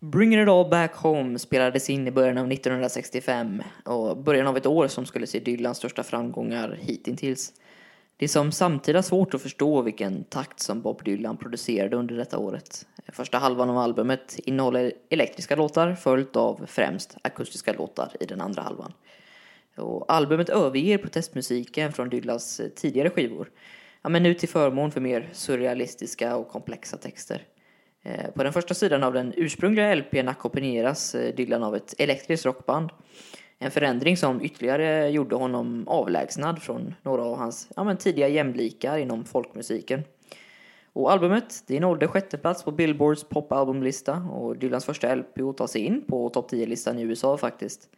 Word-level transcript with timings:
Bring 0.00 0.34
It 0.34 0.48
All 0.48 0.68
Back 0.68 0.94
Home 0.94 1.38
spelades 1.38 1.90
in 1.90 2.08
i 2.08 2.10
början 2.10 2.38
av 2.38 2.52
1965 2.52 3.62
och 3.84 4.16
början 4.16 4.46
av 4.46 4.56
ett 4.56 4.66
år 4.66 4.88
som 4.88 5.06
skulle 5.06 5.26
se 5.26 5.38
Dylans 5.38 5.78
största 5.78 6.02
framgångar 6.02 6.78
hittills. 6.80 7.52
Det 8.16 8.24
är 8.24 8.28
som 8.28 8.52
samtida 8.52 9.02
svårt 9.02 9.34
att 9.34 9.42
förstå 9.42 9.82
vilken 9.82 10.24
takt 10.24 10.60
som 10.60 10.80
Bob 10.80 11.04
Dylan 11.04 11.36
producerade 11.36 11.96
under 11.96 12.16
detta 12.16 12.38
året. 12.38 12.86
Första 13.12 13.38
halvan 13.38 13.70
av 13.70 13.78
albumet 13.78 14.38
innehåller 14.44 14.92
elektriska 15.10 15.56
låtar 15.56 15.94
följt 15.94 16.36
av 16.36 16.66
främst 16.66 17.16
akustiska 17.22 17.72
låtar 17.72 18.12
i 18.20 18.26
den 18.26 18.40
andra 18.40 18.62
halvan. 18.62 18.92
Och 19.76 20.12
albumet 20.12 20.48
överger 20.48 20.98
protestmusiken 20.98 21.92
från 21.92 22.08
Dylans 22.08 22.60
tidigare 22.76 23.10
skivor, 23.10 23.50
ja, 24.02 24.08
men 24.08 24.22
nu 24.22 24.34
till 24.34 24.48
förmån 24.48 24.90
för 24.90 25.00
mer 25.00 25.28
surrealistiska 25.32 26.36
och 26.36 26.48
komplexa 26.48 26.96
texter. 26.96 27.42
Eh, 28.08 28.30
på 28.30 28.42
den 28.42 28.52
första 28.52 28.74
sidan 28.74 29.02
av 29.02 29.12
den 29.12 29.32
ursprungliga 29.36 29.94
LPn 29.94 30.28
ackompanjeras 30.28 31.14
eh, 31.14 31.34
Dylan 31.34 31.62
av 31.62 31.76
ett 31.76 31.94
elektriskt 31.98 32.46
rockband. 32.46 32.90
En 33.58 33.70
förändring 33.70 34.16
som 34.16 34.42
ytterligare 34.42 35.10
gjorde 35.10 35.36
honom 35.36 35.88
avlägsnad 35.88 36.62
från 36.62 36.94
några 37.02 37.24
av 37.24 37.36
hans 37.36 37.68
ja, 37.76 37.84
men 37.84 37.96
tidiga 37.96 38.28
jämlikar 38.28 38.98
inom 38.98 39.24
folkmusiken. 39.24 40.02
Och 40.92 41.12
albumet 41.12 41.62
det 41.66 41.80
nådde 41.80 42.08
sjätte 42.08 42.38
plats 42.38 42.62
på 42.62 42.70
Billboards 42.70 43.24
popalbumlista 43.24 44.16
och 44.16 44.56
Dylans 44.56 44.84
första 44.84 45.14
LP 45.14 45.40
att 45.40 45.56
ta 45.56 45.68
sig 45.68 45.82
in 45.82 46.02
på 46.02 46.28
topp 46.28 46.52
10-listan 46.52 46.98
i 46.98 47.02
USA 47.02 47.36
faktiskt. 47.36 47.88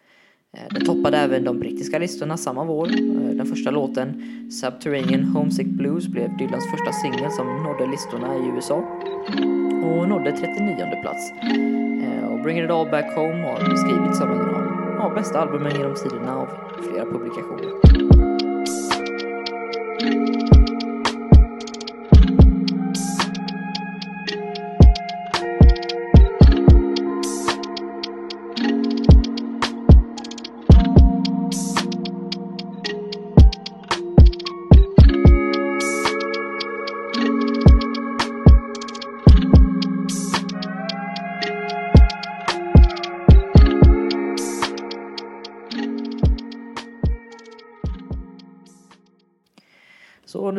Eh, 0.57 0.63
den 0.71 0.85
toppade 0.85 1.19
även 1.19 1.45
de 1.45 1.59
brittiska 1.59 1.99
listorna 1.99 2.37
samma 2.37 2.65
vår. 2.65 2.87
Eh, 2.87 3.37
den 3.37 3.47
första 3.47 3.71
låten, 3.71 4.23
Subterranean 4.51 5.25
Homesick 5.25 5.67
Blues, 5.67 6.09
blev 6.09 6.37
Dylans 6.37 6.71
första 6.71 6.93
singel 6.93 7.31
som 7.31 7.63
nådde 7.63 7.87
listorna 7.87 8.35
i 8.37 8.49
USA 8.55 8.77
och 9.85 10.09
nådde 10.09 10.33
39 10.33 11.01
plats. 11.03 11.33
Eh, 12.03 12.33
och 12.33 12.43
Bring 12.43 12.59
It 12.65 12.71
All 12.71 12.91
Back 12.91 13.17
Home 13.17 13.43
har 13.43 13.71
beskrivits 13.71 14.19
som 14.19 14.33
en 14.33 14.41
av 14.41 14.47
de 14.47 14.97
ja, 14.99 15.13
bästa 15.15 15.41
albumen 15.41 15.73
genom 15.73 15.95
tiderna 15.95 16.37
av 16.37 16.49
flera 16.83 17.05
publikationer. 17.05 17.71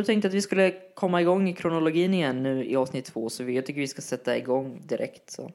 Då 0.01 0.05
tänkte 0.05 0.25
jag 0.25 0.29
att 0.29 0.35
vi 0.35 0.41
skulle 0.41 0.73
komma 0.93 1.21
igång 1.21 1.49
i 1.49 1.53
kronologin 1.53 2.13
igen 2.13 2.43
nu 2.43 2.65
i 2.65 2.75
avsnitt 2.75 3.05
två, 3.05 3.29
så 3.29 3.43
jag 3.43 3.65
tycker 3.65 3.81
vi 3.81 3.87
ska 3.87 4.01
sätta 4.01 4.37
igång 4.37 4.81
direkt. 4.85 5.29
Så. 5.29 5.51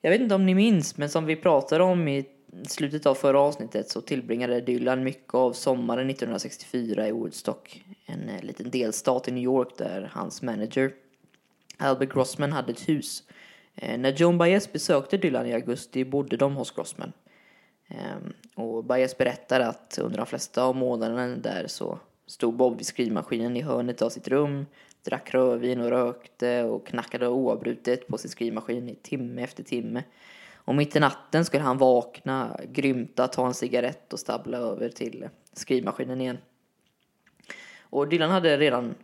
Jag 0.00 0.10
vet 0.10 0.20
inte 0.20 0.34
om 0.34 0.46
ni 0.46 0.54
minns, 0.54 0.96
men 0.96 1.08
som 1.08 1.26
vi 1.26 1.36
pratade 1.36 1.84
om 1.84 2.08
i 2.08 2.24
slutet 2.68 3.06
av 3.06 3.14
förra 3.14 3.40
avsnittet 3.40 3.90
så 3.90 4.00
tillbringade 4.00 4.60
Dylan 4.60 5.04
mycket 5.04 5.34
av 5.34 5.52
sommaren 5.52 6.10
1964 6.10 7.08
i 7.08 7.12
Woodstock, 7.12 7.84
en 8.06 8.28
eh, 8.28 8.42
liten 8.42 8.70
delstat 8.70 9.28
i 9.28 9.30
New 9.32 9.44
York 9.44 9.68
där 9.78 10.10
hans 10.12 10.42
manager 10.42 10.92
Albert 11.76 12.12
Grossman 12.12 12.52
hade 12.52 12.72
ett 12.72 12.88
hus. 12.88 13.22
Eh, 13.74 13.98
när 13.98 14.12
Joan 14.12 14.38
Baez 14.38 14.72
besökte 14.72 15.16
Dylan 15.16 15.46
i 15.46 15.54
augusti 15.54 16.04
bodde 16.04 16.36
de 16.36 16.56
hos 16.56 16.70
Grossman. 16.70 17.12
Ehm, 17.88 18.32
och 18.54 18.84
Baez 18.84 19.18
berättar 19.18 19.60
att 19.60 19.98
under 20.02 20.16
de 20.16 20.26
flesta 20.26 20.64
av 20.64 20.76
månaderna 20.76 21.36
där 21.36 21.66
så 21.66 21.98
stod 22.32 22.56
Bob 22.56 22.76
vid 22.76 22.86
skrivmaskinen 22.86 23.56
i 23.56 23.62
hörnet 23.62 24.02
av 24.02 24.10
sitt 24.10 24.28
rum, 24.28 24.66
drack 25.04 25.34
rödvin 25.34 25.80
och 25.80 25.90
rökte 25.90 26.64
och 26.64 26.86
knackade 26.86 27.28
oavbrutet 27.28 28.06
på 28.06 28.18
sin 28.18 28.30
skrivmaskin 28.30 28.88
i 28.88 28.94
timme 28.94 29.42
efter 29.42 29.62
timme. 29.62 30.04
Och 30.54 30.74
mitt 30.74 30.96
i 30.96 31.00
natten 31.00 31.44
skulle 31.44 31.62
han 31.62 31.78
vakna, 31.78 32.60
grymta, 32.72 33.28
ta 33.28 33.46
en 33.46 33.54
cigarett 33.54 34.12
och 34.12 34.18
stabbla 34.18 34.58
över 34.58 34.88
till 34.88 35.28
skrivmaskinen 35.52 36.20
igen. 36.20 36.38
Och 37.80 38.08
Dylan 38.08 38.30
hade 38.30 38.56
redan 38.56 38.94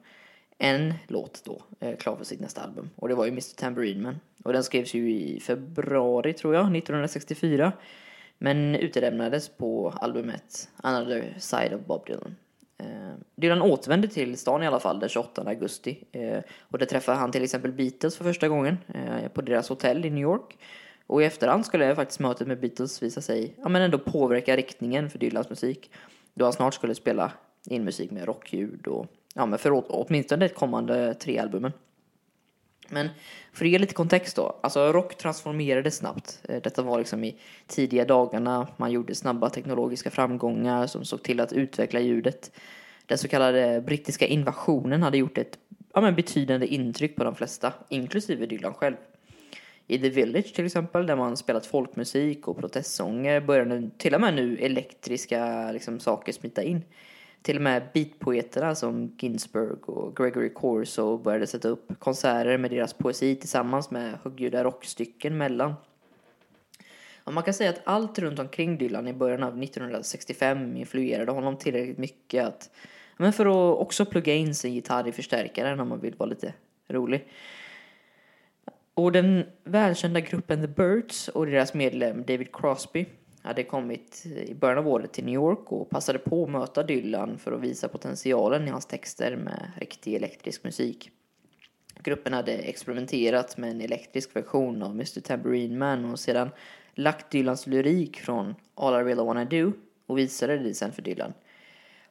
en 0.59 0.95
låt 1.07 1.43
då 1.45 1.63
eh, 1.81 1.97
klar 1.97 2.17
för 2.17 2.25
sitt 2.25 2.41
nästa 2.41 2.61
album 2.61 2.91
och 2.97 3.09
det 3.09 3.15
var 3.15 3.25
ju 3.25 3.31
Mr 3.31 3.57
Tambourine 3.57 4.03
Man. 4.03 4.21
Och 4.45 4.53
den 4.53 4.65
skrevs 4.65 4.95
ju 4.95 5.13
i 5.13 5.41
februari 5.41 6.33
tror 6.33 6.55
jag, 6.55 6.77
1964. 6.77 7.73
Men 8.39 8.75
utelämnades 8.75 9.49
på 9.49 9.91
albumet 9.91 10.69
Another 10.77 11.35
Side 11.39 11.75
of 11.75 11.81
Bob 11.87 12.07
Dylan. 12.07 12.37
Eh, 12.79 13.15
Dylan 13.35 13.63
återvände 13.63 14.09
till 14.09 14.39
stan 14.39 14.63
i 14.63 14.67
alla 14.67 14.81
fall 14.81 15.01
den 15.01 15.09
28 15.09 15.43
augusti. 15.47 16.05
Eh, 16.13 16.39
och 16.61 16.79
där 16.79 16.87
träffade 16.87 17.19
han 17.19 17.33
till 17.33 17.45
exempel 17.45 17.73
Beatles 17.73 18.17
för 18.17 18.25
första 18.25 18.49
gången 18.49 18.79
eh, 18.95 19.29
på 19.29 19.43
deras 19.43 19.69
hotell 19.69 20.05
i 20.05 20.11
New 20.11 20.23
York. 20.23 20.59
Och 21.07 21.23
i 21.23 21.25
efterhand 21.25 21.67
skulle 21.67 21.95
faktiskt 21.95 22.21
mötet 22.21 22.49
med 22.49 22.61
Beatles 22.61 23.03
visa 23.03 23.21
sig 23.21 23.55
ja, 23.63 23.69
men 23.69 23.83
ändå 23.83 23.99
påverka 23.99 24.57
riktningen 24.57 25.11
för 25.11 25.19
Dylans 25.19 25.51
musik. 25.51 25.91
Då 26.35 26.45
han 26.45 26.53
snart 26.53 26.75
skulle 26.75 26.95
spela 26.95 27.33
in 27.67 27.85
musik 27.85 28.11
med 28.11 28.25
rockljud 28.25 28.87
och 28.87 29.07
ja, 29.35 29.47
men 29.47 29.59
för 29.59 29.83
åtminstone 29.89 30.49
de 30.49 30.55
kommande 30.55 31.15
tre 31.15 31.39
albumen. 31.39 31.73
Men 32.89 33.09
för 33.53 33.65
att 33.65 33.71
ge 33.71 33.79
lite 33.79 33.95
kontext 33.95 34.37
då, 34.37 34.57
alltså 34.61 34.93
rock 34.93 35.15
transformerades 35.15 35.97
snabbt. 35.97 36.41
Eh, 36.49 36.63
detta 36.63 36.83
var 36.83 36.99
liksom 36.99 37.25
i 37.25 37.37
tidiga 37.67 38.05
dagarna, 38.05 38.69
man 38.77 38.93
gjorde 38.93 39.15
snabba 39.15 39.51
teknologiska 39.51 40.11
framgångar 40.11 40.87
som 40.87 41.05
såg 41.05 41.23
till 41.23 41.41
att 41.41 41.53
utveckla 41.53 42.01
ljudet. 42.01 42.51
Den 43.07 43.19
så 43.19 43.29
kallade 43.29 43.81
brittiska 43.87 44.27
invasionen 44.27 45.03
hade 45.03 45.19
gjort 45.19 45.39
ett 45.39 45.59
ja, 45.95 46.01
men 46.01 46.15
betydande 46.15 46.67
intryck 46.67 47.17
på 47.17 47.25
de 47.25 47.35
flesta, 47.35 47.73
inklusive 47.89 48.47
Dylan 48.47 48.75
själv. 48.75 48.97
I 49.87 49.99
The 49.99 50.09
Village 50.09 50.55
till 50.55 50.67
exempel, 50.67 51.07
där 51.07 51.17
man 51.17 51.37
spelat 51.37 51.67
folkmusik 51.67 52.49
och 52.49 52.59
protestsånger, 52.59 53.41
började 53.41 53.91
till 53.99 54.15
och 54.15 54.21
med 54.21 54.35
nu 54.35 54.57
elektriska 54.57 55.73
liksom, 55.73 56.01
saker 56.01 56.33
smita 56.33 56.63
in. 56.63 56.83
Till 57.43 57.57
och 57.57 57.63
med 57.63 57.89
beatpoeterna 57.95 58.75
som 58.75 59.17
Ginsberg 59.19 59.83
och 59.87 60.17
Gregory 60.17 60.53
Corso 60.53 61.19
började 61.19 61.47
sätta 61.47 61.69
upp 61.69 61.99
konserter 61.99 62.59
med 62.59 62.71
deras 62.71 62.93
poesi 62.93 63.37
tillsammans 63.37 63.91
med 63.91 64.19
högljudda 64.23 64.65
rockstycken 64.65 65.39
mellan. 65.39 65.75
Och 67.25 67.35
man 67.35 67.43
kan 67.43 67.55
säga 67.55 67.71
att 67.71 67.81
allt 67.85 68.19
runt 68.19 68.39
omkring 68.39 68.79
Dylan 68.79 69.09
i 69.09 69.13
början 69.13 69.43
av 69.43 69.63
1965 69.63 70.77
influerade 70.77 71.33
honom 71.33 71.57
tillräckligt 71.57 71.99
mycket 71.99 72.45
att 72.45 72.71
men 73.17 73.33
för 73.33 73.47
att 73.47 73.79
också 73.79 74.05
plugga 74.05 74.35
in 74.35 74.55
sin 74.55 74.75
gitarr 74.75 75.09
i 75.09 75.13
förstärkaren 75.13 75.81
om 75.81 75.89
man 75.89 76.01
vill 76.01 76.15
vara 76.15 76.31
lite 76.31 76.55
rolig. 76.89 77.29
Och 78.95 79.13
den 79.13 79.47
välkända 79.65 80.21
gruppen 80.21 80.61
The 80.61 80.67
Birds 80.67 81.29
och 81.29 81.47
deras 81.47 81.75
medlem 81.75 82.25
David 82.25 82.53
Crosby 82.53 83.07
hade 83.49 83.65
kommit 83.65 84.27
i 84.27 84.55
början 84.55 84.79
av 84.79 84.89
året 84.89 85.13
till 85.13 85.25
New 85.25 85.35
York 85.35 85.73
och 85.73 85.91
passade 85.91 86.19
på 86.19 86.45
att 86.45 86.51
möta 86.51 86.83
Dylan 86.83 87.39
för 87.39 87.53
att 87.53 87.61
visa 87.61 87.89
potentialen 87.89 88.69
i 88.69 88.71
hans 88.71 88.87
texter 88.87 89.37
med 89.37 89.71
riktig 89.77 90.15
elektrisk 90.15 90.65
musik. 90.65 91.11
Gruppen 92.03 92.33
hade 92.33 92.53
experimenterat 92.53 93.57
med 93.57 93.71
en 93.71 93.81
elektrisk 93.81 94.37
version 94.37 94.83
av 94.83 94.91
Mr 94.91 95.21
Tambourine 95.21 95.79
Man 95.79 96.05
och 96.05 96.21
sedan 96.21 96.51
lagt 96.95 97.31
Dylans 97.31 97.67
lyrik 97.67 98.21
från 98.21 98.55
All 98.75 99.01
I 99.01 99.05
Really 99.05 99.23
Wanna 99.23 99.45
Do 99.45 99.73
och 100.07 100.19
visade 100.19 100.59
det 100.59 100.75
sen 100.75 100.93
för 100.93 101.03
Dylan. 101.03 101.33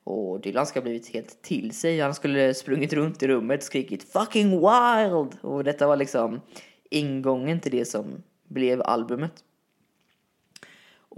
Och 0.03 0.41
Dylan 0.41 0.65
ska 0.65 0.79
ha 0.79 0.83
blivit 0.83 1.13
helt 1.13 1.41
till 1.41 1.71
sig. 1.71 1.99
Han 1.99 2.13
skulle 2.13 2.53
sprungit 2.53 2.93
runt 2.93 3.23
i 3.23 3.27
rummet 3.27 3.59
och 3.59 3.63
skrikit 3.63 4.03
fucking 4.03 4.49
wild! 4.49 5.37
Och 5.41 5.63
detta 5.63 5.87
var 5.87 5.95
liksom 5.95 6.41
ingången 6.89 7.59
till 7.59 7.71
det 7.71 7.85
som 7.85 8.23
blev 8.47 8.81
albumet. 8.81 9.44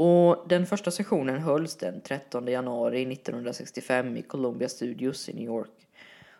Och 0.02 0.46
den 0.48 0.66
första 0.66 0.92
sessionen 0.92 1.40
hölls 1.40 1.76
den 1.76 2.02
13 2.02 2.48
januari 2.48 3.14
1965 3.14 4.18
i 4.18 4.22
Columbia 4.22 4.70
Studios 4.70 5.30
i 5.30 5.34
New 5.34 5.44
York. 5.44 5.88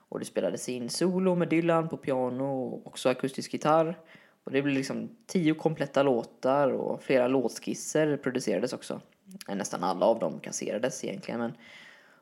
Och 0.10 0.20
det 0.20 0.26
spelades 0.26 0.70
in 0.70 0.90
solo 0.90 1.36
med 1.36 1.50
Dylan 1.50 1.90
på 1.90 1.98
piano 1.98 2.44
och 2.44 2.88
också 2.88 3.10
akustisk 3.10 3.54
gitarr. 3.54 3.98
Och 4.44 4.52
det 4.52 4.62
blev 4.62 4.76
liksom 4.76 5.10
tio 5.28 5.54
kompletta 5.54 6.04
låtar 6.04 6.70
och 6.72 7.04
flera 7.04 7.28
låtskisser 7.28 8.18
producerades 8.18 8.74
också. 8.74 9.02
Eh, 9.50 9.56
nästan 9.56 9.84
alla 9.84 10.06
av 10.06 10.20
dem 10.20 10.40
kasserades 10.40 11.04
egentligen 11.04 11.40
men 11.40 11.54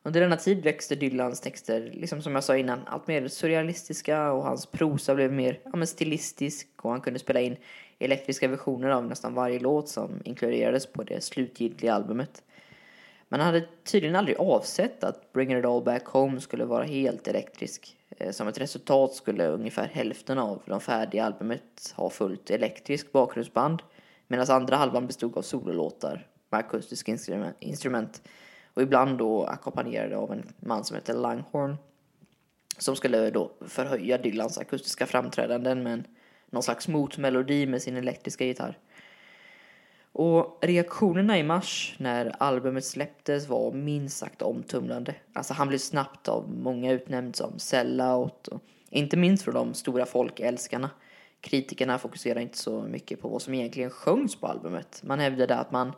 under 0.03 0.21
denna 0.21 0.37
tid 0.37 0.63
växte 0.63 0.95
Dylans 0.95 1.41
texter, 1.41 1.91
liksom 1.93 2.21
som 2.21 2.35
jag 2.35 2.43
sa 2.43 2.57
innan, 2.57 2.79
allt 2.85 3.07
mer 3.07 3.27
surrealistiska 3.27 4.31
och 4.31 4.43
hans 4.43 4.65
prosa 4.65 5.15
blev 5.15 5.33
mer 5.33 5.59
ja, 5.73 5.85
stilistisk 5.85 6.67
och 6.81 6.91
han 6.91 7.01
kunde 7.01 7.19
spela 7.19 7.41
in 7.41 7.57
elektriska 7.99 8.47
versioner 8.47 8.89
av 8.89 9.05
nästan 9.05 9.33
varje 9.33 9.59
låt 9.59 9.89
som 9.89 10.21
inkluderades 10.25 10.85
på 10.85 11.03
det 11.03 11.23
slutgiltiga 11.23 11.93
albumet. 11.93 12.43
Man 13.29 13.39
hade 13.39 13.67
tydligen 13.83 14.15
aldrig 14.15 14.37
avsett 14.37 15.03
att 15.03 15.33
Bring 15.33 15.57
It 15.57 15.65
All 15.65 15.83
Back 15.83 16.05
Home 16.05 16.41
skulle 16.41 16.65
vara 16.65 16.83
helt 16.83 17.27
elektrisk. 17.27 17.97
Eh, 18.17 18.31
som 18.31 18.47
ett 18.47 18.61
resultat 18.61 19.13
skulle 19.13 19.47
ungefär 19.47 19.87
hälften 19.87 20.37
av 20.37 20.61
de 20.65 20.81
färdiga 20.81 21.25
albumet 21.25 21.93
ha 21.95 22.09
fullt 22.09 22.49
elektrisk 22.49 23.11
bakgrundsband 23.11 23.81
medan 24.27 24.45
andra 24.49 24.75
halvan 24.75 25.07
bestod 25.07 25.37
av 25.37 25.41
sololåtar 25.41 26.27
med 26.49 26.59
akustiska 26.59 27.17
instrument 27.59 28.21
och 28.73 28.81
ibland 28.81 29.17
då 29.17 29.43
ackompanjerade 29.43 30.17
av 30.17 30.31
en 30.31 30.43
man 30.59 30.83
som 30.83 30.95
heter 30.95 31.13
Langhorn 31.13 31.77
som 32.77 32.95
skulle 32.95 33.29
då 33.29 33.51
förhöja 33.67 34.17
Dylans 34.17 34.57
akustiska 34.57 35.05
framträdanden 35.05 35.83
med 35.83 35.93
en, 35.93 36.07
någon 36.57 36.63
slags 36.63 36.87
motmelodi 36.87 37.65
med 37.65 37.81
sin 37.81 37.97
elektriska 37.97 38.45
gitarr. 38.45 38.77
Och 40.11 40.57
reaktionerna 40.61 41.37
i 41.39 41.43
mars 41.43 41.95
när 41.97 42.35
albumet 42.39 42.85
släpptes 42.85 43.47
var 43.47 43.71
minst 43.71 44.17
sagt 44.17 44.41
omtumlande. 44.41 45.15
Alltså 45.33 45.53
han 45.53 45.67
blev 45.67 45.77
snabbt 45.77 46.27
av 46.27 46.49
många 46.49 46.91
utnämnd 46.91 47.35
som 47.35 47.59
sellout 47.59 48.47
och 48.47 48.61
inte 48.89 49.17
minst 49.17 49.43
från 49.43 49.53
de 49.53 49.73
stora 49.73 50.05
folkälskarna. 50.05 50.89
Kritikerna 51.41 51.99
fokuserade 51.99 52.41
inte 52.41 52.57
så 52.57 52.81
mycket 52.81 53.21
på 53.21 53.27
vad 53.27 53.41
som 53.41 53.53
egentligen 53.53 53.89
sjöngs 53.89 54.35
på 54.35 54.47
albumet. 54.47 55.01
Man 55.03 55.19
hävdade 55.19 55.55
att 55.55 55.71
man 55.71 55.93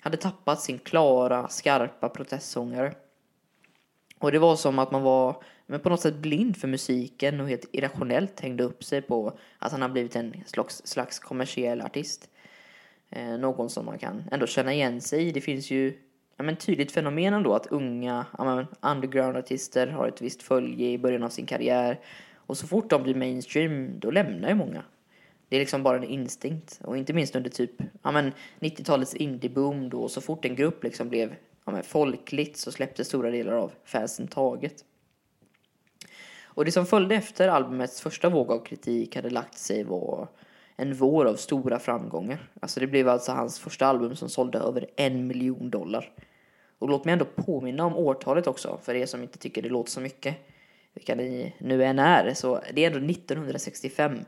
hade 0.00 0.16
tappat 0.16 0.60
sin 0.60 0.78
klara, 0.78 1.48
skarpa 1.48 2.08
protestsångare. 2.08 2.94
Och 4.18 4.32
det 4.32 4.38
var 4.38 4.56
som 4.56 4.78
att 4.78 4.90
man 4.90 5.02
var 5.02 5.42
men 5.66 5.80
på 5.80 5.88
något 5.88 6.00
sätt 6.00 6.16
blind 6.16 6.56
för 6.56 6.68
musiken 6.68 7.40
och 7.40 7.48
helt 7.48 7.68
irrationellt 7.72 8.40
hängde 8.40 8.64
upp 8.64 8.84
sig 8.84 9.02
på 9.02 9.38
att 9.58 9.72
han 9.72 9.82
har 9.82 9.88
blivit 9.88 10.16
en 10.16 10.34
slags, 10.46 10.86
slags 10.86 11.18
kommersiell 11.18 11.80
artist. 11.80 12.30
Eh, 13.10 13.38
någon 13.38 13.70
som 13.70 13.86
man 13.86 13.98
kan 13.98 14.22
ändå 14.32 14.46
känna 14.46 14.72
igen 14.72 15.00
sig 15.00 15.28
i. 15.28 15.32
Det 15.32 15.40
finns 15.40 15.70
ju 15.70 15.98
ja, 16.36 16.44
men 16.44 16.56
tydligt 16.56 16.92
fenomen 16.92 17.34
ändå 17.34 17.54
att 17.54 17.66
unga 17.66 18.26
ja, 18.38 18.66
underground-artister 18.80 19.86
har 19.86 20.08
ett 20.08 20.22
visst 20.22 20.42
följe 20.42 20.90
i 20.90 20.98
början 20.98 21.22
av 21.22 21.28
sin 21.28 21.46
karriär. 21.46 22.00
Och 22.34 22.58
så 22.58 22.66
fort 22.66 22.90
de 22.90 23.02
blir 23.02 23.14
mainstream, 23.14 23.98
då 23.98 24.10
lämnar 24.10 24.48
ju 24.48 24.54
många. 24.54 24.82
Det 25.48 25.56
är 25.56 25.60
liksom 25.60 25.82
bara 25.82 25.96
en 25.96 26.04
instinkt. 26.04 26.80
Och 26.84 26.96
inte 26.96 27.12
minst 27.12 27.36
under 27.36 27.50
typ 27.50 27.70
ja, 28.02 28.30
90-talets 28.60 29.14
indieboom 29.14 29.88
då, 29.90 30.08
så 30.08 30.20
fort 30.20 30.44
en 30.44 30.56
grupp 30.56 30.84
liksom 30.84 31.08
blev 31.08 31.34
ja, 31.64 31.72
men 31.72 31.82
folkligt 31.82 32.56
så 32.56 32.72
släppte 32.72 33.04
stora 33.04 33.30
delar 33.30 33.52
av 33.52 33.72
fansen 33.84 34.28
taget. 34.28 34.84
Och 36.56 36.64
det 36.64 36.72
som 36.72 36.86
följde 36.86 37.14
efter 37.14 37.48
albumets 37.48 38.00
första 38.00 38.28
våg 38.28 38.50
av 38.50 38.64
kritik 38.64 39.16
hade 39.16 39.30
lagt 39.30 39.58
sig 39.58 39.84
var 39.84 40.28
en 40.76 40.94
vår 40.94 41.24
av 41.24 41.34
stora 41.34 41.78
framgångar. 41.78 42.50
Alltså 42.60 42.80
det 42.80 42.86
blev 42.86 43.08
alltså 43.08 43.32
hans 43.32 43.58
första 43.58 43.86
album 43.86 44.16
som 44.16 44.28
sålde 44.28 44.58
över 44.58 44.86
en 44.96 45.26
miljon 45.26 45.70
dollar. 45.70 46.12
Och 46.78 46.88
låt 46.88 47.04
mig 47.04 47.12
ändå 47.12 47.24
påminna 47.24 47.84
om 47.84 47.96
årtalet 47.96 48.46
också, 48.46 48.78
för 48.82 48.94
er 48.94 49.06
som 49.06 49.22
inte 49.22 49.38
tycker 49.38 49.62
det 49.62 49.68
låter 49.68 49.90
så 49.90 50.00
mycket. 50.00 50.36
Vilka 50.94 51.14
ni 51.14 51.54
nu 51.58 51.84
än 51.84 51.98
är, 51.98 52.34
så 52.34 52.60
det 52.74 52.84
är 52.84 52.86
ändå 52.86 53.12
1965. 53.12 54.18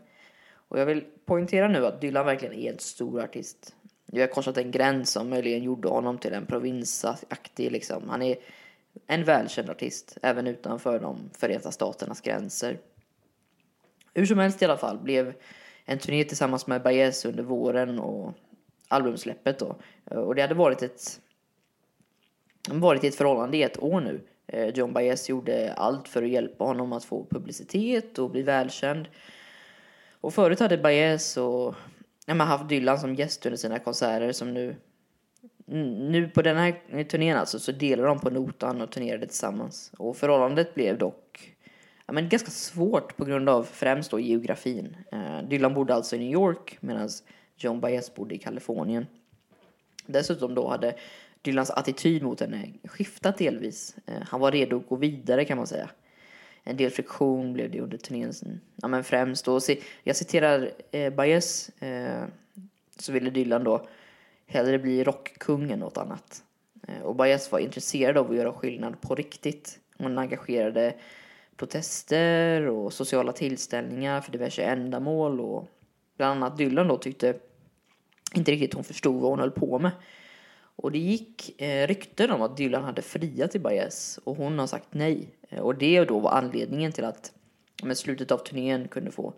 Och 0.52 0.80
jag 0.80 0.86
vill 0.86 1.04
poängtera 1.24 1.68
nu 1.68 1.86
att 1.86 2.00
Dylan 2.00 2.26
verkligen 2.26 2.54
är 2.54 2.72
en 2.72 2.78
stor 2.78 3.22
artist. 3.22 3.74
Vi 4.06 4.20
har 4.20 4.28
korsat 4.28 4.56
en 4.56 4.70
gräns 4.70 5.10
som 5.10 5.30
möjligen 5.30 5.62
gjorde 5.62 5.88
honom 5.88 6.18
till 6.18 6.32
en 6.32 6.46
provinsaktig 6.46 7.72
liksom. 7.72 8.08
Han 8.08 8.22
är 8.22 8.36
en 9.06 9.24
välkänd 9.24 9.70
artist, 9.70 10.18
även 10.22 10.46
utanför 10.46 11.00
de 11.00 11.30
Förenta 11.38 11.72
Staternas 11.72 12.20
gränser. 12.20 12.78
Hur 14.14 14.26
som 14.26 14.38
helst 14.38 14.62
i 14.62 14.64
alla 14.64 14.76
fall 14.76 14.98
blev 14.98 15.34
en 15.84 15.98
turné 15.98 16.24
tillsammans 16.24 16.66
med 16.66 16.82
Baez 16.82 17.24
under 17.24 17.42
våren 17.42 17.98
och 17.98 18.34
albumsläppet 18.88 19.58
då. 19.58 19.76
Och 20.04 20.34
det 20.34 20.42
hade 20.42 20.54
varit 20.54 20.82
ett 20.82 21.20
varit 22.70 23.04
i 23.04 23.06
ett 23.06 23.14
förhållande 23.14 23.56
i 23.56 23.62
ett 23.62 23.82
år 23.82 24.00
nu. 24.00 24.20
Eh, 24.46 24.68
John 24.68 24.92
Baez 24.92 25.28
gjorde 25.28 25.72
allt 25.72 26.08
för 26.08 26.22
att 26.22 26.28
hjälpa 26.28 26.64
honom 26.64 26.92
att 26.92 27.04
få 27.04 27.26
publicitet 27.30 28.18
och 28.18 28.30
bli 28.30 28.42
välkänd. 28.42 29.08
Och 30.20 30.34
förut 30.34 30.60
hade 30.60 30.78
Baez 30.78 31.36
och 31.36 31.74
ja, 32.26 32.34
haft 32.34 32.68
Dylan 32.68 32.98
som 32.98 33.14
gäst 33.14 33.46
under 33.46 33.56
sina 33.56 33.78
konserter 33.78 34.32
som 34.32 34.54
nu 34.54 34.76
nu 35.68 36.28
på 36.28 36.42
den 36.42 36.56
här 36.56 37.04
turnén 37.04 37.36
alltså 37.36 37.58
så 37.58 37.72
delade 37.72 38.08
de 38.08 38.20
på 38.20 38.30
notan 38.30 38.80
och 38.80 38.90
turnerade 38.90 39.26
tillsammans. 39.26 39.92
Och 39.98 40.16
förhållandet 40.16 40.74
blev 40.74 40.98
dock 40.98 41.56
ja, 42.06 42.12
men 42.12 42.28
ganska 42.28 42.50
svårt 42.50 43.16
på 43.16 43.24
grund 43.24 43.48
av 43.48 43.62
främst 43.62 44.10
då 44.10 44.20
geografin. 44.20 44.96
Eh, 45.12 45.42
Dylan 45.48 45.74
bodde 45.74 45.94
alltså 45.94 46.16
i 46.16 46.18
New 46.18 46.32
York 46.32 46.78
medan 46.80 47.08
John 47.56 47.80
Baez 47.80 48.14
bodde 48.14 48.34
i 48.34 48.38
Kalifornien. 48.38 49.06
Dessutom 50.06 50.54
då 50.54 50.68
hade 50.68 50.94
Dylans 51.42 51.70
attityd 51.70 52.22
mot 52.22 52.40
henne 52.40 52.72
skiftat 52.84 53.38
delvis. 53.38 53.96
Eh, 54.06 54.22
han 54.28 54.40
var 54.40 54.52
redo 54.52 54.76
att 54.76 54.88
gå 54.88 54.96
vidare 54.96 55.44
kan 55.44 55.56
man 55.56 55.66
säga. 55.66 55.90
En 56.64 56.76
del 56.76 56.90
friktion 56.90 57.52
blev 57.52 57.70
det 57.70 57.80
under 57.80 57.98
turnén. 57.98 58.32
Ja, 58.76 58.88
men 58.88 59.04
främst 59.04 59.44
då, 59.44 59.60
jag 60.02 60.16
citerar 60.16 60.70
eh, 60.90 61.12
Baez, 61.12 61.68
eh, 61.68 62.24
så 62.96 63.12
ville 63.12 63.30
Dylan 63.30 63.64
då 63.64 63.86
hellre 64.48 64.78
bli 64.78 65.04
rockkung 65.04 65.70
än 65.70 65.78
något 65.78 65.98
annat. 65.98 66.44
Eh, 66.88 67.02
och 67.02 67.16
Baez 67.16 67.52
var 67.52 67.58
intresserad 67.58 68.16
av 68.16 68.30
att 68.30 68.36
göra 68.36 68.52
skillnad 68.52 69.00
på 69.00 69.14
riktigt. 69.14 69.78
Hon 69.98 70.18
engagerade 70.18 70.94
protester 71.56 72.68
och 72.68 72.92
sociala 72.92 73.32
tillställningar 73.32 74.20
för 74.20 74.32
diverse 74.32 74.62
ändamål 74.62 75.40
och 75.40 75.68
bland 76.16 76.36
annat 76.44 76.58
Dylan 76.58 76.88
då 76.88 76.96
tyckte 76.96 77.34
inte 78.34 78.52
riktigt 78.52 78.74
hon 78.74 78.84
förstod 78.84 79.20
vad 79.20 79.30
hon 79.30 79.40
höll 79.40 79.50
på 79.50 79.78
med. 79.78 79.90
Och 80.60 80.92
det 80.92 80.98
gick 80.98 81.62
eh, 81.62 81.86
rykten 81.86 82.30
om 82.30 82.42
att 82.42 82.56
Dylan 82.56 82.84
hade 82.84 83.02
friat 83.02 83.50
till 83.50 83.60
Baez 83.60 84.18
och 84.24 84.36
hon 84.36 84.58
har 84.58 84.66
sagt 84.66 84.88
nej. 84.90 85.28
Eh, 85.48 85.60
och 85.60 85.74
det 85.74 86.04
då 86.04 86.18
var 86.18 86.30
anledningen 86.30 86.92
till 86.92 87.04
att 87.04 87.32
med 87.82 87.98
slutet 87.98 88.30
av 88.30 88.38
turnén 88.38 88.88
kunde 88.88 89.10
få 89.10 89.32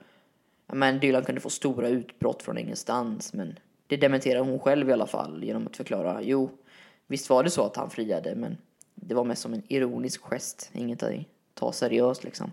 men 0.73 1.01
Dylan 1.01 1.25
kunde 1.25 1.41
få 1.41 1.51
stora 1.51 1.89
utbrott 1.89 2.43
från 2.43 2.59
ingenstans 2.59 3.33
men 3.33 3.59
det 3.91 3.97
dementerar 3.97 4.41
hon 4.41 4.59
själv 4.59 4.89
i 4.89 4.93
alla 4.93 5.07
fall 5.07 5.45
genom 5.45 5.67
att 5.67 5.77
förklara 5.77 6.23
jo, 6.23 6.51
visst 7.07 7.31
var 7.31 7.45
det 7.45 7.51
så 7.51 7.65
att 7.65 7.77
han 7.77 7.91
friade 7.91 8.35
men 8.35 8.57
det 8.95 9.15
var 9.15 9.25
mest 9.25 9.43
som 9.43 9.55
en 9.55 9.63
ironisk 9.69 10.23
gest, 10.23 10.71
inget 10.73 11.03
att 11.03 11.15
ta 11.55 11.73
seriöst 11.73 12.25
liksom. 12.25 12.53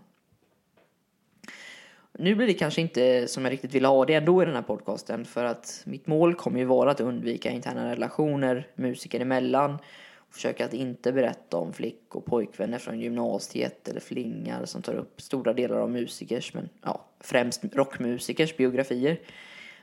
Nu 2.19 2.36
blir 2.36 2.48
det 2.48 2.54
kanske 2.54 2.81
inte 2.81 3.28
som 3.28 3.45
jag 3.45 3.51
riktigt 3.51 3.74
ville 3.74 3.88
ha 3.88 4.06
det 4.06 4.13
ändå 4.13 4.42
i 4.42 4.45
den 4.45 4.56
här 4.56 4.62
podcasten 4.62 5.25
för 5.25 5.44
att 5.44 5.81
mitt 5.86 6.07
mål 6.07 6.36
kommer 6.36 6.60
ju 6.60 6.66
vara 6.66 6.92
att 6.92 7.01
undvika 7.01 7.51
interna 7.51 7.92
relationer 7.92 8.68
musiker 8.75 9.19
emellan 9.19 9.78
och 10.16 10.33
försöka 10.33 10.66
att 10.66 10.74
inte 10.74 11.12
berätta 11.12 11.57
om 11.57 11.74
flick 11.74 12.16
och 12.16 12.25
pojkvänner 12.25 12.80
från 12.80 13.00
gymnasiet 13.00 13.88
eller 13.88 14.00
flingar 14.00 14.66
som 14.66 14.81
tar 14.81 14.95
upp 14.95 15.22
stora 15.22 15.54
delar 15.54 15.78
av 15.78 15.92
musikers, 15.92 16.54
men 16.54 16.69
ja, 16.83 17.06
främst 17.19 17.66
rockmusikers 17.74 18.57
biografier. 18.57 19.19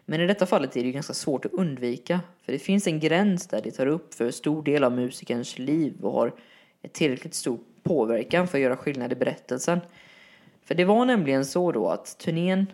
Men 0.04 0.20
i 0.20 0.26
detta 0.26 0.46
fallet 0.46 0.76
är 0.76 0.80
det 0.80 0.86
ju 0.86 0.92
ganska 0.92 1.14
svårt 1.14 1.44
att 1.44 1.52
undvika. 1.52 2.20
För 2.42 2.52
det 2.52 2.58
finns 2.58 2.86
en 2.86 3.00
gräns 3.00 3.46
där 3.46 3.60
det 3.62 3.70
tar 3.70 3.86
upp 3.86 4.14
för 4.14 4.30
stor 4.30 4.62
del 4.62 4.84
av 4.84 4.92
musikerns 4.92 5.58
liv 5.58 5.94
och 6.02 6.12
har 6.12 6.32
ett 6.82 6.92
tillräckligt 6.92 7.34
stor 7.34 7.58
påverkan 7.82 8.48
för 8.48 8.58
att 8.58 8.62
göra 8.62 8.76
skillnad 8.76 9.12
i 9.12 9.16
berättelsen. 9.16 9.80
För 10.62 10.74
det 10.74 10.84
var 10.84 11.04
nämligen 11.04 11.44
så 11.44 11.72
då 11.72 11.88
att 11.88 12.18
turnén 12.18 12.66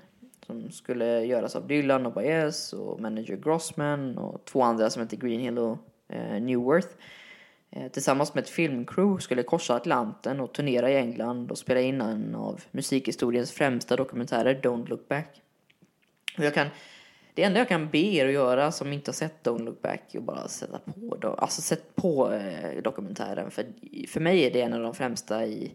som 0.47 0.71
skulle 0.71 1.25
göras 1.25 1.57
av 1.57 1.67
Dylan 1.67 2.07
och 2.07 2.13
Baez 2.13 2.73
och 2.73 3.01
manager 3.01 3.37
Grossman 3.37 4.19
och 4.19 4.45
två 4.45 4.63
andra 4.63 4.91
som 4.91 5.03
heter 5.03 5.17
Greenhill 5.17 5.59
och 5.59 5.79
eh, 6.09 6.43
Newworth 6.43 6.89
eh, 7.71 7.89
tillsammans 7.89 8.35
med 8.35 8.43
ett 8.43 8.51
filmcrew 8.51 9.23
skulle 9.23 9.43
korsa 9.43 9.75
Atlanten 9.75 10.41
och 10.41 10.53
turnera 10.53 10.91
i 10.91 10.97
England 10.97 11.51
och 11.51 11.59
spela 11.59 11.81
in 11.81 12.01
en 12.01 12.35
av 12.35 12.61
musikhistoriens 12.71 13.53
främsta 13.53 13.97
dokumentärer, 13.97 14.61
Don't 14.63 14.89
Look 14.89 15.09
Back. 15.09 15.43
Och 16.39 16.45
jag 16.45 16.55
kan 16.55 16.67
det 17.41 17.45
enda 17.45 17.59
jag 17.59 17.69
kan 17.69 17.91
be 17.91 17.99
er 17.99 18.27
att 18.27 18.33
göra 18.33 18.73
som 18.73 18.93
inte 18.93 19.09
har 19.09 19.15
sett 19.15 19.47
Don't 19.47 19.65
Look 19.65 19.83
Back 19.83 20.15
är 20.15 20.21
bara 20.21 20.49
sätta 20.49 20.79
på, 20.79 21.17
do, 21.17 21.29
alltså 21.29 21.63
sätt 21.63 21.95
på 21.95 22.33
eh, 22.33 22.83
dokumentären. 22.83 23.51
För, 23.51 23.67
för 24.09 24.21
mig 24.21 24.47
är 24.47 24.51
det 24.51 24.61
en 24.61 24.73
av 24.73 24.83
de 24.83 24.95
främsta 24.95 25.47
i 25.47 25.75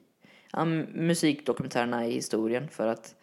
ja, 0.52 0.66
musikdokumentärerna 0.66 2.08
i 2.08 2.12
historien. 2.12 2.70
För 2.70 2.88
att 2.88 3.16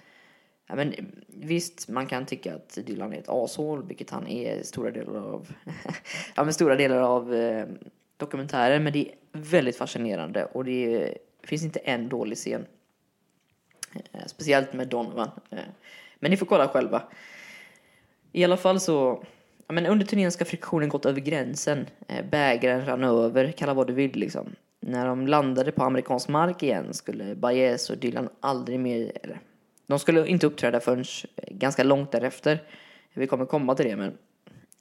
ja, 0.67 0.75
men, 0.75 0.95
visst, 1.27 1.89
man 1.89 2.07
kan 2.07 2.27
tycka 2.27 2.55
att 2.55 2.79
Dylan 2.87 3.13
är 3.13 3.19
ett 3.19 3.29
ashål, 3.29 3.87
vilket 3.87 4.11
han 4.11 4.27
är 4.27 4.63
stora 4.63 4.91
delar 4.91 5.15
av, 5.15 5.53
ja, 6.37 6.45
men 6.45 6.55
stora 6.55 6.77
delar 6.77 7.01
av 7.01 7.35
eh, 7.35 7.67
dokumentären. 8.17 8.85
Men 8.85 8.93
det 8.93 9.09
är 9.09 9.15
väldigt 9.33 9.77
fascinerande 9.77 10.45
och 10.45 10.65
det 10.65 10.95
är, 10.95 11.19
finns 11.43 11.63
inte 11.63 11.79
en 11.79 12.09
dålig 12.09 12.39
scen. 12.39 12.67
Eh, 13.95 14.27
speciellt 14.27 14.73
med 14.73 14.89
Donovan. 14.89 15.31
Eh, 15.51 15.59
men 16.19 16.31
ni 16.31 16.37
får 16.37 16.47
kolla 16.47 16.69
själva. 16.69 17.03
I 18.33 18.45
alla 18.45 18.57
fall 18.57 18.81
så, 18.81 19.25
ja, 19.67 19.73
men 19.73 19.87
under 19.87 20.07
turnén 20.07 20.33
ska 20.33 20.45
friktionen 20.45 20.89
gått 20.89 21.07
över 21.07 21.21
gränsen. 21.21 21.87
Eh, 22.09 22.25
bägaren 22.31 22.87
rann 22.87 23.05
över, 23.05 23.53
kalla 23.53 23.75
vad 23.75 23.87
du 23.87 23.93
vill 23.93 24.17
liksom. 24.17 24.55
När 24.81 25.07
de 25.07 25.27
landade 25.27 25.73
på 25.73 25.85
amerikansk 25.85 26.29
mark 26.29 26.63
igen 26.63 26.95
skulle 26.95 27.35
Baez 27.35 27.91
och 27.91 27.99
Dylan 27.99 28.29
aldrig 28.41 28.81
mer, 28.81 29.13
eller 29.23 29.41
de 29.87 29.99
skulle 29.99 30.27
inte 30.27 30.47
uppträda 30.47 30.81
förrän 30.81 31.05
eh, 31.37 31.55
ganska 31.57 31.85
långt 31.85 32.13
därefter. 32.13 32.63
Vi 33.15 33.27
kommer 33.27 33.47
komma 33.47 33.75
till 33.75 33.87
det 33.87 33.97
men 33.97 34.19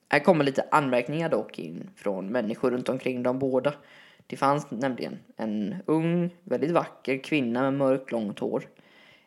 här 0.09 0.19
kommer 0.19 0.43
lite 0.43 0.65
anmärkningar 0.71 1.29
dock 1.29 1.59
in 1.59 1.89
från 1.95 2.27
människor 2.27 2.71
runt 2.71 2.89
omkring 2.89 3.23
de 3.23 3.39
båda. 3.39 3.73
Det 4.27 4.37
fanns 4.37 4.71
nämligen 4.71 5.19
en 5.37 5.75
ung, 5.85 6.35
väldigt 6.43 6.71
vacker 6.71 7.23
kvinna 7.23 7.61
med 7.61 7.73
mörkt 7.73 8.11
långt 8.11 8.39
hår. 8.39 8.63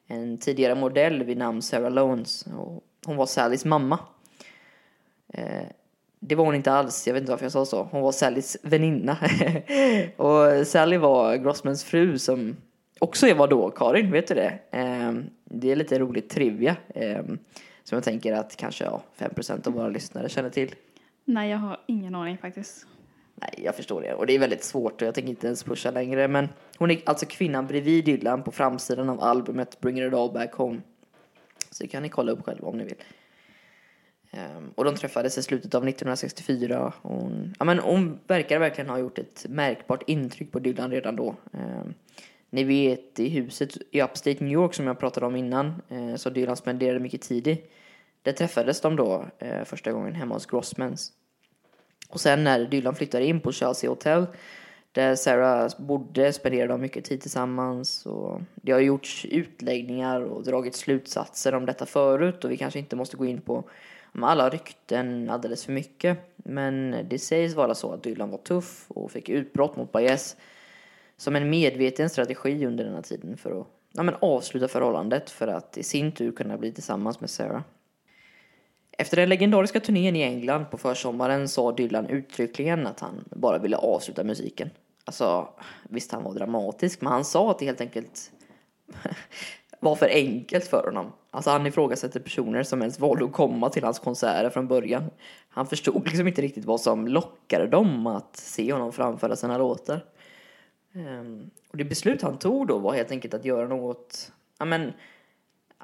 En 0.07 0.39
tidigare 0.39 0.75
modell 0.75 1.23
vid 1.23 1.37
namn 1.37 1.63
Sarah 1.63 1.91
Lones. 1.91 2.47
Och 2.59 2.85
hon 3.07 3.17
var 3.17 3.27
Sallys 3.27 3.65
mamma. 3.65 3.99
Det 6.21 6.35
var 6.35 6.45
hon 6.45 6.55
inte 6.55 6.73
alls, 6.73 7.07
jag 7.07 7.15
vet 7.15 7.21
inte 7.21 7.31
varför 7.31 7.45
jag 7.45 7.53
sa 7.53 7.65
så. 7.65 7.83
Hon 7.83 8.03
var 8.03 8.13
Sallys 8.13 8.57
väninna. 8.63 9.19
och 10.17 10.67
Sally 10.67 10.97
var 10.97 11.37
Grossmans 11.37 11.85
fru 11.85 12.19
som 12.19 12.57
också 12.99 13.35
var 13.35 13.49
då 13.49 13.71
Karin, 13.71 14.11
vet 14.11 14.27
du 14.27 14.35
det? 14.35 14.59
Eh, 14.71 15.13
det 15.45 15.73
är 15.73 15.77
lite 15.77 15.99
roligt 15.99 16.31
trivia. 16.31 16.77
Eh, 16.89 17.23
som 17.85 17.97
jag 17.97 18.05
tänker 18.05 18.33
att 18.33 18.57
kanske 18.57 18.85
ja, 18.85 19.03
5% 19.19 19.67
av 19.67 19.73
våra 19.73 19.89
lyssnare 19.89 20.29
känner 20.29 20.51
till. 20.51 20.75
Nej, 21.25 21.51
jag 21.51 21.59
har 21.59 21.81
ingen 21.87 22.15
aning 22.15 22.39
faktiskt. 22.39 22.87
Nej, 23.35 23.55
jag 23.65 23.77
förstår 23.77 24.01
det. 24.03 24.15
Och 24.15 24.27
det 24.27 24.35
är 24.35 24.39
väldigt 24.39 24.65
svårt 24.65 25.03
och 25.03 25.09
jag 25.09 25.15
tänker 25.15 25.31
inte 25.31 25.47
ens 25.47 25.65
pusha 25.65 25.91
längre. 25.91 26.29
Men 26.29 26.49
hon 26.79 26.91
är 26.91 27.03
alltså 27.07 27.27
kvinnan 27.27 27.67
bredvid 27.67 28.05
Dylan 28.05 28.43
på 28.43 28.53
framsidan 28.53 29.09
av 29.09 29.21
albumet 29.21 29.81
Bring 29.81 30.03
It 30.03 30.15
All 30.15 30.33
Back 30.33 30.53
Home. 30.55 30.81
Så 31.71 31.83
det 31.83 31.89
kan 31.89 32.03
ni 32.03 32.09
kolla 32.09 32.33
upp 32.33 32.45
själva 32.45 32.69
om 32.69 32.79
ni 32.79 32.85
vill. 32.85 32.97
Ehm, 34.37 34.71
och 34.75 34.85
de 34.85 34.95
träffades 34.95 35.39
i 35.39 35.43
slutet 35.43 35.75
av 35.75 35.89
1964. 35.89 36.93
Och 37.03 37.11
hon, 37.11 37.55
ja, 37.59 37.65
men 37.65 37.79
hon 37.79 38.19
verkar 38.27 38.59
verkligen 38.59 38.91
ha 38.91 38.99
gjort 38.99 39.19
ett 39.19 39.47
märkbart 39.49 40.03
intryck 40.07 40.53
på 40.53 40.59
Dylan 40.59 40.91
redan 40.91 41.17
då. 41.17 41.37
Ehm, 41.53 41.95
ni 42.51 42.65
vet 42.65 43.21
i 43.21 43.29
huset 43.29 43.77
i 43.91 44.03
Upstate 44.03 44.45
New 44.45 44.53
York 44.53 44.75
som 44.75 44.87
jag 44.87 44.99
pratade 44.99 45.27
om 45.27 45.37
innan, 45.37 45.83
eh, 45.89 46.15
så 46.17 46.31
Dylan 46.31 46.57
spenderade 46.57 47.01
mycket 47.01 47.23
tid 47.23 47.47
i. 47.47 47.63
Där 48.23 48.33
träffades 48.33 48.81
de 48.81 48.97
då 48.97 49.25
eh, 49.39 49.65
första 49.65 49.93
gången 49.93 50.15
hemma 50.15 50.35
hos 50.35 50.47
Grossmans. 50.47 51.13
Och 52.09 52.21
sen 52.21 52.45
när 52.45 52.65
Dylan 52.65 52.95
flyttade 52.95 53.25
in 53.25 53.41
på 53.41 53.53
Chelsea 53.53 53.91
Hotel 53.91 54.27
där 54.93 55.15
Sarah 55.15 55.71
bodde 55.79 56.33
spenderade 56.33 56.73
de 56.73 56.81
mycket 56.81 57.05
tid 57.05 57.21
tillsammans. 57.21 58.07
Och 58.07 58.41
det 58.55 58.73
har 58.73 58.81
gjorts 58.81 59.25
utläggningar 59.25 60.21
och 60.21 60.45
dragit 60.45 60.75
slutsatser 60.75 61.55
om 61.55 61.67
detta 61.67 61.87
förut 61.87 62.45
och 62.45 62.51
vi 62.51 62.57
kanske 62.57 62.79
inte 62.79 62.97
måste 62.97 63.17
gå 63.17 63.27
in 63.27 63.41
på 63.41 63.65
alla 64.23 64.49
rykten 64.49 65.31
alldeles 65.31 65.65
för 65.65 65.73
mycket. 65.73 66.19
Men 66.37 66.97
det 67.09 67.19
sägs 67.19 67.55
vara 67.55 67.75
så 67.75 67.93
att 67.93 68.03
Dylan 68.03 68.31
var 68.31 68.39
tuff 68.39 68.85
och 68.89 69.11
fick 69.11 69.29
utbrott 69.29 69.77
mot 69.77 69.93
Baez 69.93 70.37
som 71.17 71.37
en 71.37 71.51
medveten 71.51 72.11
strategi 72.11 72.67
under 72.67 72.85
denna 72.85 73.03
tiden 73.03 73.37
för 73.37 73.61
att 73.61 73.67
ja, 73.93 74.03
men 74.03 74.15
avsluta 74.21 74.69
förhållandet 74.69 75.31
för 75.31 75.49
att 75.49 75.79
i 75.79 75.83
sin 75.83 76.13
tur 76.13 76.33
kunna 76.33 76.59
bli 76.59 76.73
tillsammans 76.73 77.21
med 77.21 77.31
Sarah. 77.31 77.63
Efter 78.99 79.17
den 79.17 79.29
legendariska 79.29 79.81
turnén 79.81 80.17
i 80.17 80.23
England 80.23 80.65
på 80.71 80.79
försommaren 80.79 81.49
sa 81.49 81.73
Dylan 81.73 82.07
uttryckligen 82.07 82.87
att 82.87 83.01
han 83.01 83.25
bara 83.31 83.59
ville 83.59 83.77
avsluta 83.77 84.25
musiken. 84.25 84.71
Alltså, 85.05 85.49
visst 85.83 86.13
han 86.13 86.23
var 86.23 86.35
dramatisk, 86.35 87.01
men 87.01 87.13
han 87.13 87.25
sa 87.25 87.51
att 87.51 87.59
det 87.59 87.67
helt 87.67 87.81
enkelt 87.81 88.33
var 89.85 89.97
för 89.97 90.09
enkelt 90.09 90.65
för 90.65 90.83
honom. 90.85 91.13
Alltså 91.31 91.51
han 91.51 91.67
ifrågasätter 91.67 92.21
personer 92.21 92.63
som 92.63 92.81
ens 92.81 93.01
valde 93.01 93.25
att 93.25 93.33
komma 93.33 93.71
till 93.71 93.85
hans 93.85 93.99
konserter 93.99 94.51
från 94.51 94.69
början. 94.69 95.11
Han 95.49 95.67
förstod 95.67 96.07
liksom 96.09 96.29
inte 96.29 96.43
riktigt 96.43 96.65
vad 96.65 96.81
som 96.81 97.09
lockade 97.09 97.67
dem 97.67 98.07
att 98.07 98.37
se 98.37 98.73
honom 98.73 98.93
framföra 98.93 99.37
sina 99.37 99.59
låtar. 99.59 100.05
Um, 100.95 101.51
och 101.71 101.77
det 101.77 101.85
beslut 101.85 102.23
han 102.23 102.39
tog 102.39 102.67
då 102.67 102.79
var 102.79 102.95
helt 102.95 103.11
enkelt 103.11 103.35
att 103.35 103.45
göra 103.45 103.69
något, 103.69 104.33
ja 104.59 104.65
men 104.65 104.93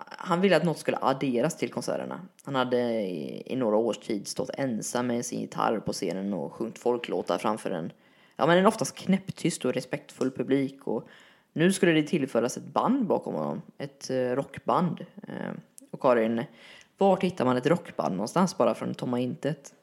han 0.08 0.40
ville 0.40 0.56
att 0.56 0.64
något 0.64 0.78
skulle 0.78 0.98
adderas 1.00 1.56
till 1.56 1.72
konserterna. 1.72 2.20
Han 2.44 2.54
hade 2.54 2.78
i, 3.02 3.42
i, 3.46 3.56
några 3.56 3.76
års 3.76 3.98
tid 3.98 4.26
stått 4.26 4.50
ensam 4.54 5.06
med 5.06 5.26
sin 5.26 5.40
gitarr 5.40 5.78
på 5.78 5.92
scenen 5.92 6.34
och 6.34 6.52
sjungit 6.52 6.78
folklåtar 6.78 7.38
framför 7.38 7.70
en, 7.70 7.92
ja, 8.36 8.46
men 8.46 8.58
en 8.58 8.66
oftast 8.66 8.96
knäpptyst 8.96 9.64
och 9.64 9.74
respektfull 9.74 10.30
publik. 10.30 10.86
Och 10.86 11.08
nu 11.52 11.72
skulle 11.72 11.92
det 11.92 12.02
tillföras 12.02 12.56
ett 12.56 12.64
band 12.64 13.06
bakom 13.06 13.34
honom, 13.34 13.62
ett 13.78 14.10
eh, 14.10 14.16
rockband. 14.16 15.00
Eh, 15.28 15.52
och 15.90 16.00
Karin, 16.00 16.44
vart 16.98 17.22
hittar 17.22 17.44
man 17.44 17.56
ett 17.56 17.66
rockband 17.66 18.14
någonstans 18.14 18.58
bara 18.58 18.74
från 18.74 18.94
tomma 18.94 19.20
intet? 19.20 19.74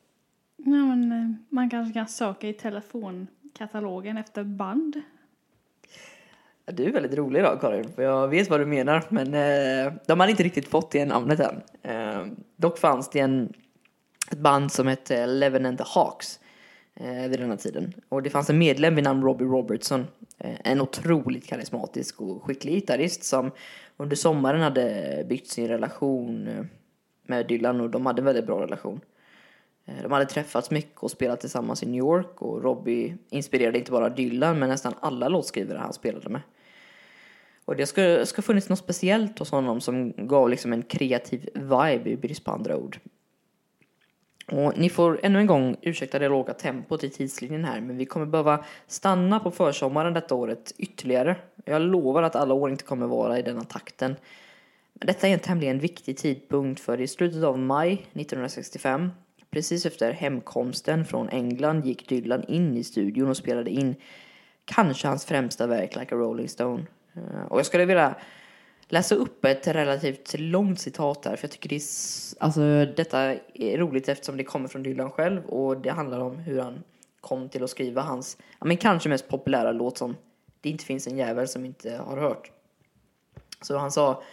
Ja, 0.57 0.65
men, 0.65 1.11
eh, 1.11 1.31
man 1.49 1.69
kanske 1.69 1.93
kan 1.93 2.07
söka 2.07 2.47
i 2.47 2.53
telefonkatalogen 2.53 4.17
efter 4.17 4.43
band. 4.43 5.01
Du 6.65 6.85
är 6.85 6.91
väldigt 6.91 7.13
rolig 7.13 7.39
idag 7.39 7.61
Karin, 7.61 7.89
för 7.95 8.03
jag 8.03 8.27
vet 8.27 8.49
vad 8.49 8.59
du 8.59 8.65
menar. 8.65 9.03
Men 9.09 9.33
eh, 9.33 9.93
de 10.07 10.19
hade 10.19 10.31
inte 10.31 10.43
riktigt 10.43 10.67
fått 10.67 10.91
det 10.91 11.05
namnet 11.05 11.39
än. 11.39 11.61
Eh, 11.81 12.25
dock 12.55 12.77
fanns 12.77 13.09
det 13.09 13.19
en, 13.19 13.53
ett 14.31 14.39
band 14.39 14.71
som 14.71 14.87
hette 14.87 15.25
Leven 15.25 15.65
and 15.65 15.77
the 15.77 15.83
Hawks 15.87 16.39
eh, 16.99 17.29
vid 17.29 17.39
den 17.39 17.49
här 17.49 17.57
tiden. 17.57 17.93
Och 18.09 18.23
det 18.23 18.29
fanns 18.29 18.49
en 18.49 18.57
medlem 18.57 18.95
vid 18.95 19.03
namn 19.03 19.23
Robbie 19.23 19.45
Robertson. 19.45 20.07
Eh, 20.37 20.55
en 20.63 20.81
otroligt 20.81 21.47
karismatisk 21.47 22.21
och 22.21 22.43
skicklig 22.43 22.73
gitarrist 22.73 23.23
som 23.23 23.51
under 23.97 24.15
sommaren 24.15 24.61
hade 24.61 25.25
byggt 25.29 25.47
sin 25.47 25.67
relation 25.67 26.47
eh, 26.47 26.65
med 27.23 27.47
Dylan 27.47 27.81
och 27.81 27.89
de 27.89 28.05
hade 28.05 28.21
en 28.21 28.25
väldigt 28.25 28.45
bra 28.45 28.61
relation. 28.61 28.99
Eh, 29.85 30.03
de 30.03 30.11
hade 30.11 30.25
träffats 30.25 30.71
mycket 30.71 31.03
och 31.03 31.11
spelat 31.11 31.39
tillsammans 31.39 31.83
i 31.83 31.85
New 31.85 31.99
York 31.99 32.41
och 32.41 32.63
Robbie 32.63 33.17
inspirerade 33.29 33.77
inte 33.79 33.91
bara 33.91 34.09
Dylan 34.09 34.59
men 34.59 34.69
nästan 34.69 34.93
alla 34.99 35.27
låtskrivare 35.27 35.77
han 35.77 35.93
spelade 35.93 36.29
med. 36.29 36.41
Och 37.65 37.75
det 37.75 37.85
ska, 37.85 38.25
ska 38.25 38.41
funnits 38.41 38.69
något 38.69 38.79
speciellt 38.79 39.39
hos 39.39 39.51
honom 39.51 39.81
som 39.81 40.13
gav 40.17 40.49
liksom 40.49 40.73
en 40.73 40.83
kreativ 40.83 41.49
vibe 41.53 42.09
i 42.09 42.17
brist 42.17 42.43
på 42.43 42.51
andra 42.51 42.77
ord. 42.77 42.99
Och 44.51 44.77
ni 44.77 44.89
får 44.89 45.19
ännu 45.23 45.39
en 45.39 45.47
gång 45.47 45.75
ursäkta 45.81 46.19
det 46.19 46.29
låga 46.29 46.53
tempot 46.53 47.03
i 47.03 47.09
tidslinjen 47.09 47.65
här, 47.65 47.81
men 47.81 47.97
vi 47.97 48.05
kommer 48.05 48.25
behöva 48.25 48.65
stanna 48.87 49.39
på 49.39 49.51
försommaren 49.51 50.13
detta 50.13 50.35
året 50.35 50.73
ytterligare. 50.77 51.35
Jag 51.65 51.81
lovar 51.81 52.23
att 52.23 52.35
alla 52.35 52.53
år 52.53 52.71
inte 52.71 52.83
kommer 52.83 53.07
vara 53.07 53.39
i 53.39 53.41
denna 53.41 53.63
takten. 53.63 54.15
Men 54.93 55.07
detta 55.07 55.27
är 55.27 55.33
en 55.33 55.39
tämligen 55.39 55.79
viktig 55.79 56.17
tidpunkt 56.17 56.79
för 56.79 57.01
i 57.01 57.07
slutet 57.07 57.43
av 57.43 57.59
maj 57.59 57.93
1965, 57.93 59.11
precis 59.49 59.85
efter 59.85 60.11
hemkomsten 60.11 61.05
från 61.05 61.29
England, 61.29 61.85
gick 61.85 62.09
Dylan 62.09 62.43
in 62.43 62.77
i 62.77 62.83
studion 62.83 63.29
och 63.29 63.37
spelade 63.37 63.69
in 63.69 63.95
kanske 64.65 65.07
hans 65.07 65.25
främsta 65.25 65.67
verk, 65.67 65.95
Like 65.95 66.15
a 66.15 66.17
Rolling 66.17 66.49
Stone. 66.49 66.85
Eh, 67.15 67.45
och 67.47 67.59
jag 67.59 67.65
skulle 67.65 67.85
vilja 67.85 68.15
läsa 68.87 69.15
upp 69.15 69.45
ett 69.45 69.67
relativt 69.67 70.39
långt 70.39 70.79
citat 70.79 71.25
här, 71.25 71.35
för 71.35 71.43
jag 71.43 71.51
tycker 71.51 71.69
det 71.69 71.75
är, 71.75 71.81
alltså, 72.39 72.85
detta 72.95 73.19
är 73.53 73.77
roligt 73.77 74.09
eftersom 74.09 74.37
det 74.37 74.43
kommer 74.43 74.67
från 74.67 74.83
Dylan 74.83 75.11
själv 75.11 75.45
och 75.45 75.81
det 75.81 75.89
handlar 75.89 76.19
om 76.19 76.37
hur 76.37 76.59
han 76.59 76.83
kom 77.21 77.49
till 77.49 77.63
att 77.63 77.69
skriva 77.69 78.01
hans, 78.01 78.37
ja, 78.59 78.65
men 78.65 78.77
kanske 78.77 79.09
mest 79.09 79.27
populära 79.27 79.71
låt 79.71 79.97
som 79.97 80.15
det 80.61 80.69
inte 80.69 80.85
finns 80.85 81.07
en 81.07 81.17
jävel 81.17 81.47
som 81.47 81.65
inte 81.65 81.97
har 81.97 82.17
hört. 82.17 82.51
Så 83.61 83.77
han 83.77 83.91
sa 83.91 84.23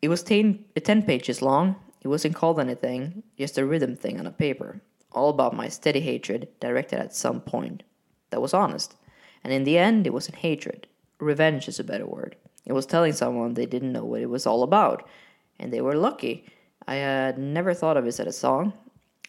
It 0.00 0.10
was 0.10 0.24
ten, 0.24 0.64
ten 0.84 1.02
pages 1.02 1.40
long. 1.40 1.74
It 2.00 2.06
wasn't 2.06 2.34
called 2.34 2.60
anything, 2.60 3.22
just 3.36 3.58
a 3.58 3.64
rhythm 3.64 3.96
thing 3.96 4.20
on 4.20 4.26
a 4.26 4.32
paper. 4.38 4.80
All 5.10 5.30
about 5.30 5.56
my 5.56 5.70
steady 5.70 6.00
hatred 6.00 6.46
directed 6.58 7.00
at 7.00 7.14
some 7.14 7.40
point. 7.40 7.82
That 8.30 8.40
was 8.40 8.54
honest. 8.54 8.96
And 9.42 9.52
in 9.52 9.64
the 9.64 9.78
end, 9.78 10.06
it 10.06 10.12
wasn't 10.12 10.36
hatred. 10.36 10.86
Revenge 11.18 11.68
is 11.68 11.80
a 11.80 11.84
better 11.84 12.06
word. 12.06 12.36
It 12.66 12.72
was 12.72 12.86
telling 12.86 13.12
someone 13.12 13.54
they 13.54 13.66
didn't 13.66 13.92
know 13.92 14.04
what 14.04 14.20
it 14.20 14.30
was 14.30 14.46
all 14.46 14.62
about. 14.62 15.08
And 15.58 15.72
they 15.72 15.80
were 15.80 15.94
lucky. 15.94 16.44
I 16.86 16.96
had 16.96 17.38
never 17.38 17.72
thought 17.72 17.96
of 17.96 18.04
it 18.04 18.08
as 18.08 18.20
a 18.20 18.32
song 18.32 18.72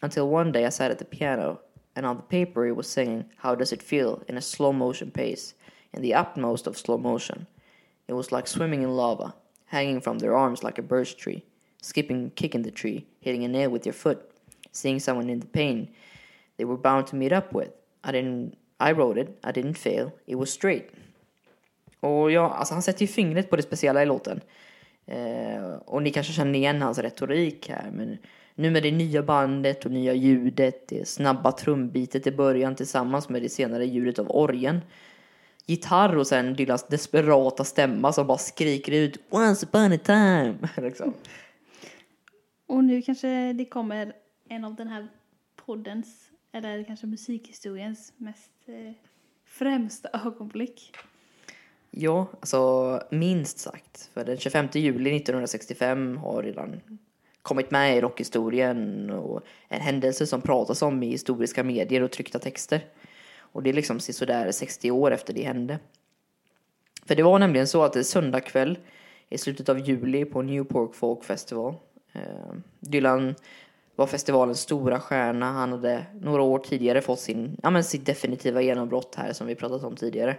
until 0.02 0.28
one 0.28 0.52
day 0.52 0.66
I 0.66 0.68
sat 0.68 0.90
at 0.90 0.98
the 0.98 1.04
piano 1.04 1.60
and 1.96 2.04
on 2.04 2.16
the 2.16 2.22
paper 2.22 2.66
it 2.66 2.76
was 2.76 2.88
singing 2.88 3.24
How 3.38 3.54
Does 3.54 3.72
It 3.72 3.82
Feel 3.82 4.22
in 4.28 4.36
a 4.36 4.42
slow 4.42 4.72
motion 4.72 5.10
pace, 5.10 5.54
in 5.92 6.02
the 6.02 6.14
utmost 6.14 6.66
of 6.66 6.78
slow 6.78 6.98
motion. 6.98 7.46
It 8.06 8.12
was 8.12 8.30
like 8.30 8.46
swimming 8.46 8.82
in 8.82 8.94
lava, 8.96 9.34
hanging 9.66 10.00
from 10.00 10.18
their 10.18 10.36
arms 10.36 10.62
like 10.62 10.78
a 10.78 10.82
birch 10.82 11.16
tree, 11.16 11.44
skipping, 11.82 12.30
kicking 12.36 12.62
the 12.62 12.70
tree, 12.70 13.06
hitting 13.20 13.42
a 13.44 13.48
nail 13.48 13.70
with 13.70 13.86
your 13.86 13.94
foot, 13.94 14.30
seeing 14.70 15.00
someone 15.00 15.28
in 15.28 15.40
the 15.40 15.46
pain 15.46 15.88
they 16.58 16.64
were 16.64 16.76
bound 16.76 17.06
to 17.06 17.16
meet 17.16 17.32
up 17.32 17.52
with. 17.52 17.70
I 18.04 18.12
didn't 18.12 18.56
I 18.78 18.92
wrote 18.92 19.18
it, 19.18 19.38
I 19.42 19.50
didn't 19.50 19.74
fail, 19.74 20.12
it 20.26 20.36
was 20.36 20.52
straight. 20.52 20.90
Och 22.00 22.30
ja, 22.30 22.50
alltså 22.50 22.74
han 22.74 22.82
sätter 22.82 23.00
ju 23.00 23.06
fingret 23.06 23.50
på 23.50 23.56
det 23.56 23.62
speciella 23.62 24.02
i 24.02 24.06
låten. 24.06 24.40
Eh, 25.06 25.72
och 25.84 26.02
ni 26.02 26.10
kanske 26.10 26.32
känner 26.32 26.54
igen 26.54 26.82
hans 26.82 26.98
retorik 26.98 27.68
här, 27.68 27.90
men 27.90 28.18
nu 28.54 28.70
med 28.70 28.82
det 28.82 28.90
nya 28.90 29.22
bandet 29.22 29.84
och 29.84 29.90
nya 29.90 30.14
ljudet, 30.14 30.88
det 30.88 31.08
snabba 31.08 31.52
trumbitet 31.52 32.26
i 32.26 32.32
början 32.32 32.74
tillsammans 32.74 33.28
med 33.28 33.42
det 33.42 33.48
senare 33.48 33.86
ljudet 33.86 34.18
av 34.18 34.30
orgen. 34.30 34.80
Gitarr 35.66 36.16
och 36.16 36.26
sen 36.26 36.54
Dylans 36.54 36.86
desperata 36.88 37.64
stämma 37.64 38.12
som 38.12 38.26
bara 38.26 38.38
skriker 38.38 38.92
ut 38.92 39.20
Once 39.30 39.66
upon 39.66 39.92
a 39.92 39.98
time. 39.98 40.58
liksom. 40.76 41.14
Och 42.66 42.84
nu 42.84 43.02
kanske 43.02 43.52
det 43.52 43.64
kommer 43.64 44.12
en 44.48 44.64
av 44.64 44.74
den 44.74 44.88
här 44.88 45.08
poddens, 45.66 46.30
eller 46.52 46.84
kanske 46.84 47.06
musikhistoriens 47.06 48.12
mest 48.16 48.50
eh, 48.66 48.92
främsta 49.44 50.08
ögonblick. 50.26 50.92
Ja, 51.90 52.26
alltså 52.40 53.02
minst 53.10 53.58
sagt. 53.58 54.10
För 54.14 54.24
den 54.24 54.38
25 54.38 54.68
juli 54.72 55.16
1965 55.16 56.16
har 56.16 56.42
redan 56.42 56.80
kommit 57.42 57.70
med 57.70 57.96
i 57.96 58.00
rockhistorien 58.00 59.10
och 59.10 59.42
en 59.68 59.80
händelse 59.80 60.26
som 60.26 60.40
pratas 60.40 60.82
om 60.82 61.02
i 61.02 61.06
historiska 61.06 61.64
medier 61.64 62.02
och 62.02 62.10
tryckta 62.10 62.38
texter. 62.38 62.84
Och 63.38 63.62
det 63.62 63.70
är 63.70 63.74
liksom 63.74 64.00
sådär 64.00 64.52
60 64.52 64.90
år 64.90 65.10
efter 65.10 65.34
det 65.34 65.42
hände. 65.42 65.78
För 67.06 67.14
det 67.14 67.22
var 67.22 67.38
nämligen 67.38 67.68
så 67.68 67.82
att 67.82 67.92
det 67.92 67.98
är 67.98 68.02
söndag 68.02 68.40
kväll 68.40 68.78
i 69.28 69.38
slutet 69.38 69.68
av 69.68 69.78
juli 69.78 70.24
på 70.24 70.42
New 70.42 70.64
Pork 70.64 70.94
Folk 70.94 71.24
Festival. 71.24 71.74
Eh, 72.12 72.54
Dylan 72.80 73.34
var 73.96 74.06
festivalens 74.06 74.60
stora 74.60 75.00
stjärna. 75.00 75.52
Han 75.52 75.72
hade 75.72 76.06
några 76.20 76.42
år 76.42 76.58
tidigare 76.58 77.00
fått 77.00 77.20
sin, 77.20 77.56
ja, 77.62 77.70
men 77.70 77.84
sitt 77.84 78.06
definitiva 78.06 78.62
genombrott 78.62 79.14
här 79.14 79.32
som 79.32 79.46
vi 79.46 79.54
pratat 79.54 79.82
om 79.82 79.96
tidigare. 79.96 80.36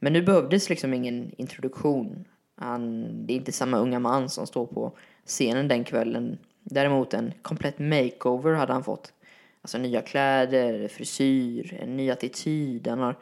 Men 0.00 0.12
nu 0.12 0.22
behövdes 0.22 0.68
liksom 0.68 0.94
ingen 0.94 1.32
introduktion. 1.36 2.24
Han, 2.56 3.06
det 3.26 3.32
är 3.32 3.36
inte 3.36 3.52
samma 3.52 3.78
unga 3.78 3.98
man 3.98 4.28
som 4.28 4.46
står 4.46 4.66
på 4.66 4.98
scenen 5.24 5.68
den 5.68 5.84
kvällen. 5.84 6.38
Däremot 6.62 7.14
en 7.14 7.32
komplett 7.42 7.78
makeover 7.78 8.54
hade 8.54 8.72
han 8.72 8.84
fått. 8.84 9.12
Alltså 9.62 9.78
nya 9.78 10.02
kläder, 10.02 10.88
frisyr, 10.88 11.78
en 11.82 11.96
ny 11.96 12.10
attityd. 12.10 12.88
Han 12.88 12.98
har, 12.98 13.16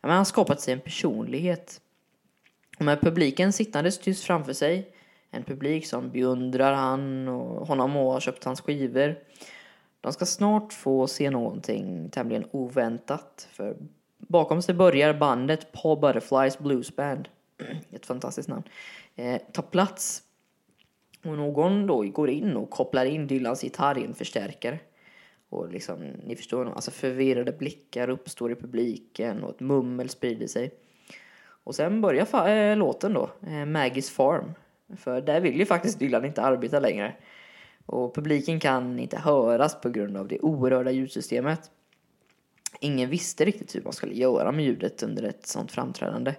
ja, 0.00 0.08
han 0.08 0.18
har 0.18 0.24
skapat 0.24 0.60
sig 0.60 0.74
en 0.74 0.80
personlighet. 0.80 1.80
Och 2.78 2.84
med 2.84 3.00
publiken 3.00 3.52
sittandes 3.52 3.98
tyst 3.98 4.24
framför 4.24 4.52
sig. 4.52 4.90
En 5.30 5.44
publik 5.44 5.86
som 5.86 6.10
beundrar 6.10 6.74
han 6.74 7.28
och 7.28 7.66
honom 7.66 7.96
och 7.96 8.12
har 8.12 8.20
köpt 8.20 8.44
hans 8.44 8.60
skivor. 8.60 9.18
De 10.00 10.12
ska 10.12 10.26
snart 10.26 10.72
få 10.72 11.06
se 11.06 11.30
någonting 11.30 12.10
tämligen 12.10 12.44
oväntat. 12.50 13.48
För 13.52 13.76
bakom 14.28 14.62
sig 14.62 14.74
börjar 14.74 15.14
bandet 15.14 15.72
Paul 15.72 15.98
Butterflies 15.98 16.58
Blues 16.58 16.96
Band. 16.96 17.28
Ett 17.92 18.06
fantastiskt 18.06 18.48
namn. 18.48 18.62
Eh, 19.14 19.40
ta 19.52 19.62
plats. 19.62 20.22
Och 21.24 21.36
någon 21.36 21.86
då 21.86 22.02
går 22.02 22.30
in 22.30 22.56
och 22.56 22.70
kopplar 22.70 23.04
in 23.04 23.26
Dylans 23.26 23.64
gitarr 23.64 23.98
i 23.98 24.04
en 24.04 24.14
förstärkare. 24.14 24.78
Och 25.48 25.72
liksom, 25.72 25.96
ni 26.24 26.36
förstår, 26.36 26.72
alltså 26.74 26.90
förvirrade 26.90 27.52
blickar 27.52 28.08
uppstår 28.08 28.52
i 28.52 28.54
publiken 28.54 29.44
och 29.44 29.50
ett 29.50 29.60
mummel 29.60 30.08
sprider 30.08 30.46
sig. 30.46 30.70
Och 31.64 31.74
sen 31.74 32.00
börjar 32.00 32.48
äh, 32.48 32.76
låten 32.76 33.12
då, 33.12 33.30
äh, 33.42 33.46
Maggie's 33.46 34.12
Farm. 34.12 34.52
För 34.96 35.20
där 35.20 35.40
vill 35.40 35.58
ju 35.58 35.66
faktiskt 35.66 35.98
Dylan 35.98 36.24
inte 36.24 36.42
arbeta 36.42 36.80
längre. 36.80 37.14
Och 37.86 38.14
publiken 38.14 38.60
kan 38.60 38.98
inte 38.98 39.18
höras 39.18 39.80
på 39.80 39.88
grund 39.88 40.16
av 40.16 40.28
det 40.28 40.40
oerhörda 40.40 40.90
ljudsystemet. 40.90 41.70
Ingen 42.80 43.10
visste 43.10 43.44
riktigt 43.44 43.74
hur 43.74 43.82
man 43.82 43.92
skulle 43.92 44.14
göra 44.14 44.52
med 44.52 44.64
ljudet 44.64 45.02
under 45.02 45.22
ett 45.22 45.46
sånt 45.46 45.72
framträdande. 45.72 46.34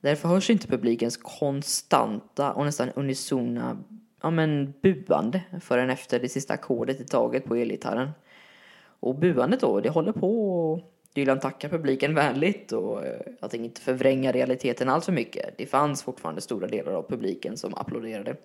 Därför 0.00 0.28
hörs 0.28 0.50
inte 0.50 0.68
publikens 0.68 1.16
konstanta 1.16 2.52
och 2.52 2.64
nästan 2.64 2.90
unisona 2.90 3.78
ja, 4.22 4.30
men 4.30 4.74
buande 4.82 5.42
förrän 5.60 5.90
efter 5.90 6.20
det 6.20 6.28
sista 6.28 6.54
ackordet 6.54 7.00
i 7.00 7.04
taget 7.04 7.44
på 7.44 7.54
elgitarren. 7.54 8.10
Och 9.00 9.14
buandet 9.14 9.60
då, 9.60 9.80
det 9.80 9.88
håller 9.88 10.12
på 10.12 10.60
och... 10.72 10.88
Dylan 11.14 11.40
tackar 11.40 11.68
publiken 11.68 12.14
vänligt 12.14 12.72
och 12.72 13.06
eh, 13.06 13.20
jag 13.40 13.50
tänker 13.50 13.64
inte 13.64 13.80
förvränga 13.80 14.32
realiteten 14.32 14.88
allt 14.88 15.04
för 15.04 15.12
mycket. 15.12 15.58
Det 15.58 15.66
fanns 15.66 16.02
fortfarande 16.02 16.40
stora 16.40 16.66
delar 16.66 16.92
av 16.92 17.08
publiken 17.08 17.56
som 17.56 17.74
applåderade. 17.74 18.36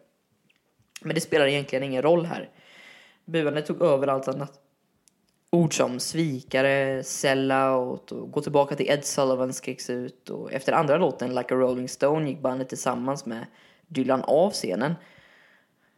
Men 1.02 1.16
det 1.16 1.22
spelar 1.22 1.48
egentligen 1.48 1.84
ingen 1.84 2.02
roll 2.02 2.26
här. 2.26 2.50
Buandet 3.26 3.66
tog 3.66 3.82
över 3.82 4.08
allt 4.08 4.28
annat. 4.28 4.62
Ord 5.52 5.78
som 5.78 6.00
svikare, 6.00 7.04
sellout 7.04 8.12
och 8.12 8.32
gå 8.32 8.42
tillbaka 8.42 8.76
till 8.76 8.90
Ed 8.90 9.06
Sullivan 9.06 9.54
skriks 9.54 9.90
ut. 9.90 10.30
Och 10.30 10.54
efter 10.54 10.74
andra 10.74 10.98
låten, 10.98 11.36
Like 11.36 11.56
a 11.56 11.58
Rolling 11.58 11.90
Stone, 11.90 12.30
gick 12.30 12.40
bandet 12.40 12.70
tillsammans 12.70 13.26
med 13.26 13.46
Dylan 13.88 14.22
av 14.22 14.52
scenen. 14.52 14.96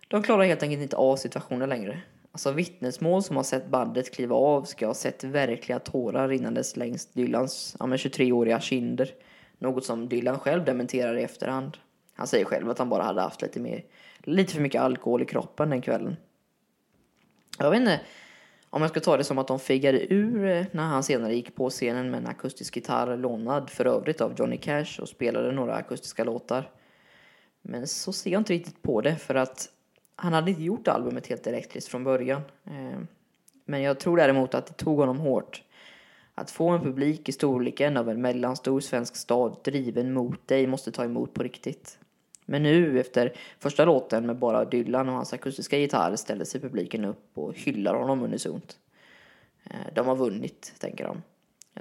De 0.07 0.23
klarar 0.23 0.43
helt 0.43 0.63
enkelt 0.63 0.81
inte 0.81 0.95
av 0.95 1.15
situationen 1.15 1.69
längre. 1.69 2.01
Alltså 2.31 2.51
vittnesmål 2.51 3.23
som 3.23 3.35
har 3.35 3.43
sett 3.43 3.67
bandet 3.67 4.13
kliva 4.13 4.35
av 4.35 4.63
ska 4.63 4.87
ha 4.87 4.93
sett 4.93 5.23
verkliga 5.23 5.79
tårar 5.79 6.27
rinnandes 6.27 6.77
längs 6.77 7.05
Dylans 7.05 7.75
ja, 7.79 7.85
23-åriga 7.85 8.59
kinder. 8.59 9.09
Något 9.57 9.85
som 9.85 10.09
Dylan 10.09 10.39
själv 10.39 10.65
dementerar 10.65 11.17
i 11.17 11.23
efterhand. 11.23 11.77
Han 12.13 12.27
säger 12.27 12.45
själv 12.45 12.69
att 12.69 12.79
han 12.79 12.89
bara 12.89 13.03
hade 13.03 13.21
haft 13.21 13.41
lite, 13.41 13.59
mer, 13.59 13.83
lite 14.23 14.53
för 14.53 14.61
mycket 14.61 14.81
alkohol 14.81 15.21
i 15.21 15.25
kroppen 15.25 15.69
den 15.69 15.81
kvällen. 15.81 16.17
Jag 17.57 17.71
vet 17.71 17.79
inte 17.79 17.99
om 18.69 18.81
jag 18.81 18.91
ska 18.91 18.99
ta 18.99 19.17
det 19.17 19.23
som 19.23 19.37
att 19.37 19.47
de 19.47 19.59
fegade 19.59 20.13
ur 20.13 20.45
eh, 20.45 20.65
när 20.71 20.83
han 20.83 21.03
senare 21.03 21.35
gick 21.35 21.55
på 21.55 21.69
scenen 21.69 22.11
med 22.11 22.17
en 22.17 22.27
akustisk 22.27 22.75
gitarr 22.75 23.17
lånad 23.17 23.69
för 23.69 23.85
övrigt 23.85 24.21
av 24.21 24.33
Johnny 24.37 24.57
Cash 24.57 24.99
och 25.01 25.09
spelade 25.09 25.51
några 25.51 25.75
akustiska 25.75 26.23
låtar. 26.23 26.71
Men 27.61 27.87
så 27.87 28.13
ser 28.13 28.31
jag 28.31 28.39
inte 28.39 28.53
riktigt 28.53 28.81
på 28.81 29.01
det 29.01 29.15
för 29.15 29.35
att 29.35 29.69
han 30.15 30.33
hade 30.33 30.51
inte 30.51 30.63
gjort 30.63 30.87
albumet 30.87 31.27
helt 31.27 31.47
elektriskt 31.47 31.91
från 31.91 32.03
början. 32.03 32.41
Eh, 32.65 32.99
men 33.65 33.81
jag 33.81 33.99
tror 33.99 34.17
däremot 34.17 34.53
att 34.53 34.65
det 34.65 34.73
tog 34.73 34.97
honom 34.97 35.19
hårt. 35.19 35.63
Att 36.35 36.51
få 36.51 36.69
en 36.69 36.81
publik 36.81 37.29
i 37.29 37.31
storleken 37.31 37.97
av 37.97 38.09
en 38.09 38.21
mellanstor 38.21 38.79
svensk 38.79 39.15
stad 39.15 39.57
driven 39.63 40.13
mot 40.13 40.47
dig 40.47 40.67
måste 40.67 40.91
ta 40.91 41.03
emot 41.03 41.33
på 41.33 41.43
riktigt. 41.43 41.99
Men 42.49 42.63
nu 42.63 42.99
efter 42.99 43.33
första 43.59 43.85
låten 43.85 44.25
med 44.25 44.35
bara 44.35 44.65
Dylan 44.65 45.09
och 45.09 45.15
hans 45.15 45.33
akustiska 45.33 45.77
gitarr 45.77 46.15
ställer 46.15 46.45
sig 46.45 46.61
publiken 46.61 47.05
upp 47.05 47.37
och 47.37 47.53
hyllar 47.57 47.95
honom 47.95 48.23
unisont. 48.23 48.77
Eh, 49.63 49.93
de 49.93 50.07
har 50.07 50.15
vunnit, 50.15 50.73
tänker 50.79 51.03
de. 51.03 51.21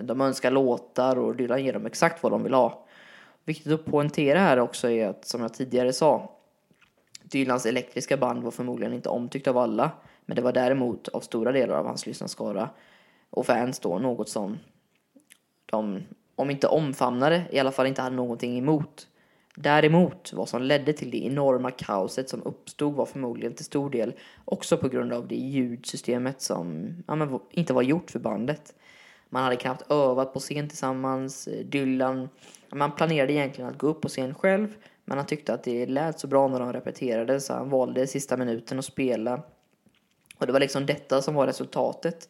De 0.03 0.21
önskar 0.21 0.51
låtar 0.51 1.19
och 1.19 1.37
Dylan 1.37 1.65
ger 1.65 1.73
dem 1.73 1.87
exakt 1.87 2.23
vad 2.23 2.33
de 2.33 2.43
vill 2.43 2.55
ha. 2.55 2.87
Viktigt 3.45 3.73
att 3.73 3.85
poängtera 3.85 4.39
här 4.39 4.59
också 4.59 4.91
är 4.91 5.09
att, 5.09 5.25
som 5.25 5.41
jag 5.41 5.55
tidigare 5.55 5.93
sa, 5.93 6.31
Dylans 7.23 7.67
elektriska 7.67 8.17
band 8.17 8.43
var 8.43 8.51
förmodligen 8.51 8.95
inte 8.95 9.09
omtyckt 9.09 9.49
av 9.49 9.59
alla, 9.59 9.91
men 10.27 10.37
det 10.37 10.43
var 10.43 10.53
däremot 10.53 11.09
av 11.09 11.21
stora 11.21 11.53
delar 11.53 11.75
av 11.75 11.87
hans 11.87 12.07
lyssnarskara 12.07 12.71
och 13.31 13.47
fans 13.47 13.79
då 13.79 13.99
något 13.99 14.29
som 14.29 14.59
de, 15.67 16.03
om 16.35 16.51
inte 16.51 16.67
omfamnade, 16.67 17.45
i 17.51 17.59
alla 17.59 17.73
fall 17.73 17.87
inte 17.87 18.03
hade 18.03 18.17
någonting 18.17 18.59
emot. 18.59 19.07
Däremot, 19.61 20.33
vad 20.33 20.49
som 20.49 20.63
ledde 20.63 20.93
till 20.93 21.11
det 21.11 21.27
enorma 21.27 21.71
kaoset 21.71 22.29
som 22.29 22.43
uppstod 22.43 22.95
var 22.95 23.07
förmodligen 23.07 23.55
till 23.55 23.65
stor 23.65 23.91
del 23.91 24.13
också 24.45 24.77
på 24.77 24.89
grund 24.89 25.13
av 25.13 25.29
det 25.29 25.37
ljudsystemet 25.37 26.41
som 26.43 26.95
ja, 27.07 27.15
men, 27.15 27.39
inte 27.51 27.73
var 27.73 27.83
gjort 27.83 28.11
för 28.11 28.19
bandet. 28.19 28.75
Man 29.29 29.43
hade 29.43 29.57
knappt 29.57 29.91
övat 29.91 30.33
på 30.33 30.41
scen 30.41 30.69
tillsammans. 30.69 31.49
Eh, 31.49 31.67
Dylan, 31.67 32.29
man 32.73 32.93
planerade 32.93 33.33
egentligen 33.33 33.71
att 33.71 33.79
gå 33.79 33.87
upp 33.87 34.01
på 34.01 34.09
scen 34.09 34.35
själv 34.35 34.75
men 35.05 35.19
han 35.19 35.27
tyckte 35.27 35.55
att 35.55 35.65
det 35.65 35.87
lät 35.87 36.21
så 36.21 36.27
bra 36.27 36.49
när 36.49 36.61
de 36.61 36.73
repeterade 36.73 37.41
så 37.41 37.55
han 37.55 37.71
valde 37.71 38.07
sista 38.07 38.37
minuten 38.37 38.79
att 38.79 38.85
spela. 38.85 39.43
Och 40.39 40.47
det 40.47 40.53
var 40.53 40.61
liksom 40.61 40.87
detta 40.87 41.23
som 41.23 41.35
var 41.35 41.47
resultatet. 41.47 42.29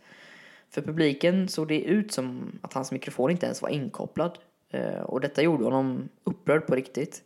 För 0.70 0.82
publiken 0.82 1.48
såg 1.48 1.68
det 1.68 1.80
ut 1.80 2.12
som 2.12 2.58
att 2.62 2.72
hans 2.72 2.92
mikrofon 2.92 3.30
inte 3.30 3.46
ens 3.46 3.62
var 3.62 3.68
inkopplad. 3.68 4.38
Eh, 4.70 5.00
och 5.00 5.20
detta 5.20 5.42
gjorde 5.42 5.64
honom 5.64 6.08
upprörd 6.24 6.66
på 6.66 6.74
riktigt. 6.74 7.22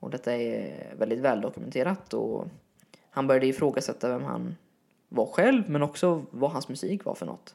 Och 0.00 0.10
detta 0.10 0.36
är 0.36 0.94
väldigt 0.98 1.18
väldokumenterat 1.18 2.14
och 2.14 2.46
han 3.10 3.26
började 3.26 3.46
ifrågasätta 3.46 4.08
vem 4.08 4.24
han 4.24 4.56
var 5.08 5.26
själv 5.26 5.70
men 5.70 5.82
också 5.82 6.26
vad 6.30 6.50
hans 6.50 6.68
musik 6.68 7.04
var 7.04 7.14
för 7.14 7.26
något. 7.26 7.54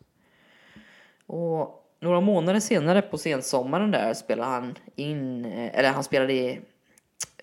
Och 1.25 1.85
några 1.99 2.21
månader 2.21 2.59
senare 2.59 3.01
på 3.01 3.17
sensommaren 3.17 3.91
där 3.91 4.13
spelade 4.13 4.51
han 4.51 4.77
in, 4.95 5.45
eh, 5.45 5.79
eller 5.79 5.89
han 5.89 6.03
spelade 6.03 6.57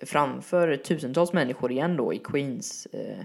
framför 0.02 0.76
tusentals 0.76 1.32
människor 1.32 1.72
igen 1.72 1.96
då 1.96 2.14
i 2.14 2.18
Queens. 2.18 2.86
Eh, 2.86 3.20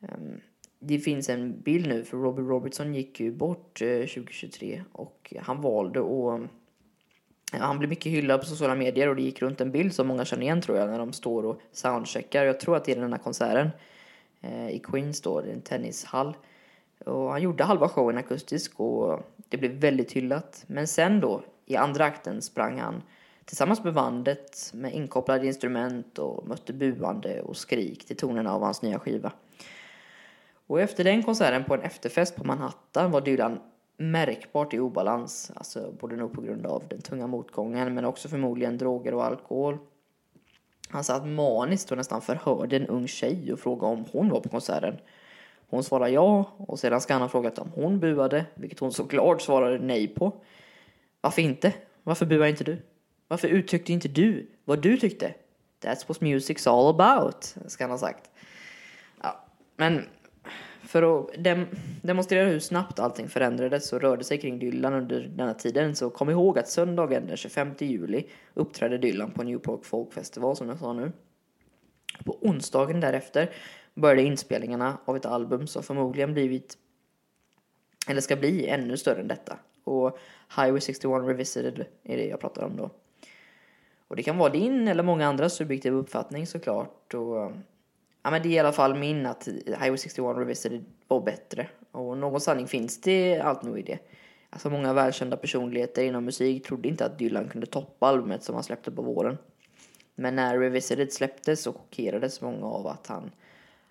ehm, 0.00 0.40
det 0.78 0.98
finns 0.98 1.28
en 1.28 1.60
bild 1.60 1.88
nu 1.88 2.04
för 2.04 2.16
Robbie 2.16 2.42
Robertson 2.42 2.94
gick 2.94 3.20
ju 3.20 3.32
bort 3.32 3.78
2023 3.78 4.82
och 4.92 5.34
han 5.40 5.60
valde 5.60 6.00
att 6.00 6.50
han 7.52 7.78
blev 7.78 7.88
mycket 7.88 8.12
hyllad 8.12 8.40
på 8.40 8.46
sociala 8.46 8.74
medier 8.74 9.08
och 9.08 9.16
det 9.16 9.22
gick 9.22 9.42
runt 9.42 9.60
en 9.60 9.70
bild 9.70 9.94
som 9.94 10.06
många 10.06 10.24
känner 10.24 10.42
igen 10.42 10.60
tror 10.60 10.78
jag 10.78 10.88
när 10.88 10.98
de 10.98 11.12
står 11.12 11.46
och 11.46 11.60
soundcheckar. 11.72 12.44
Jag 12.44 12.60
tror 12.60 12.76
att 12.76 12.84
det 12.84 12.92
är 12.92 13.00
den 13.00 13.12
här 13.12 13.18
konserten 13.18 13.70
eh, 14.40 14.70
i 14.70 14.78
Queens 14.78 15.20
då, 15.20 15.40
det 15.40 15.48
är 15.48 15.52
en 15.52 15.60
tennishall. 15.60 16.36
Och 17.04 17.30
han 17.30 17.42
gjorde 17.42 17.64
halva 17.64 17.88
showen 17.88 18.18
akustisk 18.18 18.80
och 18.80 19.20
det 19.48 19.56
blev 19.56 19.70
väldigt 19.70 20.12
hyllat. 20.12 20.64
Men 20.66 20.88
sen 20.88 21.20
då, 21.20 21.42
i 21.66 21.76
andra 21.76 22.04
akten 22.04 22.42
sprang 22.42 22.78
han 22.78 23.02
tillsammans 23.44 23.84
med 23.84 23.94
bandet 23.94 24.70
med 24.74 24.94
inkopplade 24.94 25.46
instrument 25.46 26.18
och 26.18 26.48
mötte 26.48 26.72
buande 26.72 27.40
och 27.40 27.56
skrik 27.56 28.06
till 28.06 28.16
tonerna 28.16 28.52
av 28.52 28.62
hans 28.62 28.82
nya 28.82 28.98
skiva. 28.98 29.32
Och 30.66 30.80
efter 30.80 31.04
den 31.04 31.22
konserten 31.22 31.64
på 31.64 31.74
en 31.74 31.82
efterfest 31.82 32.36
på 32.36 32.44
Manhattan 32.44 33.10
var 33.10 33.20
Dylan 33.20 33.60
märkbart 33.98 34.74
i 34.74 34.78
obalans, 34.78 35.52
alltså 35.54 35.92
både 36.00 36.16
nog 36.16 36.32
på 36.32 36.40
grund 36.40 36.66
av 36.66 36.82
den 36.88 37.00
tunga 37.00 37.26
motgången 37.26 37.94
men 37.94 38.04
också 38.04 38.28
förmodligen 38.28 38.78
droger 38.78 39.14
och 39.14 39.24
alkohol. 39.24 39.78
Han 40.88 41.04
satt 41.04 41.26
maniskt 41.26 41.90
och 41.90 41.96
nästan 41.96 42.20
förhörde 42.20 42.76
en 42.76 42.86
ung 42.86 43.08
tjej 43.08 43.52
och 43.52 43.60
frågade 43.60 43.92
om 43.92 44.04
hon 44.12 44.28
var 44.28 44.40
på 44.40 44.48
konserten. 44.48 44.96
Hon 45.70 45.84
svarade 45.84 46.10
ja 46.10 46.52
och 46.56 46.78
sedan 46.78 47.00
ska 47.00 47.12
han 47.12 47.22
ha 47.22 47.28
frågat 47.28 47.58
om 47.58 47.70
hon 47.74 48.00
buade, 48.00 48.46
vilket 48.54 48.78
hon 48.78 48.92
såklart 48.92 49.42
svarade 49.42 49.78
nej 49.78 50.08
på. 50.08 50.32
Varför 51.20 51.42
inte? 51.42 51.74
Varför 52.02 52.26
buar 52.26 52.46
inte 52.46 52.64
du? 52.64 52.78
Varför 53.28 53.48
uttryckte 53.48 53.92
inte 53.92 54.08
du 54.08 54.46
vad 54.64 54.82
du 54.82 54.96
tyckte? 54.96 55.34
That's 55.80 56.08
what 56.08 56.20
music's 56.20 56.70
all 56.70 57.00
about, 57.00 57.54
ska 57.66 57.84
han 57.84 57.90
ha 57.90 57.98
sagt. 57.98 58.30
Ja, 59.22 59.44
men 59.76 60.06
för 60.88 61.20
att 61.20 61.44
dem 61.44 61.66
demonstrera 62.02 62.48
hur 62.48 62.58
snabbt 62.58 62.98
allting 62.98 63.28
förändrades 63.28 63.92
och 63.92 64.00
rörde 64.00 64.24
sig 64.24 64.38
kring 64.38 64.58
Dylan 64.58 64.94
under 64.94 65.20
denna 65.20 65.54
tiden 65.54 65.96
så 65.96 66.10
kom 66.10 66.30
ihåg 66.30 66.58
att 66.58 66.68
söndagen 66.68 67.26
den 67.26 67.36
25 67.36 67.74
juli 67.78 68.26
uppträdde 68.54 68.98
Dylan 68.98 69.30
på 69.30 69.42
Newport 69.42 69.86
Folk 69.86 70.12
Festival 70.12 70.56
som 70.56 70.68
jag 70.68 70.78
sa 70.78 70.92
nu. 70.92 71.12
På 72.24 72.38
onsdagen 72.40 73.00
därefter 73.00 73.50
började 73.94 74.22
inspelningarna 74.22 74.98
av 75.04 75.16
ett 75.16 75.26
album 75.26 75.66
som 75.66 75.82
förmodligen 75.82 76.32
blivit 76.32 76.78
eller 78.08 78.20
ska 78.20 78.36
bli 78.36 78.66
ännu 78.66 78.96
större 78.96 79.20
än 79.20 79.28
detta. 79.28 79.58
Och 79.84 80.18
Highway 80.56 80.80
61 80.80 81.22
Revisited 81.22 81.84
är 82.04 82.16
det 82.16 82.26
jag 82.26 82.40
pratar 82.40 82.62
om 82.62 82.76
då. 82.76 82.90
Och 84.08 84.16
det 84.16 84.22
kan 84.22 84.38
vara 84.38 84.52
din 84.52 84.88
eller 84.88 85.02
många 85.02 85.26
andras 85.26 85.54
subjektiva 85.54 85.96
uppfattning 85.96 86.46
såklart. 86.46 87.14
Och, 87.14 87.52
ja, 88.28 88.32
men 88.32 88.42
det 88.42 88.48
är 88.48 88.50
i 88.50 88.58
alla 88.58 88.72
fall 88.72 88.94
min 88.94 89.26
att 89.26 89.48
Highway 89.66 89.96
61 89.96 90.36
Revisited 90.36 90.84
var 91.08 91.20
bättre. 91.20 91.68
Och 91.92 92.18
någon 92.18 92.40
sanning 92.40 92.66
finns 92.66 93.00
det 93.00 93.40
allt 93.40 93.62
nog 93.62 93.78
i 93.78 93.82
det. 93.82 93.98
Alltså 94.50 94.70
många 94.70 94.92
välkända 94.92 95.36
personligheter 95.36 96.04
inom 96.04 96.24
musik 96.24 96.66
trodde 96.66 96.88
inte 96.88 97.04
att 97.04 97.18
Dylan 97.18 97.48
kunde 97.48 97.66
toppa 97.66 98.06
albumet 98.06 98.42
som 98.42 98.54
han 98.54 98.64
släppte 98.64 98.90
på 98.90 99.02
våren. 99.02 99.38
Men 100.14 100.36
när 100.36 100.58
Revisited 100.58 101.12
släpptes 101.12 101.62
så 101.62 101.72
chockerades 101.72 102.40
många 102.40 102.66
av 102.66 102.86
att 102.86 103.06
han 103.06 103.30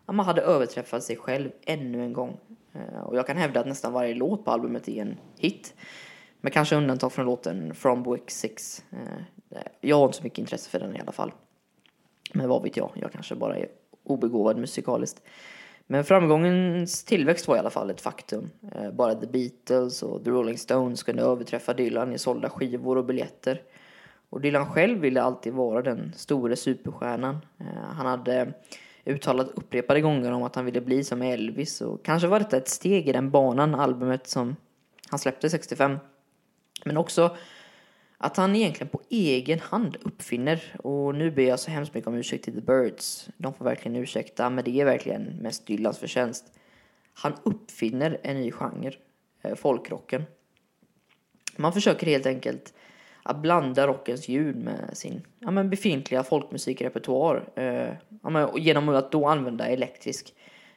ja, 0.05 0.13
man 0.13 0.25
hade 0.25 0.41
överträffat 0.41 1.03
sig 1.03 1.15
själv 1.15 1.51
ännu 1.65 2.03
en 2.03 2.13
gång. 2.13 2.37
Eh, 2.73 2.99
och 2.99 3.17
jag 3.17 3.27
kan 3.27 3.37
hävda 3.37 3.59
att 3.59 3.67
nästan 3.67 3.93
varje 3.93 4.15
låt 4.15 4.45
på 4.45 4.51
albumet 4.51 4.87
är 4.87 5.01
en 5.01 5.17
hit. 5.37 5.73
Med 6.41 6.53
kanske 6.53 6.75
undantag 6.75 7.13
från 7.13 7.25
låten 7.25 7.75
From 7.75 8.13
Wick 8.13 8.31
6. 8.31 8.83
Eh, 8.91 9.59
jag 9.81 9.97
har 9.97 10.05
inte 10.05 10.17
så 10.17 10.23
mycket 10.23 10.39
intresse 10.39 10.69
för 10.69 10.79
den 10.79 10.95
i 10.95 10.99
alla 10.99 11.11
fall. 11.11 11.31
Men 12.33 12.49
vad 12.49 12.63
vet 12.63 12.77
jag, 12.77 12.91
jag 12.95 13.11
kanske 13.11 13.35
bara 13.35 13.57
är 13.57 13.67
obegåvad 14.07 14.57
musikaliskt. 14.57 15.21
Men 15.87 16.03
framgångens 16.03 17.03
tillväxt 17.03 17.47
var 17.47 17.55
i 17.55 17.59
alla 17.59 17.69
fall 17.69 17.89
ett 17.89 18.01
faktum. 18.01 18.49
Eh, 18.71 18.91
bara 18.91 19.15
The 19.15 19.27
Beatles 19.27 20.03
och 20.03 20.23
The 20.23 20.29
Rolling 20.29 20.57
Stones 20.57 21.03
kunde 21.03 21.23
överträffa 21.23 21.73
Dylan 21.73 22.13
i 22.13 22.17
sålda 22.17 22.49
skivor 22.49 22.97
och 22.97 23.05
biljetter. 23.05 23.61
Och 24.29 24.41
Dylan 24.41 24.65
själv 24.65 24.99
ville 24.99 25.21
alltid 25.21 25.53
vara 25.53 25.81
den 25.81 26.13
store 26.15 26.55
superstjärnan. 26.55 27.37
Eh, 27.59 27.65
han 27.95 28.05
hade 28.05 28.53
uttalat 29.05 29.47
upprepade 29.55 30.01
gånger 30.01 30.31
om 30.31 30.43
att 30.43 30.55
han 30.55 30.65
ville 30.65 30.81
bli 30.81 31.03
som 31.03 31.21
Elvis 31.21 31.81
och 31.81 32.05
kanske 32.05 32.27
var 32.27 32.39
detta 32.39 32.57
ett 32.57 32.69
steg 32.69 33.09
i 33.09 33.11
den 33.11 33.31
banan, 33.31 33.75
albumet 33.75 34.27
som 34.27 34.55
han 35.09 35.19
släppte 35.19 35.49
65. 35.49 35.97
Men 36.85 36.97
också 36.97 37.35
att 38.17 38.37
han 38.37 38.55
egentligen 38.55 38.89
på 38.89 39.01
egen 39.09 39.59
hand 39.59 39.97
uppfinner, 40.01 40.75
och 40.83 41.15
nu 41.15 41.31
ber 41.31 41.43
jag 41.43 41.59
så 41.59 41.71
hemskt 41.71 41.93
mycket 41.93 42.07
om 42.07 42.15
ursäkt 42.15 42.43
till 42.43 42.53
The 42.53 42.61
Birds, 42.61 43.29
de 43.37 43.53
får 43.53 43.65
verkligen 43.65 43.95
ursäkta, 43.95 44.49
men 44.49 44.63
det 44.63 44.81
är 44.81 44.85
verkligen 44.85 45.23
mest 45.23 45.67
Dylans 45.67 45.97
förtjänst. 45.97 46.45
Han 47.13 47.33
uppfinner 47.43 48.19
en 48.23 48.41
ny 48.41 48.51
genre, 48.51 48.93
eh, 49.41 49.55
folkrocken. 49.55 50.23
Man 51.55 51.73
försöker 51.73 52.07
helt 52.07 52.25
enkelt 52.25 52.73
att 53.23 53.41
blanda 53.41 53.87
rockens 53.87 54.27
ljud 54.27 54.55
med 54.55 54.89
sin 54.93 55.21
ja, 55.39 55.51
men 55.51 55.69
befintliga 55.69 56.23
folkmusikrepertoar. 56.23 57.49
Eh, 57.55 57.93
ja, 58.23 58.29
men, 58.29 58.49
genom 58.57 58.89
att 58.89 59.11
då 59.11 59.27
använda 59.27 59.67
elektrisk 59.67 60.33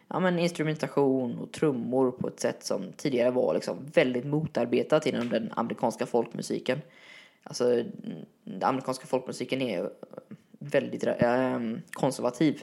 ja, 0.09 0.21
men 0.21 0.39
instrumentation 0.39 1.39
och 1.39 1.53
trummor 1.53 2.11
på 2.11 2.29
ett 2.29 2.41
sätt 2.41 2.65
som 2.65 2.93
tidigare 2.97 3.31
var 3.31 3.55
liksom 3.55 3.87
väldigt 3.95 4.25
motarbetat 4.25 5.07
inom 5.07 5.29
den 5.29 5.53
amerikanska 5.53 6.07
folkmusiken. 6.07 6.81
Alltså, 7.43 7.85
den 8.45 8.63
amerikanska 8.63 9.07
folkmusiken 9.07 9.63
är 9.63 9.91
väldigt 10.59 11.07
äh, 11.07 11.59
konservativ. 11.93 12.63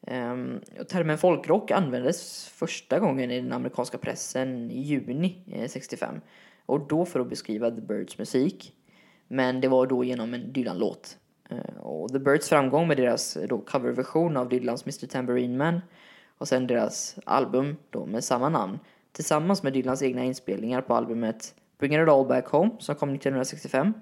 Um, 0.00 0.60
termen 0.88 1.18
folkrock 1.18 1.70
användes 1.70 2.48
första 2.48 2.98
gången 2.98 3.30
i 3.30 3.40
den 3.40 3.52
amerikanska 3.52 3.98
pressen 3.98 4.70
i 4.70 4.80
juni 4.80 5.42
eh, 5.52 5.68
65 5.68 6.20
och 6.66 6.88
då 6.88 7.04
för 7.04 7.20
att 7.20 7.28
beskriva 7.28 7.70
The 7.70 7.80
Birds 7.80 8.18
musik. 8.18 8.72
Men 9.28 9.60
det 9.60 9.68
var 9.68 9.86
då 9.86 10.04
genom 10.04 10.34
en 10.34 10.52
Dylan-låt. 10.52 11.18
Eh, 11.50 11.76
och 11.80 12.12
The 12.12 12.18
Birds 12.18 12.48
framgång 12.48 12.88
med 12.88 12.96
deras 12.96 13.36
eh, 13.36 13.48
då 13.48 13.58
coverversion 13.58 14.36
av 14.36 14.48
Dylans 14.48 14.86
Mr. 14.86 15.06
Tambourine 15.06 15.56
Man 15.56 15.80
och 16.38 16.48
sen 16.48 16.66
deras 16.66 17.18
album 17.24 17.76
då 17.90 18.06
med 18.06 18.24
samma 18.24 18.48
namn 18.48 18.78
tillsammans 19.12 19.62
med 19.62 19.72
Dylans 19.72 20.02
egna 20.02 20.24
inspelningar 20.24 20.80
på 20.80 20.94
albumet 20.94 21.54
Bring 21.78 21.94
It 21.94 22.08
All 22.08 22.26
Back 22.26 22.48
Home 22.48 22.70
som 22.78 22.94
kom 22.94 23.14
1965 23.14 23.92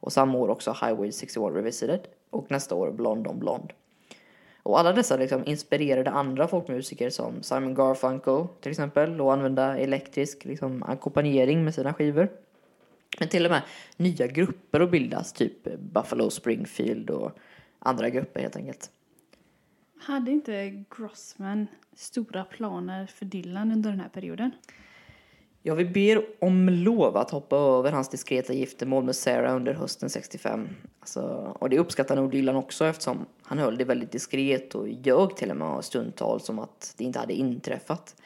och 0.00 0.12
samma 0.12 0.38
år 0.38 0.48
också 0.48 0.70
Highway 0.72 1.12
61 1.12 1.54
Revisited 1.54 2.00
och 2.30 2.50
nästa 2.50 2.74
år 2.74 2.92
Blond 2.92 3.26
on 3.26 3.38
Blond. 3.38 3.72
Och 4.62 4.78
alla 4.78 4.92
dessa 4.92 5.16
liksom 5.16 5.42
inspirerade 5.46 6.10
andra 6.10 6.48
folkmusiker 6.48 7.10
som 7.10 7.42
Simon 7.42 7.74
Garfunkel 7.74 8.46
till 8.60 8.70
exempel 8.70 9.20
och 9.20 9.32
använda 9.32 9.78
elektrisk 9.78 10.44
liksom 10.44 10.82
ackompanjering 10.82 11.64
med 11.64 11.74
sina 11.74 11.94
skivor. 11.94 12.28
Men 13.18 13.28
till 13.28 13.44
och 13.44 13.50
med 13.50 13.62
nya 13.96 14.26
grupper 14.26 14.80
att 14.80 14.90
bildas, 14.90 15.32
typ 15.32 15.78
Buffalo 15.78 16.30
Springfield 16.30 17.10
och 17.10 17.38
andra 17.78 18.10
grupper 18.10 18.40
helt 18.40 18.56
enkelt. 18.56 18.90
Hade 19.98 20.30
inte 20.30 20.84
Grossman 20.96 21.66
stora 21.94 22.44
planer 22.44 23.06
för 23.06 23.24
Dylan 23.24 23.72
under 23.72 23.90
den 23.90 24.00
här 24.00 24.08
perioden? 24.08 24.50
Ja, 25.66 25.74
vi 25.74 25.84
ber 25.84 26.24
om 26.38 26.68
lov 26.68 27.16
att 27.16 27.30
hoppa 27.30 27.56
över 27.56 27.92
hans 27.92 28.08
diskreta 28.08 28.52
giftermål 28.52 29.04
med 29.04 29.16
Sarah 29.16 29.56
under 29.56 29.74
hösten 29.74 30.10
65. 30.10 30.68
Alltså, 31.00 31.20
och 31.58 31.70
det 31.70 31.78
uppskattar 31.78 32.16
nog 32.16 32.30
Dylan 32.30 32.56
också 32.56 32.84
eftersom 32.84 33.26
han 33.42 33.58
höll 33.58 33.78
det 33.78 33.84
väldigt 33.84 34.12
diskret 34.12 34.74
och 34.74 34.88
ljög 34.88 35.36
till 35.36 35.50
och 35.50 35.56
med 35.56 35.84
stundtal 35.84 36.40
som 36.40 36.58
att 36.58 36.94
det 36.96 37.04
inte 37.04 37.18
hade 37.18 37.34
inträffat. 37.34 38.22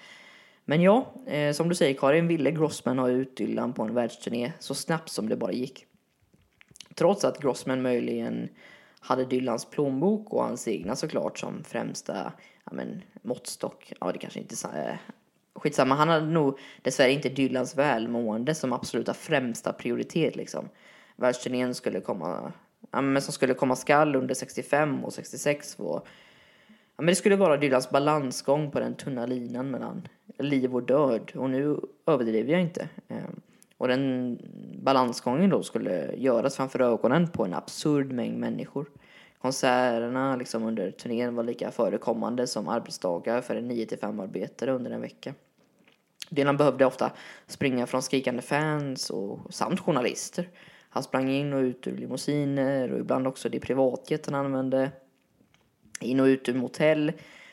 Men 0.65 0.83
ja, 0.83 1.15
eh, 1.27 1.53
som 1.53 1.69
du 1.69 1.75
säger 1.75 1.95
Karin, 1.95 2.29
ville 2.29 2.51
Grossman 2.51 2.99
ha 2.99 3.09
ut 3.09 3.37
Dylan 3.37 3.73
på 3.73 3.83
en 3.83 3.95
världsturné 3.95 4.53
så 4.59 4.75
snabbt 4.75 5.11
som 5.11 5.29
det 5.29 5.37
bara 5.37 5.53
gick. 5.53 5.87
Trots 6.95 7.25
att 7.25 7.43
Grossman 7.43 7.83
möjligen 7.83 8.49
hade 9.01 9.25
Dylans 9.25 9.65
plånbok 9.65 10.33
och 10.33 10.43
hans 10.43 10.69
egna 10.69 10.97
såklart 10.97 11.39
som 11.39 11.65
främsta 11.65 12.33
ja, 12.65 12.73
men, 12.73 13.03
måttstock. 13.23 13.93
Ja, 14.01 14.13
det 14.13 14.19
kanske 14.19 14.41
inte 14.41 14.55
är 14.73 14.91
eh, 14.91 14.97
skitsamma. 15.55 15.95
Han 15.95 16.09
hade 16.09 16.27
nog 16.27 16.59
dessvärre 16.83 17.13
inte 17.13 17.29
Dylans 17.29 17.77
välmående 17.77 18.55
som 18.55 18.73
absoluta 18.73 19.15
främsta 19.15 19.73
prioritet 19.73 20.37
liksom. 20.37 20.69
Världsturnén 21.17 21.75
skulle 21.75 22.01
komma, 22.01 22.53
ja, 22.91 23.01
men 23.01 23.23
som 23.23 23.33
skulle 23.33 23.55
komma 23.55 23.77
skall 23.77 24.17
under 24.17 24.35
65 24.35 25.05
och 25.05 25.13
66 25.13 25.79
var 25.79 26.03
Ja, 27.01 27.03
men 27.03 27.07
det 27.07 27.17
skulle 27.17 27.37
vara 27.37 27.57
Dylans 27.57 27.91
balansgång 27.91 28.71
på 28.71 28.81
den 28.81 28.95
tunna 28.95 29.27
linan 29.27 29.71
mellan 29.71 30.09
liv 30.39 30.75
och 30.75 30.83
död. 30.83 31.33
Och 31.35 31.51
nu 31.51 31.81
överdriver 32.07 32.53
jag 32.53 32.61
inte. 32.61 32.89
Ehm, 33.09 33.41
och 33.77 33.89
den 33.89 34.39
balansgången 34.83 35.51
då 35.51 35.63
skulle 35.63 36.15
göras 36.17 36.57
framför 36.57 36.81
ögonen 36.81 37.29
på 37.29 37.45
en 37.45 37.55
absurd 37.55 38.13
mängd 38.13 38.39
människor. 38.39 38.87
Konserterna 39.43 40.37
liksom 40.37 40.65
under 40.65 40.91
turnén 40.91 41.35
var 41.35 41.45
lika 41.45 41.71
förekommande 41.71 42.47
som 42.47 42.69
arbetsdagar 42.69 43.41
för 43.41 43.57
en 43.57 43.71
9-5 43.71 44.23
arbetare 44.23 44.73
under 44.73 44.91
en 44.91 45.01
vecka. 45.01 45.35
Dylan 46.31 46.57
behövde 46.57 46.87
ofta 46.87 47.13
springa 47.47 47.87
från 47.87 48.03
skrikande 48.03 48.43
fans 48.43 49.11
och 49.11 49.55
samt 49.55 49.81
journalister. 49.81 50.49
Han 50.91 51.03
sprang 51.03 51.31
in 51.31 51.53
och 51.53 51.61
ut 51.61 51.87
ur 51.87 51.97
limousiner 51.97 52.93
och 52.93 53.01
ibland 53.01 53.27
också 53.27 53.49
det 53.49 53.61
privatjet 53.61 54.27
han 54.27 54.35
använde 54.35 54.91
in 56.01 56.21
och 56.21 56.25
ut 56.25 56.49
ur 56.49 56.55
motell 56.55 57.13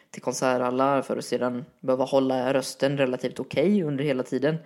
till 0.10 0.22
konserthallar 0.22 1.02
för 1.02 1.18
att 1.18 1.26
sedan 1.26 1.66
behöva 1.80 2.06
hålla 2.06 2.54
rösten 2.54 2.98
relativt 2.98 3.40
okej 3.40 3.68
okay 3.68 3.84
under 3.84 4.04
hela 4.04 4.24
tiden. 4.24 4.58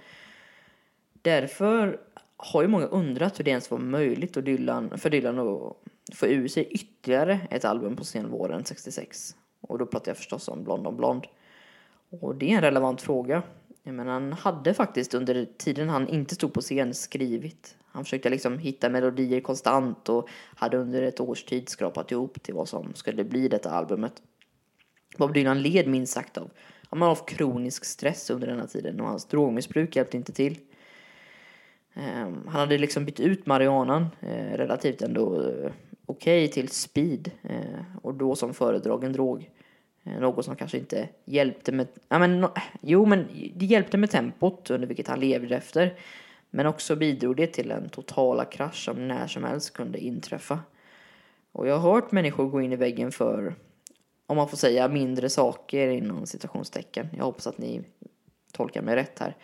Därför 1.21 1.99
har 2.37 2.61
ju 2.61 2.67
många 2.67 2.85
undrat 2.85 3.39
hur 3.39 3.43
det 3.43 3.51
ens 3.51 3.71
var 3.71 3.77
möjligt 3.77 4.33
för 4.33 4.41
Dylan, 4.41 4.97
för 4.97 5.09
Dylan 5.09 5.39
att 5.39 5.77
få 6.15 6.27
ur 6.27 6.47
sig 6.47 6.67
ytterligare 6.67 7.39
ett 7.49 7.65
album 7.65 7.95
på 7.95 8.03
senvåren 8.03 8.65
66. 8.65 9.35
Och 9.61 9.77
då 9.77 9.85
pratar 9.85 10.09
jag 10.09 10.17
förstås 10.17 10.47
om 10.47 10.63
Blond 10.63 10.87
on 10.87 10.97
Blond. 10.97 11.23
Och 12.09 12.35
det 12.35 12.51
är 12.51 12.55
en 12.55 12.61
relevant 12.61 13.01
fråga. 13.01 13.43
Men 13.83 14.07
han 14.07 14.33
hade 14.33 14.73
faktiskt 14.73 15.13
under 15.13 15.47
tiden 15.57 15.89
han 15.89 16.07
inte 16.07 16.35
stod 16.35 16.53
på 16.53 16.61
scen 16.61 16.93
skrivit. 16.93 17.77
Han 17.85 18.03
försökte 18.03 18.29
liksom 18.29 18.57
hitta 18.57 18.89
melodier 18.89 19.41
konstant 19.41 20.09
och 20.09 20.29
hade 20.55 20.77
under 20.77 21.01
ett 21.01 21.19
års 21.19 21.43
tid 21.43 21.69
skrapat 21.69 22.11
ihop 22.11 22.43
till 22.43 22.53
vad 22.53 22.69
som 22.69 22.93
skulle 22.93 23.23
bli 23.23 23.47
detta 23.47 23.71
albumet. 23.71 24.21
Bob 25.17 25.33
Dylan 25.33 25.61
led 25.61 25.87
minst 25.87 26.13
sagt 26.13 26.37
av, 26.37 26.51
av 26.89 27.25
kronisk 27.25 27.85
stress 27.85 28.29
under 28.29 28.47
denna 28.47 28.67
tiden 28.67 29.01
och 29.01 29.07
hans 29.07 29.25
drogmissbruk 29.25 29.95
hjälpte 29.95 30.17
inte 30.17 30.31
till. 30.31 30.59
Ehm, 31.93 32.47
han 32.47 32.59
hade 32.59 32.77
liksom 32.77 33.05
bytt 33.05 33.19
ut 33.19 33.45
marijuanan 33.45 34.07
eh, 34.19 34.57
relativt 34.57 35.01
ändå 35.01 35.41
eh, 35.41 35.71
okej 36.11 36.45
okay 36.45 36.53
till 36.53 36.69
speed 36.69 37.31
eh, 37.43 37.81
och 38.01 38.13
då 38.13 38.35
som 38.35 38.53
föredragen 38.53 39.13
drog. 39.13 39.49
Eh, 40.03 40.19
något 40.19 40.45
som 40.45 40.55
kanske 40.55 40.77
inte 40.77 41.09
hjälpte 41.25 41.71
med, 41.71 41.87
ja 42.09 42.19
men, 42.19 42.41
no, 42.41 42.49
jo 42.81 43.05
men 43.05 43.27
det 43.55 43.65
hjälpte 43.65 43.97
med 43.97 44.09
tempot 44.09 44.69
under 44.69 44.87
vilket 44.87 45.07
han 45.07 45.19
levde 45.19 45.55
efter. 45.55 45.93
Men 46.49 46.65
också 46.65 46.95
bidrog 46.95 47.35
det 47.35 47.47
till 47.47 47.71
en 47.71 47.89
totala 47.89 48.45
krasch 48.45 48.85
som 48.85 49.07
när 49.07 49.27
som 49.27 49.43
helst 49.43 49.73
kunde 49.73 49.99
inträffa. 49.99 50.59
Och 51.51 51.67
jag 51.67 51.77
har 51.77 51.93
hört 51.93 52.11
människor 52.11 52.45
gå 52.45 52.61
in 52.61 52.73
i 52.73 52.75
väggen 52.75 53.11
för 53.11 53.55
om 54.31 54.37
man 54.37 54.47
får 54.47 54.57
säga, 54.57 54.87
mindre 54.87 55.29
saker 55.29 55.87
inom 55.89 56.25
citationstecken. 56.25 57.07
Jag 57.17 57.23
hoppas 57.23 57.47
att 57.47 57.57
ni 57.57 57.81
tolkar 58.51 58.81
mig 58.81 58.95
rätt 58.95 59.19
här. 59.19 59.35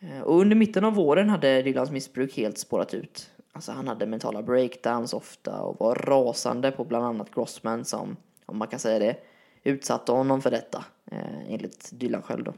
Eh, 0.00 0.20
och 0.20 0.40
under 0.40 0.56
mitten 0.56 0.84
av 0.84 0.94
våren 0.94 1.28
hade 1.28 1.62
Dylans 1.62 1.90
missbruk 1.90 2.36
helt 2.36 2.58
spårat 2.58 2.94
ut. 2.94 3.30
Alltså 3.52 3.72
han 3.72 3.88
hade 3.88 4.06
mentala 4.06 4.42
breakdowns 4.42 5.14
ofta 5.14 5.62
och 5.62 5.80
var 5.80 5.94
rasande 5.94 6.70
på 6.70 6.84
bland 6.84 7.04
annat 7.04 7.34
Grossman 7.34 7.84
som, 7.84 8.16
om 8.46 8.58
man 8.58 8.68
kan 8.68 8.78
säga 8.80 8.98
det, 8.98 9.16
utsatte 9.62 10.12
honom 10.12 10.42
för 10.42 10.50
detta, 10.50 10.84
eh, 11.10 11.52
enligt 11.52 11.90
Dylan 11.92 12.22
själv 12.22 12.44
då. 12.44 12.52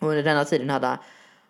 Och 0.00 0.08
under 0.08 0.22
denna 0.22 0.44
tiden 0.44 0.70
hade 0.70 0.98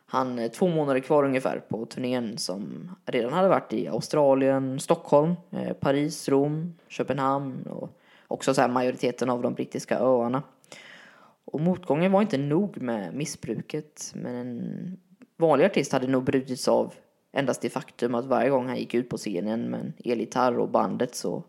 han 0.07 0.39
eh, 0.39 0.51
två 0.51 0.69
månader 0.69 1.01
kvar 1.01 1.25
ungefär 1.25 1.59
på 1.69 1.87
turnén 1.87 2.39
som 2.39 2.91
redan 3.05 3.33
hade 3.33 3.49
varit 3.49 3.73
i 3.73 3.89
Australien, 3.89 4.81
Stockholm, 4.81 5.35
eh, 5.51 5.73
Paris, 5.73 6.29
Rom, 6.29 6.75
Köpenhamn 6.89 7.63
och 7.63 7.91
också 8.29 8.55
så 8.55 8.61
här 8.61 8.69
majoriteten 8.69 9.31
av 9.31 9.43
de 9.43 9.55
brittiska 9.55 9.99
öarna. 9.99 10.43
Och 11.45 11.61
motgången 11.61 12.13
var 12.13 12.23
inte 12.23 12.39
nog 12.39 12.83
med 12.83 13.15
missbruket, 13.15 14.13
men 14.15 14.35
en 14.35 14.97
vanlig 15.37 15.65
artist 15.65 15.93
hade 15.93 16.07
nog 16.07 16.25
brutits 16.25 16.69
av 16.69 16.95
endast 17.37 17.63
det 17.63 17.71
faktum 17.71 18.15
att 18.15 18.25
varje 18.25 18.51
gång 18.51 18.67
han 18.67 18.77
gick 18.77 18.95
ut 18.95 19.09
på 19.09 19.17
scenen 19.17 19.71
med 19.71 19.81
en 19.81 19.93
elgitarr 20.05 20.59
och 20.59 20.69
bandet 20.69 21.15
så 21.15 21.43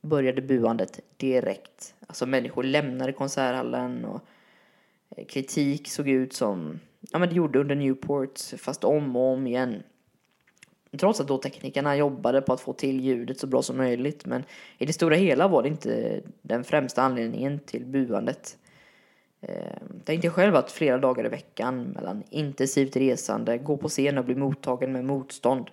började 0.00 0.42
buandet 0.42 1.00
direkt. 1.16 1.94
Alltså 2.06 2.26
människor 2.26 2.62
lämnade 2.62 3.12
konserthallen 3.12 4.04
och 4.04 4.20
eh, 5.16 5.24
kritik 5.24 5.88
såg 5.88 6.08
ut 6.08 6.32
som 6.32 6.80
ja, 7.00 7.18
men 7.18 7.28
det 7.28 7.34
gjorde 7.34 7.58
under 7.58 7.74
Newport, 7.74 8.40
fast 8.58 8.84
om 8.84 9.16
och 9.16 9.32
om 9.32 9.46
igen. 9.46 9.82
Trots 10.98 11.20
att 11.20 11.28
då 11.28 11.38
teknikerna 11.38 11.96
jobbade 11.96 12.42
på 12.42 12.52
att 12.52 12.60
få 12.60 12.72
till 12.72 13.00
ljudet 13.00 13.40
så 13.40 13.46
bra 13.46 13.62
som 13.62 13.76
möjligt, 13.76 14.26
men 14.26 14.44
i 14.78 14.86
det 14.86 14.92
stora 14.92 15.16
hela 15.16 15.48
var 15.48 15.62
det 15.62 15.68
inte 15.68 16.22
den 16.42 16.64
främsta 16.64 17.02
anledningen 17.02 17.58
till 17.58 17.84
buandet. 17.84 18.58
Eh, 19.48 19.78
tänkte 20.04 20.30
själv 20.30 20.56
att 20.56 20.72
flera 20.72 20.98
dagar 20.98 21.26
i 21.26 21.28
veckan 21.28 21.82
mellan 21.82 22.22
intensivt 22.30 22.96
resande, 22.96 23.58
gå 23.58 23.76
på 23.76 23.88
scen 23.88 24.18
och 24.18 24.24
bli 24.24 24.34
mottagen 24.34 24.92
med 24.92 25.04
motstånd. 25.04 25.70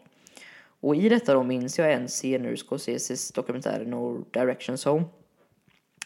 Och 0.79 0.95
i 0.95 1.09
detta 1.09 1.33
då 1.33 1.43
minns 1.43 1.79
jag 1.79 1.93
en 1.93 2.07
scen 2.07 2.45
ur 2.45 2.55
Scorseses 2.55 3.31
dokumentär 3.31 3.85
No 3.85 4.25
Directions 4.31 4.85
Home. 4.85 5.05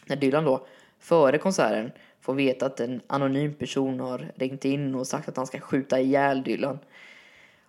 När 0.06 0.16
Dylan 0.16 0.44
då, 0.44 0.68
före 1.00 1.38
konserten, 1.38 1.92
får 2.22 2.34
veta 2.34 2.66
att 2.66 2.80
en 2.80 3.02
anonym 3.08 3.54
person 3.54 4.00
har 4.00 4.32
ringt 4.36 4.66
in 4.66 4.96
och 4.96 5.08
sagt 5.08 5.30
att 5.30 5.38
han 5.38 5.48
ska 5.48 5.60
skjuta 5.60 6.00
ihjäl 6.00 6.44
Dylan. 6.44 6.80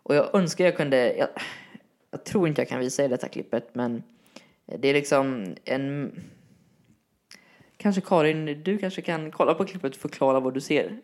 Och 0.03 0.15
jag 0.15 0.35
önskar 0.35 0.65
jag 0.65 0.77
kunde, 0.77 1.17
jag, 1.17 1.29
jag 2.11 2.25
tror 2.25 2.49
inte 2.49 2.61
jag 2.61 2.69
kan 2.69 2.81
visa 2.81 3.05
i 3.05 3.09
detta 3.09 3.29
klippet, 3.29 3.69
men 3.73 4.03
det 4.67 4.89
är 4.89 4.95
liksom 4.95 5.55
en 5.65 6.13
Kanske 7.79 8.01
Karin, 8.01 8.62
du 8.62 8.79
kanske 8.79 9.03
kan 9.03 9.31
kolla 9.31 9.55
på 9.55 9.64
klippet 9.64 9.95
och 9.95 10.01
förklara 10.01 10.41
vad 10.41 10.55
du 10.55 10.61
ser. 10.61 10.99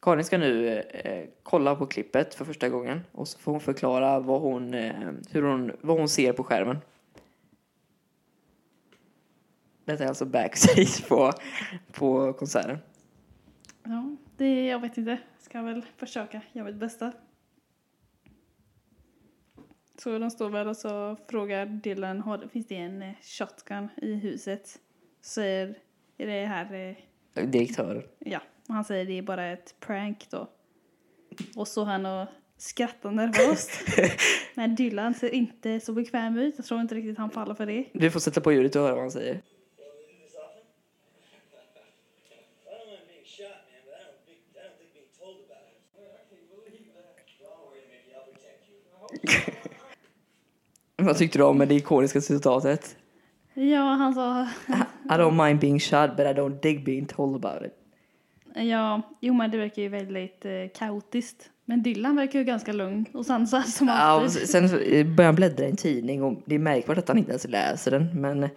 Karin 0.00 0.24
ska 0.24 0.38
nu 0.38 0.78
eh, 0.78 1.28
kolla 1.42 1.76
på 1.76 1.86
klippet 1.86 2.34
för 2.34 2.44
första 2.44 2.68
gången 2.68 3.00
och 3.12 3.28
så 3.28 3.38
får 3.38 3.52
hon 3.52 3.60
förklara 3.60 4.20
vad 4.20 4.40
hon, 4.40 4.74
eh, 4.74 5.10
hur 5.30 5.42
hon, 5.42 5.72
vad 5.80 5.98
hon 5.98 6.08
ser 6.08 6.32
på 6.32 6.44
skärmen. 6.44 6.78
Detta 9.84 10.04
är 10.04 10.08
alltså 10.08 10.24
backstage 10.24 11.08
på, 11.08 11.32
på 11.92 12.32
konserten. 12.32 12.78
Ja, 13.82 14.16
det, 14.36 14.66
jag 14.66 14.80
vet 14.80 14.98
inte. 14.98 15.18
Ska 15.38 15.62
väl 15.62 15.84
försöka 15.96 16.40
göra 16.52 16.66
mitt 16.66 16.76
bästa. 16.76 17.12
Så 19.98 20.18
de 20.18 20.30
står 20.30 20.50
väl 20.50 20.68
och 20.68 20.76
så 20.76 21.16
frågar 21.28 21.66
Dylan, 21.66 22.48
finns 22.52 22.66
det 22.66 22.76
en 22.76 23.02
eh, 23.02 23.14
shotgun 23.22 23.88
i 23.96 24.14
huset? 24.14 24.78
Säger, 25.20 25.74
är 26.22 26.26
det 26.26 26.46
här, 26.46 26.96
eh, 27.34 27.44
Direktören. 27.46 28.02
ja, 28.18 28.40
och 28.68 28.74
han 28.74 28.84
säger 28.84 29.04
det 29.04 29.18
är 29.18 29.22
bara 29.22 29.46
ett 29.46 29.74
prank 29.80 30.26
då. 30.30 30.48
Och 31.56 31.68
så 31.68 31.84
han 31.84 32.06
och 32.06 32.28
skrattar 32.56 33.10
nervöst. 33.10 33.70
Men 34.54 34.74
Dylan 34.74 35.14
ser 35.14 35.34
inte 35.34 35.80
så 35.80 35.92
bekväm 35.92 36.38
ut. 36.38 36.54
Jag 36.56 36.66
tror 36.66 36.80
inte 36.80 36.94
riktigt 36.94 37.18
han 37.18 37.30
faller 37.30 37.54
för 37.54 37.66
det. 37.66 37.84
Du 37.92 38.10
får 38.10 38.20
sätta 38.20 38.40
på 38.40 38.52
ljudet 38.52 38.76
och 38.76 38.82
höra 38.82 38.92
vad 38.94 39.02
han 39.02 39.10
säger. 39.10 39.40
Vad 50.96 51.16
tyckte 51.16 51.38
du 51.38 51.44
om 51.44 51.58
det 51.58 51.74
ikoniska 51.74 52.20
citatet? 52.20 52.96
Ja, 53.54 53.82
han 53.82 54.14
sa... 54.14 54.48
I 55.10 55.12
don't 55.12 55.46
mind 55.46 55.60
being 55.60 55.78
shot 55.80 56.16
but 56.16 56.26
I 56.26 56.32
don't 56.40 56.60
dig 56.62 56.78
being 56.78 57.06
told 57.06 57.44
about 57.44 57.66
it. 57.66 57.72
Ja, 58.54 59.02
jo 59.20 59.34
men 59.34 59.50
det 59.50 59.58
verkar 59.58 59.82
ju 59.82 59.88
väldigt 59.88 60.44
eh, 60.44 60.52
kaotiskt. 60.74 61.50
Men 61.64 61.82
Dylan 61.82 62.16
verkar 62.16 62.38
ju 62.38 62.44
ganska 62.44 62.72
lugn 62.72 63.04
och 63.12 63.26
sansad 63.26 63.68
som 63.68 63.88
Ja, 63.88 64.14
och 64.14 64.22
alltid. 64.22 64.48
sen 64.50 64.68
så 64.68 64.76
börjar 64.76 65.24
han 65.26 65.34
bläddra 65.34 65.64
i 65.66 65.70
en 65.70 65.76
tidning 65.76 66.22
och 66.22 66.34
det 66.46 66.54
är 66.54 66.58
märkbart 66.58 66.98
att 66.98 67.08
han 67.08 67.18
inte 67.18 67.30
ens 67.30 67.48
läser 67.48 67.90
den. 67.90 68.20
Men 68.20 68.42
Han 68.42 68.50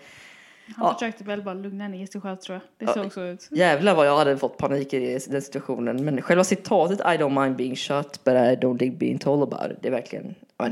ja. 0.77 0.93
försökte 0.93 1.23
väl 1.23 1.41
bara 1.43 1.53
lugna 1.53 1.87
ner 1.87 2.05
sig 2.05 2.21
själv 2.21 2.35
tror 2.37 2.53
jag. 2.55 2.61
Det 2.87 2.93
Ja. 2.97 3.03
såg 3.03 3.13
så 3.13 3.23
ut. 3.23 3.47
jävlar 3.51 3.95
vad 3.95 4.07
jag 4.07 4.17
hade 4.17 4.37
fått 4.37 4.57
panik 4.57 4.93
i 4.93 5.19
den 5.29 5.41
situationen. 5.41 6.05
Men 6.05 6.21
själva 6.21 6.43
citatet 6.43 6.99
I 6.99 7.03
don't 7.03 7.43
mind 7.43 7.55
being 7.55 7.75
shot 7.75 8.23
but 8.23 8.33
I 8.33 8.55
don't 8.65 8.77
dig 8.77 8.91
being 8.91 9.17
told 9.19 9.53
about 9.53 9.71
it. 9.71 9.77
Det 9.81 9.87
är 9.87 9.91
verkligen, 9.91 10.35
jag 10.57 10.69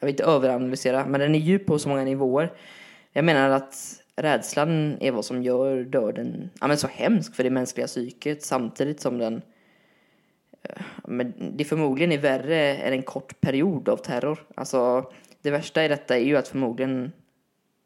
vill 0.00 0.08
inte 0.08 0.24
överanalysera 0.24 1.06
men 1.06 1.20
den 1.20 1.34
är 1.34 1.38
djup 1.38 1.66
på 1.66 1.78
så 1.78 1.88
många 1.88 2.04
nivåer. 2.04 2.52
Jag 3.12 3.24
menar 3.24 3.50
att 3.50 4.02
rädslan 4.16 4.96
är 5.00 5.10
vad 5.12 5.24
som 5.24 5.42
gör 5.42 5.84
döden 5.84 6.50
ja, 6.60 6.66
men 6.66 6.76
så 6.76 6.86
hemsk 6.86 7.34
för 7.34 7.44
det 7.44 7.50
mänskliga 7.50 7.86
psyket 7.86 8.42
samtidigt 8.42 9.00
som 9.00 9.18
den 9.18 9.42
eh, 10.62 10.82
men 11.04 11.52
det 11.56 11.64
förmodligen 11.64 12.12
är 12.12 12.18
värre 12.18 12.74
än 12.76 12.92
en 12.92 13.02
kort 13.02 13.40
period 13.40 13.88
av 13.88 13.96
terror. 13.96 14.38
Alltså, 14.54 15.10
det 15.42 15.50
värsta 15.50 15.84
i 15.84 15.88
detta 15.88 16.16
är 16.16 16.24
ju 16.24 16.36
att 16.36 16.48
förmodligen 16.48 17.12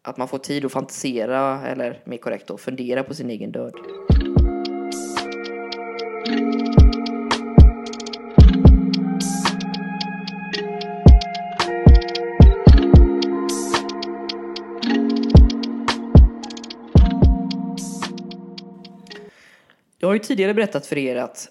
att 0.03 0.17
man 0.17 0.29
får 0.29 0.39
tid 0.39 0.65
att 0.65 0.73
fantisera, 0.73 1.67
eller 1.67 2.01
mer 2.05 2.17
korrekt 2.17 2.47
då, 2.47 2.59
fundera 2.59 3.03
på 3.03 3.15
sin 3.15 3.31
egen 3.31 3.53
död. 3.53 3.75
Jag 20.03 20.09
har 20.09 20.15
ju 20.15 20.19
tidigare 20.19 20.55
berättat 20.55 20.87
för 20.87 20.99
er 20.99 21.17
att 21.17 21.49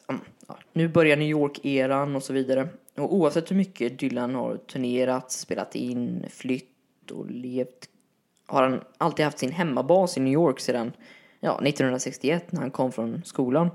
ja, 0.47 0.57
nu 0.73 0.87
börjar 0.87 1.17
New 1.17 1.27
York-eran 1.27 2.15
och 2.15 2.23
så 2.23 2.33
vidare. 2.33 2.67
Och 2.97 3.13
oavsett 3.13 3.51
hur 3.51 3.55
mycket 3.55 3.99
Dylan 3.99 4.35
har 4.35 4.57
turnerat, 4.57 5.31
spelat 5.31 5.75
in, 5.75 6.25
flytt 6.29 7.11
och 7.11 7.31
levt 7.31 7.89
har 8.49 8.63
han 8.63 8.81
alltid 8.97 9.25
haft 9.25 9.39
sin 9.39 9.51
hemmabas 9.51 10.17
i 10.17 10.19
New 10.19 10.33
York 10.33 10.59
sedan 10.59 10.91
ja, 11.39 11.51
1961 11.51 12.51
när 12.51 12.61
han 12.61 12.71
kom 12.71 12.91
från 12.91 13.21
skolan. 13.25 13.69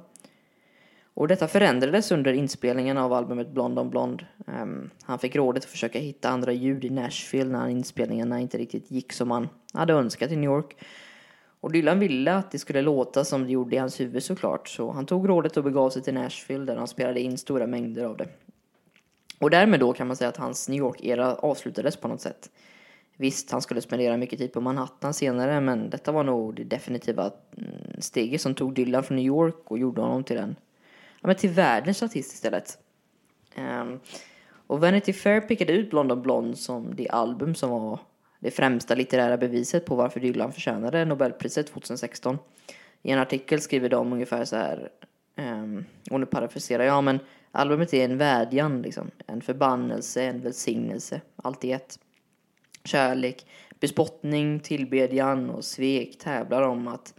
Och 1.15 1.29
detta 1.29 1.49
förändrades 1.49 2.13
under 2.13 2.33
inspelningen 2.33 2.99
av 2.99 3.13
albumet 3.13 3.51
Blond 3.51 3.79
on 3.79 3.91
Blond. 3.91 4.27
Um, 4.47 4.91
han 5.03 5.19
fick 5.19 5.37
rådet 5.37 5.65
att 5.65 5.71
försöka 5.71 5.99
hitta 5.99 6.29
andra 6.29 6.53
ljud 6.53 6.85
i 6.85 6.91
Nashville 6.91 7.53
när 7.53 7.69
inspelningarna 7.69 8.41
inte 8.41 8.59
riktigt 8.59 8.91
gick 8.91 9.13
som 9.13 9.31
han 9.31 9.49
hade 9.73 9.93
önskat 9.93 10.31
i 10.31 10.37
New 10.37 10.51
York. 10.51 10.77
Och 11.65 11.73
Dylan 11.73 11.99
ville 11.99 12.35
att 12.35 12.51
det 12.51 12.59
skulle 12.59 12.83
låta 12.83 13.25
som 13.25 13.45
det 13.45 13.53
gjorde 13.53 13.77
i 13.77 13.79
hans 13.79 14.01
huvud 14.01 14.23
såklart, 14.23 14.69
så 14.69 14.91
han 14.91 15.07
tog 15.07 15.29
rådet 15.29 15.57
och 15.57 15.65
begav 15.65 15.91
sig 15.91 16.03
till 16.03 16.15
Nashville 16.15 16.65
där 16.65 16.77
han 16.77 16.89
spelade 16.89 17.21
in 17.21 17.39
stora 17.39 17.67
mängder 17.67 18.05
av 18.05 18.17
det. 18.17 18.29
Och 19.39 19.51
därmed 19.51 19.81
då 19.81 19.93
kan 19.93 20.07
man 20.07 20.17
säga 20.17 20.29
att 20.29 20.37
hans 20.37 20.69
New 20.69 20.79
York-era 20.79 21.35
avslutades 21.35 21.97
på 21.97 22.09
något 22.09 22.21
sätt. 22.21 22.51
Visst, 23.17 23.51
han 23.51 23.63
skulle 23.63 23.81
spendera 23.81 24.17
mycket 24.17 24.39
tid 24.39 24.53
på 24.53 24.61
Manhattan 24.61 25.15
senare, 25.15 25.61
men 25.61 25.91
detta 25.91 26.13
var 26.13 26.25
nog 26.25 26.55
det 26.55 26.65
definitiva 26.65 27.31
mm, 27.57 28.01
steget 28.01 28.41
som 28.41 28.55
tog 28.55 28.75
Dylan 28.75 29.03
från 29.03 29.17
New 29.17 29.27
York 29.27 29.71
och 29.71 29.79
gjorde 29.79 30.01
honom 30.01 30.25
till 30.25 30.37
en, 30.37 30.57
ja 31.21 31.27
men 31.27 31.37
till 31.37 31.51
världens 31.51 32.03
artist 32.03 32.33
istället. 32.33 32.79
Um, 33.57 34.01
och 34.67 34.81
Vanity 34.81 35.13
Fair 35.13 35.41
pickade 35.41 35.73
ut 35.73 35.91
Blond 35.91 36.13
on 36.13 36.23
Blonde 36.23 36.57
som 36.57 36.95
det 36.95 37.09
album 37.09 37.55
som 37.55 37.71
var 37.71 37.99
det 38.45 38.51
främsta 38.51 38.95
litterära 38.95 39.37
beviset 39.37 39.85
på 39.85 39.95
varför 39.95 40.21
Dylan 40.21 40.53
förtjänade 40.53 41.05
Nobelpriset 41.05 41.67
2016. 41.67 42.39
I 43.03 43.11
en 43.11 43.19
artikel 43.19 43.61
skriver 43.61 43.89
de 43.89 44.13
ungefär 44.13 44.45
så 44.45 44.57
här, 44.57 44.89
um, 45.37 45.85
och 46.11 46.21
nu 46.21 46.27
parafraserar 46.27 46.85
jag, 46.85 47.05
men 47.05 47.19
albumet 47.53 47.95
är 47.95 48.05
en 48.05 48.19
vädjan, 48.19 48.83
liksom. 48.83 49.11
en 49.27 49.41
förbannelse, 49.41 50.23
en 50.23 50.41
välsignelse, 50.41 51.21
allt 51.37 51.65
i 51.65 51.73
ett. 51.73 51.99
Kärlek, 52.85 53.47
bespottning, 53.81 54.61
tillbedjan 54.61 55.51
och 55.51 55.65
svek 55.65 56.19
tävlar 56.19 56.63
om 56.63 56.89
att 56.89 57.15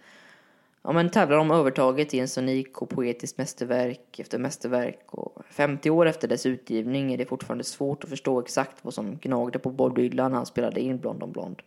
Ja 0.88 0.92
men 0.92 1.10
tävlar 1.10 1.38
om 1.38 1.52
övertaget 1.52 2.14
i 2.14 2.20
en 2.20 2.28
sonik 2.28 2.82
och 2.82 2.90
poetiskt 2.90 3.38
mästerverk 3.38 4.20
efter 4.20 4.40
mästerverk 4.40 5.00
och 5.08 5.46
50 5.50 5.90
år 5.90 6.06
efter 6.06 6.28
dess 6.28 6.46
utgivning 6.46 7.14
är 7.14 7.18
det 7.18 7.26
fortfarande 7.26 7.64
svårt 7.64 8.04
att 8.04 8.10
förstå 8.10 8.40
exakt 8.40 8.86
vad 8.86 8.94
som 8.94 9.18
gnagde 9.18 9.60
på 9.60 9.72
Bob 9.72 9.96
Dylan 9.96 10.32
när 10.32 10.38
han 10.38 10.46
spelade 10.46 10.82
in 10.82 11.00
Blond 11.00 11.24
on 11.24 11.32
Blond. 11.32 11.62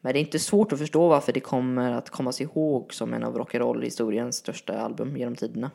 Men 0.00 0.12
det 0.12 0.18
är 0.18 0.20
inte 0.20 0.38
svårt 0.38 0.72
att 0.72 0.78
förstå 0.78 1.08
varför 1.08 1.32
det 1.32 1.40
kommer 1.40 1.92
att 1.92 2.10
kommas 2.10 2.40
ihåg 2.40 2.94
som 2.94 3.14
en 3.14 3.24
av 3.24 3.38
rock'n'roll-historiens 3.38 4.32
största 4.32 4.80
album 4.80 5.16
genom 5.16 5.36
tiderna. 5.36 5.70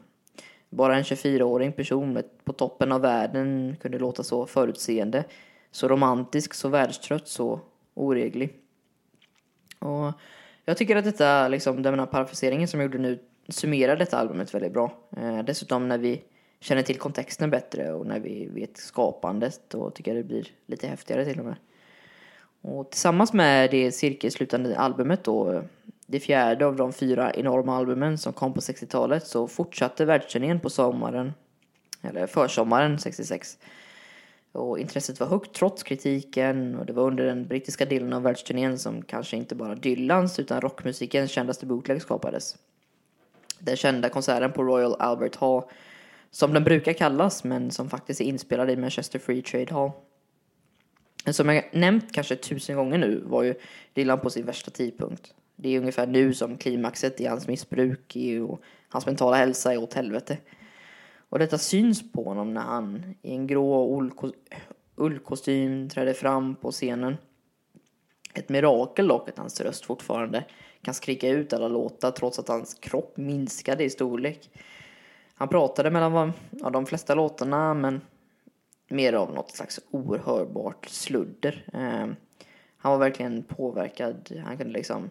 Bara 0.69 0.97
en 0.97 1.03
24-årig 1.03 1.75
person 1.75 2.23
på 2.43 2.53
toppen 2.53 2.91
av 2.91 3.01
världen 3.01 3.75
kunde 3.81 3.99
låta 3.99 4.23
så 4.23 4.45
förutseende, 4.45 5.23
så 5.71 5.87
romantisk, 5.87 6.53
så 6.53 6.69
världstrött, 6.69 7.27
så 7.27 7.59
oreglig. 7.93 8.57
Och 9.79 10.13
jag 10.69 10.77
tycker 10.77 10.95
att 10.95 11.03
detta, 11.03 11.47
liksom, 11.47 11.81
den 11.81 11.99
här 11.99 12.05
parafraseringen 12.05 12.67
som 12.67 12.79
jag 12.79 12.87
gjorde 12.87 12.97
nu, 12.97 13.19
summerar 13.47 13.95
detta 13.95 14.17
albumet 14.17 14.53
väldigt 14.53 14.73
bra. 14.73 14.93
Eh, 15.17 15.39
dessutom 15.39 15.87
när 15.87 15.97
vi 15.97 16.21
känner 16.59 16.81
till 16.81 16.97
kontexten 16.97 17.49
bättre 17.49 17.93
och 17.93 18.07
när 18.07 18.19
vi 18.19 18.49
vet 18.53 18.77
skapandet, 18.77 19.61
då 19.67 19.89
tycker 19.89 20.15
jag 20.15 20.23
det 20.23 20.27
blir 20.27 20.47
lite 20.65 20.87
häftigare 20.87 21.25
till 21.25 21.39
och 21.39 21.45
med. 21.45 21.55
Och 22.61 22.91
tillsammans 22.91 23.33
med 23.33 23.71
det 23.71 23.91
cirkelslutande 23.91 24.77
albumet 24.77 25.23
då, 25.23 25.63
det 26.05 26.19
fjärde 26.19 26.65
av 26.65 26.75
de 26.75 26.93
fyra 26.93 27.33
enorma 27.33 27.77
albumen 27.77 28.17
som 28.17 28.33
kom 28.33 28.53
på 28.53 28.59
60-talet, 28.59 29.27
så 29.27 29.47
fortsatte 29.47 30.05
världsturnén 30.05 30.59
på 30.59 30.69
sommaren, 30.69 31.33
eller 32.01 32.27
försommaren 32.27 32.99
66. 32.99 33.57
Och 34.51 34.79
intresset 34.79 35.19
var 35.19 35.27
högt 35.27 35.53
trots 35.53 35.83
kritiken 35.83 36.75
och 36.75 36.85
det 36.85 36.93
var 36.93 37.03
under 37.03 37.25
den 37.25 37.47
brittiska 37.47 37.85
delen 37.85 38.13
av 38.13 38.21
världsturnén 38.21 38.79
som 38.79 39.01
kanske 39.01 39.37
inte 39.37 39.55
bara 39.55 39.75
Dylans 39.75 40.39
utan 40.39 40.61
rockmusikens 40.61 41.31
kändaste 41.31 41.65
bootleg 41.65 42.01
skapades. 42.01 42.57
Den 43.59 43.75
kända 43.75 44.09
konserten 44.09 44.51
på 44.51 44.63
Royal 44.63 44.95
Albert 44.99 45.35
Hall, 45.35 45.63
som 46.31 46.53
den 46.53 46.63
brukar 46.63 46.93
kallas 46.93 47.43
men 47.43 47.71
som 47.71 47.89
faktiskt 47.89 48.21
är 48.21 48.25
inspelad 48.25 48.69
i 48.69 48.75
Manchester 48.75 49.19
Free 49.19 49.41
Trade 49.41 49.73
Hall. 49.73 49.91
Som 51.31 51.49
jag 51.49 51.69
nämnt 51.71 52.13
kanske 52.13 52.35
tusen 52.35 52.75
gånger 52.75 52.97
nu 52.97 53.23
var 53.25 53.43
ju 53.43 53.55
Dylan 53.93 54.19
på 54.19 54.29
sin 54.29 54.45
värsta 54.45 54.71
tidpunkt. 54.71 55.33
Det 55.55 55.75
är 55.75 55.79
ungefär 55.79 56.07
nu 56.07 56.33
som 56.33 56.57
klimaxet 56.57 57.21
i 57.21 57.25
hans 57.25 57.47
missbruk 57.47 58.17
och 58.49 58.61
hans 58.89 59.05
mentala 59.05 59.37
hälsa 59.37 59.73
är 59.73 59.77
åt 59.77 59.93
helvete. 59.93 60.37
Och 61.29 61.39
detta 61.39 61.57
syns 61.57 62.11
på 62.11 62.23
honom 62.23 62.53
när 62.53 62.61
han 62.61 63.15
i 63.21 63.31
en 63.31 63.47
grå 63.47 64.01
ullkostym 64.95 65.89
träder 65.89 66.13
fram 66.13 66.55
på 66.55 66.71
scenen. 66.71 67.17
Ett 68.33 68.49
mirakel 68.49 69.07
dock 69.07 69.29
att 69.29 69.37
hans 69.37 69.61
röst 69.61 69.85
fortfarande 69.85 70.45
kan 70.81 70.93
skrika 70.93 71.29
ut 71.29 71.53
alla 71.53 71.67
låtar 71.67 72.11
trots 72.11 72.39
att 72.39 72.47
hans 72.47 72.73
kropp 72.73 73.17
minskade 73.17 73.83
i 73.83 73.89
storlek. 73.89 74.49
Han 75.33 75.47
pratade 75.47 75.91
mellan 75.91 76.33
ja, 76.51 76.69
de 76.69 76.85
flesta 76.85 77.15
låtarna 77.15 77.73
men 77.73 78.01
mer 78.89 79.13
av 79.13 79.33
något 79.33 79.51
slags 79.51 79.79
oerhörbart 79.91 80.85
sludder. 80.89 81.65
Eh, 81.73 82.07
han 82.77 82.91
var 82.91 82.97
verkligen 82.97 83.43
påverkad. 83.43 84.41
Han 84.45 84.57
kunde 84.57 84.73
liksom... 84.73 85.09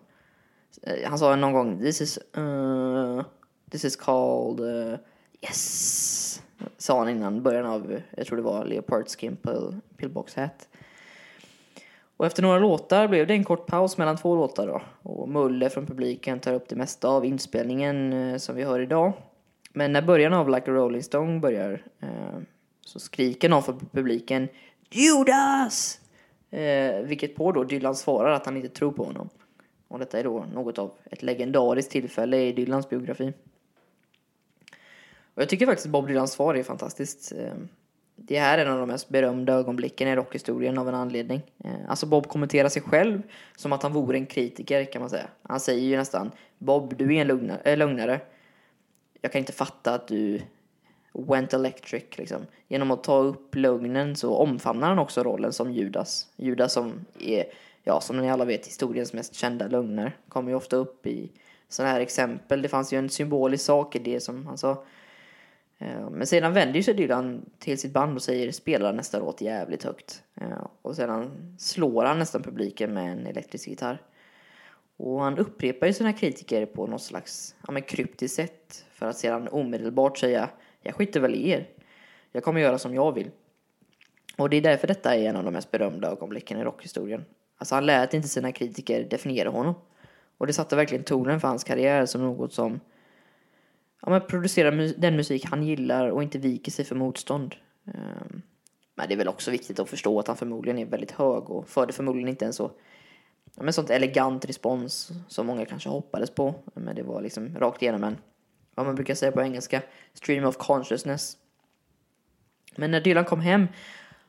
Eh, 0.82 1.08
han 1.08 1.18
sa 1.18 1.36
någon 1.36 1.52
gång 1.52 1.78
This 1.78 2.00
is... 2.00 2.18
Uh, 2.36 3.22
this 3.70 3.84
is 3.84 3.96
called... 3.96 4.60
Uh, 4.60 4.98
yes! 5.40 6.42
Sa 6.78 6.98
han 6.98 7.08
innan 7.08 7.42
början 7.42 7.66
av, 7.66 8.00
jag 8.16 8.26
tror 8.26 8.36
det 8.36 8.42
var 8.42 8.64
Leopard 8.64 9.08
Skin 9.08 9.36
Pill, 9.36 9.76
Pillbox 9.96 10.34
Hat. 10.34 10.68
Och 12.16 12.26
efter 12.26 12.42
några 12.42 12.58
låtar 12.58 13.08
blev 13.08 13.26
det 13.26 13.34
en 13.34 13.44
kort 13.44 13.66
paus 13.66 13.98
mellan 13.98 14.16
två 14.16 14.34
låtar 14.36 14.66
då. 14.66 14.82
Och 15.02 15.28
Mulle 15.28 15.70
från 15.70 15.86
publiken 15.86 16.40
tar 16.40 16.54
upp 16.54 16.68
det 16.68 16.76
mesta 16.76 17.08
av 17.08 17.24
inspelningen 17.24 18.12
eh, 18.12 18.36
som 18.36 18.56
vi 18.56 18.64
hör 18.64 18.80
idag. 18.80 19.12
Men 19.72 19.92
när 19.92 20.02
början 20.02 20.34
av 20.34 20.48
Like 20.48 20.70
a 20.70 20.74
Rolling 20.74 21.02
Stone 21.02 21.40
börjar 21.40 21.82
eh, 22.00 22.38
så 22.84 22.98
skriker 22.98 23.48
någon 23.48 23.62
från 23.62 23.88
publiken 23.92 24.48
Judas! 24.90 26.00
Eh, 26.50 27.00
vilket 27.02 27.36
på 27.36 27.52
då 27.52 27.64
Dylan 27.64 27.94
svarar 27.94 28.32
att 28.32 28.46
han 28.46 28.56
inte 28.56 28.68
tror 28.68 28.92
på 28.92 29.04
honom. 29.04 29.28
Och 29.88 29.98
detta 29.98 30.18
är 30.18 30.24
då 30.24 30.44
något 30.54 30.78
av 30.78 30.90
ett 31.10 31.22
legendariskt 31.22 31.92
tillfälle 31.92 32.36
i 32.36 32.52
Dylans 32.52 32.88
biografi. 32.88 33.32
Och 35.38 35.42
jag 35.42 35.48
tycker 35.48 35.66
faktiskt 35.66 35.88
Bob 35.88 36.06
Dylans 36.06 36.32
svar 36.32 36.54
är 36.54 36.62
fantastiskt. 36.62 37.32
Ehm, 37.32 37.68
det 38.16 38.38
här 38.38 38.58
är 38.58 38.66
en 38.66 38.72
av 38.72 38.78
de 38.78 38.88
mest 38.88 39.08
berömda 39.08 39.52
ögonblicken 39.52 40.08
i 40.08 40.16
rockhistorien 40.16 40.78
av 40.78 40.88
en 40.88 40.94
anledning. 40.94 41.42
Ehm, 41.64 41.80
alltså 41.88 42.06
Bob 42.06 42.28
kommenterar 42.28 42.68
sig 42.68 42.82
själv 42.82 43.22
som 43.56 43.72
att 43.72 43.82
han 43.82 43.92
vore 43.92 44.16
en 44.16 44.26
kritiker 44.26 44.84
kan 44.84 45.00
man 45.00 45.10
säga. 45.10 45.28
Han 45.42 45.60
säger 45.60 45.82
ju 45.82 45.96
nästan 45.96 46.30
Bob, 46.58 46.96
du 46.96 47.04
är 47.04 47.10
en 47.10 47.18
eh, 47.18 47.26
lugnare, 47.26 47.60
äh, 47.64 47.76
lögnare. 47.76 48.20
Jag 49.20 49.32
kan 49.32 49.38
inte 49.38 49.52
fatta 49.52 49.94
att 49.94 50.08
du 50.08 50.40
went 51.12 51.52
electric 51.52 52.04
liksom. 52.18 52.46
Genom 52.68 52.90
att 52.90 53.04
ta 53.04 53.18
upp 53.18 53.54
lögnen 53.54 54.16
så 54.16 54.34
omfamnar 54.34 54.88
han 54.88 54.98
också 54.98 55.22
rollen 55.22 55.52
som 55.52 55.72
Judas. 55.72 56.26
Judas 56.36 56.72
som 56.72 57.04
är, 57.20 57.44
ja 57.82 58.00
som 58.00 58.16
ni 58.16 58.30
alla 58.30 58.44
vet, 58.44 58.66
historiens 58.66 59.12
mest 59.12 59.34
kända 59.34 59.68
lögner. 59.68 60.16
Kommer 60.28 60.50
ju 60.50 60.56
ofta 60.56 60.76
upp 60.76 61.06
i 61.06 61.30
sådana 61.68 61.92
här 61.92 62.00
exempel. 62.00 62.62
Det 62.62 62.68
fanns 62.68 62.92
ju 62.92 62.98
en 62.98 63.10
symbolisk 63.10 63.64
sak 63.64 63.96
i 63.96 63.98
det 63.98 64.20
som 64.20 64.46
han 64.46 64.58
sa. 64.58 64.84
Eh, 65.78 66.10
men 66.10 66.26
sedan 66.26 66.52
vänder 66.52 66.74
ju 66.74 66.82
sig 66.82 66.94
Dylan 66.94 67.50
till 67.58 67.78
sitt 67.78 67.92
band 67.92 68.16
och 68.16 68.22
säger 68.22 68.52
spela 68.52 68.92
nästa 68.92 69.18
låt 69.18 69.40
jävligt 69.40 69.84
högt. 69.84 70.22
Eh, 70.40 70.66
och 70.82 70.96
sedan 70.96 71.54
slår 71.58 72.04
han 72.04 72.18
nästan 72.18 72.42
publiken 72.42 72.94
med 72.94 73.12
en 73.12 73.26
elektrisk 73.26 73.68
gitarr. 73.68 74.02
Och 74.96 75.22
han 75.22 75.38
upprepar 75.38 75.86
ju 75.86 75.92
sina 75.92 76.12
kritiker 76.12 76.66
på 76.66 76.86
något 76.86 77.02
slags 77.02 77.56
ja, 77.66 77.72
men 77.72 77.82
kryptiskt 77.82 78.36
sätt 78.36 78.84
för 78.90 79.06
att 79.06 79.16
sedan 79.16 79.48
omedelbart 79.48 80.18
säga 80.18 80.48
jag 80.82 80.94
skiter 80.94 81.20
väl 81.20 81.34
i 81.34 81.50
er. 81.50 81.68
Jag 82.32 82.42
kommer 82.44 82.60
göra 82.60 82.78
som 82.78 82.94
jag 82.94 83.12
vill. 83.12 83.30
Och 84.36 84.50
det 84.50 84.56
är 84.56 84.62
därför 84.62 84.86
detta 84.86 85.14
är 85.14 85.28
en 85.28 85.36
av 85.36 85.44
de 85.44 85.50
mest 85.50 85.70
berömda 85.70 86.08
ögonblicken 86.08 86.58
i 86.58 86.64
rockhistorien. 86.64 87.24
Alltså 87.58 87.74
han 87.74 87.86
lät 87.86 88.14
inte 88.14 88.28
sina 88.28 88.52
kritiker 88.52 89.04
definiera 89.04 89.50
honom. 89.50 89.74
Och 90.38 90.46
det 90.46 90.52
satte 90.52 90.76
verkligen 90.76 91.04
tonen 91.04 91.40
för 91.40 91.48
hans 91.48 91.64
karriär 91.64 92.06
som 92.06 92.22
något 92.22 92.52
som 92.52 92.80
ja, 94.02 94.10
men 94.10 94.20
producerar 94.20 94.72
mu- 94.72 94.94
den 94.98 95.16
musik 95.16 95.44
han 95.44 95.62
gillar 95.62 96.08
och 96.08 96.22
inte 96.22 96.38
viker 96.38 96.72
sig 96.72 96.84
för 96.84 96.94
motstånd. 96.96 97.54
Um, 97.84 98.42
Men 98.94 99.08
det 99.08 99.14
är 99.14 99.18
väl 99.18 99.28
också 99.28 99.50
viktigt 99.50 99.78
att 99.78 99.88
förstå 99.88 100.18
att 100.18 100.26
han 100.26 100.36
förmodligen 100.36 100.78
är 100.78 100.86
väldigt 100.86 101.10
hög 101.10 101.50
och 101.50 101.68
förde 101.68 101.92
förmodligen 101.92 102.28
inte 102.28 102.46
en 102.46 102.52
så 102.52 102.70
ja, 103.56 103.62
men 103.62 103.72
sånt 103.72 103.90
elegant 103.90 104.44
respons 104.44 105.10
som 105.28 105.46
många 105.46 105.64
kanske 105.66 105.88
hoppades 105.88 106.30
på. 106.30 106.54
Men 106.74 106.96
det 106.96 107.02
var 107.02 107.22
liksom 107.22 107.58
rakt 107.58 107.82
igenom 107.82 108.04
en, 108.04 108.16
vad 108.74 108.86
man 108.86 108.94
brukar 108.94 109.14
säga 109.14 109.32
på 109.32 109.42
engelska, 109.42 109.82
stream 110.14 110.44
of 110.44 110.56
consciousness. 110.56 111.36
Men 112.76 112.90
när 112.90 113.00
Dylan 113.00 113.24
kom 113.24 113.40
hem 113.40 113.66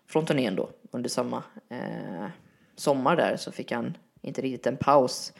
från 0.07 0.25
turnén 0.25 0.55
då, 0.55 0.69
under 0.91 1.09
samma 1.09 1.43
eh, 1.69 2.27
sommar 2.75 3.15
där, 3.15 3.37
så 3.37 3.51
fick 3.51 3.71
han 3.71 3.97
inte 4.21 4.41
riktigt 4.41 4.67
en 4.67 4.77
paus. 4.77 5.33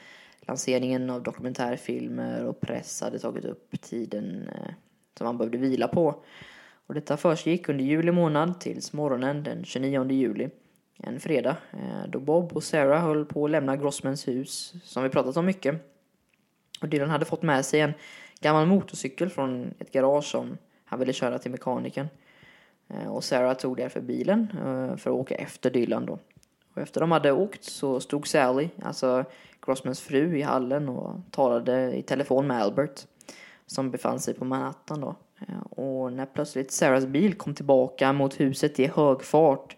Lanseringen 0.50 1.10
av 1.10 1.24
dokumentärfilmer 1.24 2.46
och 2.46 2.62
press 2.62 3.02
hade 3.02 3.20
tagit 3.20 3.46
upp 3.46 3.82
tiden 3.82 4.50
eh, 4.56 4.74
som 5.18 5.28
han 5.28 5.38
behövde 5.38 5.58
vila 5.58 5.88
på. 5.88 6.24
Och 6.88 6.94
detta 6.94 7.18
försiggick 7.18 7.70
under 7.70 7.84
juli 7.84 8.12
månad 8.12 8.60
tills 8.60 8.94
morgonen 8.94 9.44
den 9.44 9.66
29 9.66 10.12
juli, 10.12 10.50
en 10.98 11.20
fredag, 11.20 11.58
eh, 11.72 12.10
då 12.10 12.20
Bob 12.20 12.54
och 12.54 12.64
Sarah 12.64 13.02
höll 13.02 13.26
på 13.26 13.46
att 13.46 13.52
lämna 13.52 13.78
Grossmans 13.78 14.28
hus, 14.28 14.74
som 14.84 15.04
vi 15.04 15.10
pratat 15.10 15.38
om 15.38 15.46
mycket. 15.46 15.76
Och 16.82 16.90
Dylan 16.90 17.10
hade 17.10 17.26
fått 17.26 17.42
med 17.42 17.66
sig 17.66 17.80
en 17.80 17.94
gammal 18.40 18.68
motorcykel 18.68 19.30
från 19.30 19.74
ett 19.80 19.92
garage 19.92 20.26
som 20.26 20.58
han 20.86 21.00
ville 21.00 21.14
köra 21.14 21.40
till 21.40 21.52
mekanikern. 21.52 22.08
Eh, 22.88 23.08
och 23.08 23.24
Sarah 23.24 23.54
tog 23.54 23.78
därför 23.78 24.02
bilen 24.02 24.48
för 24.98 25.10
att 25.10 25.16
åka 25.16 25.36
efter 25.36 25.72
Dylan 25.72 26.06
då. 26.06 26.20
Och 26.74 26.82
efter 26.82 27.02
de 27.02 27.12
hade 27.12 27.32
åkt 27.32 27.64
så 27.64 28.00
stod 28.00 28.28
Sally, 28.28 28.70
alltså 28.82 29.26
Grossmans 29.66 30.02
fru, 30.02 30.38
i 30.38 30.42
hallen 30.42 30.90
och 30.90 31.16
talade 31.32 31.98
i 31.98 32.02
telefon 32.02 32.48
med 32.48 32.62
Albert 32.62 33.06
som 33.66 33.92
befann 33.92 34.20
sig 34.20 34.34
på 34.34 34.46
Manhattan 34.46 35.02
då. 35.02 35.16
Eh, 35.40 35.62
och 35.70 36.14
när 36.14 36.26
plötsligt 36.26 36.72
Sarahs 36.72 37.06
bil 37.06 37.34
kom 37.34 37.54
tillbaka 37.54 38.14
mot 38.14 38.40
huset 38.40 38.80
i 38.80 38.88
hög 38.88 39.24
fart 39.24 39.78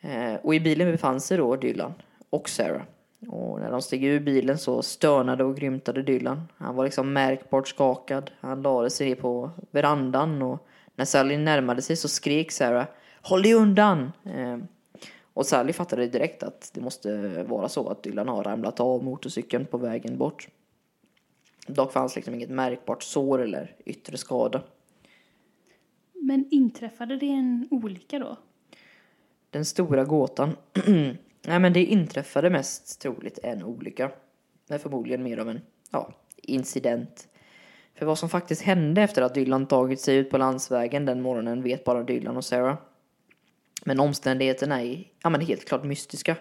eh, 0.00 0.34
och 0.42 0.54
i 0.54 0.60
bilen 0.60 0.92
befann 0.92 1.20
sig 1.20 1.36
då 1.36 1.56
Dylan 1.56 1.94
och 2.30 2.48
Sarah. 2.48 2.82
Och 3.28 3.60
när 3.60 3.70
de 3.70 3.82
steg 3.82 4.04
ur 4.04 4.20
bilen 4.20 4.58
så 4.58 4.82
stönade 4.82 5.44
och 5.44 5.56
grymtade 5.56 6.02
Dylan. 6.02 6.48
Han 6.56 6.76
var 6.76 6.84
liksom 6.84 7.12
märkbart 7.12 7.68
skakad. 7.68 8.30
Han 8.40 8.62
lade 8.62 8.90
sig 8.90 9.08
ner 9.08 9.14
på 9.14 9.50
verandan 9.70 10.42
och 10.42 10.66
när 10.94 11.04
Sally 11.04 11.36
närmade 11.36 11.82
sig 11.82 11.96
så 11.96 12.08
skrek 12.08 12.52
Sarah 12.52 12.86
Håll 13.22 13.42
dig 13.42 13.54
undan! 13.54 14.12
Eh, 14.24 14.58
och 15.34 15.46
Sally 15.46 15.72
fattade 15.72 16.06
direkt 16.06 16.42
att 16.42 16.70
det 16.74 16.80
måste 16.80 17.42
vara 17.42 17.68
så 17.68 17.88
att 17.88 18.02
Dylan 18.02 18.28
har 18.28 18.44
ramlat 18.44 18.80
av 18.80 19.04
motorcykeln 19.04 19.66
på 19.66 19.78
vägen 19.78 20.18
bort. 20.18 20.48
Dock 21.66 21.92
fanns 21.92 22.16
liksom 22.16 22.34
inget 22.34 22.50
märkbart 22.50 23.02
sår 23.02 23.42
eller 23.42 23.76
yttre 23.84 24.16
skada. 24.16 24.62
Men 26.12 26.48
inträffade 26.50 27.16
det 27.16 27.26
en 27.26 27.68
olycka 27.70 28.18
då? 28.18 28.36
Den 29.50 29.64
stora 29.64 30.04
gåtan. 30.04 30.56
Nej 31.46 31.58
men 31.58 31.72
det 31.72 31.84
inträffade 31.84 32.50
mest 32.50 33.00
troligt 33.00 33.38
en 33.42 33.62
olycka. 33.62 34.10
Men 34.68 34.78
förmodligen 34.78 35.22
mer 35.22 35.38
av 35.38 35.48
en, 35.48 35.60
ja, 35.90 36.12
incident. 36.36 37.28
För 37.94 38.06
vad 38.06 38.18
som 38.18 38.28
faktiskt 38.28 38.62
hände 38.62 39.02
efter 39.02 39.22
att 39.22 39.34
Dylan 39.34 39.66
tagit 39.66 40.00
sig 40.00 40.16
ut 40.16 40.30
på 40.30 40.38
landsvägen 40.38 41.04
den 41.04 41.22
morgonen 41.22 41.62
vet 41.62 41.84
bara 41.84 42.02
Dylan 42.02 42.36
och 42.36 42.44
Sarah. 42.44 42.76
Men 43.84 44.00
omständigheterna 44.00 44.82
är 44.82 45.04
ja, 45.22 45.30
men 45.30 45.40
helt 45.40 45.64
klart 45.64 45.84
mystiska. 45.84 46.36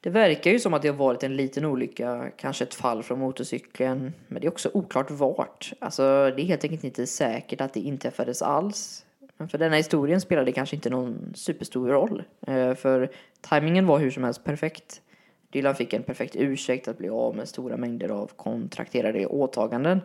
Det 0.00 0.10
verkar 0.10 0.50
ju 0.50 0.58
som 0.58 0.74
att 0.74 0.82
det 0.82 0.88
har 0.88 0.96
varit 0.96 1.22
en 1.22 1.36
liten 1.36 1.64
olycka, 1.64 2.30
kanske 2.36 2.64
ett 2.64 2.74
fall 2.74 3.02
från 3.02 3.18
motorcykeln, 3.18 4.12
men 4.28 4.40
det 4.40 4.46
är 4.46 4.50
också 4.50 4.70
oklart 4.74 5.10
vart. 5.10 5.72
Alltså, 5.78 6.02
det 6.36 6.42
är 6.42 6.46
helt 6.46 6.64
enkelt 6.64 6.84
inte 6.84 7.06
säkert 7.06 7.60
att 7.60 7.74
det 7.74 7.80
inträffades 7.80 8.42
alls. 8.42 9.04
Men 9.36 9.48
för 9.48 9.58
denna 9.58 9.76
historien 9.76 10.20
spelar 10.20 10.44
det 10.44 10.52
kanske 10.52 10.76
inte 10.76 10.90
någon 10.90 11.32
superstor 11.34 11.88
roll, 11.88 12.22
eh, 12.46 12.74
för 12.74 13.10
tajmingen 13.40 13.86
var 13.86 13.98
hur 13.98 14.10
som 14.10 14.24
helst 14.24 14.44
perfekt. 14.44 15.02
Dylan 15.50 15.74
fick 15.74 15.92
en 15.92 16.02
perfekt 16.02 16.36
ursäkt 16.36 16.88
att 16.88 16.98
bli 16.98 17.08
av 17.08 17.36
med 17.36 17.48
stora 17.48 17.76
mängder 17.76 18.08
av 18.08 18.30
kontrakterade 18.36 19.26
åtaganden. 19.26 20.00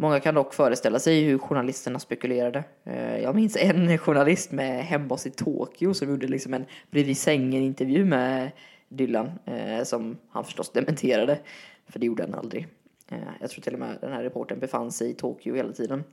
Många 0.00 0.20
kan 0.20 0.34
dock 0.34 0.54
föreställa 0.54 0.98
sig 0.98 1.22
hur 1.24 1.38
journalisterna 1.38 1.98
spekulerade. 1.98 2.64
Eh, 2.84 3.18
jag 3.18 3.34
minns 3.34 3.56
en 3.56 3.98
journalist 3.98 4.52
med 4.52 4.84
hembas 4.84 5.26
i 5.26 5.30
Tokyo 5.30 5.94
som 5.94 6.08
gjorde 6.08 6.26
liksom 6.26 6.54
en 6.54 6.64
bredvid 6.90 7.16
sängen-intervju 7.16 8.04
med 8.04 8.50
Dylan 8.88 9.30
eh, 9.44 9.84
som 9.84 10.18
han 10.30 10.44
förstås 10.44 10.72
dementerade, 10.72 11.38
för 11.86 11.98
det 11.98 12.06
gjorde 12.06 12.22
han 12.22 12.34
aldrig. 12.34 12.68
Eh, 13.08 13.18
jag 13.40 13.50
tror 13.50 13.62
till 13.62 13.72
och 13.72 13.78
med 13.78 13.98
den 14.00 14.12
här 14.12 14.22
reportern 14.22 14.58
befann 14.58 14.92
sig 14.92 15.10
i 15.10 15.14
Tokyo 15.14 15.54
hela 15.54 15.72
tiden. 15.72 16.04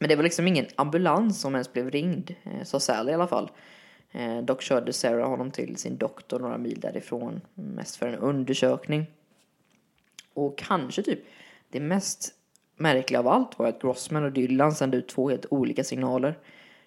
Men 0.00 0.08
det 0.08 0.16
var 0.16 0.22
liksom 0.22 0.46
ingen 0.46 0.66
ambulans 0.76 1.40
som 1.40 1.54
ens 1.54 1.72
blev 1.72 1.90
ringd, 1.90 2.30
sa 2.62 2.80
Sally 2.80 3.10
i 3.10 3.14
alla 3.14 3.26
fall. 3.26 3.50
Dock 4.42 4.62
körde 4.62 4.92
Sarah 4.92 5.28
honom 5.28 5.50
till 5.50 5.76
sin 5.76 5.96
doktor 5.96 6.38
några 6.38 6.58
mil 6.58 6.80
därifrån, 6.80 7.40
mest 7.54 7.96
för 7.96 8.06
en 8.06 8.18
undersökning. 8.18 9.06
Och 10.34 10.58
kanske 10.58 11.02
typ 11.02 11.20
det 11.70 11.80
mest 11.80 12.34
märkliga 12.76 13.20
av 13.20 13.28
allt 13.28 13.58
var 13.58 13.66
att 13.66 13.82
Grossman 13.82 14.24
och 14.24 14.32
Dylan 14.32 14.72
sände 14.72 14.96
ut 14.96 15.08
två 15.08 15.30
helt 15.30 15.46
olika 15.50 15.84
signaler. 15.84 16.38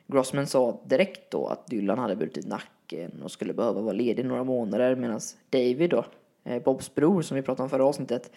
Grossman 0.08 0.48
sa 0.48 0.80
direkt 0.86 1.32
då 1.32 1.48
att 1.48 1.68
Dylan 1.68 2.00
hade 2.00 2.16
brutit 2.16 2.48
nacken 2.48 3.22
och 3.24 3.32
skulle 3.32 3.54
behöva 3.54 3.82
vara 3.82 3.94
ledig 3.94 4.26
några 4.26 4.44
månader 4.44 4.96
medan 4.96 5.20
David 5.50 5.90
då, 5.90 6.06
eh, 6.44 6.64
Bobs 6.64 6.96
bror 6.96 7.22
som 7.22 7.36
vi 7.36 7.42
pratade 7.42 7.64
om 7.64 7.70
förra 7.70 7.86
avsnittet, 7.86 8.32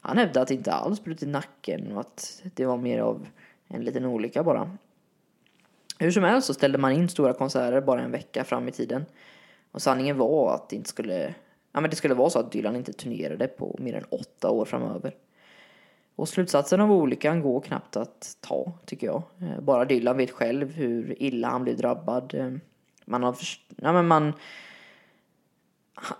han 0.00 0.18
hävdade 0.18 0.40
att 0.40 0.48
det 0.48 0.54
inte 0.54 0.72
alls 0.72 1.04
brutit 1.04 1.28
nacken 1.28 1.92
och 1.92 2.00
att 2.00 2.42
det 2.54 2.66
var 2.66 2.76
mer 2.76 2.98
av 2.98 3.26
en 3.68 3.84
liten 3.84 4.04
olycka 4.04 4.42
bara. 4.42 4.70
Hur 5.98 6.10
som 6.10 6.24
helst 6.24 6.46
så 6.46 6.54
ställde 6.54 6.78
man 6.78 6.92
in 6.92 7.08
stora 7.08 7.32
konserter 7.32 7.80
bara 7.80 8.00
en 8.00 8.10
vecka 8.10 8.44
fram 8.44 8.68
i 8.68 8.72
tiden. 8.72 9.04
Och 9.72 9.82
sanningen 9.82 10.18
var 10.18 10.54
att 10.54 10.68
det 10.68 10.76
inte 10.76 10.88
skulle, 10.88 11.34
ja 11.72 11.80
men 11.80 11.90
det 11.90 11.96
skulle 11.96 12.14
vara 12.14 12.30
så 12.30 12.38
att 12.38 12.52
Dylan 12.52 12.76
inte 12.76 12.92
turnerade 12.92 13.46
på 13.46 13.76
mer 13.78 13.94
än 13.94 14.04
åtta 14.04 14.50
år 14.50 14.64
framöver. 14.64 15.14
Och 16.18 16.28
slutsatsen 16.28 16.80
av 16.80 16.92
olyckan 16.92 17.42
går 17.42 17.60
knappt 17.60 17.96
att 17.96 18.36
ta, 18.40 18.72
tycker 18.84 19.06
jag. 19.06 19.22
Eh, 19.40 19.60
bara 19.60 19.84
Dylan 19.84 20.16
vet 20.16 20.30
själv 20.30 20.72
hur 20.72 21.22
illa 21.22 21.48
han 21.48 21.64
blev 21.64 21.76
drabbad. 21.76 22.34
Eh, 22.34 22.50
man 23.04 23.22
har 23.22 23.32
först- 23.32 23.70
ja, 23.76 23.92
men 23.92 24.06
man... 24.06 24.32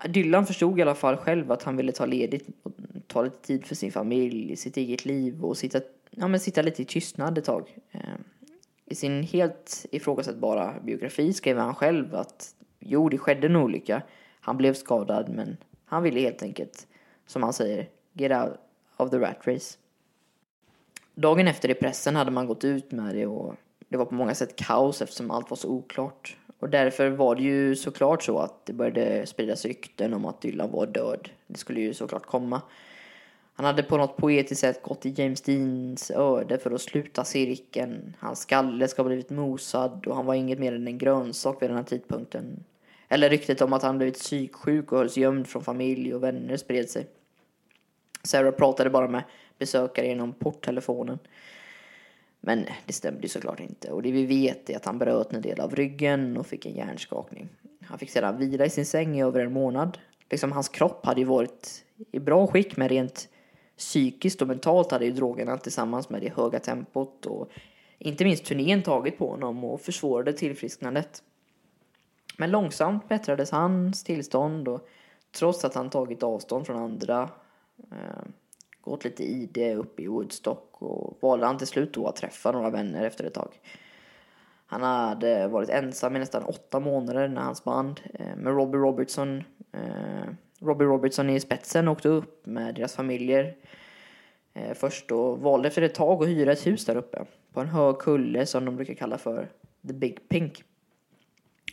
Dylan 0.09 0.47
förstod 0.47 0.79
i 0.79 0.83
alla 0.83 0.95
fall 0.95 1.17
själv 1.17 1.53
att 1.53 1.63
han 1.63 1.77
ville 1.77 1.93
ta 1.93 2.07
ledigt 2.07 2.49
och 2.63 2.73
ta 3.07 3.23
lite 3.23 3.37
tid 3.47 3.67
för 3.67 3.75
sin 3.75 3.93
familj, 3.93 4.57
sitt 4.57 4.77
eget 4.77 5.05
liv 5.05 5.45
och 5.45 5.57
sitta, 5.57 5.81
ja, 6.11 6.29
men 6.29 6.41
sitta 6.41 6.63
lite 6.63 6.83
i 6.83 6.85
tystnad 6.85 7.39
ett 7.39 7.45
tag. 7.45 7.77
Eh, 7.91 8.01
I 8.85 8.95
sin 8.95 9.23
helt 9.23 9.87
ifrågasättbara 9.91 10.75
biografi 10.85 11.33
skrev 11.33 11.59
han 11.59 11.75
själv 11.75 12.15
att 12.15 12.55
jo, 12.79 13.09
det 13.09 13.19
skedde 13.19 13.47
en 13.47 13.57
olycka. 13.57 14.03
Han 14.41 14.57
blev 14.57 14.75
skadad, 14.75 15.29
men 15.29 15.57
han 15.85 16.03
ville 16.03 16.21
helt 16.21 16.43
enkelt, 16.43 16.87
som 17.27 17.43
han 17.43 17.53
säger, 17.53 17.89
get 18.13 18.33
out 18.33 18.57
of 18.97 19.11
the 19.11 19.19
rat 19.19 19.47
race. 19.47 19.79
Dagen 21.21 21.49
efter 21.49 21.71
i 21.71 21.75
pressen 21.75 22.17
hade 22.17 22.31
man 22.31 22.47
gått 22.47 22.65
ut 22.65 22.93
med 22.93 23.15
det 23.15 23.27
och 23.27 23.55
det 23.89 23.97
var 23.97 24.05
på 24.05 24.15
många 24.15 24.35
sätt 24.35 24.57
kaos 24.57 25.03
eftersom 25.03 25.31
allt 25.31 25.51
var 25.51 25.57
så 25.57 25.69
oklart. 25.69 26.37
Och 26.59 26.69
därför 26.69 27.11
var 27.11 27.35
det 27.35 27.43
ju 27.43 27.77
såklart 27.77 28.23
så 28.23 28.39
att 28.39 28.67
det 28.67 28.73
började 28.73 29.27
spridas 29.27 29.65
rykten 29.65 30.15
om 30.15 30.25
att 30.25 30.41
Dylan 30.41 30.71
var 30.71 30.87
död. 30.87 31.29
Det 31.47 31.59
skulle 31.59 31.81
ju 31.81 31.95
såklart 31.95 32.27
komma. 32.27 32.63
Han 33.55 33.67
hade 33.67 33.83
på 33.83 33.97
något 33.97 34.17
poetiskt 34.17 34.61
sätt 34.61 34.83
gått 34.83 35.07
i 35.07 35.15
James 35.17 35.41
Deans 35.41 36.11
öde 36.11 36.59
för 36.59 36.71
att 36.71 36.81
sluta 36.81 37.25
cirkeln. 37.25 38.17
Hans 38.19 38.41
skalle 38.41 38.89
ska 38.89 39.03
ha 39.03 39.07
blivit 39.07 39.31
mosad 39.31 40.07
och 40.07 40.17
han 40.17 40.27
var 40.27 40.35
inget 40.35 40.59
mer 40.59 40.73
än 40.73 40.87
en 40.87 40.99
grönsak 40.99 41.63
vid 41.63 41.71
den 41.71 41.77
här 41.77 41.85
tidpunkten. 41.85 42.65
Eller 43.09 43.31
ryktet 43.31 43.61
om 43.61 43.73
att 43.73 43.83
han 43.83 43.99
blivit 43.99 44.19
psyksjuk 44.19 44.93
och 44.93 44.99
hölls 44.99 45.17
gömd 45.17 45.47
från 45.47 45.65
familj 45.65 46.15
och 46.15 46.23
vänner 46.23 46.57
spred 46.57 46.91
sig. 46.91 47.07
Sarah 48.23 48.53
pratade 48.53 48.91
bara 48.91 49.09
med 49.09 49.23
besökare 49.59 50.07
genom 50.07 50.33
porttelefonen. 50.33 51.19
Men 52.41 52.67
det 52.87 52.93
stämde 52.93 53.23
ju 53.23 53.29
såklart 53.29 53.61
inte. 53.61 53.91
Och 53.91 54.03
det 54.03 54.13
vi 54.13 54.27
vet 54.27 54.71
är 54.71 54.77
att 54.77 54.85
han 54.85 54.99
bröt 54.99 55.33
en 55.33 55.43
del 55.43 55.61
av 55.61 55.75
ryggen 55.75 56.37
och 56.37 56.47
fick 56.47 56.67
en 56.67 56.75
hjärnskakning. 56.75 57.49
Han 57.83 57.99
fick 57.99 58.11
sedan 58.11 58.39
vila 58.39 58.67
i 58.67 58.71
sin 58.71 58.87
säng 58.87 59.19
i 59.19 59.23
över 59.23 59.41
en 59.41 59.53
månad. 59.53 59.99
Liksom 60.31 60.53
hans 60.53 60.69
kropp 60.69 61.07
hade 61.07 61.21
ju 61.21 61.27
varit 61.27 61.85
i 62.13 62.19
bra 62.19 62.47
skick 62.47 62.77
men 62.77 62.89
rent 62.89 63.29
psykiskt 63.77 64.43
och 64.43 64.49
mentalt 64.49 64.93
hade 64.93 65.05
ju 65.05 65.13
drogerna 65.13 65.59
tillsammans 65.59 66.11
med 66.11 66.23
det 66.23 66.37
höga 66.37 66.59
tempot 66.59 67.27
och 67.27 67.51
inte 67.99 68.25
minst 68.25 68.45
turnén 68.45 68.83
tagit 68.83 69.19
på 69.19 69.31
honom 69.31 69.65
och 69.65 69.81
försvårade 69.81 70.33
tillfrisknandet. 70.33 71.23
Men 72.37 72.51
långsamt 72.51 73.09
bättrades 73.09 73.51
hans 73.51 74.05
tillstånd 74.05 74.69
och 74.69 74.89
trots 75.33 75.65
att 75.65 75.75
han 75.75 75.91
tagit 75.91 76.23
avstånd 76.23 76.67
från 76.67 76.77
andra 76.77 77.31
eh, 77.91 78.29
gått 78.81 79.05
lite 79.05 79.25
i 79.25 79.49
det 79.53 79.75
uppe 79.75 80.03
i 80.03 80.07
Woodstock 80.07 80.83
och 80.83 81.19
valde 81.21 81.47
han 81.47 81.59
till 81.59 81.67
slut 81.67 81.95
då 81.95 82.07
att 82.07 82.17
träffa 82.17 82.53
några 82.53 82.71
vänner 82.71 83.05
efter 83.05 83.25
ett 83.25 83.35
tag. 83.35 83.61
Han 84.67 84.83
hade 84.83 85.49
varit 85.49 85.69
ensam 85.69 86.17
i 86.17 86.19
nästan 86.19 86.45
åtta 86.45 86.81
månader 86.81 87.29
när 87.29 87.41
hans 87.41 87.65
band 87.65 88.01
eh, 88.15 88.37
med 88.37 88.55
Robbie 88.55 88.79
Robertson, 88.79 89.45
eh, 89.73 90.29
Robbie 90.61 90.85
Robertson 90.85 91.31
i 91.31 91.41
spetsen 91.41 91.89
åkte 91.89 92.09
upp 92.09 92.47
med 92.47 92.75
deras 92.75 92.95
familjer. 92.95 93.57
Eh, 94.55 94.75
först 94.75 95.09
då 95.09 95.35
valde 95.35 95.69
efter 95.69 95.83
ett 95.83 95.95
tag 95.95 96.23
att 96.23 96.29
hyra 96.29 96.53
ett 96.53 96.67
hus 96.67 96.85
där 96.85 96.97
uppe 96.97 97.25
på 97.53 97.61
en 97.61 97.69
hög 97.69 97.99
kulle 97.99 98.47
som 98.47 98.65
de 98.65 98.77
brukar 98.77 98.95
kalla 98.95 99.19
för 99.19 99.49
The 99.89 99.93
Big 99.93 100.29
Pink. 100.29 100.65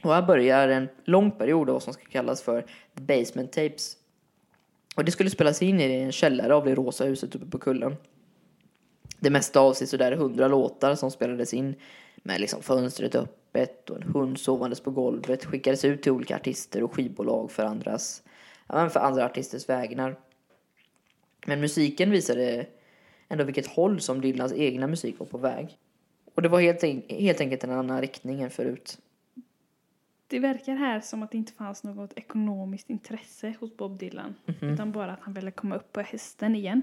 Och 0.03 0.13
här 0.13 0.21
börjar 0.21 0.67
en 0.67 0.89
lång 1.03 1.31
period 1.31 1.67
då 1.67 1.79
som 1.79 1.93
ska 1.93 2.03
kallas 2.03 2.41
för 2.41 2.61
The 2.97 3.01
Basement 3.01 3.51
Tapes. 3.51 3.97
Och 4.95 5.05
det 5.05 5.11
skulle 5.11 5.29
spelas 5.29 5.61
in 5.61 5.79
i 5.79 5.83
en 5.83 6.11
källare 6.11 6.55
av 6.55 6.65
det 6.65 6.75
rosa 6.75 7.05
huset 7.05 7.35
uppe 7.35 7.45
på 7.45 7.57
kullen. 7.57 7.95
Det 9.19 9.29
mesta 9.29 9.59
av 9.59 9.73
sig 9.73 9.87
sådär 9.87 10.11
hundra 10.11 10.47
låtar 10.47 10.95
som 10.95 11.11
spelades 11.11 11.53
in 11.53 11.75
med 12.17 12.41
liksom 12.41 12.61
fönstret 12.61 13.15
öppet 13.15 13.89
och 13.89 13.97
en 13.97 14.03
hund 14.03 14.39
sovandes 14.39 14.79
på 14.79 14.91
golvet 14.91 15.45
skickades 15.45 15.85
ut 15.85 16.01
till 16.03 16.11
olika 16.11 16.35
artister 16.35 16.83
och 16.83 16.93
skivbolag 16.93 17.51
för 17.51 17.63
andras, 17.63 18.23
ja, 18.67 18.89
för 18.89 18.99
andra 18.99 19.25
artisters 19.25 19.69
vägnar. 19.69 20.19
Men 21.45 21.61
musiken 21.61 22.11
visade 22.11 22.67
ändå 23.29 23.43
vilket 23.43 23.67
håll 23.67 24.01
som 24.01 24.21
Dylans 24.21 24.53
egna 24.53 24.87
musik 24.87 25.19
var 25.19 25.25
på 25.25 25.37
väg. 25.37 25.77
Och 26.35 26.41
det 26.41 26.49
var 26.49 26.61
helt, 26.61 26.83
en- 26.83 27.03
helt 27.09 27.41
enkelt 27.41 27.63
en 27.63 27.71
annan 27.71 28.01
riktning 28.01 28.41
än 28.41 28.49
förut. 28.49 28.97
Det 30.28 30.39
verkar 30.39 30.76
här 30.76 30.99
som 30.99 31.23
att 31.23 31.32
det 31.32 31.38
inte 31.38 31.53
fanns 31.53 31.84
något 31.84 32.13
ekonomiskt 32.15 32.89
intresse 32.89 33.55
hos 33.59 33.78
Bob 33.78 33.99
Dylan. 33.99 34.36
Utan 34.61 34.91
bara 34.91 35.13
att 35.13 35.21
han 35.21 35.34
ville 35.34 35.51
komma 35.51 35.76
upp 35.76 35.93
på 35.93 36.01
hästen 36.01 36.55
igen. 36.55 36.82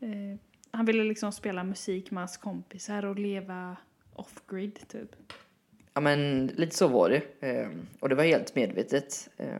Eh, 0.00 0.38
han 0.70 0.84
ville 0.84 1.04
liksom 1.04 1.32
spela 1.32 1.64
musik 1.64 2.10
med 2.10 2.20
hans 2.20 2.36
kompisar 2.36 3.04
och 3.04 3.18
leva 3.18 3.76
off-grid 4.12 4.88
typ. 4.88 5.16
Ja 5.94 6.00
men 6.00 6.46
lite 6.46 6.76
så 6.76 6.88
var 6.88 7.10
det. 7.10 7.48
Eh, 7.48 7.68
och 8.00 8.08
det 8.08 8.14
var 8.14 8.24
helt 8.24 8.54
medvetet. 8.54 9.28
Eh, 9.36 9.58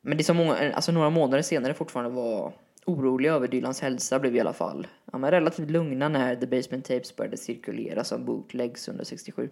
men 0.00 0.18
det 0.18 0.24
som 0.24 0.36
många, 0.36 0.72
alltså 0.72 0.92
några 0.92 1.10
månader 1.10 1.42
senare 1.42 1.74
fortfarande 1.74 2.10
var 2.10 2.52
oroliga 2.86 3.32
över 3.32 3.48
Dylans 3.48 3.80
hälsa 3.80 4.18
blev 4.18 4.36
i 4.36 4.40
alla 4.40 4.52
fall 4.52 4.86
ja, 5.12 5.18
men 5.18 5.30
relativt 5.30 5.70
lugna 5.70 6.08
när 6.08 6.36
The 6.36 6.46
Basement 6.46 6.84
Tapes 6.84 7.16
började 7.16 7.36
cirkulera 7.36 8.04
som 8.04 8.24
bootlegs 8.24 8.88
under 8.88 9.04
67. 9.04 9.50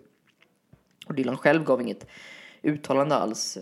Och 1.07 1.15
Dylan 1.15 1.37
själv 1.37 1.65
gav 1.65 1.81
inget 1.81 2.07
uttalande 2.63 3.15
alls. 3.15 3.59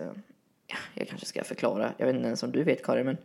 Ja, 0.67 0.77
jag 0.95 1.09
kanske 1.09 1.27
ska 1.27 1.45
förklara. 1.45 1.93
Jag 1.97 2.07
vet 2.07 2.15
inte 2.17 2.27
ens 2.27 2.43
om 2.43 2.53
du 2.53 2.65
vet 2.65 2.85
Karin 2.85 3.07
men 3.07 3.17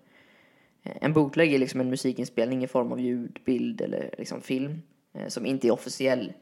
eh, 0.83 0.97
en 1.01 1.13
bootleg 1.13 1.53
är 1.53 1.59
liksom 1.59 1.81
en 1.81 1.89
musikinspelning 1.89 2.63
i 2.63 2.67
form 2.67 2.91
av 2.91 2.99
ljud, 2.99 3.39
bild 3.45 3.81
eller 3.81 4.15
liksom 4.17 4.41
film 4.41 4.81
eh, 5.13 5.27
som 5.27 5.45
inte 5.45 5.67
är 5.67 5.71
officiell. 5.71 6.33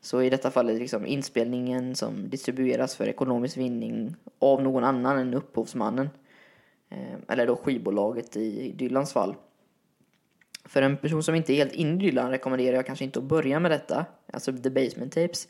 Så 0.00 0.22
i 0.22 0.30
detta 0.30 0.50
fall 0.50 0.68
är 0.68 0.72
det 0.72 0.78
liksom 0.78 1.06
inspelningen 1.06 1.94
som 1.94 2.30
distribueras 2.30 2.96
för 2.96 3.08
ekonomisk 3.08 3.56
vinning 3.56 4.14
av 4.38 4.62
någon 4.62 4.84
annan 4.84 5.18
än 5.18 5.34
upphovsmannen. 5.34 6.10
Eller 7.28 7.46
då 7.46 7.56
skivbolaget 7.56 8.36
i 8.36 8.72
Dylans 8.72 9.12
fall. 9.12 9.34
För 10.64 10.82
en 10.82 10.96
person 10.96 11.22
som 11.22 11.34
inte 11.34 11.52
är 11.52 11.54
helt 11.54 11.72
inne 11.72 11.94
i 11.94 11.96
Dylan 11.96 12.30
rekommenderar 12.30 12.76
jag 12.76 12.86
kanske 12.86 13.04
inte 13.04 13.18
att 13.18 13.24
börja 13.24 13.60
med 13.60 13.70
detta. 13.70 14.06
Alltså 14.32 14.52
The 14.52 14.70
Basement 14.70 15.12
Tapes. 15.12 15.48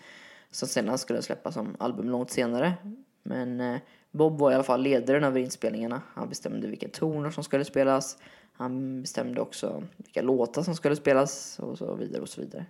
Som 0.51 0.69
sedan 0.69 0.99
skulle 0.99 1.23
släppas 1.23 1.55
som 1.55 1.77
album 1.79 2.11
långt 2.11 2.31
senare. 2.31 2.73
Men 3.23 3.61
eh, 3.61 3.81
Bob 4.11 4.39
var 4.39 4.51
i 4.51 4.55
alla 4.55 4.65
fall 4.65 4.83
ledaren 4.83 5.25
över 5.25 5.41
inspelningarna. 5.41 6.03
Han 6.15 6.29
bestämde 6.29 6.69
vilka 6.69 6.89
toner 6.89 7.31
som 7.31 7.45
skulle 7.45 7.65
spelas. 7.65 8.19
Han 8.53 9.03
bestämde 9.03 9.41
också 9.41 9.83
vilka 9.97 10.23
låtar 10.23 10.63
som 10.63 10.75
skulle 10.75 10.97
spelas 10.97 11.59
och 11.59 11.79
så 11.79 11.95
vidare 11.95 12.23
och 12.23 12.29
så 12.29 12.41
vidare. 12.41 12.67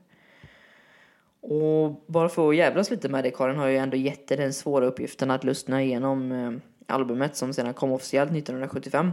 Och 1.40 2.04
bara 2.06 2.28
för 2.28 2.48
att 2.48 2.56
jävlas 2.56 2.90
lite 2.90 3.08
med 3.08 3.24
det, 3.24 3.30
Karin 3.30 3.56
har 3.56 3.66
ju 3.66 3.76
ändå 3.76 3.96
gett 3.96 4.28
dig 4.28 4.36
den 4.36 4.52
svåra 4.52 4.86
uppgiften 4.86 5.30
att 5.30 5.44
lyssna 5.44 5.82
igenom 5.82 6.32
eh, 6.32 6.52
albumet 6.86 7.36
som 7.36 7.52
sedan 7.52 7.74
kom 7.74 7.92
officiellt 7.92 8.30
1975. 8.30 9.10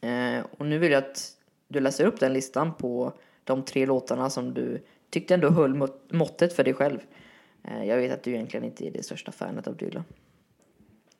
Eh, 0.00 0.44
och 0.58 0.66
nu 0.66 0.78
vill 0.78 0.92
jag 0.92 1.04
att 1.04 1.32
du 1.68 1.80
läser 1.80 2.06
upp 2.06 2.20
den 2.20 2.32
listan 2.32 2.74
på 2.74 3.12
de 3.44 3.62
tre 3.62 3.86
låtarna 3.86 4.30
som 4.30 4.54
du 4.54 4.84
tyckte 5.14 5.34
ändå 5.34 5.50
höll 5.50 5.74
mot- 5.74 6.12
måttet 6.12 6.52
för 6.52 6.64
dig 6.64 6.74
själv. 6.74 6.98
Eh, 7.64 7.84
jag 7.84 7.96
vet 7.96 8.12
att 8.12 8.22
du 8.22 8.30
egentligen 8.30 8.64
inte 8.64 8.86
är 8.86 8.90
det 8.90 9.02
största 9.02 9.32
fanet 9.32 9.66
av 9.66 9.76
Dylan. 9.76 10.04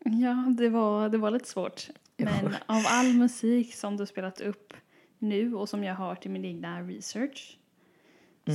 Ja, 0.04 0.54
det 0.58 0.68
var, 0.68 1.08
det 1.08 1.18
var 1.18 1.30
lite 1.30 1.48
svårt. 1.48 1.88
Men 2.16 2.46
av 2.66 2.82
all 2.86 3.14
musik 3.14 3.74
som 3.74 3.96
du 3.96 4.06
spelat 4.06 4.40
upp 4.40 4.74
nu 5.18 5.54
och 5.54 5.68
som 5.68 5.84
jag 5.84 5.94
har 5.94 6.08
hört 6.08 6.26
i 6.26 6.28
min 6.28 6.44
egna 6.44 6.82
research 6.82 7.58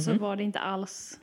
så 0.05 0.13
var 0.13 0.35
det 0.35 0.43
inte 0.43 0.59
alls 0.59 1.19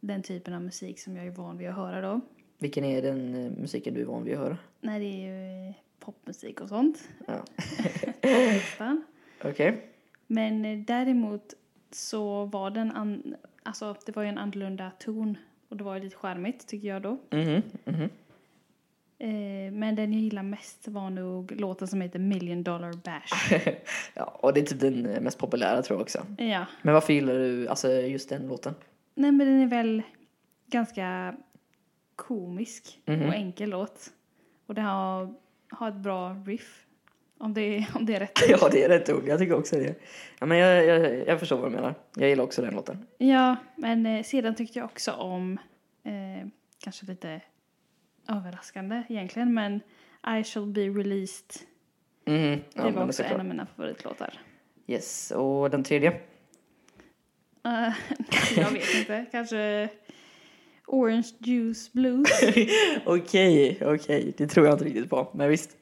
den 0.00 0.22
typen 0.22 0.54
av 0.54 0.62
musik 0.62 1.00
som 1.00 1.16
jag 1.16 1.26
är 1.26 1.30
van 1.30 1.58
vid 1.58 1.68
att 1.68 1.76
höra 1.76 2.00
då. 2.00 2.20
Vilken 2.58 2.84
är 2.84 3.02
den 3.02 3.34
eh, 3.34 3.50
musiken 3.60 3.94
du 3.94 4.00
är 4.00 4.04
van 4.04 4.24
vid 4.24 4.34
att 4.34 4.40
höra? 4.40 4.58
Nej, 4.80 5.00
det 5.00 5.06
är 5.06 5.26
ju 5.26 5.68
eh, 5.68 5.74
popmusik 6.00 6.60
och 6.60 6.68
sånt. 6.68 7.08
Ja. 7.26 7.44
Okej. 9.44 9.86
Men 10.26 10.64
eh, 10.64 10.78
däremot 10.78 11.54
så 11.90 12.44
var 12.44 12.70
den, 12.70 12.92
an, 12.92 13.34
alltså 13.62 13.94
det 14.06 14.16
var 14.16 14.22
ju 14.22 14.28
en 14.28 14.38
annorlunda 14.38 14.90
ton 14.98 15.38
och 15.68 15.76
det 15.76 15.84
var 15.84 15.94
ju 15.96 16.02
lite 16.02 16.16
charmigt 16.16 16.66
tycker 16.66 16.88
jag 16.88 17.02
då. 17.02 17.18
Mhm, 17.30 17.62
mhm. 17.84 18.08
Eh, 19.18 19.72
men 19.72 19.94
den 19.94 20.12
jag 20.12 20.22
gillar 20.22 20.42
mest 20.42 20.88
var 20.88 21.10
nog 21.10 21.52
låten 21.60 21.88
som 21.88 22.00
heter 22.00 22.18
Million 22.18 22.62
Dollar 22.62 22.92
Bash. 22.92 23.52
ja, 24.14 24.24
och 24.24 24.54
det 24.54 24.60
är 24.60 24.64
typ 24.64 24.80
den 24.80 25.06
eh, 25.06 25.20
mest 25.20 25.38
populära 25.38 25.82
tror 25.82 25.96
jag 25.96 26.02
också. 26.02 26.26
ja. 26.38 26.66
Men 26.82 26.94
varför 26.94 27.12
gillar 27.12 27.34
du 27.34 27.68
alltså, 27.68 27.88
just 27.92 28.28
den 28.28 28.48
låten? 28.48 28.74
Nej 29.14 29.32
men 29.32 29.46
den 29.46 29.60
är 29.62 29.66
väl 29.66 30.02
ganska 30.66 31.36
komisk 32.16 33.00
Mhm. 33.06 33.22
och 33.28 33.34
enkel 33.34 33.70
låt. 33.70 34.10
Och 34.66 34.74
den 34.74 34.84
har, 34.84 35.34
har 35.70 35.88
ett 35.88 35.94
bra 35.94 36.30
riff. 36.46 36.86
Om 37.42 37.54
det, 37.54 37.86
om 37.94 38.06
det 38.06 38.14
är 38.14 38.20
rätt. 38.20 38.38
ja, 38.48 38.68
det 38.72 38.82
är 38.84 38.88
rätt 38.88 39.08
ord. 39.08 39.22
Jag 39.26 39.38
tycker 39.38 39.54
också 39.58 39.76
det. 39.76 39.94
Ja, 40.38 40.46
men 40.46 40.58
jag, 40.58 40.84
jag, 40.86 41.26
jag 41.28 41.40
förstår 41.40 41.56
vad 41.58 41.70
du 41.70 41.74
menar. 41.76 41.94
Jag 42.16 42.28
gillar 42.28 42.44
också 42.44 42.62
den 42.62 42.74
låten. 42.74 43.06
Ja, 43.18 43.56
men 43.76 44.06
eh, 44.06 44.22
sedan 44.22 44.54
tyckte 44.54 44.78
jag 44.78 44.84
också 44.86 45.12
om, 45.12 45.58
eh, 46.04 46.48
kanske 46.78 47.06
lite 47.06 47.40
överraskande 48.28 49.02
egentligen, 49.08 49.54
men 49.54 49.80
I 50.38 50.44
shall 50.44 50.66
be 50.66 50.80
released. 50.80 51.62
Mhm. 52.24 52.60
Ja, 52.74 52.84
Det 52.84 52.90
var 52.90 53.04
också 53.04 53.22
en 53.22 53.40
av 53.40 53.46
mina 53.46 53.66
favoritlåtar. 53.76 54.34
Yes, 54.86 55.30
och 55.30 55.70
den 55.70 55.84
tredje? 55.84 56.08
Eh, 57.64 57.92
jag 58.56 58.70
vet 58.70 58.94
inte, 58.94 59.26
kanske 59.32 59.88
Orange 60.86 61.28
Juice 61.38 61.92
Blues. 61.92 62.28
Okej, 63.04 63.78
okej. 63.84 64.34
Det 64.36 64.46
tror 64.46 64.66
jag 64.66 64.74
inte 64.74 64.84
riktigt 64.84 65.10
på, 65.10 65.28
men 65.34 65.48
visst. 65.48 65.76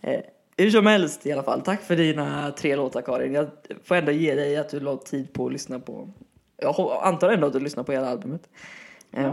Eh, 0.00 0.20
hur 0.64 0.70
som 0.70 0.86
helst 0.86 1.26
i 1.26 1.32
alla 1.32 1.42
fall. 1.42 1.60
Tack 1.60 1.82
för 1.82 1.96
dina 1.96 2.52
tre 2.52 2.76
låtar 2.76 3.02
Karin. 3.02 3.34
Jag 3.34 3.48
får 3.84 3.94
ändå 3.94 4.12
ge 4.12 4.34
dig 4.34 4.56
att 4.56 4.68
du 4.68 4.80
la 4.80 4.96
tid 4.96 5.32
på 5.32 5.46
att 5.46 5.52
lyssna 5.52 5.80
på. 5.80 6.08
Jag 6.56 7.00
antar 7.02 7.30
ändå 7.30 7.46
att 7.46 7.52
du 7.52 7.60
lyssnar 7.60 7.82
på 7.84 7.92
hela 7.92 8.08
albumet. 8.08 8.48
Eh, 9.12 9.32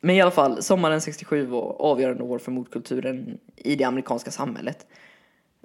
Men 0.00 0.16
i 0.16 0.20
alla 0.20 0.30
fall, 0.30 0.62
sommaren 0.62 1.00
67 1.00 1.46
var 1.46 1.76
avgörande 1.78 2.22
år 2.22 2.38
för 2.38 2.52
motkulturen 2.52 3.38
i 3.56 3.76
det 3.76 3.84
amerikanska 3.84 4.30
samhället. 4.30 4.86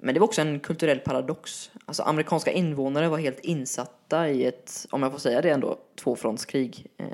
Men 0.02 0.14
det 0.14 0.20
var 0.20 0.26
också 0.26 0.40
en 0.40 0.60
kulturell 0.60 0.98
paradox. 0.98 1.70
Alltså 1.86 2.02
amerikanska 2.02 2.52
invånare 2.52 3.08
var 3.08 3.18
helt 3.18 3.40
insatta 3.40 4.28
i 4.28 4.44
ett, 4.44 4.86
om 4.90 5.02
jag 5.02 5.12
får 5.12 5.18
säga 5.18 5.40
det 5.42 5.50
ändå, 5.50 5.78
tvåfrontskrig. 6.02 6.86
Eh, 6.96 7.06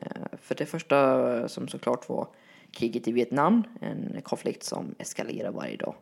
för 0.42 0.54
det 0.54 0.66
första 0.66 1.48
som 1.48 1.68
såklart 1.68 2.08
var 2.08 2.28
kriget 2.72 3.08
i 3.08 3.12
Vietnam, 3.12 3.62
en 3.80 4.20
konflikt 4.22 4.62
som 4.62 4.94
eskalerar 4.98 5.50
varje 5.50 5.76
dag. 5.76 5.94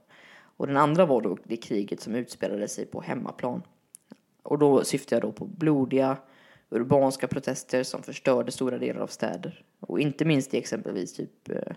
Och 0.57 0.67
den 0.67 0.77
andra 0.77 1.07
var 1.07 1.23
då 1.23 1.39
det 1.45 1.57
kriget 1.57 2.01
som 2.01 2.15
utspelade 2.15 2.69
sig 2.69 2.87
på 2.87 3.01
hemmaplan. 3.01 3.63
Och 4.43 4.59
då 4.59 4.85
syftar 4.85 5.17
jag 5.17 5.23
då 5.23 5.33
på 5.33 5.45
blodiga 5.45 6.17
urbanska 6.71 7.29
protester 7.29 7.83
som 7.83 8.03
förstörde 8.03 8.53
stora 8.53 8.79
delar 8.79 9.01
av 9.01 9.07
städer. 9.07 9.65
Och 9.81 10.01
inte 10.01 10.25
minst 10.25 10.55
i 10.55 10.59
exempelvis 10.59 11.13
typ 11.13 11.49
eh, 11.49 11.75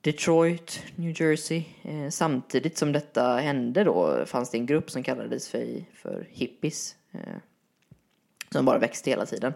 Detroit, 0.00 0.82
New 0.96 1.20
Jersey. 1.20 1.64
Eh, 1.82 2.08
samtidigt 2.10 2.78
som 2.78 2.92
detta 2.92 3.36
hände 3.36 3.84
då 3.84 4.26
fanns 4.26 4.50
det 4.50 4.58
en 4.58 4.66
grupp 4.66 4.90
som 4.90 5.02
kallades 5.02 5.48
för, 5.48 5.84
för 5.92 6.26
hippies. 6.30 6.96
Eh, 7.12 7.36
som 8.50 8.64
bara 8.64 8.78
växte 8.78 9.10
hela 9.10 9.26
tiden. 9.26 9.52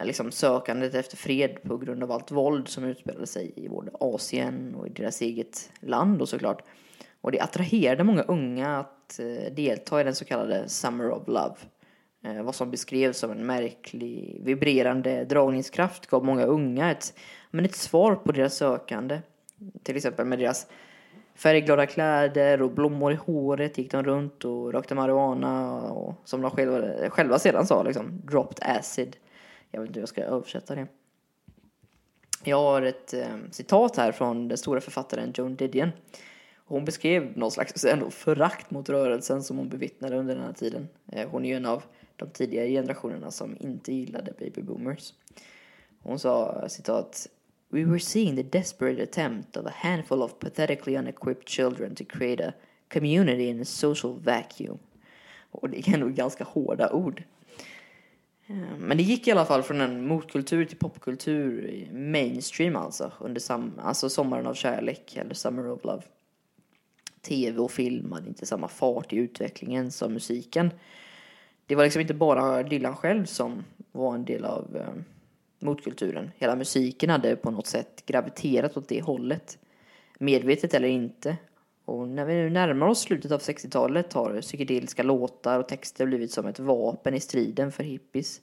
Liksom 0.00 0.30
sökandet 0.30 0.94
efter 0.94 1.16
fred 1.16 1.62
på 1.62 1.76
grund 1.76 2.02
av 2.02 2.12
allt 2.12 2.30
våld 2.30 2.68
som 2.68 2.84
utspelade 2.84 3.26
sig 3.26 3.52
i 3.56 3.68
både 3.68 3.90
Asien 4.00 4.74
och 4.74 4.86
i 4.86 4.90
deras 4.90 5.20
eget 5.20 5.70
land 5.80 6.22
och 6.22 6.28
såklart. 6.28 6.62
Och 7.20 7.32
det 7.32 7.40
attraherade 7.40 8.04
många 8.04 8.22
unga 8.22 8.78
att 8.78 9.18
eh, 9.18 9.54
delta 9.54 10.00
i 10.00 10.04
den 10.04 10.14
så 10.14 10.24
kallade 10.24 10.68
Summer 10.68 11.10
of 11.10 11.22
Love. 11.26 11.56
Eh, 12.24 12.42
vad 12.42 12.54
som 12.54 12.70
beskrevs 12.70 13.18
som 13.18 13.30
en 13.30 13.46
märklig, 13.46 14.40
vibrerande 14.44 15.24
dragningskraft 15.24 16.06
gav 16.06 16.24
många 16.24 16.44
unga 16.44 16.90
ett, 16.90 17.14
men 17.50 17.64
ett 17.64 17.74
svar 17.74 18.14
på 18.14 18.32
deras 18.32 18.54
sökande. 18.54 19.20
Till 19.82 19.96
exempel 19.96 20.26
med 20.26 20.38
deras 20.38 20.66
färgglada 21.34 21.86
kläder 21.86 22.62
och 22.62 22.70
blommor 22.70 23.12
i 23.12 23.16
håret 23.16 23.78
gick 23.78 23.90
de 23.90 24.02
runt 24.02 24.44
och 24.44 24.72
rökte 24.72 24.94
marijuana 24.94 25.82
och 25.82 26.14
som 26.24 26.42
de 26.42 26.50
själva, 26.50 27.10
själva 27.10 27.38
sedan 27.38 27.66
sa 27.66 27.82
liksom, 27.82 28.20
dropped 28.24 28.58
acid. 28.78 29.16
Jag 29.70 29.80
vet 29.80 29.88
inte 29.88 29.98
hur 29.98 30.02
jag 30.02 30.08
ska 30.08 30.22
översätta 30.22 30.74
det. 30.74 30.86
Jag 32.44 32.62
har 32.62 32.82
ett 32.82 33.14
eh, 33.14 33.36
citat 33.50 33.96
här 33.96 34.12
från 34.12 34.48
den 34.48 34.58
stora 34.58 34.80
författaren 34.80 35.32
Joan 35.34 35.56
Didion. 35.56 35.90
Hon 36.56 36.84
beskrev 36.84 37.38
någon 37.38 37.50
slags 37.50 37.84
ändå 37.92 38.10
förakt 38.10 38.70
mot 38.70 38.88
rörelsen 38.88 39.42
som 39.42 39.58
hon 39.58 39.68
bevittnade 39.68 40.16
under 40.16 40.34
den 40.34 40.44
här 40.44 40.52
tiden. 40.52 40.88
Eh, 41.12 41.28
hon 41.28 41.44
är 41.44 41.48
ju 41.48 41.54
en 41.54 41.66
av 41.66 41.82
de 42.16 42.30
tidigare 42.30 42.68
generationerna 42.68 43.30
som 43.30 43.56
inte 43.60 43.92
gillade 43.92 44.32
baby 44.38 44.62
boomers. 44.62 45.14
Hon 46.02 46.18
sa 46.18 46.64
citat 46.68 47.28
We 47.68 47.84
were 47.84 48.00
seeing 48.00 48.36
the 48.36 48.42
desperate 48.42 49.02
attempt 49.02 49.56
of 49.56 49.66
a 49.66 49.72
handful 49.74 50.22
of 50.22 50.38
pathetically 50.38 50.96
unequipped 50.96 51.48
children 51.48 51.94
to 51.94 52.04
create 52.04 52.44
a 52.44 52.52
community 52.88 53.48
in 53.48 53.60
a 53.60 53.64
social 53.64 54.18
vacuum. 54.20 54.78
Och 55.50 55.70
det 55.70 55.88
är 55.88 55.94
ändå 55.94 56.08
ganska 56.08 56.44
hårda 56.44 56.90
ord. 56.90 57.22
Eh, 58.48 58.78
men 58.78 58.96
det 58.96 59.02
gick 59.02 59.28
i 59.28 59.30
alla 59.32 59.44
fall 59.44 59.62
från 59.62 59.80
en 59.80 60.06
motkultur 60.06 60.64
till 60.64 60.78
popkultur, 60.78 61.88
mainstream 61.92 62.76
alltså, 62.76 63.12
under 63.20 63.40
sam- 63.40 63.80
alltså 63.82 64.10
sommaren 64.10 64.46
av 64.46 64.54
kärlek 64.54 65.16
eller 65.16 65.34
Summer 65.34 65.70
of 65.70 65.84
Love. 65.84 66.02
Tv 67.22 67.58
och 67.58 67.70
film 67.70 68.12
hade 68.12 68.28
inte 68.28 68.46
samma 68.46 68.68
fart 68.68 69.12
i 69.12 69.16
utvecklingen 69.16 69.90
som 69.90 70.12
musiken. 70.12 70.70
Det 71.66 71.74
var 71.74 71.84
liksom 71.84 72.00
inte 72.00 72.14
bara 72.14 72.62
Dylan 72.62 72.96
själv 72.96 73.24
som 73.24 73.64
var 73.92 74.14
en 74.14 74.24
del 74.24 74.44
av 74.44 74.76
eh, 74.76 75.02
motkulturen. 75.58 76.30
Hela 76.36 76.56
musiken 76.56 77.10
hade 77.10 77.36
på 77.36 77.50
något 77.50 77.66
sätt 77.66 78.02
graviterat 78.06 78.76
åt 78.76 78.88
det 78.88 79.02
hållet. 79.02 79.58
Medvetet 80.18 80.74
eller 80.74 80.88
inte. 80.88 81.36
Och 81.88 82.08
när 82.08 82.24
vi 82.24 82.34
nu 82.34 82.50
närmar 82.50 82.86
oss 82.86 83.00
slutet 83.00 83.32
av 83.32 83.40
60-talet 83.40 84.12
har 84.12 84.40
psykedeliska 84.40 85.02
låtar 85.02 85.58
och 85.58 85.68
texter 85.68 86.06
blivit 86.06 86.32
som 86.32 86.46
ett 86.46 86.58
vapen 86.58 87.14
i 87.14 87.20
striden 87.20 87.72
för 87.72 87.84
hippies. 87.84 88.40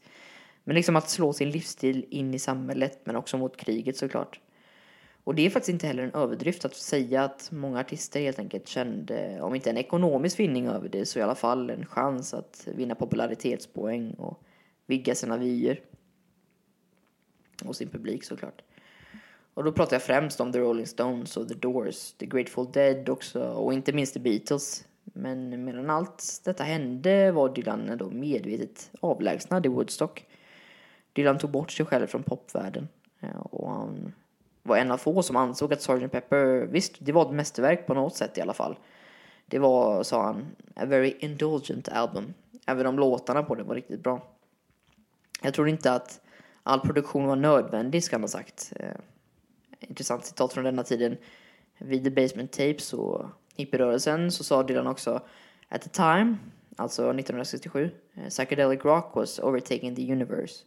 Men 0.64 0.76
liksom 0.76 0.96
att 0.96 1.10
slå 1.10 1.34
sin 1.34 1.50
livsstil 1.50 2.06
in 2.10 2.34
i 2.34 2.40
samhället 2.40 3.00
men 3.04 3.16
också 3.16 3.38
mot 3.38 3.58
kriget 3.58 3.98
såklart. 3.98 4.40
Och 5.24 5.36
det 5.36 5.46
är 5.46 5.50
faktiskt 5.50 5.74
inte 5.74 5.88
heller 5.88 6.04
en 6.04 6.14
överdrift 6.14 6.66
att 6.66 6.76
säga 6.76 7.24
att 7.24 7.52
många 7.52 7.80
artister 7.80 8.20
helt 8.20 8.40
enkelt 8.40 8.68
kände, 8.68 9.42
om 9.42 9.56
inte 9.56 9.70
en 9.70 9.78
ekonomisk 9.78 10.40
vinning 10.40 10.68
över 10.68 10.90
det, 10.90 11.06
så 11.06 11.20
i 11.20 11.22
alla 11.22 11.36
fall 11.36 11.70
en 11.70 11.86
chans 11.86 12.34
att 12.34 12.68
vinna 12.76 12.96
popularitetspoäng 12.96 14.14
och 14.14 14.44
vidga 14.86 15.16
sina 15.16 15.38
vyer. 15.38 15.80
Och 17.66 17.76
sin 17.76 17.90
publik 17.90 18.24
såklart. 18.24 18.62
Och 19.56 19.64
då 19.64 19.72
pratar 19.72 19.96
jag 19.96 20.04
främst 20.04 20.40
om 20.40 20.52
The 20.52 20.60
Rolling 20.60 20.88
Stones 20.88 21.38
och 21.38 21.48
The 21.48 21.54
Doors, 21.54 22.12
The 22.12 22.26
Grateful 22.26 22.72
Dead 22.72 23.10
också 23.10 23.44
och 23.44 23.74
inte 23.74 23.94
minst 23.94 24.14
The 24.14 24.20
Beatles. 24.20 24.88
Men 25.04 25.66
medan 25.66 25.90
allt 25.90 26.42
detta 26.44 26.64
hände 26.64 27.32
var 27.32 27.50
Dylan 27.50 27.90
ändå 27.90 28.10
medvetet 28.10 28.92
avlägsnad 29.00 29.66
i 29.66 29.70
Woodstock. 29.70 30.26
Dylan 31.14 31.38
tog 31.38 31.50
bort 31.50 31.72
sig 31.72 31.86
själv 31.86 32.08
från 32.08 32.24
popvärlden 32.24 32.88
och 33.50 33.72
han 33.72 34.14
var 34.64 34.78
en 34.78 34.92
av 34.92 34.98
få 34.98 35.24
som 35.24 35.36
ansåg 35.36 35.74
att 35.74 35.82
Sgt. 35.82 36.12
Pepper, 36.12 36.66
visst, 36.66 36.96
det 37.00 37.12
var 37.12 37.26
ett 37.26 37.36
mästerverk 37.36 37.88
på 37.88 37.94
något 37.94 38.16
sätt 38.16 38.38
i 38.38 38.42
alla 38.42 38.54
fall. 38.54 38.78
Det 39.46 39.60
var, 39.60 40.04
sa 40.04 40.24
han, 40.24 40.56
a 40.76 40.86
very 40.86 41.16
indulgent 41.20 41.90
album. 41.90 42.34
Även 42.66 42.88
om 42.88 43.00
låtarna 43.00 43.44
på 43.44 43.56
det 43.56 43.64
var 43.64 43.76
riktigt 43.76 44.04
bra. 44.04 44.28
Jag 45.42 45.54
tror 45.54 45.70
inte 45.70 45.92
att 45.92 46.22
all 46.64 46.80
produktion 46.80 47.26
var 47.26 47.36
nödvändig, 47.36 48.04
ska 48.04 48.18
man 48.18 48.24
ha 48.24 48.28
sagt. 48.28 48.74
Eh, 48.76 48.96
Intressant 49.80 50.26
citat 50.26 50.54
från 50.54 50.64
denna 50.64 50.84
tiden. 50.84 51.18
Vid 51.78 52.04
The 52.04 52.10
Basement 52.10 52.52
Tapes 52.52 52.94
och 52.94 53.26
hippierörelsen 53.56 54.32
så 54.32 54.44
sa 54.44 54.64
Dylan 54.64 54.88
också 54.88 55.22
At 55.70 55.82
the 55.82 55.90
time, 55.90 56.38
alltså 56.76 57.02
1967, 57.02 57.92
eh, 58.14 58.30
psychedelic 58.30 58.86
rock 58.86 59.16
was 59.16 59.40
overtaking 59.40 59.96
the 59.96 60.12
universe. 60.12 60.64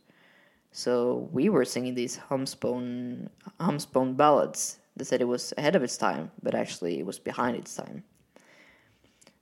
So 0.72 1.20
we 1.32 1.50
were 1.50 1.64
singing 1.64 1.96
these 1.96 2.20
humsbone, 2.28 3.16
humsbone 3.58 4.12
ballads. 4.12 4.78
They 4.98 5.04
said 5.04 5.20
it 5.20 5.28
was 5.28 5.54
ahead 5.56 5.76
of 5.76 5.82
its 5.82 5.98
time, 5.98 6.30
but 6.36 6.54
actually 6.54 7.00
it 7.00 7.06
was 7.06 7.24
behind 7.24 7.56
its 7.56 7.76
time. 7.76 8.02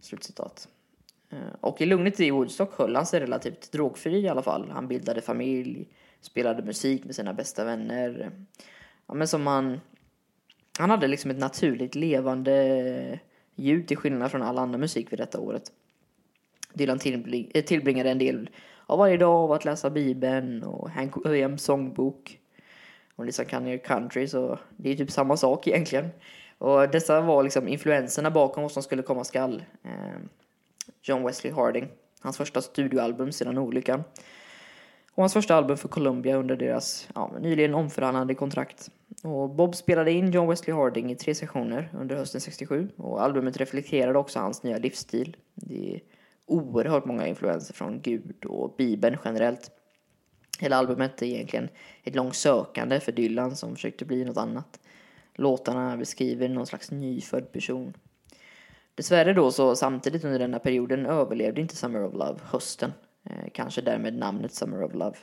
Slutcitat. 0.01 0.69
Eh, 1.31 1.39
och 1.61 1.81
i 1.81 1.87
lugnet 1.87 2.21
i 2.21 2.31
Woodstock 2.31 2.79
höll 2.79 2.97
han 2.97 3.07
sig 3.07 3.21
relativt 3.21 3.73
drogfri 3.73 4.21
i 4.21 4.29
alla 4.29 4.43
fall. 4.43 4.71
Han 4.71 4.89
bildade 4.89 5.21
familj, 5.21 5.89
spelade 6.21 6.63
musik 6.63 7.05
med 7.05 7.15
sina 7.15 7.35
bästa 7.35 7.65
vänner. 7.65 8.33
Ja, 9.09 9.15
men 9.15 9.29
som 9.29 9.47
han, 9.47 9.81
han 10.79 10.91
hade 10.91 11.07
liksom 11.07 11.31
ett 11.31 11.39
naturligt 11.39 11.95
levande 11.95 13.21
ljud 13.55 13.89
till 13.89 13.97
skillnad 13.97 14.31
från 14.31 14.43
all 14.43 14.59
annan 14.59 14.81
musik 14.81 15.13
vid 15.13 15.19
detta 15.19 15.41
året. 15.41 15.73
Dylan 16.73 16.99
tillbring, 16.99 17.51
eh, 17.55 17.65
tillbringade 17.65 18.11
en 18.11 18.19
del 18.19 18.51
av 18.87 18.99
varje 18.99 19.17
dag 19.17 19.35
av 19.35 19.53
att 19.53 19.65
läsa 19.65 19.91
Bibeln 19.91 20.63
och 20.63 20.91
Hank 20.91 21.27
Williams 21.27 21.63
sångbok. 21.63 22.41
Och 23.17 23.27
ni 23.27 23.33
kan 23.33 23.67
ju 23.67 23.79
country 23.79 24.29
så 24.29 24.59
det 24.77 24.91
är 24.91 24.97
typ 24.97 25.11
samma 25.11 25.37
sak 25.37 25.67
egentligen. 25.67 26.09
Och 26.59 26.91
dessa 26.91 27.21
var 27.21 27.43
liksom 27.43 27.69
influenserna 27.69 28.31
bakom 28.31 28.63
vad 28.63 28.73
som 28.73 28.83
skulle 28.83 29.03
komma 29.03 29.25
skall. 29.25 29.65
Eh, 29.83 30.21
John 31.03 31.25
Wesley 31.25 31.53
Harding, 31.53 31.89
hans 32.21 32.37
första 32.37 32.63
studioalbum 32.63 33.33
sedan 33.33 33.59
olyckan. 33.59 34.05
Och 35.17 35.23
hans 35.23 35.33
första 35.33 35.55
album 35.55 35.77
för 35.77 35.89
Columbia 35.89 36.37
under 36.37 36.57
deras 36.57 37.09
ja, 37.15 37.33
nyligen 37.41 37.75
omförhandlade 37.75 38.35
kontrakt. 38.35 38.91
Och 39.23 39.51
Bob 39.51 39.75
spelade 39.75 40.13
in 40.13 40.31
John 40.31 40.49
Wesley 40.49 40.77
Harding 40.77 41.13
i 41.13 41.17
tre 41.17 41.35
sessioner 41.35 41.91
under 41.93 42.17
hösten 42.17 42.41
67 42.41 42.89
och 42.97 43.23
albumet 43.23 43.57
reflekterade 43.57 44.19
också 44.19 44.39
hans 44.39 44.63
nya 44.63 44.79
livsstil. 44.79 45.37
Det 45.55 45.95
är 45.95 46.01
oerhört 46.47 47.05
många 47.05 47.27
influenser 47.27 47.75
från 47.75 48.01
Gud 48.01 48.45
och 48.45 48.75
Bibeln 48.79 49.19
generellt. 49.25 49.71
Hela 50.61 50.77
albumet 50.77 51.23
är 51.23 51.27
egentligen 51.27 51.69
ett 52.05 52.15
långt 52.15 52.37
sökande 52.37 53.01
för 53.01 53.13
Dylan 53.13 53.57
som 53.57 53.75
försökte 53.75 54.05
bli 54.05 54.25
något 54.25 54.37
annat. 54.37 54.81
Låtarna 55.35 55.97
beskriver 55.97 56.49
någon 56.49 56.67
slags 56.67 56.91
nyfödd 56.91 57.53
person. 57.53 57.93
Dessvärre 58.95 59.33
då 59.33 59.53
så 59.53 59.77
samtidigt 59.77 60.25
under 60.25 60.39
denna 60.39 60.59
perioden 60.59 61.07
överlevde 61.07 61.61
inte 61.61 61.77
Summer 61.77 62.05
of 62.05 62.15
Love 62.15 62.39
hösten. 62.45 62.93
Eh, 63.31 63.51
kanske 63.53 63.81
därmed 63.81 64.19
namnet 64.19 64.53
Summer 64.53 64.83
of 64.83 64.95
Love. 64.95 65.17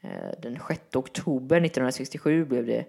Eh, 0.00 0.40
den 0.42 0.58
6 0.68 0.96
oktober 0.96 1.56
1967 1.56 2.44
blev 2.44 2.66
det 2.66 2.84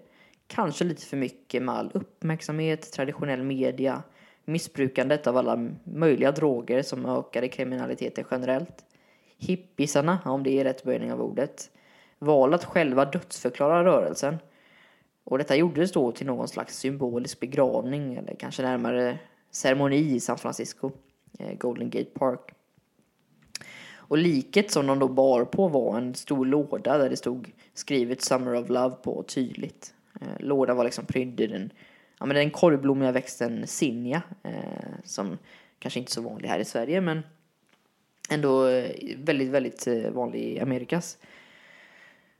kanske 0.46 0.84
lite 0.84 1.06
för 1.06 1.16
mycket 1.16 1.62
med 1.62 1.74
all 1.74 1.90
uppmärksamhet, 1.94 2.92
traditionell 2.92 3.42
media, 3.42 4.02
missbrukandet 4.44 5.26
av 5.26 5.36
alla 5.36 5.68
möjliga 5.84 6.32
droger 6.32 6.82
som 6.82 7.06
ökade 7.06 7.48
kriminaliteten 7.48 8.24
generellt. 8.30 8.84
Hippisarna, 9.38 10.18
om 10.24 10.42
det 10.42 10.60
är 10.60 10.64
rätt 10.64 10.84
böjning 10.84 11.12
av 11.12 11.22
ordet, 11.22 11.70
val 12.18 12.54
att 12.54 12.64
själva 12.64 13.04
dödsförklara 13.04 13.84
rörelsen. 13.84 14.38
Och 15.24 15.38
detta 15.38 15.56
gjordes 15.56 15.92
då 15.92 16.12
till 16.12 16.26
någon 16.26 16.48
slags 16.48 16.78
symbolisk 16.78 17.40
begravning 17.40 18.14
eller 18.14 18.34
kanske 18.34 18.62
närmare 18.62 19.18
ceremoni 19.50 20.14
i 20.14 20.20
San 20.20 20.38
Francisco, 20.38 20.90
eh, 21.38 21.58
Golden 21.58 21.90
Gate 21.90 22.10
Park. 22.14 22.54
Och 24.10 24.18
liket 24.18 24.70
som 24.70 24.86
de 24.86 24.98
då 24.98 25.08
bar 25.08 25.44
på 25.44 25.68
var 25.68 25.98
en 25.98 26.14
stor 26.14 26.46
låda 26.46 26.98
där 26.98 27.10
det 27.10 27.16
stod 27.16 27.52
skrivet 27.74 28.22
Summer 28.22 28.54
of 28.54 28.68
Love 28.68 28.96
på 29.02 29.22
tydligt. 29.22 29.94
Eh, 30.20 30.28
lådan 30.38 30.76
var 30.76 30.84
liksom 30.84 31.06
prydd 31.06 31.40
i 31.40 31.46
den, 31.46 31.72
ja, 32.18 32.26
men 32.26 32.36
den 32.36 32.50
korvblommiga 32.50 33.12
växten 33.12 33.66
zinnia 33.66 34.22
eh, 34.42 34.52
som 35.04 35.38
kanske 35.78 36.00
inte 36.00 36.10
är 36.10 36.12
så 36.12 36.20
vanlig 36.20 36.48
här 36.48 36.58
i 36.58 36.64
Sverige 36.64 37.00
men 37.00 37.22
ändå 38.30 38.66
eh, 38.66 39.16
väldigt, 39.16 39.48
väldigt 39.48 39.86
eh, 39.86 40.10
vanlig 40.10 40.42
i 40.42 40.60
Amerikas. 40.60 41.18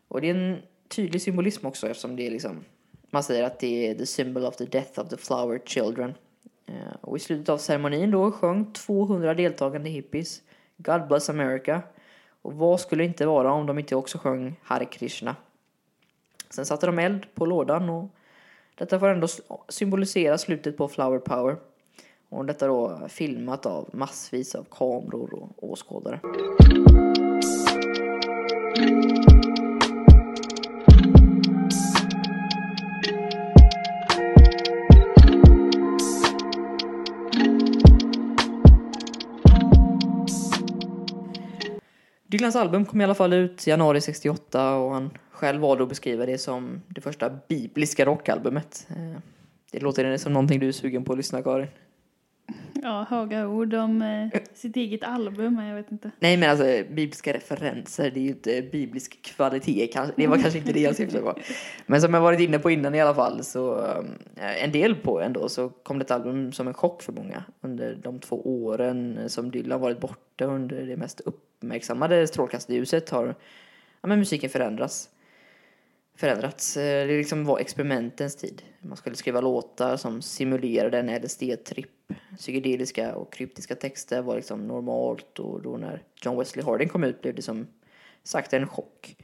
Och 0.09 0.21
det 0.21 0.31
är 0.31 0.35
en 0.35 0.59
tydlig 0.89 1.23
symbolism 1.23 1.66
också 1.66 1.89
eftersom 1.89 2.16
det 2.16 2.27
är 2.27 2.31
liksom 2.31 2.64
man 3.11 3.23
säger 3.23 3.45
att 3.45 3.59
det 3.59 3.89
är 3.89 3.95
the 3.95 4.07
symbol 4.07 4.45
of 4.45 4.57
the 4.57 4.64
death 4.64 5.01
of 5.01 5.09
the 5.09 5.16
flower 5.16 5.61
children. 5.64 6.14
Och 7.01 7.16
i 7.16 7.21
slutet 7.21 7.49
av 7.49 7.59
ceremonin 7.59 8.11
då 8.11 8.33
sjöng 8.33 8.73
200 8.73 9.35
deltagande 9.35 9.91
hippies 9.91 10.43
God 10.83 11.09
bless 11.09 11.31
America. 11.31 11.83
Och 12.43 12.53
vad 12.53 12.81
skulle 12.81 13.03
det 13.03 13.07
inte 13.07 13.26
vara 13.26 13.53
om 13.53 13.66
de 13.66 13.78
inte 13.78 13.97
också 13.97 14.18
sjöng 14.18 14.61
Hare 14.62 14.85
Krishna? 14.85 15.37
Sen 16.51 16.66
satte 16.66 16.87
de 16.87 16.99
eld 16.99 17.35
på 17.35 17.47
lådan 17.47 17.91
och 17.91 18.09
detta 18.74 19.01
får 19.01 19.09
ändå 19.09 19.26
symbolisera 19.68 20.39
slutet 20.39 20.76
på 20.76 20.89
Flower 20.89 21.18
Power. 21.18 21.57
Och 22.28 22.47
detta 22.47 22.66
då 22.66 23.01
filmat 23.09 23.66
av 23.66 23.89
massvis 23.93 24.55
av 24.55 24.66
kameror 24.70 25.35
och 25.35 25.70
åskådare. 25.70 26.20
Dylans 42.41 42.57
album 42.57 42.84
kom 42.84 43.01
i 43.01 43.05
alla 43.05 43.14
fall 43.14 43.32
ut 43.32 43.66
i 43.66 43.70
januari 43.70 44.01
68 44.01 44.74
och 44.74 44.93
han 44.93 45.11
själv 45.30 45.61
valde 45.61 45.82
att 45.82 45.88
beskriva 45.88 46.26
det 46.26 46.38
som 46.38 46.82
det 46.88 47.01
första 47.01 47.30
bibliska 47.49 48.05
rockalbumet. 48.05 48.86
Eh, 48.91 49.20
det 49.70 49.80
låter 49.80 50.16
som 50.16 50.32
någonting 50.32 50.61
du 50.61 50.68
är 50.68 50.72
sugen 50.72 51.05
på 51.05 51.12
att 51.12 51.18
lyssna 51.18 51.43
Karin. 51.43 51.66
Ja, 52.83 53.07
höga 53.11 53.49
ord 53.49 53.74
om 53.74 54.03
eh, 54.03 54.41
sitt 54.55 54.76
eget 54.76 55.03
album, 55.05 55.55
men 55.55 55.66
jag 55.66 55.76
vet 55.76 55.93
inte. 55.93 56.11
Nej 56.20 56.37
men 56.37 56.51
alltså 56.51 56.64
bibliska 56.95 57.33
referenser, 57.33 58.11
det 58.11 58.20
är 58.20 58.22
ju 58.22 58.28
inte 58.28 58.62
biblisk 58.72 59.22
kvalitet. 59.22 59.87
kanske- 59.87 60.14
Det 60.16 60.26
var 60.26 60.39
kanske 60.39 60.59
inte 60.59 60.72
det 60.72 60.81
jag 60.81 60.97
syftade 60.97 61.22
på. 61.24 61.35
Men 61.87 62.01
som 62.01 62.14
jag 62.14 62.20
varit 62.20 62.41
inne 62.41 62.59
på 62.59 62.70
innan 62.70 62.95
i 62.95 63.01
alla 63.01 63.14
fall 63.14 63.45
så 63.45 63.78
eh, 64.37 64.64
en 64.64 64.72
del 64.72 64.95
på 64.95 65.20
ändå 65.20 65.49
så 65.49 65.68
kom 65.68 65.99
det 65.99 66.03
ett 66.05 66.11
album 66.11 66.53
som 66.53 66.68
en 66.68 66.74
chock 66.74 67.03
för 67.03 67.12
många 67.12 67.45
under 67.61 67.95
de 68.03 68.18
två 68.18 68.64
åren 68.64 69.18
som 69.26 69.51
Dylan 69.51 69.81
varit 69.81 70.01
borta 70.01 70.45
under 70.45 70.83
det 70.87 70.97
mest 70.97 71.20
uppmärksammade 71.20 72.26
strålkastarljuset 72.26 73.11
har 73.11 73.26
ja, 74.01 74.09
men 74.09 74.18
musiken 74.18 74.51
förändrats. 74.51 75.09
Förändrats. 76.21 76.77
Eh, 76.77 77.07
det 77.07 77.16
liksom 77.16 77.45
var 77.45 77.59
experimentens 77.59 78.37
tid. 78.37 78.62
Man 78.81 78.97
skulle 78.97 79.16
skriva 79.16 79.41
låtar 79.41 79.97
som 79.97 80.23
simulerade 80.23 80.99
en 80.99 81.11
LSD-tripp. 81.11 82.12
Psykedeliska 82.39 83.14
och 83.14 83.33
kryptiska 83.33 83.75
texter 83.75 84.23
var 84.23 84.37
liksom 84.37 84.66
normalt 84.66 85.39
och 85.39 85.62
då 85.62 85.77
när 85.77 86.03
John 86.25 86.39
Wesley 86.39 86.64
Harding 86.64 86.89
kom 86.89 87.05
ut 87.05 87.23
blev 87.23 87.35
det 87.35 87.43
som 87.43 87.66
sagt 88.23 88.53
en 88.53 88.66
chock. 88.66 89.16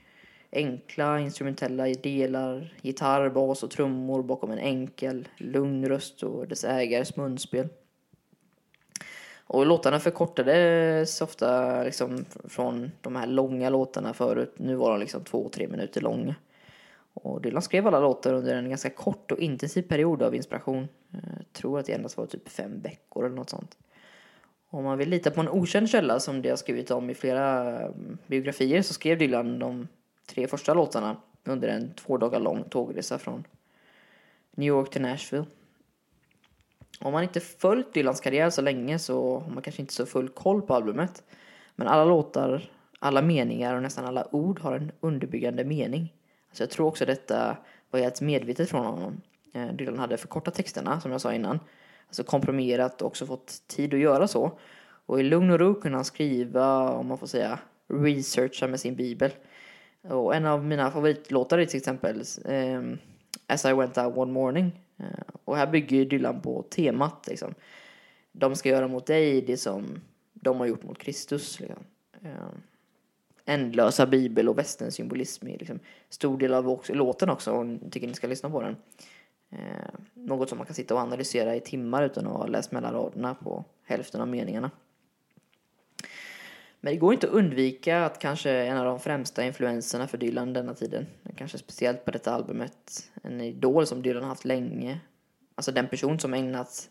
Enkla 0.53 1.21
instrumentella 1.21 1.85
delar, 1.87 2.75
gitarr, 2.83 3.29
bas 3.31 3.63
och 3.63 3.71
trummor 3.71 4.23
bakom 4.23 4.51
en 4.51 4.59
enkel, 4.59 5.29
lugn 5.37 5.89
röst 5.89 6.23
och 6.23 6.49
dess 6.49 6.65
ägares 6.65 7.17
munspel. 7.17 7.69
Och 9.47 9.67
låtarna 9.67 10.01
förkortades 10.01 11.21
ofta 11.21 11.83
liksom 11.83 12.25
från 12.45 12.91
de 13.01 13.17
här 13.17 13.27
långa 13.27 13.71
låtarna 13.71 14.15
förut. 14.15 14.55
Nu 14.57 14.75
var 14.75 14.91
de 14.91 15.01
liksom 15.01 15.25
två, 15.25 15.49
tre 15.49 15.69
minuter 15.69 16.01
långa. 16.01 16.35
Och 17.27 17.41
Dylan 17.41 17.63
skrev 17.63 17.87
alla 17.87 18.01
låtar 18.01 18.33
under 18.33 18.55
en 18.55 18.69
ganska 18.69 18.91
kort 18.91 19.33
och 19.33 19.39
intensiv 19.39 19.83
period 19.83 20.23
av 20.23 20.35
inspiration. 20.35 20.89
Jag 21.11 21.53
tror 21.53 21.79
att 21.79 21.87
det 21.87 21.93
endast 21.93 22.17
var 22.17 22.27
typ 22.27 22.49
fem 22.49 22.81
veckor 22.81 23.27
eller 23.27 23.37
något 23.37 23.51
sånt. 23.51 23.79
Om 24.71 24.85
man 24.85 24.99
vill 24.99 25.09
lita 25.09 25.31
på 25.31 25.41
en 25.41 25.49
okänd 25.49 25.89
källa 25.89 26.21
som 26.21 26.43
det 26.43 26.49
har 26.49 26.57
skrivit 26.57 26.91
om 26.91 27.11
i 27.11 27.15
flera 27.15 27.79
mm, 27.81 28.19
biografier 28.27 28.83
så 28.83 28.95
skrev 28.95 29.19
Dylan 29.19 29.59
de 29.59 29.89
tre 30.27 30.47
första 30.47 30.75
låtarna 30.75 31.17
under 31.45 31.69
en 31.69 31.95
två 31.95 32.19
dagar 32.19 32.41
lång 32.41 32.65
tågresa 32.65 33.19
från 33.19 33.45
New 34.51 34.69
York 34.69 34.91
till 34.91 35.03
Nashville. 35.03 35.47
Om 37.01 37.13
man 37.13 37.23
inte 37.23 37.41
följt 37.41 37.95
Dylans 37.95 38.21
karriär 38.21 38.51
så 38.51 38.63
länge 38.63 38.99
så 38.99 39.39
har 39.39 39.51
man 39.51 39.63
kanske 39.63 39.83
inte 39.83 39.95
så 39.95 40.07
full 40.07 40.29
koll 40.29 40.63
på 40.63 40.75
albumet. 40.75 41.23
Men 41.77 41.89
alla 41.89 42.05
låtar, 42.05 42.71
alla 42.99 43.23
meningar 43.23 43.75
och 43.75 43.83
nästan 43.83 44.05
alla 44.05 44.35
ord 44.35 44.61
har 44.61 44.77
en 44.77 44.93
underbyggande 45.01 45.65
mening. 45.65 46.13
Så 46.57 46.63
jag 46.63 46.71
tror 46.71 46.87
också 46.87 47.07
detta 47.07 47.57
var 47.91 48.01
helt 48.01 48.21
medvetet 48.21 48.71
från 48.71 48.87
honom. 48.87 49.21
Eh, 49.53 49.73
Dylan 49.73 49.99
hade 49.99 50.17
förkortat 50.17 50.55
texterna, 50.55 51.01
som 51.01 51.13
jag 51.13 51.21
sa 51.21 51.33
innan. 51.33 51.61
Alltså 52.07 52.25
komprimerat 52.25 53.03
och 53.03 53.09
också 53.09 53.27
fått 53.27 53.63
tid 53.67 53.95
att 53.95 54.01
göra 54.01 54.29
så. 54.29 54.59
Och 55.07 55.21
i 55.21 55.23
lugn 55.23 55.51
och 55.51 55.59
ro 55.59 55.75
kunde 55.81 55.99
han 55.99 56.05
skriva, 56.05 56.91
om 56.91 57.07
man 57.07 57.19
får 57.19 57.27
säga, 57.27 57.59
researcha 57.89 58.67
med 58.67 58.81
sin 58.81 58.97
bibel. 58.97 59.31
Och 60.03 60.35
en 60.35 60.47
av 60.47 60.65
mina 60.65 60.91
favoritlåtar 60.91 61.59
är 61.59 61.67
till 61.67 61.79
exempel 61.79 62.23
ehm, 62.45 62.99
As 63.47 63.65
I 63.65 63.73
went 63.73 63.99
out 63.99 64.17
one 64.17 64.33
morning. 64.33 64.83
Eh, 64.97 65.35
och 65.45 65.57
här 65.57 65.67
bygger 65.67 66.05
Dylan 66.05 66.41
på 66.41 66.63
temat 66.63 67.27
liksom. 67.27 67.55
De 68.33 68.57
ska 68.57 68.69
göra 68.69 68.89
mot 68.89 69.07
dig 69.07 69.43
det 69.43 69.57
som 69.57 70.01
de 70.33 70.59
har 70.59 70.67
gjort 70.67 70.83
mot 70.83 70.99
Kristus. 70.99 71.61
Liksom. 71.61 71.85
Eh, 72.23 72.49
ändlösa 73.47 74.07
bibel 74.07 74.49
och 74.49 74.59
västernsymbolism 74.59 75.49
i 75.49 75.57
liksom 75.59 75.79
stor 76.09 76.39
del 76.39 76.55
av 76.55 76.69
också, 76.69 76.95
låten 76.95 77.31
också 77.31 77.53
och 77.53 77.67
jag 77.67 77.93
tycker 77.93 78.07
ni 78.07 78.15
ska 78.15 78.27
lyssna 78.27 78.51
på 78.51 78.63
den. 78.63 78.77
Eh, 79.51 79.59
något 80.15 80.49
som 80.49 80.59
man 80.59 80.67
kan 80.67 80.75
sitta 80.75 80.95
och 80.95 81.01
analysera 81.01 81.57
i 81.57 81.61
timmar 81.61 82.03
utan 82.03 82.27
att 82.27 82.33
ha 82.33 82.47
läst 82.47 82.73
mellan 82.73 82.93
raderna 82.93 83.35
på 83.35 83.65
hälften 83.85 84.21
av 84.21 84.29
meningarna. 84.29 84.71
Men 86.81 86.93
det 86.93 86.99
går 86.99 87.13
inte 87.13 87.27
att 87.27 87.33
undvika 87.33 88.05
att 88.05 88.19
kanske 88.19 88.51
en 88.51 88.77
av 88.77 88.85
de 88.85 89.01
främsta 89.01 89.45
influenserna 89.45 90.07
för 90.09 90.19
Dylan 90.19 90.53
denna 90.53 90.75
tiden, 90.75 91.07
kanske 91.37 91.59
speciellt 91.59 92.05
på 92.05 92.11
detta 92.11 92.35
albumet, 92.35 93.11
en 93.23 93.41
idol 93.41 93.87
som 93.87 94.03
Dylan 94.03 94.23
har 94.23 94.29
haft 94.29 94.45
länge, 94.45 95.01
alltså 95.55 95.73
den 95.73 95.89
person 95.89 96.19
som 96.19 96.35
ägnat, 96.35 96.91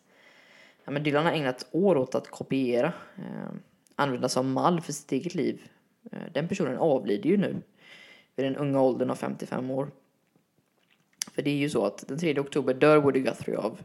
ja 0.85 0.91
men 0.91 1.03
Dylan 1.03 1.25
har 1.25 1.31
ägnat 1.31 1.67
år 1.71 1.97
åt 1.97 2.15
att 2.15 2.27
kopiera, 2.27 2.93
eh, 3.17 3.55
använda 3.95 4.29
som 4.29 4.51
mall 4.51 4.81
för 4.81 4.93
sitt 4.93 5.11
eget 5.11 5.35
liv. 5.35 5.61
Eh, 6.15 6.21
den 6.33 6.47
personen 6.47 6.77
avlider 6.77 7.29
ju 7.29 7.37
nu 7.37 7.61
vid 8.35 8.45
den 8.45 8.55
unga 8.55 8.81
åldern 8.81 9.09
av 9.09 9.15
55 9.15 9.71
år. 9.71 9.91
För 11.31 11.41
det 11.41 11.49
är 11.49 11.55
ju 11.55 11.69
så 11.69 11.85
att 11.85 12.07
den 12.07 12.17
3 12.17 12.39
oktober 12.39 12.73
dör 12.73 12.97
Woody 12.97 13.19
Guthrie 13.19 13.57
av 13.57 13.81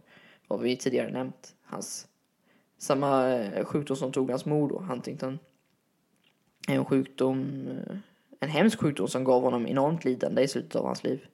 vad 0.48 0.60
vi 0.60 0.76
tidigare 0.76 1.10
nämnt, 1.10 1.54
hans 1.62 2.08
samma 2.78 3.28
eh, 3.28 3.64
sjukdom 3.64 3.96
som 3.96 4.12
tog 4.12 4.30
hans 4.30 4.46
mor 4.46 4.68
då, 4.68 4.78
Huntington. 4.78 5.38
En 6.68 6.84
sjukdom, 6.84 7.68
eh, 7.68 7.96
en 8.40 8.48
hemsk 8.48 8.80
sjukdom 8.80 9.08
som 9.08 9.24
gav 9.24 9.42
honom 9.42 9.66
enormt 9.66 10.04
lidande 10.04 10.42
i 10.42 10.48
slutet 10.48 10.76
av 10.76 10.86
hans 10.86 11.04
liv. 11.04 11.26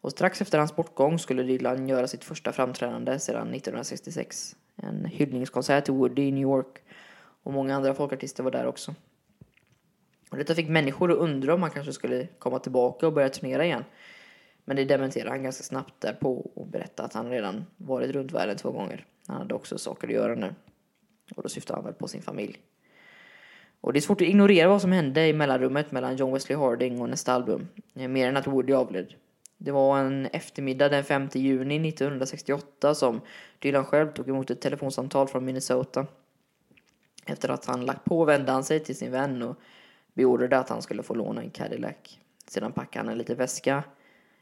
Och 0.00 0.10
strax 0.10 0.40
efter 0.40 0.58
hans 0.58 0.76
bortgång 0.76 1.18
skulle 1.18 1.42
Dylan 1.42 1.88
göra 1.88 2.06
sitt 2.06 2.24
första 2.24 2.52
framträdande 2.52 3.18
sedan 3.18 3.54
1966. 3.54 4.56
En 4.76 5.04
hyllningskonsert 5.04 5.84
till 5.84 5.94
Woody 5.94 6.22
i 6.22 6.32
New 6.32 6.42
York 6.42 6.82
och 7.42 7.52
många 7.52 7.76
andra 7.76 7.94
folkartister 7.94 8.42
var 8.42 8.50
där 8.50 8.66
också. 8.66 8.94
Och 10.34 10.38
detta 10.38 10.54
fick 10.54 10.68
människor 10.68 11.12
att 11.12 11.18
undra 11.18 11.54
om 11.54 11.62
han 11.62 11.70
kanske 11.70 11.92
skulle 11.92 12.26
komma 12.38 12.58
tillbaka 12.58 13.06
och 13.06 13.12
börja 13.12 13.28
turnera 13.28 13.64
igen. 13.64 13.84
Men 14.64 14.76
det 14.76 14.84
dementerade 14.84 15.30
han 15.30 15.42
ganska 15.42 15.62
snabbt 15.62 16.00
därpå 16.00 16.50
och 16.54 16.66
berättade 16.66 17.06
att 17.06 17.12
han 17.12 17.30
redan 17.30 17.64
varit 17.76 18.10
runt 18.10 18.32
världen 18.32 18.56
två 18.56 18.70
gånger. 18.70 19.06
Han 19.26 19.36
hade 19.36 19.54
också 19.54 19.78
saker 19.78 20.08
att 20.08 20.14
göra 20.14 20.34
nu. 20.34 20.54
Och 21.36 21.42
då 21.42 21.48
syftade 21.48 21.76
han 21.76 21.84
väl 21.84 21.94
på 21.94 22.08
sin 22.08 22.22
familj. 22.22 22.58
Och 23.80 23.92
det 23.92 23.98
är 23.98 24.00
svårt 24.00 24.20
att 24.20 24.26
ignorera 24.26 24.68
vad 24.68 24.80
som 24.80 24.92
hände 24.92 25.28
i 25.28 25.32
mellanrummet 25.32 25.92
mellan 25.92 26.16
John 26.16 26.32
Wesley 26.32 26.58
Harding 26.58 27.00
och 27.00 27.08
nästa 27.08 27.32
album. 27.32 27.68
Eh, 27.94 28.08
mer 28.08 28.28
än 28.28 28.36
att 28.36 28.46
Woody 28.46 28.72
avled. 28.72 29.14
Det 29.58 29.70
var 29.70 29.98
en 29.98 30.26
eftermiddag 30.26 30.88
den 30.88 31.04
5 31.04 31.28
juni 31.32 31.88
1968 31.88 32.94
som 32.94 33.20
Dylan 33.58 33.84
själv 33.84 34.12
tog 34.12 34.28
emot 34.28 34.50
ett 34.50 34.60
telefonsamtal 34.60 35.28
från 35.28 35.44
Minnesota. 35.44 36.06
Efter 37.26 37.48
att 37.48 37.64
han 37.64 37.86
lagt 37.86 38.04
på 38.04 38.24
vände 38.24 38.52
han 38.52 38.64
sig 38.64 38.80
till 38.80 38.96
sin 38.96 39.12
vän 39.12 39.42
och 39.42 39.56
beordrade 40.14 40.58
att 40.58 40.68
han 40.68 40.82
skulle 40.82 41.02
få 41.02 41.14
låna 41.14 41.42
en 41.42 41.50
Cadillac. 41.50 42.18
Sedan 42.46 42.72
packade 42.72 43.04
han 43.04 43.12
en 43.12 43.18
liten 43.18 43.36
väska, 43.36 43.84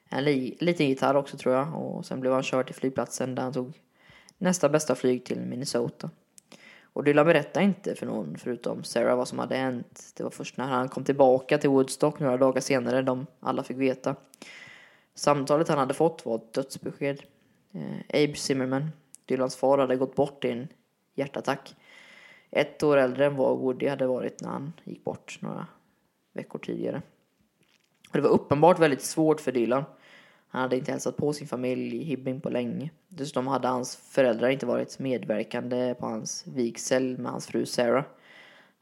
en 0.08 0.24
li- 0.24 0.56
liten 0.60 0.86
gitarr 0.88 1.14
också 1.16 1.36
tror 1.36 1.54
jag 1.54 1.76
och 1.76 2.06
sen 2.06 2.20
blev 2.20 2.32
han 2.32 2.42
körd 2.42 2.66
till 2.66 2.74
flygplatsen 2.74 3.34
där 3.34 3.42
han 3.42 3.52
tog 3.52 3.80
nästa 4.38 4.68
bästa 4.68 4.94
flyg 4.94 5.24
till 5.24 5.40
Minnesota. 5.40 6.10
Och 6.94 7.04
Dylan 7.04 7.26
berättade 7.26 7.64
inte 7.64 7.94
för 7.94 8.06
någon 8.06 8.38
förutom 8.38 8.84
Sarah 8.84 9.16
vad 9.16 9.28
som 9.28 9.38
hade 9.38 9.56
hänt. 9.56 10.12
Det 10.16 10.22
var 10.22 10.30
först 10.30 10.56
när 10.56 10.64
han 10.66 10.88
kom 10.88 11.04
tillbaka 11.04 11.58
till 11.58 11.70
Woodstock 11.70 12.20
några 12.20 12.36
dagar 12.36 12.60
senare 12.60 13.02
de 13.02 13.26
alla 13.40 13.62
fick 13.62 13.76
veta. 13.76 14.16
Samtalet 15.14 15.68
han 15.68 15.78
hade 15.78 15.94
fått 15.94 16.26
var 16.26 16.36
ett 16.36 16.52
dödsbesked. 16.52 17.22
Eh, 17.74 18.22
Abe 18.24 18.34
Zimmerman, 18.34 18.90
Dylans 19.24 19.56
far, 19.56 19.78
hade 19.78 19.96
gått 19.96 20.14
bort 20.14 20.44
i 20.44 20.50
en 20.50 20.68
hjärtattack. 21.14 21.74
Ett 22.52 22.82
år 22.82 22.96
äldre 22.96 23.26
än 23.26 23.36
vad 23.36 23.58
Woody 23.58 23.88
hade 23.88 24.06
varit 24.06 24.40
när 24.40 24.48
han 24.50 24.72
gick 24.84 25.04
bort 25.04 25.38
några 25.40 25.66
veckor 26.32 26.58
tidigare. 26.58 27.02
Och 28.08 28.16
det 28.16 28.20
var 28.20 28.30
uppenbart 28.30 28.78
väldigt 28.78 29.02
svårt 29.02 29.40
för 29.40 29.52
Dylan. 29.52 29.84
Han 30.48 30.62
hade 30.62 30.76
inte 30.76 30.92
hälsat 30.92 31.16
på 31.16 31.32
sin 31.32 31.48
familj 31.48 31.96
i 31.96 32.04
Hibbing 32.04 32.40
på 32.40 32.50
länge. 32.50 32.90
Dessutom 33.08 33.46
hade 33.46 33.68
hans 33.68 33.96
föräldrar 33.96 34.48
inte 34.48 34.66
varit 34.66 34.98
medverkande 34.98 35.94
på 35.94 36.06
hans 36.06 36.46
vigsel 36.46 37.18
med 37.18 37.32
hans 37.32 37.46
fru 37.46 37.66
Sarah. 37.66 38.04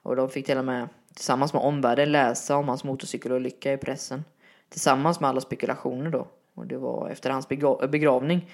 Och 0.03 0.16
de 0.16 0.29
fick 0.29 0.47
till 0.47 0.59
och 0.59 0.64
med 0.64 0.89
tillsammans 1.14 1.53
med 1.53 1.62
omvärlden 1.62 2.12
läsa 2.12 2.57
om 2.57 2.68
hans 2.68 2.85
motorcykelolycka 2.85 3.73
i 3.73 3.77
pressen. 3.77 4.25
Tillsammans 4.68 5.21
med 5.21 5.31
alla 5.31 5.41
spekulationer 5.41 6.11
då. 6.11 6.29
Och 6.55 6.66
det 6.66 6.77
var 6.77 7.09
efter 7.09 7.31
hans 7.31 7.49
begra- 7.49 7.89
begravning 7.89 8.51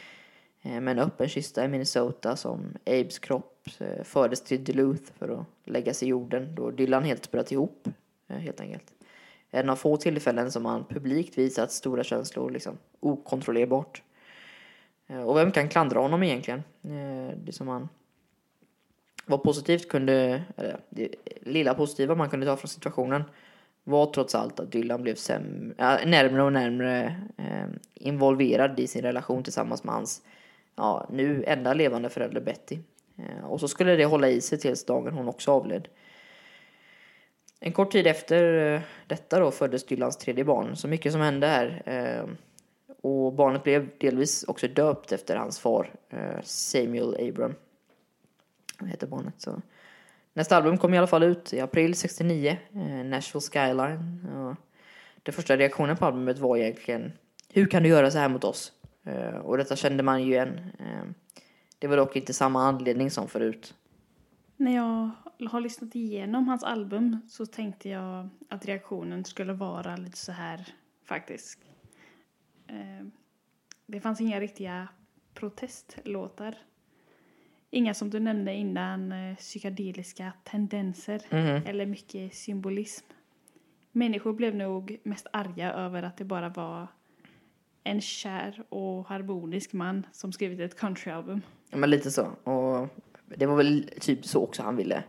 eh, 0.63 0.81
med 0.81 0.99
en 0.99 1.05
öppen 1.05 1.29
kista 1.29 1.65
i 1.65 1.69
Minnesota 1.69 2.37
som 2.37 2.75
Abes 2.87 3.19
kropp 3.19 3.56
Eh, 3.79 4.05
fördes 4.05 4.41
till 4.41 4.65
Duluth 4.65 5.13
för 5.19 5.29
att 5.29 5.47
läggas 5.65 6.03
i 6.03 6.07
jorden 6.07 6.55
då 6.55 6.71
Dylan 6.71 7.05
helt 7.05 7.31
bröt 7.31 7.53
ihop 7.53 7.89
eh, 8.29 8.37
helt 8.37 8.61
enkelt. 8.61 8.93
En 9.51 9.71
av 9.71 9.77
få 9.77 9.97
tillfällen 9.97 10.53
som 10.53 10.65
han 10.65 10.85
publikt 10.85 11.39
visat 11.39 11.73
stora 11.73 12.05
känslor 12.05 12.51
liksom 12.51 12.79
okontrollerbart. 13.01 14.03
Eh, 15.07 15.23
och 15.23 15.37
vem 15.37 15.53
kan 15.53 15.69
klandra 15.69 16.01
honom 16.01 16.23
egentligen? 16.23 16.63
Det 17.37 17.53
som 17.53 17.69
han 17.69 17.89
var 19.27 19.39
positivt 19.39 19.89
kunde, 19.89 20.43
eller 20.57 20.81
det 20.91 21.15
lilla 21.41 21.75
positiva 21.75 22.15
man 22.15 22.31
kunde 22.31 22.47
ta 22.47 22.57
från 22.57 22.69
situationen 22.69 23.25
var 23.85 24.07
trots 24.07 24.35
allt 24.35 24.61
att 24.61 24.73
Dylan 24.73 25.03
blev 25.03 25.15
sämre, 25.15 26.05
närmre 26.07 26.43
och 26.43 26.53
närmre 26.53 27.21
involverad 27.95 28.81
i 28.81 28.87
sin 28.87 29.03
relation 29.03 29.43
tillsammans 29.43 29.85
med 29.85 29.95
hans 29.95 30.23
ja, 30.77 31.07
nu 31.11 31.45
enda 31.47 31.75
levande 31.75 32.09
förälder 32.09 32.41
Betty. 32.41 32.79
Eh, 33.19 33.45
och 33.45 33.61
så 33.61 33.69
skulle 33.69 33.97
det 33.97 34.05
hålla 34.05 34.29
i 34.29 34.41
sig 34.41 34.59
tills 34.59 34.85
dagen 34.85 35.15
hon 35.15 35.29
också 35.29 35.53
avled. 35.53 35.89
En 37.61 37.73
kort 37.73 37.93
tid 37.93 38.07
efter 38.07 38.75
eh, 38.75 38.81
detta 39.07 39.41
då 39.41 39.51
föddes 39.51 39.87
Dylans 39.87 40.17
tredje 40.17 40.45
barn. 40.45 40.77
Så 40.77 40.89
mycket 40.89 41.13
som 41.13 41.21
hände 41.21 41.47
här. 41.47 41.83
Eh, 41.87 42.29
och 43.03 43.33
barnet 43.33 43.63
blev 43.63 43.91
delvis 43.99 44.45
också 44.45 44.69
döpt 44.69 45.13
efter 45.13 45.37
hans 45.37 45.59
far, 45.59 45.93
Samuel 46.43 47.29
Abram. 47.29 47.55
Heter 48.87 49.07
barnet. 49.07 49.35
Så. 49.39 49.63
Nästa 50.33 50.57
album 50.57 50.79
kom 50.79 50.95
i 50.95 50.99
alla 50.99 51.07
fall 51.07 51.23
ut 51.23 51.53
i 51.53 51.61
april 51.61 51.95
69, 51.95 52.59
Nashville 53.05 53.41
Skyline. 53.41 54.27
Och 54.35 54.55
den 55.23 55.35
första 55.35 55.57
reaktionen 55.57 55.97
på 55.97 56.05
albumet 56.05 56.39
var 56.39 56.57
egentligen 56.57 57.13
Hur 57.49 57.67
kan 57.67 57.83
du 57.83 57.89
göra 57.89 58.11
så 58.11 58.19
här 58.19 58.29
mot 58.29 58.45
oss? 58.45 58.73
Och 59.43 59.57
detta 59.57 59.77
kände 59.77 60.03
man 60.03 60.23
ju 60.23 60.33
igen. 60.33 60.61
Det 61.79 61.87
var 61.87 61.97
dock 61.97 62.17
inte 62.17 62.35
samma 62.35 62.63
anledning 62.63 63.11
som 63.11 63.29
förut. 63.29 63.75
När 64.57 64.75
jag 64.77 65.11
har 65.51 65.61
lyssnat 65.61 65.95
igenom 65.95 66.49
hans 66.49 66.65
album 66.65 67.17
så 67.29 67.47
tänkte 67.47 67.89
jag 67.89 68.29
att 68.49 68.67
reaktionen 68.67 69.25
skulle 69.25 69.53
vara 69.53 69.97
lite 69.97 70.17
så 70.19 70.33
här 70.33 70.69
faktiskt. 71.05 71.59
Eh, 72.67 73.07
Det 73.87 74.01
fanns 74.01 74.21
inga 74.21 74.41
riktiga 74.41 74.89
protestlåtar. 75.35 76.59
Inga 77.71 77.95
som 77.95 78.11
du 78.11 78.21
nämnde 78.21 78.55
innan 78.55 79.13
eh, 79.13 79.37
psykedeliska 79.37 80.33
tendenser 80.45 81.23
Mhm. 81.31 81.67
eller 81.67 81.87
mycket 81.87 82.35
symbolism. 82.35 83.07
Människor 83.93 84.33
blev 84.33 84.55
nog 84.55 84.99
mest 85.03 85.27
arga 85.33 85.73
över 85.73 86.03
att 86.03 86.17
det 86.17 86.25
bara 86.25 86.49
var 86.49 86.87
en 87.85 88.01
kär 88.01 88.63
och 88.69 89.07
harmonisk 89.09 89.73
man 89.73 90.07
som 90.13 90.33
skrivit 90.33 90.61
ett 90.61 90.79
countryalbum. 90.81 91.43
Ja, 91.71 91.77
men 91.77 91.91
lite 91.91 92.11
så. 92.11 92.27
Och 92.45 92.89
det 93.27 93.47
var 93.47 93.57
väl 93.57 93.91
typ 94.01 94.27
så 94.27 94.43
också 94.43 94.63
han 94.63 94.77
ville 94.77 95.03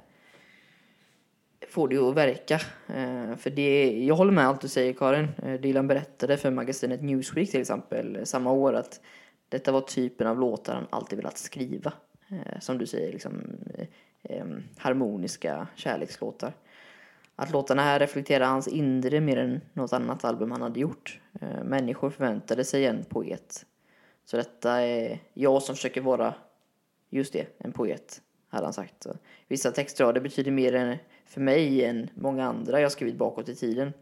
få 1.70 1.88
det 1.88 1.98
att 1.98 2.16
verka. 2.16 2.56
Eh, 2.88 3.36
för 3.38 3.50
det, 3.50 4.04
jag 4.06 4.16
håller 4.16 4.32
med 4.32 4.48
allt 4.48 4.62
du 4.62 4.68
säger 4.68 4.94
Karin. 4.94 5.28
Eh, 5.44 5.54
Dylan 5.54 5.88
berättade 5.88 6.38
för 6.38 6.52
magasinet 6.52 7.02
Newsweek 7.02 7.52
till 7.52 7.62
exempel 7.62 8.16
eh, 8.16 8.24
samma 8.24 8.52
år 8.52 8.74
att 8.74 9.02
detta 9.50 9.72
var 9.72 9.82
typen 9.82 10.28
av 10.28 10.40
låtar 10.40 10.74
han 10.76 10.88
alltid 10.90 11.18
velat 11.18 11.38
skriva. 11.38 11.94
Som 12.60 12.78
du 12.78 12.86
säger, 12.86 13.12
liksom 13.12 13.42
harmoniska 14.78 15.68
kärlekslåtar. 15.76 16.54
Att 17.36 17.52
låtarna 17.52 17.82
här 17.82 18.00
reflekterar 18.00 18.46
hans 18.46 18.68
inre 18.68 19.22
mer 19.22 19.38
än 19.38 19.62
något 19.74 19.94
annat 19.94 20.26
album 20.26 20.52
han 20.52 20.62
hade 20.62 20.80
gjort. 20.80 21.20
Människor 21.64 22.10
förväntade 22.10 22.64
sig 22.64 22.86
en 22.86 23.04
poet. 23.04 23.66
Så 24.26 24.38
detta 24.38 24.82
är 24.82 25.20
jag 25.34 25.64
som 25.64 25.76
försöker 25.76 26.02
vara 26.02 26.34
just 27.10 27.34
det, 27.34 27.48
en 27.58 27.72
poet, 27.72 28.22
hade 28.50 28.66
han 28.66 28.74
sagt. 28.74 29.04
Så 29.04 29.18
vissa 29.48 29.72
textrader 29.72 30.22
betyder 30.22 30.52
mer 30.52 30.76
än, 30.76 30.98
för 31.26 31.42
mig 31.42 31.86
än 31.86 32.10
många 32.16 32.46
andra 32.46 32.82
jag 32.82 32.92
skrivit 32.92 33.16
bakåt 33.16 33.50
i 33.50 33.56
tiden. 33.56 33.94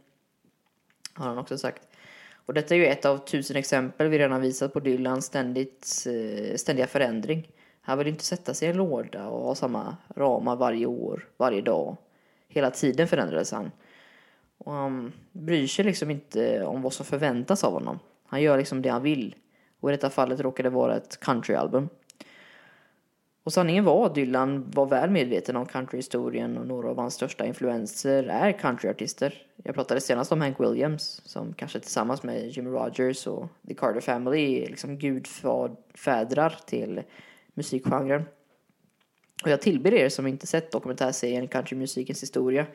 Har 1.13 1.27
han 1.27 1.37
också 1.37 1.57
sagt. 1.57 1.87
Och 2.45 2.53
detta 2.53 2.75
är 2.75 2.79
ju 2.79 2.85
ett 2.85 3.05
av 3.05 3.17
tusen 3.17 3.55
exempel 3.55 4.07
vi 4.07 4.19
redan 4.19 4.41
visat 4.41 4.73
på 4.73 4.79
Dylans 4.79 5.25
ständigt, 5.25 6.05
eh, 6.07 6.55
ständiga 6.55 6.87
förändring. 6.87 7.47
Han 7.81 7.97
vill 7.97 8.07
inte 8.07 8.23
sätta 8.23 8.53
sig 8.53 8.67
i 8.67 8.71
en 8.71 8.77
låda 8.77 9.27
och 9.27 9.47
ha 9.47 9.55
samma 9.55 9.97
ramar 10.15 10.55
varje 10.55 10.85
år, 10.85 11.27
varje 11.37 11.61
dag. 11.61 11.97
Hela 12.47 12.71
tiden 12.71 13.07
förändrades 13.07 13.51
han. 13.51 13.71
Och 14.57 14.71
han 14.71 15.13
bryr 15.31 15.67
sig 15.67 15.85
liksom 15.85 16.11
inte 16.11 16.63
om 16.63 16.81
vad 16.81 16.93
som 16.93 17.05
förväntas 17.05 17.63
av 17.63 17.73
honom. 17.73 17.99
Han 18.27 18.41
gör 18.41 18.57
liksom 18.57 18.81
det 18.81 18.89
han 18.89 19.03
vill. 19.03 19.35
Och 19.79 19.89
i 19.89 19.93
detta 19.93 20.09
fallet 20.09 20.39
råkar 20.39 20.63
det 20.63 20.69
vara 20.69 20.95
ett 20.95 21.19
countryalbum. 21.19 21.89
Och 23.45 23.53
sanningen 23.53 23.83
var 23.85 24.05
att 24.05 24.15
Dylan 24.15 24.71
var 24.71 24.85
väl 24.85 25.09
medveten 25.09 25.55
om 25.55 25.65
countryhistorien 25.65 26.57
och 26.57 26.67
några 26.67 26.89
av 26.89 26.97
hans 26.97 27.13
största 27.13 27.45
influenser 27.45 28.23
är 28.23 28.51
countryartister. 28.51 29.33
Jag 29.63 29.75
pratade 29.75 30.01
senast 30.01 30.31
om 30.31 30.41
Hank 30.41 30.59
Williams 30.59 31.21
som 31.25 31.53
kanske 31.53 31.79
tillsammans 31.79 32.23
med 32.23 32.49
Jimmy 32.49 32.69
Rogers 32.69 33.27
och 33.27 33.47
The 33.67 33.73
Carter 33.73 34.01
Family 34.01 34.63
är 34.63 34.67
liksom 34.67 34.97
gudfädrar 34.97 36.57
till 36.65 37.01
musikgenren. 37.53 38.25
Och 39.43 39.49
jag 39.49 39.61
tillber 39.61 39.93
er 39.93 40.09
som 40.09 40.27
inte 40.27 40.47
sett 40.47 40.71
dokumentärserien 40.71 41.47
Countrymusikens 41.47 42.23
historia 42.23 42.65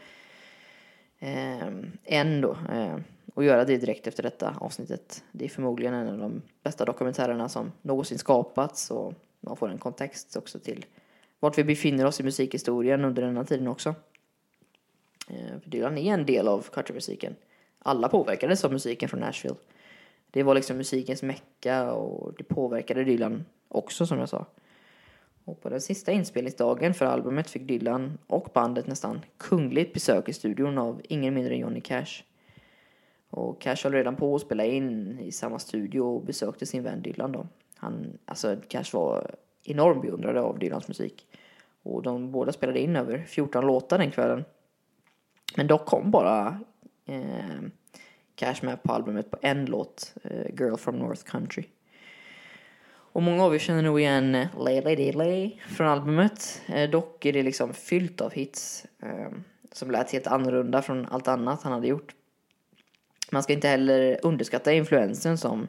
eh, 1.18 1.68
än 2.04 2.40
då. 2.40 2.56
Eh, 2.72 2.96
och 3.34 3.44
göra 3.44 3.64
det 3.64 3.76
direkt 3.76 4.06
efter 4.06 4.22
detta 4.22 4.54
avsnittet. 4.60 5.24
Det 5.32 5.44
är 5.44 5.48
förmodligen 5.48 5.94
en 5.94 6.08
av 6.08 6.18
de 6.18 6.42
bästa 6.62 6.84
dokumentärerna 6.84 7.48
som 7.48 7.72
någonsin 7.82 8.18
skapats 8.18 8.90
och 8.90 9.14
man 9.40 9.56
får 9.56 9.68
en 9.68 9.78
kontext 9.78 10.36
också 10.36 10.58
till 10.58 10.84
vart 11.40 11.58
vi 11.58 11.64
befinner 11.64 12.06
oss 12.06 12.20
i 12.20 12.22
musikhistorien 12.22 13.04
under 13.04 13.22
denna 13.22 13.44
tiden 13.44 13.68
också. 13.68 13.94
Eh, 15.28 15.60
för 15.62 15.70
Dylan 15.70 15.98
är 15.98 16.14
en 16.14 16.26
del 16.26 16.48
av 16.48 16.66
countrymusiken. 16.72 17.34
Alla 17.78 18.08
påverkades 18.08 18.64
av 18.64 18.72
musiken 18.72 19.08
från 19.08 19.20
Nashville. 19.20 19.56
Det 20.30 20.42
var 20.42 20.54
liksom 20.54 20.76
musikens 20.76 21.22
mecka 21.22 21.92
och 21.92 22.34
det 22.38 22.44
påverkade 22.44 23.04
Dylan 23.04 23.44
också 23.68 24.06
som 24.06 24.18
jag 24.18 24.28
sa. 24.28 24.46
Och 25.44 25.62
på 25.62 25.68
den 25.68 25.80
sista 25.80 26.12
inspelningsdagen 26.12 26.94
för 26.94 27.06
albumet 27.06 27.50
fick 27.50 27.62
Dylan 27.68 28.18
och 28.26 28.48
bandet 28.54 28.86
nästan 28.86 29.20
kungligt 29.36 29.94
besök 29.94 30.28
i 30.28 30.32
studion 30.32 30.78
av 30.78 31.00
ingen 31.04 31.34
mindre 31.34 31.54
än 31.54 31.60
Johnny 31.60 31.80
Cash. 31.80 32.22
Och 33.30 33.60
Cash 33.60 33.76
höll 33.82 33.92
redan 33.92 34.16
på 34.16 34.34
att 34.34 34.40
spela 34.40 34.64
in 34.64 35.18
i 35.20 35.32
samma 35.32 35.58
studio 35.58 36.00
och 36.00 36.24
besökte 36.24 36.66
sin 36.66 36.82
vän 36.82 37.02
Dylan 37.02 37.32
då. 37.32 37.46
Han, 37.80 38.18
alltså 38.24 38.56
Cash 38.68 38.84
var 38.92 39.34
enormt 39.64 40.02
beundrad 40.02 40.36
av 40.36 40.58
Dylans 40.58 40.88
musik. 40.88 41.26
Och 41.82 42.02
de 42.02 42.32
båda 42.32 42.52
spelade 42.52 42.80
in 42.80 42.96
över 42.96 43.24
14 43.28 43.66
låtar 43.66 43.98
den 43.98 44.10
kvällen. 44.10 44.44
Men 45.56 45.66
dock 45.66 45.86
kom 45.86 46.10
bara 46.10 46.60
eh, 47.06 47.60
Cash 48.34 48.56
med 48.62 48.82
på 48.82 48.92
albumet 48.92 49.30
på 49.30 49.38
en 49.42 49.66
låt, 49.66 50.14
eh, 50.22 50.54
Girl 50.58 50.76
from 50.76 50.98
North 50.98 51.22
Country. 51.22 51.64
Och 53.12 53.22
många 53.22 53.44
av 53.44 53.54
er 53.54 53.58
känner 53.58 53.82
nog 53.82 54.00
igen 54.00 54.34
eh, 54.34 54.48
Lay 54.58 54.80
Lay 54.80 55.12
Lay 55.12 55.56
från 55.68 55.86
albumet. 55.86 56.62
Eh, 56.66 56.90
dock 56.90 57.24
är 57.24 57.32
det 57.32 57.42
liksom 57.42 57.74
fyllt 57.74 58.20
av 58.20 58.32
hits 58.32 58.86
eh, 59.02 59.30
som 59.72 59.90
lät 59.90 60.12
helt 60.12 60.26
annorlunda 60.26 60.82
från 60.82 61.06
allt 61.06 61.28
annat 61.28 61.62
han 61.62 61.72
hade 61.72 61.86
gjort. 61.86 62.14
Man 63.32 63.42
ska 63.42 63.52
inte 63.52 63.68
heller 63.68 64.18
underskatta 64.22 64.72
influensen 64.72 65.38
som 65.38 65.66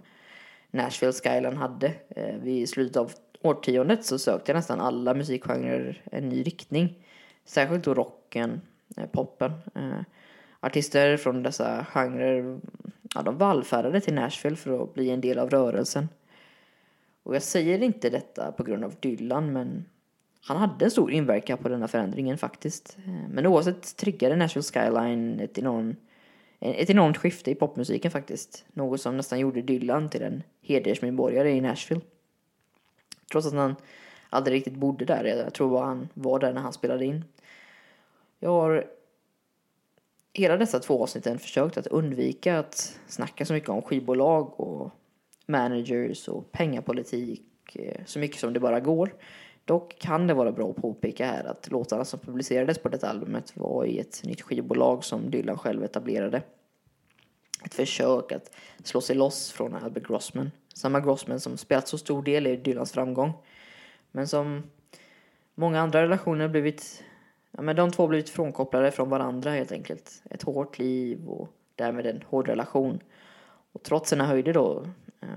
Nashville 0.72 1.14
Skyline 1.14 1.58
hade. 1.58 1.94
Eh, 2.10 2.36
vid 2.36 2.70
slutet 2.70 2.98
av 2.98 3.12
årtiondet 3.42 4.06
så 4.06 4.20
sökte 4.20 4.54
nästan 4.54 4.82
alla 4.82 5.14
musikgenrer 5.14 6.02
en 6.12 6.30
ny 6.30 6.44
riktning. 6.44 7.06
Särskilt 7.46 7.84
då 7.84 7.94
rocken, 7.94 8.62
eh, 8.98 9.06
poppen. 9.06 9.52
Eh, 9.76 10.02
artister 10.60 11.18
från 11.18 11.44
dessa 11.44 11.86
genrer 11.86 12.60
ja, 13.16 13.22
de 13.22 13.38
vallfärdade 13.38 14.02
till 14.02 14.14
Nashville 14.14 14.56
för 14.56 14.84
att 14.84 14.94
bli 14.94 15.10
en 15.10 15.22
del 15.22 15.40
av 15.40 15.50
rörelsen. 15.50 16.10
Och 17.24 17.36
jag 17.36 17.44
säger 17.44 17.84
inte 17.84 18.10
detta 18.10 18.52
på 18.52 18.64
grund 18.64 18.84
av 18.84 18.96
Dylan 19.00 19.54
men 19.54 19.86
han 20.44 20.58
hade 20.58 20.86
en 20.86 20.92
stor 20.92 21.12
inverkan 21.12 21.58
på 21.58 21.70
denna 21.70 21.88
förändringen 21.88 22.38
faktiskt. 22.38 22.98
Eh, 23.06 23.30
men 23.30 23.46
oavsett 23.46 23.98
triggade 23.98 24.36
Nashville 24.36 24.64
Skyline 24.64 25.40
ett 25.40 25.58
enormt, 25.58 26.00
ett 26.62 26.90
enormt 26.90 27.18
skifte 27.18 27.52
i 27.52 27.56
popmusiken 27.56 28.12
faktiskt. 28.12 28.66
Något 28.74 29.02
som 29.02 29.18
nästan 29.18 29.40
gjorde 29.40 29.62
Dylan 29.62 30.10
till 30.10 30.22
en 30.22 30.44
hedersmedborgare 30.62 31.52
i 31.52 31.62
Nashville. 31.62 32.02
Trots 33.32 33.48
att 33.48 33.54
han 33.54 33.76
aldrig 34.30 34.56
riktigt 34.56 34.76
bodde 34.76 35.06
där. 35.06 35.24
Jag 35.24 35.54
tror 35.54 35.70
bara 35.70 35.86
han 35.86 36.10
var 36.14 36.40
där 36.40 36.54
när 36.54 36.62
han 36.62 36.74
spelade 36.74 37.06
in. 37.06 37.26
Jag 38.40 38.50
har 38.50 38.86
hela 40.34 40.58
dessa 40.58 40.80
två 40.80 41.04
avsnitten 41.04 41.40
försökt 41.40 41.78
att 41.78 41.88
undvika 41.88 42.60
att 42.60 43.00
snacka 43.08 43.46
så 43.46 43.54
mycket 43.54 43.70
om 43.70 43.82
skivbolag 43.82 44.60
och 44.60 44.92
managers 45.46 46.28
och 46.28 46.52
pengapolitik 46.52 47.76
eh, 47.76 48.06
så 48.06 48.20
mycket 48.20 48.40
som 48.40 48.54
det 48.54 48.60
bara 48.60 48.80
går. 48.80 49.14
Dock 49.66 50.00
kan 50.00 50.28
det 50.28 50.34
vara 50.34 50.52
bra 50.52 50.70
att 50.70 50.76
påpeka 50.76 51.26
här 51.26 51.44
att 51.44 51.72
låtarna 51.72 52.06
som 52.06 52.20
publicerades 52.20 52.78
på 52.78 52.90
detta 52.90 53.10
albumet 53.10 53.58
var 53.58 53.86
i 53.86 54.00
ett 54.00 54.22
nytt 54.24 54.42
skivbolag 54.42 55.04
som 55.04 55.32
Dylan 55.32 55.58
själv 55.58 55.84
etablerade. 55.84 56.42
Ett 57.66 57.74
försök 57.74 58.32
att 58.32 58.52
slå 58.84 59.02
sig 59.02 59.16
loss 59.16 59.52
från 59.52 59.76
Albert 59.76 60.08
Grossman. 60.08 60.52
Samma 60.74 61.00
Grossman 61.00 61.40
som 61.40 61.58
spelat 61.58 61.88
så 61.88 61.98
stor 61.98 62.24
del 62.24 62.48
i 62.48 62.56
Dylans 62.56 62.92
framgång. 62.92 63.34
Men 64.12 64.28
som 64.28 64.64
många 65.56 65.82
andra 65.82 66.02
relationer 66.02 66.48
blivit, 66.48 67.04
ja 67.52 67.62
men 67.62 67.76
de 67.76 67.92
två 67.92 68.08
blivit 68.08 68.30
frånkopplade 68.30 68.92
från 68.92 69.10
varandra 69.10 69.52
helt 69.52 69.72
enkelt. 69.72 70.24
Ett 70.30 70.44
hårt 70.44 70.80
liv 70.80 71.30
och 71.30 71.50
därmed 71.76 72.06
en 72.06 72.22
hård 72.22 72.48
relation. 72.48 73.00
Och 73.72 73.84
trots 73.84 74.10
sina 74.10 74.26
höjder 74.26 74.54
då, 74.54 74.86
eh, 75.22 75.28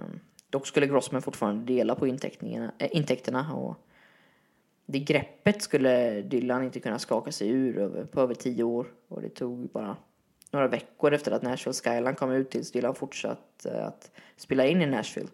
dock 0.50 0.66
skulle 0.66 0.86
Grossman 0.86 1.22
fortfarande 1.22 1.64
dela 1.64 1.94
på 1.94 2.06
intäkterna, 2.06 2.72
äh, 2.78 2.88
intäkterna 2.96 3.54
och 3.54 3.76
det 4.86 4.98
greppet 4.98 5.62
skulle 5.62 6.22
Dylan 6.22 6.64
inte 6.64 6.80
kunna 6.80 6.98
skaka 6.98 7.32
sig 7.32 7.48
ur 7.48 7.78
över, 7.78 8.04
på 8.04 8.20
över 8.20 8.34
tio 8.34 8.62
år. 8.64 8.86
Och 9.08 9.22
det 9.22 9.28
tog 9.28 9.68
bara 9.68 9.96
några 10.50 10.68
veckor 10.68 11.12
efter 11.12 11.32
att 11.32 11.42
Nashville 11.42 11.74
Skyline 11.74 12.14
kom 12.14 12.32
ut 12.32 12.50
tills 12.50 12.72
Dylan 12.72 12.94
fortsatt 12.94 13.66
att 13.66 14.10
spela 14.36 14.66
in 14.66 14.82
i 14.82 14.86
Nashville. 14.86 15.28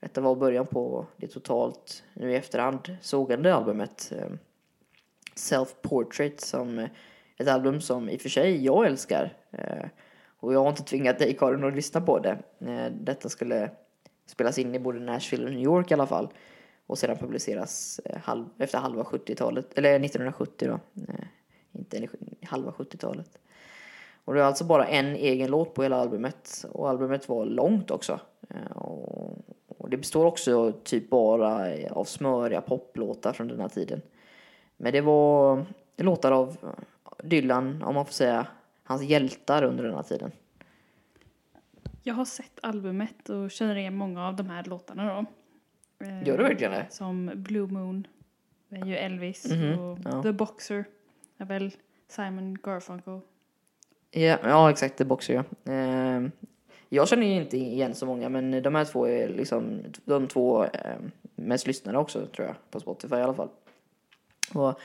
Detta 0.00 0.20
var 0.20 0.36
början 0.36 0.66
på 0.66 1.06
det 1.16 1.26
totalt, 1.26 2.04
nu 2.14 2.32
i 2.32 2.36
efterhand, 2.36 2.96
sågande 3.00 3.54
albumet 3.54 4.12
eh, 4.16 4.28
Self 5.34 5.74
Portrait 5.82 6.40
som 6.40 6.78
eh, 6.78 6.88
ett 7.36 7.48
album 7.48 7.80
som 7.80 8.08
i 8.08 8.16
och 8.16 8.20
för 8.20 8.28
sig 8.28 8.64
jag 8.64 8.86
älskar. 8.86 9.36
Eh, 9.50 9.86
och 10.36 10.54
jag 10.54 10.60
har 10.60 10.68
inte 10.68 10.82
tvingat 10.82 11.18
dig 11.18 11.36
Karin 11.36 11.64
att 11.64 11.74
lyssna 11.74 12.00
på 12.00 12.18
det. 12.18 12.38
Detta 12.90 13.28
skulle 13.28 13.70
spelas 14.26 14.58
in 14.58 14.74
i 14.74 14.78
både 14.78 15.00
Nashville 15.00 15.44
och 15.44 15.50
New 15.50 15.62
York 15.62 15.90
i 15.90 15.94
alla 15.94 16.06
fall. 16.06 16.28
Och 16.86 16.98
sedan 16.98 17.18
publiceras 17.18 18.00
eh, 18.04 18.18
halv, 18.18 18.44
efter 18.58 18.78
halva 18.78 19.02
70-talet, 19.02 19.78
eller 19.78 19.90
1970 19.90 20.68
då. 20.68 20.80
Nej, 20.92 21.28
Inte 21.72 22.08
halva 22.42 22.70
70-talet. 22.70 23.38
Och 24.24 24.34
det 24.34 24.40
är 24.40 24.44
alltså 24.44 24.64
bara 24.64 24.86
en 24.86 25.06
egen 25.06 25.50
låt 25.50 25.74
på 25.74 25.82
hela 25.82 25.96
albumet. 25.96 26.64
Och 26.72 26.90
albumet 26.90 27.28
var 27.28 27.44
långt 27.46 27.90
också. 27.90 28.20
Eh, 28.50 28.76
och, 28.76 29.38
och 29.68 29.90
det 29.90 29.96
består 29.96 30.26
också 30.26 30.72
typ 30.72 31.10
bara 31.10 31.72
av 31.90 32.04
smöriga 32.04 32.60
poplåtar 32.60 33.32
från 33.32 33.48
den 33.48 33.60
här 33.60 33.68
tiden. 33.68 34.02
Men 34.76 34.92
det 34.92 35.00
var 35.00 35.66
låtar 35.96 36.32
av 36.32 36.56
Dylan, 37.22 37.82
om 37.82 37.94
man 37.94 38.06
får 38.06 38.12
säga, 38.12 38.46
hans 38.84 39.02
hjältar 39.02 39.64
under 39.64 39.84
den 39.84 39.94
här 39.94 40.02
tiden. 40.02 40.30
Jag 42.02 42.14
har 42.14 42.24
sett 42.24 42.58
albumet 42.62 43.28
och 43.28 43.50
känner 43.50 43.76
igen 43.76 43.96
många 43.96 44.28
av 44.28 44.36
de 44.36 44.50
här 44.50 44.64
låtarna 44.64 45.14
då. 45.14 45.24
Eh, 46.04 46.28
Gör 46.28 46.38
du 46.38 46.44
verkligen 46.44 46.72
det? 46.72 46.86
Som 46.90 47.30
Blue 47.34 47.66
Moon, 47.66 48.06
det 48.68 48.76
är 48.76 48.86
ju 48.86 48.96
Elvis 48.96 49.46
Mhm, 49.50 49.78
och 49.78 49.98
ja. 50.04 50.22
The 50.22 50.32
Boxer 50.32 50.84
är 51.38 51.44
väl 51.44 51.70
Simon 52.08 52.58
Garfunkel. 52.62 53.20
Ja, 54.10 54.38
ja 54.42 54.70
exakt, 54.70 54.96
The 54.98 55.04
Boxer 55.04 55.34
ja. 55.34 55.72
Eh, 55.72 56.22
jag 56.88 57.08
känner 57.08 57.26
ju 57.26 57.32
inte 57.34 57.56
igen 57.56 57.94
så 57.94 58.06
många 58.06 58.28
men 58.28 58.62
de 58.62 58.74
här 58.74 58.84
två 58.84 59.08
är 59.08 59.28
liksom 59.28 59.80
de 60.04 60.28
två 60.28 60.64
eh, 60.64 60.96
mest 61.34 61.66
lyssnade 61.66 61.98
också 61.98 62.26
tror 62.26 62.46
jag 62.46 62.56
på 62.70 62.80
Spotify 62.80 63.16
i 63.16 63.22
alla 63.22 63.34
fall. 63.34 63.48
Och 64.54 64.80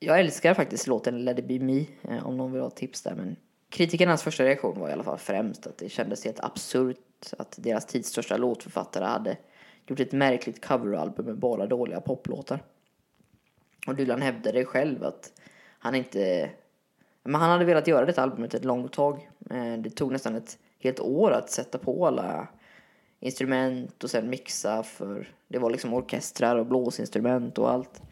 jag 0.00 0.20
älskar 0.20 0.54
faktiskt 0.54 0.86
låten 0.86 1.24
Let 1.24 1.38
it 1.38 1.48
be 1.48 1.58
me 1.58 1.86
eh, 2.02 2.26
om 2.26 2.36
någon 2.36 2.52
vill 2.52 2.62
ha 2.62 2.70
tips 2.70 3.02
där 3.02 3.14
men 3.14 3.36
kritikernas 3.68 4.22
första 4.22 4.44
reaktion 4.44 4.80
var 4.80 4.88
i 4.88 4.92
alla 4.92 5.04
fall 5.04 5.18
främst 5.18 5.66
att 5.66 5.78
det 5.78 5.88
kändes 5.88 6.24
helt 6.24 6.40
absurt 6.40 6.98
att 7.38 7.54
deras 7.58 7.86
tids 7.86 8.08
största 8.08 8.36
låtförfattare 8.36 9.04
hade 9.04 9.36
gjort 9.86 10.00
ett 10.00 10.12
märkligt 10.12 10.64
coveralbum 10.64 11.26
med 11.26 11.38
bara 11.38 11.66
dåliga 11.66 12.00
poplåtar. 12.00 12.60
Och 13.86 13.94
Dylan 13.94 14.22
hävdade 14.22 14.64
själv 14.64 15.04
att 15.04 15.32
han 15.78 15.94
inte 15.94 16.50
men 17.22 17.40
han 17.40 17.50
hade 17.50 17.64
velat 17.64 17.86
göra 17.86 18.06
detta 18.06 18.22
albumet 18.22 18.54
ett 18.54 18.64
långt 18.64 18.92
tag. 18.92 19.28
Eh, 19.50 19.74
det 19.78 19.90
tog 19.90 20.12
nästan 20.12 20.34
ett 20.34 20.58
helt 20.78 21.00
år 21.00 21.30
att 21.30 21.50
sätta 21.50 21.78
på 21.78 22.06
alla 22.06 22.48
instrument 23.20 24.04
och 24.04 24.10
sen 24.10 24.30
mixa 24.30 24.82
för 24.82 25.28
det 25.48 25.58
var 25.58 25.70
liksom 25.70 25.94
orkestrar 25.94 26.56
och 26.56 26.66
blåsinstrument 26.66 27.58
och 27.58 27.70
allt. 27.70 28.02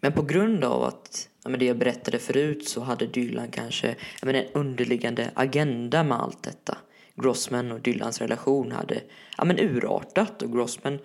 Men 0.00 0.12
på 0.12 0.22
grund 0.22 0.64
av 0.64 0.84
att, 0.84 1.28
ja, 1.44 1.50
men 1.50 1.60
det 1.60 1.66
jag 1.66 1.78
berättade 1.78 2.18
förut 2.18 2.68
så 2.68 2.80
hade 2.80 3.06
Dylan 3.06 3.48
kanske 3.48 3.88
ja, 3.88 4.26
men 4.26 4.34
en 4.34 4.46
underliggande 4.52 5.30
agenda 5.34 6.02
med 6.02 6.20
allt 6.20 6.42
detta. 6.42 6.78
Grossman 7.16 7.72
och 7.72 7.80
Dylans 7.80 8.20
relation 8.20 8.72
hade 8.72 9.00
ja, 9.38 9.44
men 9.44 9.58
urartat 9.58 10.42
och 10.42 10.52
Grossman 10.52 10.98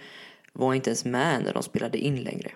var 0.54 0.74
inte 0.74 0.90
ens 0.90 1.06
med 1.06 1.44
när 1.44 1.54
de 1.54 1.64
spelade 1.64 1.98
in 1.98 2.24
längre. 2.24 2.52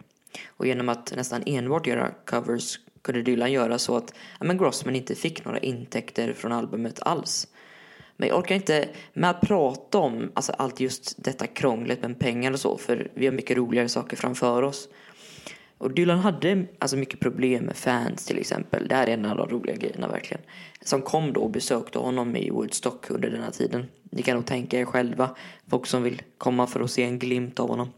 Och 0.47 0.67
genom 0.67 0.89
att 0.89 1.13
nästan 1.15 1.43
enbart 1.45 1.87
göra 1.87 2.11
covers 2.25 2.79
kunde 3.01 3.21
Dylan 3.21 3.51
göra 3.51 3.79
så 3.79 3.97
att 3.97 4.13
ja, 4.39 4.45
men 4.45 4.57
Grossman 4.57 4.95
inte 4.95 5.15
fick 5.15 5.45
några 5.45 5.59
intäkter 5.59 6.33
från 6.33 6.51
albumet 6.51 6.99
alls. 7.01 7.47
Men 8.17 8.29
jag 8.29 8.37
orkar 8.39 8.55
inte 8.55 8.89
med 9.13 9.29
att 9.29 9.41
prata 9.41 9.97
om 9.97 10.31
alltså, 10.33 10.51
allt 10.51 10.79
just 10.79 11.23
detta 11.23 11.47
krånglet 11.47 12.01
med 12.01 12.19
pengar 12.19 12.51
och 12.51 12.59
så 12.59 12.77
för 12.77 13.11
vi 13.13 13.25
har 13.25 13.33
mycket 13.33 13.57
roligare 13.57 13.89
saker 13.89 14.17
framför 14.17 14.61
oss. 14.61 14.89
Och 15.77 15.91
Dylan 15.91 16.19
hade 16.19 16.65
alltså 16.79 16.97
mycket 16.97 17.19
problem 17.19 17.63
med 17.63 17.75
fans 17.75 18.25
till 18.25 18.37
exempel. 18.37 18.87
Det 18.87 18.95
här 18.95 19.07
är 19.07 19.13
en 19.13 19.25
av 19.25 19.37
de 19.37 19.49
roliga 19.49 19.75
grejerna 19.75 20.07
verkligen. 20.07 20.43
Som 20.81 21.01
kom 21.01 21.33
då 21.33 21.41
och 21.41 21.51
besökte 21.51 21.99
honom 21.99 22.35
i 22.35 22.49
Woodstock 22.49 23.09
under 23.09 23.29
den 23.29 23.43
här 23.43 23.51
tiden. 23.51 23.85
Ni 24.03 24.21
kan 24.21 24.35
nog 24.35 24.45
tänka 24.45 24.79
er 24.79 24.85
själva. 24.85 25.35
Folk 25.67 25.85
som 25.85 26.03
vill 26.03 26.21
komma 26.37 26.67
för 26.67 26.79
att 26.79 26.91
se 26.91 27.03
en 27.03 27.19
glimt 27.19 27.59
av 27.59 27.69
honom. 27.69 27.89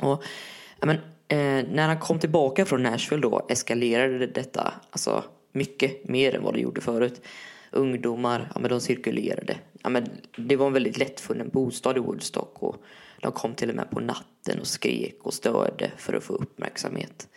Och 0.00 0.24
men, 0.80 0.96
eh, 1.28 1.68
när 1.70 1.88
han 1.88 1.98
kom 1.98 2.18
tillbaka 2.18 2.64
från 2.64 2.82
Nashville 2.82 3.22
då 3.22 3.46
eskalerade 3.48 4.26
detta 4.26 4.72
alltså 4.90 5.24
mycket 5.52 6.08
mer 6.08 6.34
än 6.34 6.42
vad 6.42 6.54
det 6.54 6.60
gjorde 6.60 6.80
förut. 6.80 7.22
ungdomar, 7.72 8.50
ja 8.54 8.60
men 8.60 8.70
de 8.70 8.80
cirkulerade. 8.80 9.56
Ja 9.82 9.90
men 9.90 10.08
det 10.36 10.56
var 10.56 10.66
en 10.66 10.72
väldigt 10.72 10.98
lättfunnen 10.98 11.48
bostad 11.48 11.96
i 11.96 12.00
Woodstock 12.00 12.62
och 12.62 12.76
de 13.20 13.32
kom 13.32 13.54
till 13.54 13.70
och 13.70 13.76
med 13.76 13.90
på 13.90 14.00
natten 14.00 14.60
och 14.60 14.66
skrek 14.66 15.16
och 15.22 15.34
störde 15.34 15.90
för 15.96 16.14
att 16.14 16.24
få 16.24 16.32
uppmärksamhet. 16.32 17.28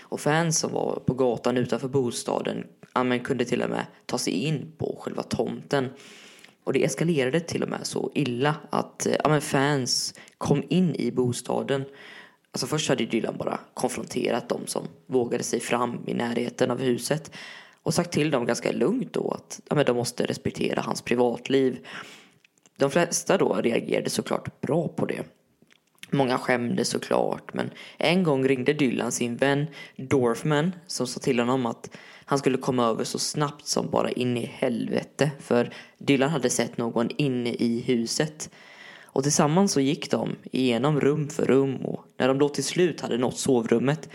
Och 0.00 0.20
fans 0.20 0.58
som 0.58 0.72
var 0.72 1.02
på 1.06 1.14
gatan 1.14 1.56
utanför 1.56 1.88
bostaden 1.88 2.66
ja, 2.94 3.04
men 3.04 3.20
kunde 3.20 3.44
till 3.44 3.62
och 3.62 3.70
med 3.70 3.86
ta 4.06 4.18
sig 4.18 4.32
in 4.32 4.72
på 4.78 4.98
själva 5.00 5.22
tomten. 5.22 5.88
Och 6.64 6.72
det 6.72 6.84
eskalerade 6.84 7.40
till 7.40 7.62
och 7.62 7.68
med 7.68 7.86
så 7.86 8.10
illa 8.14 8.54
att 8.70 9.06
eh, 9.06 9.14
ja, 9.24 9.28
men 9.28 9.40
fans 9.40 10.14
kom 10.38 10.62
in 10.68 10.94
i 10.94 11.10
bostaden. 11.10 11.84
Alltså 12.52 12.66
först 12.66 12.88
hade 12.88 13.04
Dylan 13.04 13.36
bara 13.36 13.60
konfronterat 13.74 14.48
dem 14.48 14.60
som 14.66 14.82
vågade 15.06 15.44
sig 15.44 15.60
fram 15.60 16.00
i 16.06 16.14
närheten 16.14 16.70
av 16.70 16.80
huset 16.80 17.30
och 17.82 17.94
sagt 17.94 18.12
till 18.12 18.30
dem 18.30 18.46
ganska 18.46 18.72
lugnt 18.72 19.12
då 19.12 19.30
att 19.30 19.60
ja, 19.68 19.76
men 19.76 19.84
de 19.84 19.96
måste 19.96 20.26
respektera 20.26 20.80
hans 20.80 21.02
privatliv. 21.02 21.78
De 22.78 22.90
flesta 22.90 23.38
då 23.38 23.54
reagerade 23.54 24.10
såklart 24.10 24.60
bra 24.60 24.88
på 24.88 25.06
det. 25.06 25.22
Många 26.10 26.38
skämdes 26.38 26.88
såklart, 26.88 27.54
men 27.54 27.70
en 27.96 28.22
gång 28.22 28.48
ringde 28.48 28.72
Dylan 28.72 29.12
sin 29.12 29.36
vän 29.36 29.66
Dorfman 29.96 30.72
som 30.86 31.06
sa 31.06 31.20
till 31.20 31.38
honom 31.38 31.66
att 31.66 31.90
han 32.24 32.38
skulle 32.38 32.58
komma 32.58 32.86
över 32.86 33.04
så 33.04 33.18
snabbt 33.18 33.66
som 33.66 33.90
bara 33.90 34.10
in 34.10 34.36
i 34.36 34.46
helvete 34.46 35.30
för 35.40 35.74
Dylan 35.98 36.30
hade 36.30 36.50
sett 36.50 36.78
någon 36.78 37.08
inne 37.16 37.50
i 37.50 37.80
huset. 37.86 38.50
Och 39.02 39.22
tillsammans 39.22 39.72
så 39.72 39.80
gick 39.80 40.10
de 40.10 40.36
igenom 40.52 41.00
rum 41.00 41.28
för 41.28 41.46
rum 41.46 41.76
och 41.76 42.04
när 42.16 42.28
de 42.28 42.38
då 42.38 42.48
till 42.48 42.64
slut 42.64 43.00
hade 43.00 43.18
nått 43.18 43.38
sovrummet 43.38 44.08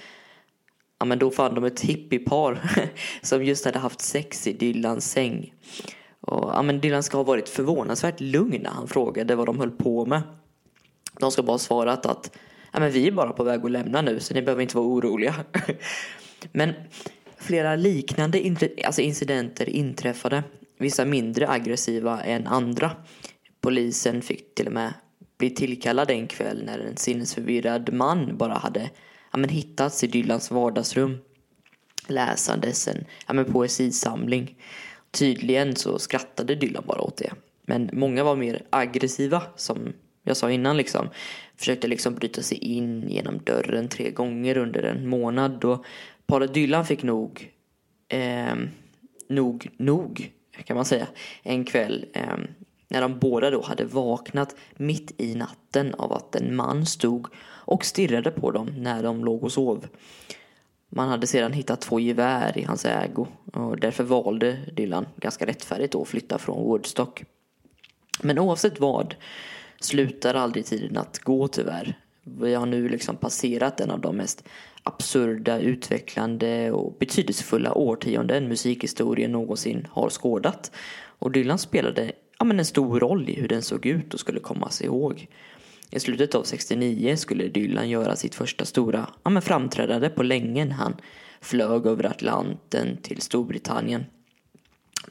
ja 1.03 1.05
men 1.05 1.20
då 1.20 1.32
fann 1.32 1.55
de 1.55 1.64
ett 1.64 1.82
hippiepar 1.82 2.61
som 3.22 3.43
just 3.43 3.66
hade 3.66 3.80
haft 3.80 4.01
sex 4.01 4.47
i 4.47 4.53
Dylans 4.53 5.11
säng. 5.11 5.53
Och 6.28 6.49
ja 6.53 6.61
men 6.61 6.80
Dylan 6.80 7.03
ska 7.03 7.17
ha 7.17 7.24
varit 7.24 7.49
förvånansvärt 7.49 8.19
lugn 8.19 8.61
när 8.61 8.69
han 8.69 8.88
frågade 8.88 9.36
vad 9.36 9.45
de 9.45 9.59
höll 9.59 9.71
på 9.71 10.05
med. 10.05 10.21
De 11.19 11.32
ska 11.32 11.43
bara 11.43 11.53
ha 11.53 11.59
svarat 11.59 12.05
att 12.05 12.38
ja 12.71 12.80
men 12.80 12.91
vi 12.91 13.07
är 13.07 13.11
bara 13.11 13.34
på 13.34 13.43
väg 13.43 13.65
att 13.65 13.71
lämna 13.71 14.01
nu 14.01 14.19
så 14.19 14.34
ni 14.34 14.41
behöver 14.41 14.61
inte 14.61 14.78
vara 14.78 14.88
oroliga. 14.88 15.36
men 16.51 16.74
flera 17.38 17.76
liknande 17.76 18.41
alltså 18.86 19.01
incidenter 19.01 19.69
inträffade. 19.69 20.43
Vissa 20.78 21.05
mindre 21.05 21.49
aggressiva 21.49 22.21
än 22.21 22.47
andra. 22.47 22.91
Polisen 23.61 24.21
fick 24.21 24.55
till 24.55 24.67
och 24.67 24.74
med 24.74 24.93
bli 25.38 25.49
tillkallad 25.49 26.11
en 26.11 26.28
kväll 26.28 26.63
när 26.65 26.80
en 26.80 26.97
sinnesförvirrad 26.97 27.93
man 27.93 28.38
bara 28.38 28.53
hade 28.53 28.89
ja, 29.32 29.38
men 29.38 29.49
hittats 29.49 30.03
i 30.03 30.07
Dylans 30.07 30.51
vardagsrum 30.51 31.17
läsandes 32.07 32.88
en 32.88 33.05
ja, 33.28 33.34
men 33.34 33.45
poesisamling. 33.45 34.57
Tydligen 35.18 35.76
så 35.76 35.99
skrattade 35.99 36.55
Dylan 36.55 36.84
bara 36.88 37.01
åt 37.01 37.18
det. 37.18 37.32
Men 37.66 37.89
många 37.93 38.24
var 38.24 38.36
mer 38.36 38.61
aggressiva 38.70 39.43
som 39.55 39.93
jag 40.24 40.38
sa 40.38 40.51
innan 40.51 40.78
liksom. 40.78 41.09
Försökte 41.55 41.88
liksom 41.88 42.16
bryta 42.16 42.41
sig 42.41 42.57
in 42.57 43.09
genom 43.09 43.38
dörren 43.38 43.88
tre 43.88 44.11
gånger 44.11 44.57
under 44.57 44.84
en 44.84 45.07
månad 45.07 45.66
och 45.66 45.86
paret 46.26 46.53
Dylan 46.53 46.86
fick 46.86 47.03
nog 47.03 47.51
eh, 48.07 48.55
nog, 49.30 49.70
nog 49.78 50.32
kan 50.66 50.76
man 50.76 50.86
säga 50.86 51.07
en 51.43 51.66
kväll 51.66 52.05
eh, 52.14 52.38
när 52.88 53.01
de 53.01 53.20
båda 53.20 53.49
då 53.49 53.61
hade 53.61 53.86
vaknat 53.86 54.55
mitt 54.76 55.22
i 55.22 55.36
natten 55.36 55.93
av 55.93 56.14
att 56.14 56.36
en 56.36 56.55
man 56.55 56.86
stod 56.86 57.28
och 57.45 57.86
stirrade 57.86 58.32
på 58.32 58.51
dem 58.51 58.68
när 58.78 59.03
de 59.03 59.26
låg 59.26 59.43
och 59.43 59.51
sov. 59.51 59.88
Man 60.96 61.10
hade 61.10 61.28
sedan 61.28 61.54
hittat 61.54 61.82
två 61.82 62.00
gevär 62.00 62.58
i 62.58 62.64
hans 62.64 62.86
ägo 62.86 63.28
och 63.54 63.80
därför 63.80 64.04
valde 64.04 64.58
Dylan 64.74 65.06
ganska 65.16 65.46
rättfärdigt 65.46 65.94
då 65.94 66.02
att 66.02 66.08
flytta 66.08 66.38
från 66.38 66.64
Woodstock. 66.64 67.24
Men 68.22 68.39
oavsett 68.39 68.80
vad 68.80 69.16
slutar 69.80 70.34
aldrig 70.36 70.66
tiden 70.66 70.98
att 70.98 71.20
gå 71.20 71.48
tyvärr. 71.48 72.00
Vi 72.24 72.54
har 72.54 72.66
nu 72.66 72.89
liksom 72.89 73.18
passerat 73.18 73.80
en 73.80 73.91
av 73.91 74.02
de 74.02 74.18
mest 74.18 74.44
absurda, 74.84 75.60
utvecklande 75.60 76.72
och 76.72 76.96
betydelsefulla 77.00 77.74
årtionden 77.74 78.48
musikhistorien 78.48 79.32
någonsin 79.32 79.88
har 79.91 80.10
skådat. 80.10 80.72
Och 81.20 81.32
Dylan 81.32 81.58
spelade 81.60 82.12
ja, 82.39 82.46
men 82.46 82.60
en 82.60 82.66
stor 82.66 83.00
roll 83.00 83.30
i 83.30 83.34
hur 83.34 83.48
den 83.48 83.62
såg 83.62 83.86
ut 83.86 84.14
och 84.14 84.20
skulle 84.20 84.39
kommas 84.39 84.82
ihåg. 84.82 85.28
I 85.96 86.00
slutet 86.00 86.36
av 86.36 86.44
69 86.44 87.16
skulle 87.16 87.48
Dylan 87.48 87.89
göra 87.89 88.16
sitt 88.16 88.36
första 88.36 88.66
stora 88.66 89.10
ja, 89.24 89.30
men 89.30 89.41
framträdande 89.41 90.10
på 90.10 90.24
länge 90.24 90.66
när 90.66 90.76
han 90.76 90.96
flög 91.41 91.86
över 91.86 92.04
Atlanten 92.04 92.98
till 92.98 93.22
Storbritannien. 93.22 94.06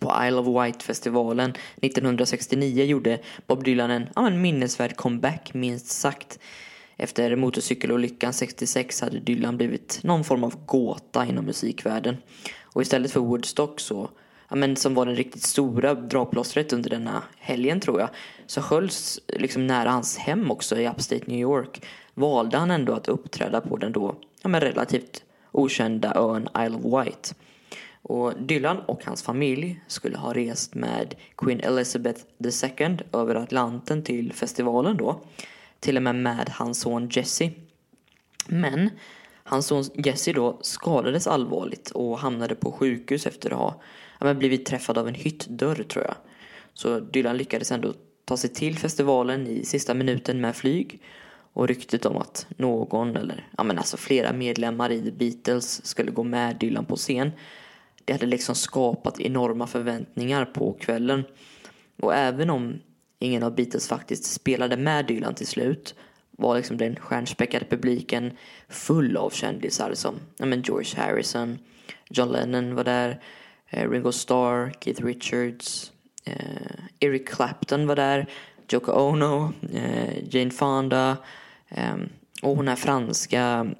På 0.00 0.12
Isle 0.26 0.36
of 0.36 0.46
Wight-festivalen 0.46 1.52
1969 1.76 2.84
gjorde 2.84 3.18
Bob 3.46 3.64
Dylan 3.64 3.90
en 3.90 4.08
ja, 4.14 4.22
men 4.22 4.40
minnesvärd 4.40 4.96
comeback 4.96 5.54
minst 5.54 5.86
sagt. 5.86 6.38
Efter 6.96 7.36
motorcykelolyckan 7.36 8.32
66 8.32 9.00
hade 9.00 9.20
Dylan 9.20 9.56
blivit 9.56 10.00
någon 10.02 10.24
form 10.24 10.44
av 10.44 10.66
gåta 10.66 11.26
inom 11.26 11.44
musikvärlden. 11.44 12.16
Och 12.62 12.82
istället 12.82 13.12
för 13.12 13.20
Woodstock 13.20 13.80
så 13.80 14.10
men 14.56 14.76
som 14.76 14.94
var 14.94 15.06
den 15.06 15.16
riktigt 15.16 15.42
stora 15.42 15.94
dragplåstret 15.94 16.72
under 16.72 16.90
denna 16.90 17.22
helgen 17.38 17.80
tror 17.80 18.00
jag, 18.00 18.08
så 18.46 18.60
hölls 18.60 19.20
liksom 19.28 19.66
nära 19.66 19.90
hans 19.90 20.18
hem 20.18 20.50
också 20.50 20.76
i 20.76 20.88
Upstate 20.88 21.24
New 21.26 21.40
York 21.40 21.86
valde 22.14 22.56
han 22.56 22.70
ändå 22.70 22.92
att 22.92 23.08
uppträda 23.08 23.60
på 23.60 23.76
den 23.76 23.92
då 23.92 24.16
ja, 24.42 24.48
men 24.48 24.60
relativt 24.60 25.24
okända 25.52 26.14
ön 26.14 26.48
Isle 26.58 26.76
of 26.76 26.84
Wight. 26.84 27.34
Och 28.02 28.32
Dylan 28.40 28.78
och 28.78 29.04
hans 29.04 29.22
familj 29.22 29.80
skulle 29.86 30.16
ha 30.18 30.32
rest 30.32 30.74
med 30.74 31.14
Queen 31.36 31.60
Elizabeth 31.60 32.20
II 32.38 32.98
över 33.12 33.34
Atlanten 33.34 34.04
till 34.04 34.32
festivalen 34.32 34.96
då. 34.96 35.20
Till 35.80 35.96
och 35.96 36.02
med 36.02 36.14
med 36.14 36.48
hans 36.48 36.80
son 36.80 37.08
Jesse. 37.12 37.50
Men 38.46 38.90
hans 39.44 39.66
son 39.66 39.84
Jesse 39.94 40.32
då 40.32 40.58
skadades 40.60 41.26
allvarligt 41.26 41.90
och 41.90 42.18
hamnade 42.18 42.54
på 42.54 42.72
sjukhus 42.72 43.26
efter 43.26 43.50
att 43.50 43.58
ha 43.58 43.80
ja, 44.22 44.26
men 44.26 44.38
blivit 44.38 44.66
träffad 44.66 44.98
av 44.98 45.08
en 45.08 45.14
hyttdörr 45.14 45.82
tror 45.82 46.04
jag. 46.04 46.14
Så 46.74 47.00
Dylan 47.00 47.36
lyckades 47.36 47.72
ändå 47.72 47.94
ta 48.24 48.36
sig 48.36 48.50
till 48.50 48.78
festivalen 48.78 49.46
i 49.46 49.64
sista 49.64 49.94
minuten 49.94 50.40
med 50.40 50.56
flyg. 50.56 51.02
Och 51.54 51.68
ryktet 51.68 52.06
om 52.06 52.16
att 52.16 52.46
någon, 52.56 53.16
eller 53.16 53.48
ja 53.56 53.64
men 53.64 53.78
alltså 53.78 53.96
flera 53.96 54.32
medlemmar 54.32 54.92
i 54.92 55.02
The 55.02 55.10
Beatles 55.10 55.86
skulle 55.86 56.10
gå 56.10 56.22
med 56.22 56.56
Dylan 56.56 56.84
på 56.84 56.96
scen. 56.96 57.30
Det 58.04 58.12
hade 58.12 58.26
liksom 58.26 58.54
skapat 58.54 59.20
enorma 59.20 59.66
förväntningar 59.66 60.44
på 60.44 60.72
kvällen. 60.72 61.24
Och 62.00 62.14
även 62.14 62.50
om 62.50 62.80
ingen 63.18 63.42
av 63.42 63.54
Beatles 63.54 63.88
faktiskt 63.88 64.24
spelade 64.24 64.76
med 64.76 65.06
Dylan 65.06 65.34
till 65.34 65.46
slut 65.46 65.94
var 66.30 66.56
liksom 66.56 66.76
den 66.76 66.96
stjärnspäckade 66.96 67.64
publiken 67.64 68.32
full 68.68 69.16
av 69.16 69.30
kändisar 69.30 69.94
som 69.94 70.14
ja, 70.36 70.46
men 70.46 70.62
George 70.62 71.00
Harrison, 71.00 71.58
John 72.10 72.28
Lennon 72.28 72.74
var 72.74 72.84
där, 72.84 73.20
Eh, 73.72 73.90
Ringo 73.90 74.12
Starr, 74.12 74.72
Keith 74.80 75.04
Richards, 75.04 75.92
eh, 76.24 76.74
Eric 77.00 77.28
Clapton 77.28 77.86
var 77.86 77.96
där, 77.96 78.26
Yoko 78.72 78.92
Ono, 78.92 79.52
eh, 79.72 80.34
Jane 80.34 80.50
Fonda 80.50 81.16
eh, 81.68 81.96
och 82.42 82.56
hon 82.56 82.68
är 82.68 82.76
franska 82.76 83.40
ehm, 83.40 83.74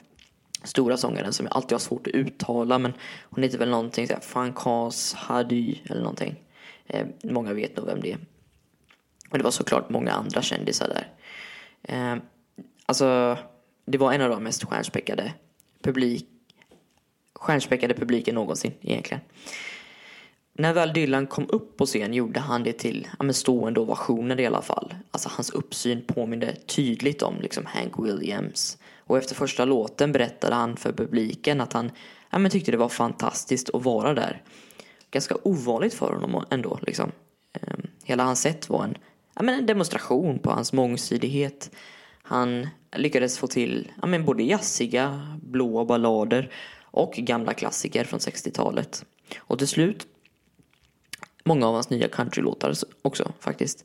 stora 0.65 0.97
sångaren 0.97 1.33
som 1.33 1.47
jag 1.47 1.57
alltid 1.57 1.73
har 1.73 1.79
svårt 1.79 2.07
att 2.07 2.15
uttala 2.15 2.79
men 2.79 2.93
hon 3.23 3.43
heter 3.43 3.59
väl 3.59 3.69
någonting 3.69 4.07
såhär 4.07 4.21
Francoise 4.21 5.17
Hardy 5.17 5.79
eller 5.85 6.01
någonting. 6.01 6.35
Eh, 6.87 7.07
många 7.25 7.53
vet 7.53 7.77
nog 7.77 7.87
vem 7.87 8.01
det 8.01 8.13
är. 8.13 8.19
Och 9.31 9.39
det 9.39 9.45
var 9.45 9.51
såklart 9.51 9.91
många 9.91 10.13
andra 10.13 10.43
kändisar 10.43 10.89
där. 10.89 11.09
Eh, 11.83 12.23
alltså, 12.87 13.39
det 13.85 13.99
var 13.99 14.13
en 14.13 14.21
av 14.21 14.31
de 14.31 14.45
mest 14.45 14.65
stjärnspäckade 14.65 15.33
publik 15.83 16.29
stjärnspäckade 17.35 17.95
publiken 17.95 18.35
någonsin 18.35 18.73
egentligen. 18.81 19.21
När 20.55 20.73
väl 20.73 20.93
Dylan 20.93 21.27
kom 21.27 21.47
upp 21.49 21.77
på 21.77 21.87
scen 21.87 22.15
gjorde 22.15 22.41
han 22.41 22.63
det 22.63 22.73
till 22.73 23.09
ja, 23.19 23.33
stående 23.33 23.81
ovationer 23.81 24.41
i 24.41 24.47
alla 24.47 24.63
fall. 24.63 24.95
Alltså 25.11 25.29
hans 25.33 25.51
uppsyn 25.51 26.05
påminde 26.07 26.57
tydligt 26.67 27.23
om 27.23 27.41
liksom 27.41 27.67
Hank 27.67 27.99
Williams. 27.99 28.79
Och 28.99 29.19
efter 29.19 29.35
första 29.35 29.65
låten 29.65 30.13
berättade 30.13 30.55
han 30.55 30.77
för 30.77 30.93
publiken 30.93 31.61
att 31.61 31.73
han 31.73 31.91
ja, 32.31 32.39
men 32.39 32.51
tyckte 32.51 32.71
det 32.71 32.77
var 32.77 32.89
fantastiskt 32.89 33.71
att 33.75 33.85
vara 33.85 34.15
där. 34.15 34.43
Ganska 35.11 35.35
ovanligt 35.43 35.95
för 35.95 36.13
honom 36.13 36.45
ändå. 36.51 36.79
Liksom. 36.83 37.13
Ehm, 37.53 37.87
hela 38.05 38.25
hans 38.25 38.41
sätt 38.41 38.69
var 38.69 38.85
en, 38.85 38.99
ja, 39.35 39.43
men 39.43 39.59
en 39.59 39.67
demonstration 39.67 40.39
på 40.39 40.51
hans 40.51 40.73
mångsidighet. 40.73 41.71
Han 42.23 42.69
lyckades 42.97 43.39
få 43.39 43.47
till 43.47 43.93
ja, 44.01 44.07
men 44.07 44.25
både 44.25 44.43
jazziga, 44.43 45.37
blåa 45.43 45.85
ballader 45.85 46.51
och 46.81 47.13
gamla 47.13 47.55
klassiker 47.55 48.05
från 48.05 48.21
60-talet. 48.21 49.05
Och 49.39 49.59
till 49.59 49.69
slut 49.69 50.07
många 51.45 51.69
av 51.69 51.75
hans 51.75 51.91
nya 51.91 52.09
countrylåtar 52.09 52.75
också 53.03 53.33
faktiskt. 53.41 53.85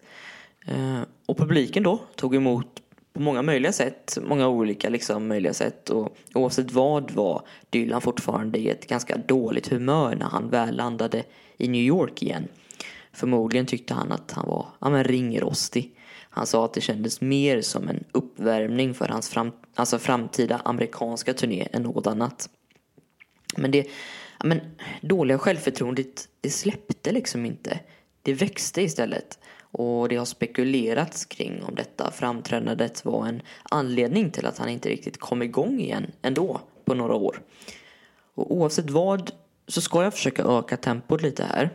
Eh, 0.68 1.01
och 1.26 1.38
publiken 1.38 1.84
då 1.84 1.99
tog 2.16 2.36
emot 2.36 2.82
på 3.14 3.24
många 3.24 3.41
möjliga 3.41 3.72
sätt, 3.72 4.18
många 4.22 4.47
olika 4.47 4.89
liksom 4.89 5.28
möjliga 5.28 5.53
sätt 5.53 5.89
och 5.89 6.18
oavsett 6.34 6.72
vad 6.72 7.12
var 7.12 7.41
Dylan 7.70 8.01
fortfarande 8.01 8.60
i 8.60 8.70
ett 8.70 8.88
ganska 8.88 9.18
dåligt 9.18 9.68
humör 9.68 10.16
när 10.16 10.26
han 10.26 10.49
väl 10.49 10.76
landade 10.76 11.24
i 11.58 11.68
New 11.68 11.82
York 11.82 12.24
igen. 12.24 12.47
Förmodligen 13.14 13.66
tyckte 13.66 13.93
han 13.93 14.12
att 14.12 14.32
han 14.32 14.47
var 14.47 14.66
ja, 14.80 14.89
men 14.89 15.03
ringrostig. 15.03 15.93
Han 16.30 16.47
sa 16.47 16.66
att 16.66 16.74
det 16.74 16.82
kändes 16.82 17.22
mer 17.22 17.62
som 17.62 17.89
en 17.89 18.03
uppvärmning 18.12 18.93
för 18.93 19.08
hans 19.08 19.30
fram, 19.30 19.51
alltså 19.76 19.99
framtida 19.99 20.62
amerikanska 20.66 21.34
turné 21.34 21.68
än 21.72 21.84
något 21.84 22.08
annat. 22.08 22.49
Men 23.58 23.72
det 23.72 23.88
men, 24.43 24.61
dåliga 25.01 25.38
självförtroendet 25.38 26.27
det 26.41 26.49
släppte 26.49 27.11
liksom 27.11 27.45
inte. 27.45 27.79
Det 28.21 28.33
växte 28.33 28.81
istället. 28.81 29.39
Och 29.71 30.09
det 30.09 30.15
har 30.15 30.25
spekulerats 30.25 31.25
kring 31.25 31.63
om 31.63 31.75
detta 31.75 32.11
framträdandet 32.11 33.05
var 33.05 33.27
en 33.27 33.41
anledning 33.63 34.31
till 34.31 34.45
att 34.45 34.57
han 34.57 34.69
inte 34.69 34.89
riktigt 34.89 35.19
kom 35.19 35.41
igång 35.41 35.79
igen 35.79 36.11
ändå 36.21 36.61
på 36.85 36.93
några 36.93 37.15
år. 37.15 37.41
Och 38.33 38.55
oavsett 38.55 38.89
vad 38.89 39.31
så 39.67 39.81
ska 39.81 40.03
jag 40.03 40.13
försöka 40.13 40.43
öka 40.43 40.77
tempot 40.77 41.21
lite 41.21 41.43
här. 41.43 41.69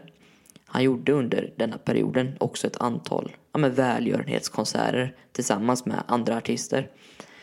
Han 0.67 0.83
gjorde 0.83 1.13
under 1.13 1.53
denna 1.57 1.79
perioden 1.79 2.37
också 2.41 2.67
ett 2.67 2.81
antal 2.81 3.37
ja, 3.53 3.59
med 3.59 3.77
välgörenhetskonserter 3.77 5.17
tillsammans 5.33 5.87
med 5.87 6.03
andra 6.07 6.37
artister. 6.37 6.91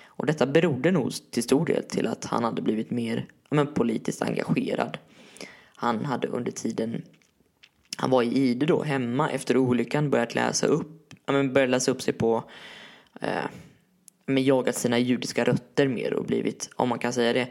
Och 0.06 0.26
detta 0.26 0.46
berodde 0.46 0.92
nog 0.92 1.12
till 1.32 1.44
stor 1.44 1.66
del 1.66 1.84
till 1.84 2.08
att 2.08 2.26
han 2.26 2.44
hade 2.44 2.62
blivit 2.62 2.92
mer 2.92 3.26
ja, 3.50 3.56
men 3.56 3.74
politiskt 3.74 4.22
engagerad. 4.22 4.98
Han 5.80 6.06
hade 6.06 6.28
under 6.28 6.52
tiden 6.52 7.02
han 8.00 8.10
var 8.10 8.24
i 8.24 8.38
Ide 8.38 8.66
då 8.66 8.84
hemma 8.84 9.30
efter 9.30 9.58
olyckan 9.58 10.10
börjat 10.10 10.36
läsa 10.36 10.68
upp, 10.68 11.14
ja, 11.26 11.34
men 11.34 11.54
börjat 11.54 11.70
läsa 11.70 11.92
upp 11.92 12.02
sig 12.02 12.14
på 12.14 12.44
eh, 13.22 13.46
men 14.26 14.44
jagat 14.44 14.76
sina 14.76 15.00
judiska 15.00 15.44
rötter 15.44 15.88
mer 15.88 16.14
och 16.14 16.26
blivit, 16.26 16.70
om 16.76 16.90
man 16.90 17.00
kan 17.00 17.14
säga 17.14 17.34
det, 17.34 17.48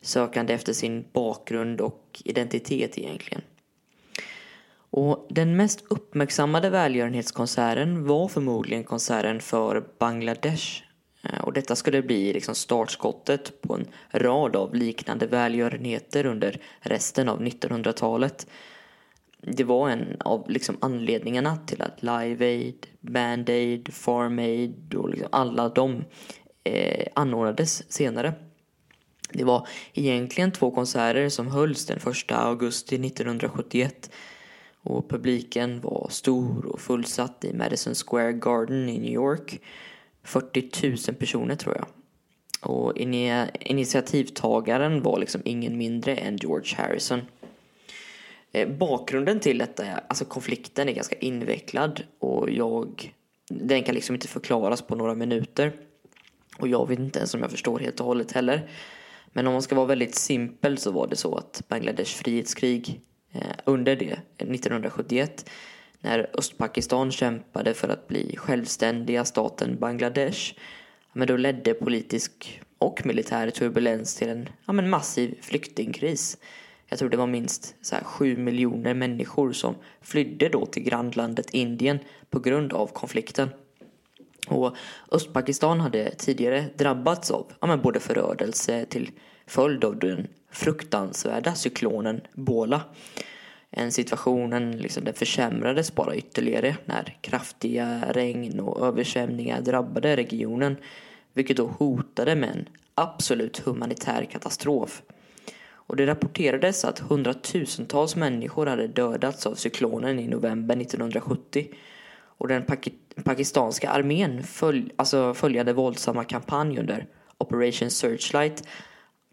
sökande 0.00 0.54
efter 0.54 0.72
sin 0.72 1.04
bakgrund 1.12 1.80
och 1.80 2.22
identitet 2.24 2.98
egentligen. 2.98 3.42
Och 4.74 5.26
den 5.30 5.56
mest 5.56 5.84
uppmärksammade 5.88 6.70
välgörenhetskonserten 6.70 8.06
var 8.06 8.28
förmodligen 8.28 8.84
konserten 8.84 9.40
för 9.40 9.84
Bangladesh. 9.98 10.82
Eh, 11.22 11.40
och 11.40 11.52
detta 11.52 11.76
skulle 11.76 12.02
bli 12.02 12.32
liksom 12.32 12.54
startskottet 12.54 13.62
på 13.62 13.74
en 13.74 13.86
rad 14.10 14.56
av 14.56 14.74
liknande 14.74 15.26
välgörenheter 15.26 16.26
under 16.26 16.60
resten 16.80 17.28
av 17.28 17.42
1900-talet. 17.42 18.46
Det 19.40 19.64
var 19.64 19.90
en 19.90 20.16
av 20.20 20.50
liksom 20.50 20.76
anledningarna 20.80 21.56
till 21.56 21.82
att 21.82 22.02
Live 22.02 22.46
Aid, 22.46 22.86
Band 23.00 23.50
Aid, 23.50 23.94
Farm 23.94 24.38
Aid 24.38 24.94
och 24.94 25.10
liksom 25.10 25.28
alla 25.32 25.68
de 25.68 26.04
eh, 26.64 27.06
anordnades 27.14 27.92
senare. 27.92 28.34
Det 29.32 29.44
var 29.44 29.68
egentligen 29.94 30.52
två 30.52 30.70
konserter 30.70 31.28
som 31.28 31.46
hölls 31.46 31.86
den 31.86 31.96
1 31.96 32.32
augusti 32.32 33.06
1971 33.06 34.10
och 34.82 35.10
publiken 35.10 35.80
var 35.80 36.08
stor 36.10 36.66
och 36.66 36.80
fullsatt 36.80 37.44
i 37.44 37.52
Madison 37.52 37.94
Square 37.94 38.32
Garden 38.32 38.88
i 38.88 38.98
New 38.98 39.12
York. 39.12 39.60
40 40.24 40.88
000 41.08 41.16
personer 41.16 41.56
tror 41.56 41.76
jag. 41.76 41.86
Och 42.70 42.96
initiativtagaren 43.60 45.02
var 45.02 45.18
liksom 45.18 45.42
ingen 45.44 45.78
mindre 45.78 46.16
än 46.16 46.36
George 46.36 46.76
Harrison. 46.76 47.20
Eh, 48.52 48.68
bakgrunden 48.68 49.40
till 49.40 49.58
detta, 49.58 49.84
alltså 50.08 50.24
konflikten 50.24 50.88
är 50.88 50.92
ganska 50.92 51.16
invecklad 51.16 52.02
och 52.18 52.50
jag, 52.50 53.14
den 53.48 53.82
kan 53.82 53.94
liksom 53.94 54.14
inte 54.14 54.28
förklaras 54.28 54.82
på 54.82 54.94
några 54.94 55.14
minuter. 55.14 55.72
Och 56.58 56.68
jag 56.68 56.88
vet 56.88 56.98
inte 56.98 57.18
ens 57.18 57.34
om 57.34 57.40
jag 57.40 57.50
förstår 57.50 57.78
helt 57.78 58.00
och 58.00 58.06
hållet 58.06 58.32
heller. 58.32 58.70
Men 59.32 59.46
om 59.46 59.52
man 59.52 59.62
ska 59.62 59.74
vara 59.74 59.86
väldigt 59.86 60.14
simpel 60.14 60.78
så 60.78 60.90
var 60.90 61.06
det 61.06 61.16
så 61.16 61.34
att 61.34 61.62
Bangladesh 61.68 62.16
frihetskrig 62.16 63.00
eh, 63.32 63.40
under 63.64 63.96
det 63.96 64.10
eh, 64.10 64.50
1971 64.50 65.50
när 66.02 66.30
Östpakistan 66.34 67.12
kämpade 67.12 67.74
för 67.74 67.88
att 67.88 68.08
bli 68.08 68.36
självständiga 68.36 69.24
staten 69.24 69.78
Bangladesh 69.78 70.54
men 71.12 71.28
då 71.28 71.36
ledde 71.36 71.74
politisk 71.74 72.60
och 72.78 73.06
militär 73.06 73.50
turbulens 73.50 74.14
till 74.14 74.28
en 74.28 74.48
ja, 74.66 74.72
men 74.72 74.90
massiv 74.90 75.38
flyktingkris. 75.42 76.38
Jag 76.86 76.98
tror 76.98 77.08
det 77.08 77.16
var 77.16 77.26
minst 77.26 77.74
så 77.80 77.94
här, 77.94 78.04
7 78.04 78.36
miljoner 78.36 78.94
människor 78.94 79.52
som 79.52 79.74
flydde 80.00 80.48
då 80.48 80.66
till 80.66 80.82
grannlandet 80.82 81.50
Indien 81.50 81.98
på 82.30 82.40
grund 82.40 82.72
av 82.72 82.86
konflikten. 82.86 83.48
Och 84.48 84.76
Östpakistan 85.10 85.80
hade 85.80 86.10
tidigare 86.10 86.64
drabbats 86.76 87.30
av 87.30 87.52
ja, 87.60 87.66
men 87.66 87.80
både 87.80 88.00
förödelse 88.00 88.86
till 88.86 89.10
följd 89.46 89.84
av 89.84 89.98
den 89.98 90.26
fruktansvärda 90.50 91.54
cyklonen 91.54 92.20
Bola. 92.32 92.80
En 93.74 93.92
situationen 93.92 94.76
liksom, 94.76 95.04
den 95.04 95.14
försämrades 95.14 95.94
bara 95.94 96.16
ytterligare 96.16 96.76
när 96.84 97.16
kraftiga 97.20 98.04
regn 98.12 98.60
och 98.60 98.86
översvämningar 98.86 99.60
drabbade 99.60 100.16
regionen 100.16 100.76
vilket 101.32 101.56
då 101.56 101.66
hotade 101.66 102.34
med 102.34 102.50
en 102.50 102.68
absolut 102.94 103.58
humanitär 103.58 104.24
katastrof. 104.24 105.02
Och 105.72 105.96
det 105.96 106.06
rapporterades 106.06 106.84
att 106.84 106.98
hundratusentals 106.98 108.16
människor 108.16 108.66
hade 108.66 108.86
dödats 108.86 109.46
av 109.46 109.54
cyklonen 109.54 110.18
i 110.18 110.28
november 110.28 110.76
1970 110.76 111.68
och 112.24 112.48
den 112.48 112.64
pakistanska 113.24 113.90
armén 113.90 114.42
följ, 114.42 114.90
alltså 114.96 115.34
följande 115.34 115.72
våldsamma 115.72 116.24
kampanj 116.24 116.78
under 116.78 117.06
Operation 117.38 117.90
Searchlight 117.90 118.64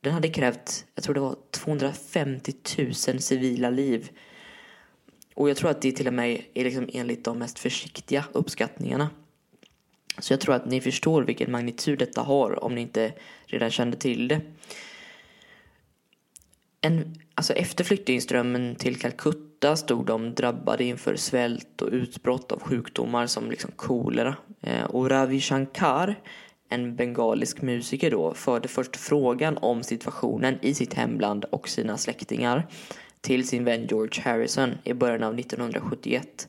den 0.01 0.13
hade 0.13 0.27
krävt, 0.27 0.85
jag 0.95 1.03
tror 1.03 1.13
det 1.13 1.19
var 1.19 1.35
250 1.51 2.53
000 2.77 2.93
civila 2.93 3.69
liv. 3.69 4.09
Och 5.39 5.49
jag 5.49 5.57
tror 5.57 5.69
att 5.69 5.81
det 5.81 5.91
till 5.91 6.07
och 6.07 6.13
med 6.13 6.41
är 6.53 6.63
liksom 6.63 6.89
enligt 6.93 7.23
de 7.23 7.39
mest 7.39 7.59
försiktiga 7.59 8.25
uppskattningarna. 8.31 9.09
Så 10.17 10.33
jag 10.33 10.39
tror 10.41 10.55
att 10.55 10.65
ni 10.65 10.81
förstår 10.81 11.23
vilken 11.23 11.51
magnitud 11.51 11.99
detta 11.99 12.21
har 12.21 12.63
om 12.63 12.75
ni 12.75 12.81
inte 12.81 13.13
redan 13.45 13.69
kände 13.69 13.97
till 13.97 14.27
det. 14.27 14.41
En, 16.81 17.15
alltså 17.35 17.53
efter 17.53 17.83
flyktingströmmen 17.83 18.75
till 18.75 18.99
Calcutta 18.99 19.75
stod 19.75 20.05
de 20.05 20.33
drabbade 20.33 20.83
inför 20.83 21.15
svält 21.15 21.81
och 21.81 21.89
utbrott 21.91 22.51
av 22.51 22.59
sjukdomar 22.61 23.27
som 23.27 23.49
liksom 23.49 23.71
kolera. 23.75 24.35
Eh, 24.61 24.83
och 24.83 25.09
Ravi 25.09 25.41
Shankar, 25.41 26.15
en 26.69 26.95
bengalisk 26.95 27.61
musiker 27.61 28.11
då, 28.11 28.33
förde 28.33 28.67
först 28.67 28.95
frågan 28.95 29.57
om 29.57 29.83
situationen 29.83 30.57
i 30.61 30.73
sitt 30.73 30.93
hemland 30.93 31.45
och 31.45 31.69
sina 31.69 31.97
släktingar 31.97 32.67
till 33.21 33.47
sin 33.47 33.65
vän 33.65 33.87
George 33.87 34.23
Harrison 34.23 34.77
i 34.83 34.93
början 34.93 35.23
av 35.23 35.39
1971. 35.39 36.47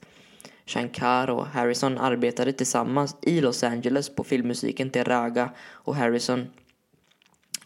Shankar 0.67 1.31
och 1.31 1.47
Harrison 1.47 1.99
arbetade 1.99 2.53
tillsammans 2.53 3.17
i 3.23 3.41
Los 3.41 3.65
Angeles 3.65 4.15
på 4.15 4.25
filmmusiken 4.25 4.91
till 4.91 5.05
Raga 5.05 5.51
och 5.61 5.97
Harrison 5.97 6.47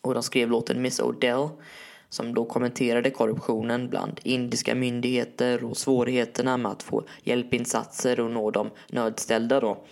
och 0.00 0.14
de 0.14 0.22
skrev 0.22 0.50
låten 0.50 0.82
Miss 0.82 1.00
Odell 1.00 1.48
som 2.08 2.34
då 2.34 2.44
kommenterade 2.44 3.10
korruptionen 3.10 3.88
bland 3.88 4.20
indiska 4.22 4.74
myndigheter 4.74 5.64
och 5.64 5.76
svårigheterna 5.76 6.56
med 6.56 6.72
att 6.72 6.82
få 6.82 7.02
hjälpinsatser 7.22 8.20
och 8.20 8.30
nå 8.30 8.50
de 8.50 8.70
nödställda 8.88 9.60
då. 9.60 9.84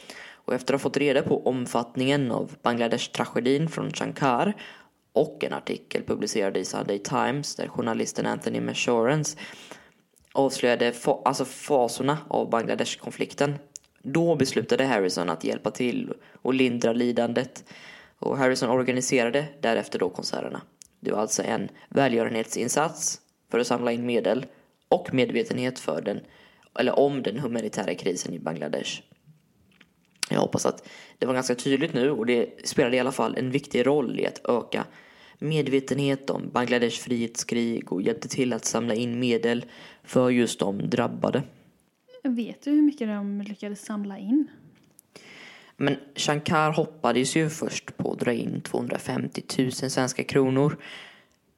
Och 0.45 0.55
efter 0.55 0.75
att 0.75 0.81
ha 0.81 0.83
fått 0.83 0.97
reda 0.97 1.23
på 1.23 1.47
omfattningen 1.47 2.31
av 2.31 2.51
Bangladesh-tragedin 2.63 3.69
från 3.69 3.91
Shankar 3.91 4.55
och 5.13 5.45
en 5.45 5.53
artikel 5.53 6.03
publicerad 6.03 6.57
i 6.57 6.65
Sunday 6.65 6.99
Times 6.99 7.57
där 7.57 7.69
journalisten 7.69 8.27
Anthony 8.27 8.61
Meshorens 8.61 9.37
avslöjade 10.33 10.93
fa 10.93 11.23
alltså 11.25 11.45
fasorna 11.45 12.19
av 12.29 12.51
Bangladesh-konflikten. 12.51 13.55
Då 14.03 14.37
beslutade 14.37 14.85
Harrison 14.85 15.31
att 15.31 15.45
hjälpa 15.45 15.71
till 15.71 16.13
och 16.43 16.55
lindra 16.55 16.93
lidandet 16.93 17.65
och 18.19 18.39
Harrison 18.39 18.71
organiserade 18.71 19.49
därefter 19.61 19.99
då 19.99 20.11
konserterna. 20.11 20.63
Det 21.01 21.13
var 21.13 21.19
alltså 21.19 21.43
en 21.43 21.69
välgörenhetsinsats 21.89 23.21
för 23.51 23.59
att 23.59 23.67
samla 23.67 23.93
in 23.93 24.07
medel 24.07 24.47
och 24.89 25.15
medvetenhet 25.15 25.79
för 25.79 26.03
den, 26.03 26.21
eller 26.79 26.99
om 26.99 27.23
den 27.23 27.39
humanitära 27.39 27.95
krisen 27.95 28.35
i 28.35 28.39
Bangladesh. 28.39 29.03
Jag 30.33 30.41
hoppas 30.41 30.67
att 30.67 30.89
det 31.19 31.27
var 31.27 31.35
ganska 31.35 31.55
tydligt 31.55 31.95
nu 31.95 32.11
och 32.11 32.27
det 32.27 32.69
spelade 32.69 32.97
i 32.97 33.01
alla 33.01 33.13
fall 33.13 33.37
en 33.37 33.51
viktig 33.51 33.87
roll 33.87 34.21
i 34.21 34.27
att 34.27 34.41
öka 34.49 34.85
medvetenhet 35.39 36.31
om 36.31 36.51
Bangladesh 36.53 37.01
frihetskrig 37.01 37.93
och 37.93 38.03
hjälpte 38.03 38.29
till 38.29 38.53
att 38.53 38.65
samla 38.65 38.95
in 38.95 39.19
medel 39.19 39.65
för 40.05 40.31
just 40.31 40.59
de 40.59 40.91
drabbade. 40.91 41.43
Vet 42.23 42.63
du 42.63 42.71
hur 42.71 42.83
mycket 42.83 43.09
de 43.09 43.41
lyckades 43.41 43.85
samla 43.85 44.19
in? 44.19 44.49
Men 45.77 45.97
Shankar 46.15 46.73
hoppades 46.73 47.37
ju 47.37 47.51
först 47.51 47.97
på 47.97 48.13
att 48.13 48.21
dra 48.21 48.33
in 48.33 48.61
250 48.61 49.43
000 49.59 49.73
svenska 49.73 50.25
kronor. 50.25 50.77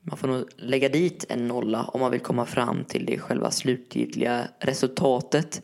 Man 0.00 0.18
får 0.18 0.28
nog 0.28 0.48
lägga 0.56 0.88
dit 0.88 1.24
en 1.28 1.48
nolla 1.48 1.84
om 1.84 2.00
man 2.00 2.10
vill 2.10 2.20
komma 2.20 2.46
fram 2.46 2.84
till 2.84 3.06
det 3.06 3.18
själva 3.18 3.50
slutgiltiga 3.50 4.48
resultatet. 4.58 5.62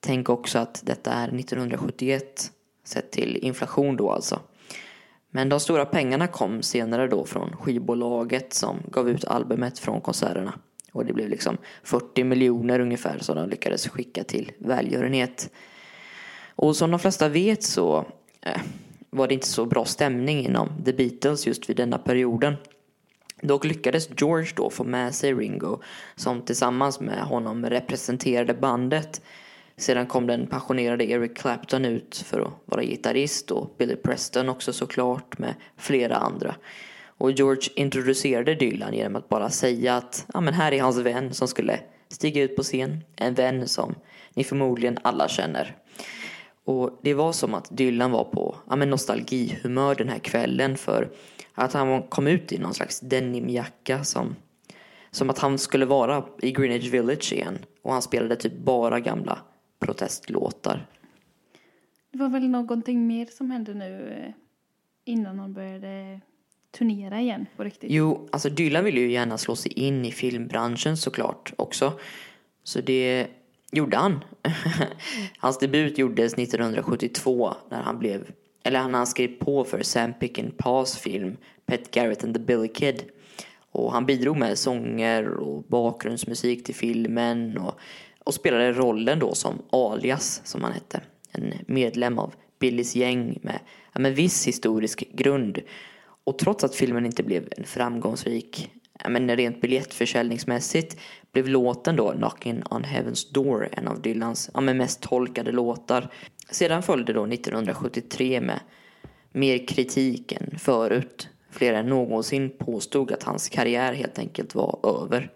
Tänk 0.00 0.28
också 0.28 0.58
att 0.58 0.82
detta 0.84 1.12
är 1.12 1.28
1971 1.28 2.52
sett 2.84 3.10
till 3.10 3.36
inflation 3.36 3.96
då 3.96 4.10
alltså. 4.10 4.40
Men 5.30 5.48
de 5.48 5.60
stora 5.60 5.86
pengarna 5.86 6.26
kom 6.26 6.62
senare 6.62 7.08
då 7.08 7.24
från 7.24 7.56
skivbolaget 7.56 8.52
som 8.52 8.76
gav 8.90 9.08
ut 9.08 9.24
albumet 9.24 9.78
från 9.78 10.00
konserterna. 10.00 10.58
Och 10.92 11.04
det 11.04 11.12
blev 11.12 11.28
liksom 11.28 11.56
40 11.82 12.24
miljoner 12.24 12.80
ungefär 12.80 13.18
som 13.18 13.36
de 13.36 13.48
lyckades 13.48 13.88
skicka 13.88 14.24
till 14.24 14.52
välgörenhet. 14.58 15.50
Och 16.56 16.76
som 16.76 16.90
de 16.90 17.00
flesta 17.00 17.28
vet 17.28 17.62
så 17.62 18.04
eh, 18.42 18.60
var 19.10 19.28
det 19.28 19.34
inte 19.34 19.46
så 19.46 19.66
bra 19.66 19.84
stämning 19.84 20.46
inom 20.46 20.68
The 20.84 20.92
Beatles 20.92 21.46
just 21.46 21.70
vid 21.70 21.76
denna 21.76 21.98
perioden. 21.98 22.54
Dock 23.42 23.64
lyckades 23.64 24.08
George 24.20 24.52
då 24.56 24.70
få 24.70 24.84
med 24.84 25.14
sig 25.14 25.34
Ringo 25.34 25.80
som 26.14 26.42
tillsammans 26.42 27.00
med 27.00 27.20
honom 27.20 27.66
representerade 27.66 28.54
bandet. 28.54 29.22
Sedan 29.78 30.06
kom 30.06 30.26
den 30.26 30.46
passionerade 30.46 31.10
Eric 31.10 31.36
Clapton 31.36 31.84
ut 31.84 32.16
för 32.16 32.40
att 32.40 32.52
vara 32.64 32.82
gitarrist 32.82 33.50
och 33.50 33.74
Billy 33.78 33.96
Preston 33.96 34.48
också 34.48 34.72
såklart 34.72 35.38
med 35.38 35.54
flera 35.76 36.16
andra. 36.16 36.54
Och 37.18 37.32
George 37.32 37.70
introducerade 37.74 38.54
Dylan 38.54 38.94
genom 38.94 39.16
att 39.16 39.28
bara 39.28 39.50
säga 39.50 39.96
att 39.96 40.26
ja, 40.34 40.40
men 40.40 40.54
här 40.54 40.72
är 40.72 40.82
hans 40.82 40.96
vän 40.96 41.34
som 41.34 41.48
skulle 41.48 41.80
stiga 42.08 42.42
ut 42.42 42.56
på 42.56 42.62
scen. 42.62 43.04
En 43.16 43.34
vän 43.34 43.68
som 43.68 43.94
ni 44.34 44.44
förmodligen 44.44 44.98
alla 45.02 45.28
känner. 45.28 45.76
Och 46.64 47.00
det 47.02 47.14
var 47.14 47.32
som 47.32 47.54
att 47.54 47.68
Dylan 47.70 48.10
var 48.10 48.24
på 48.24 48.56
ja, 48.70 48.76
men 48.76 48.90
nostalgihumör 48.90 49.94
den 49.94 50.08
här 50.08 50.18
kvällen 50.18 50.76
för 50.76 51.08
att 51.54 51.72
han 51.72 52.02
kom 52.02 52.26
ut 52.26 52.52
i 52.52 52.58
någon 52.58 52.74
slags 52.74 53.00
denimjacka 53.00 54.04
som, 54.04 54.36
som 55.10 55.30
att 55.30 55.38
han 55.38 55.58
skulle 55.58 55.86
vara 55.86 56.24
i 56.42 56.52
Greenwich 56.52 56.92
Village 56.92 57.32
igen. 57.32 57.58
Och 57.82 57.92
han 57.92 58.02
spelade 58.02 58.36
typ 58.36 58.58
bara 58.58 59.00
gamla 59.00 59.38
protestlåtar. 59.78 60.86
Det 62.12 62.18
var 62.18 62.28
väl 62.28 62.48
någonting 62.48 63.06
mer 63.06 63.26
som 63.26 63.50
hände 63.50 63.74
nu 63.74 64.24
eh, 64.26 64.34
innan 65.04 65.38
han 65.38 65.52
började 65.52 66.20
turnera 66.70 67.20
igen 67.20 67.46
på 67.56 67.64
riktigt? 67.64 67.90
Jo, 67.90 68.28
alltså 68.32 68.50
Dylan 68.50 68.84
ville 68.84 69.00
ju 69.00 69.12
gärna 69.12 69.38
slå 69.38 69.56
sig 69.56 69.72
in 69.72 70.04
i 70.04 70.12
filmbranschen 70.12 70.96
såklart 70.96 71.52
också. 71.56 71.92
Så 72.64 72.80
det 72.80 73.26
gjorde 73.72 73.96
han. 73.96 74.24
Hans 75.38 75.58
debut 75.58 75.98
gjordes 75.98 76.34
1972 76.34 77.54
när 77.70 77.82
han 77.82 77.98
blev, 77.98 78.30
eller 78.62 78.82
när 78.82 78.98
han 78.98 79.06
skrev 79.06 79.28
på 79.28 79.64
för 79.64 79.82
Sam 79.82 80.14
Peckinpahs 80.14 80.98
film 80.98 81.36
Pet 81.66 81.90
Garrett 81.90 82.24
and 82.24 82.34
the 82.34 82.40
Billy 82.40 82.68
Kid. 82.68 83.02
Och 83.70 83.92
han 83.92 84.06
bidrog 84.06 84.36
med 84.36 84.58
sånger 84.58 85.28
och 85.28 85.62
bakgrundsmusik 85.62 86.64
till 86.64 86.74
filmen 86.74 87.58
och, 87.58 87.80
och 88.26 88.34
spelade 88.34 88.72
rollen 88.72 89.18
då 89.18 89.34
som 89.34 89.62
alias, 89.70 90.40
som 90.44 90.62
han 90.64 90.72
hette. 90.72 91.00
En 91.32 91.54
medlem 91.66 92.18
av 92.18 92.34
Billys 92.58 92.96
gäng 92.96 93.38
med, 93.42 93.58
ja, 93.92 94.00
med 94.00 94.14
viss 94.14 94.46
historisk 94.46 95.04
grund. 95.12 95.58
Och 96.24 96.38
trots 96.38 96.64
att 96.64 96.74
filmen 96.74 97.06
inte 97.06 97.22
blev 97.22 97.48
en 97.56 97.64
framgångsrik, 97.64 98.70
ja, 99.02 99.08
men 99.08 99.36
rent 99.36 99.60
biljettförsäljningsmässigt, 99.60 100.96
blev 101.32 101.48
låten 101.48 101.96
då 101.96 102.12
Knocking 102.12 102.62
on 102.70 102.84
Heaven's 102.84 103.32
Door 103.32 103.68
en 103.72 103.88
av 103.88 104.00
Dylans 104.00 104.50
ja, 104.54 104.60
men 104.60 104.76
mest 104.76 105.00
tolkade 105.00 105.52
låtar. 105.52 106.08
Sedan 106.50 106.82
följde 106.82 107.12
då 107.12 107.26
1973 107.26 108.40
med 108.40 108.60
mer 109.32 109.66
kritik 109.66 110.32
än 110.32 110.58
förut. 110.58 111.28
Fler 111.50 111.74
än 111.74 111.86
någonsin 111.86 112.50
påstod 112.58 113.12
att 113.12 113.22
hans 113.22 113.48
karriär 113.48 113.92
helt 113.92 114.18
enkelt 114.18 114.54
var 114.54 114.78
över. 114.82 115.32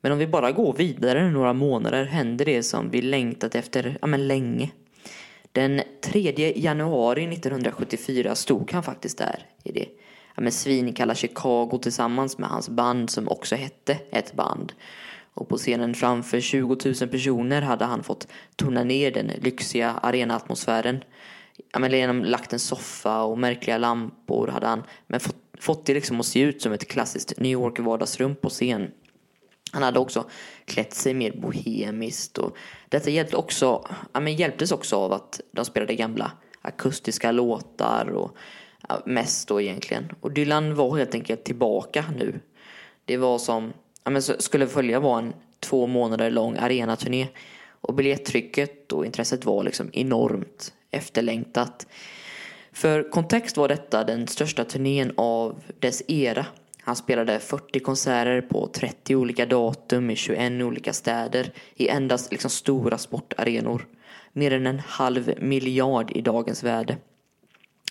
Men 0.00 0.12
om 0.12 0.18
vi 0.18 0.26
bara 0.26 0.52
går 0.52 0.72
vidare 0.72 1.30
några 1.30 1.52
månader 1.52 2.04
händer 2.04 2.44
det 2.44 2.62
som 2.62 2.90
vi 2.90 3.02
längtat 3.02 3.54
efter 3.54 3.98
ja, 4.00 4.06
men 4.06 4.28
länge. 4.28 4.70
Den 5.52 5.82
3 6.00 6.52
januari 6.56 7.34
1974 7.34 8.34
stod 8.34 8.72
han 8.72 8.82
faktiskt 8.82 9.18
där 9.18 9.46
i 9.64 9.72
det 9.72 9.86
ja, 10.34 10.42
men 10.42 10.52
svinkalla 10.52 11.14
Chicago 11.14 11.78
tillsammans 11.82 12.38
med 12.38 12.48
hans 12.48 12.68
band 12.68 13.10
som 13.10 13.28
också 13.28 13.56
hette 13.56 13.98
ett 14.10 14.32
band. 14.32 14.72
Och 15.34 15.48
på 15.48 15.56
scenen 15.56 15.94
framför 15.94 16.40
20 16.40 16.76
000 16.84 16.94
personer 16.94 17.62
hade 17.62 17.84
han 17.84 18.02
fått 18.02 18.28
tona 18.56 18.84
ner 18.84 19.10
den 19.10 19.26
lyxiga 19.26 19.90
arenaatmosfären. 20.02 21.04
Ja, 21.72 21.78
men 21.78 21.92
genom 21.92 22.24
lagt 22.24 22.52
en 22.52 22.58
soffa 22.58 23.22
och 23.22 23.38
märkliga 23.38 23.78
lampor 23.78 24.48
hade 24.48 24.66
han 24.66 24.82
men 25.06 25.20
fått, 25.20 25.36
fått 25.58 25.86
det 25.86 25.94
liksom 25.94 26.20
att 26.20 26.26
se 26.26 26.40
ut 26.40 26.62
som 26.62 26.72
ett 26.72 26.88
klassiskt 26.88 27.40
New 27.40 27.52
York 27.52 27.78
vardagsrum 27.78 28.34
på 28.34 28.48
scen. 28.48 28.90
Han 29.72 29.82
hade 29.82 29.98
också 29.98 30.24
klätt 30.64 30.94
sig 30.94 31.14
mer 31.14 31.32
bohemiskt 31.32 32.38
och 32.38 32.56
detta 32.88 33.10
hjälpte 33.10 33.36
också, 33.36 33.84
ja, 34.12 34.20
men 34.20 34.36
hjälptes 34.36 34.72
också 34.72 34.96
av 34.96 35.12
att 35.12 35.40
de 35.52 35.64
spelade 35.64 35.94
gamla 35.94 36.32
akustiska 36.62 37.32
låtar 37.32 38.10
och 38.10 38.36
ja, 38.88 39.02
mest 39.06 39.48
då 39.48 39.60
egentligen. 39.60 40.12
Och 40.20 40.32
Dylan 40.32 40.74
var 40.74 40.96
helt 40.96 41.14
enkelt 41.14 41.44
tillbaka 41.44 42.04
nu. 42.16 42.40
Det 43.04 43.16
var 43.16 43.38
som, 43.38 43.72
ja, 44.04 44.10
men 44.10 44.22
skulle 44.22 44.66
följa 44.66 45.00
var 45.00 45.18
en 45.18 45.34
två 45.60 45.86
månader 45.86 46.30
lång 46.30 46.56
arenaturné 46.56 47.28
och 47.80 47.94
biljettrycket 47.94 48.92
och 48.92 49.06
intresset 49.06 49.44
var 49.44 49.64
liksom 49.64 49.90
enormt 49.92 50.72
efterlängtat. 50.90 51.86
För 52.72 53.10
kontext 53.10 53.56
var 53.56 53.68
detta 53.68 54.04
den 54.04 54.26
största 54.26 54.64
turnén 54.64 55.12
av 55.16 55.62
dess 55.78 56.02
era 56.08 56.46
han 56.90 56.96
spelade 56.96 57.38
40 57.38 57.80
konserter 57.80 58.40
på 58.40 58.66
30 58.66 59.16
olika 59.16 59.46
datum 59.46 60.10
i 60.10 60.16
21 60.16 60.62
olika 60.62 60.92
städer 60.92 61.52
i 61.74 61.88
endast 61.88 62.30
liksom 62.30 62.50
stora 62.50 62.98
sportarenor. 62.98 63.86
Mer 64.32 64.52
än 64.52 64.66
en 64.66 64.78
halv 64.78 65.34
miljard 65.40 66.10
i 66.16 66.20
dagens 66.20 66.64
värde. 66.64 66.96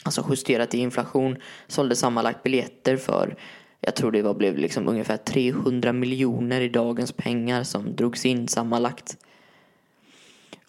Alltså 0.03 0.25
justerat 0.29 0.73
i 0.73 0.77
inflation 0.77 1.37
sålde 1.67 1.95
sammanlagt 1.95 2.43
biljetter 2.43 2.97
för 2.97 3.35
jag 3.81 3.95
tror 3.95 4.11
det 4.11 4.21
var, 4.21 4.33
blev 4.33 4.57
liksom 4.57 4.87
ungefär 4.87 5.17
300 5.17 5.93
miljoner 5.93 6.61
i 6.61 6.69
dagens 6.69 7.11
pengar 7.11 7.63
som 7.63 7.95
drogs 7.95 8.25
in 8.25 8.47
sammanlagt. 8.47 9.17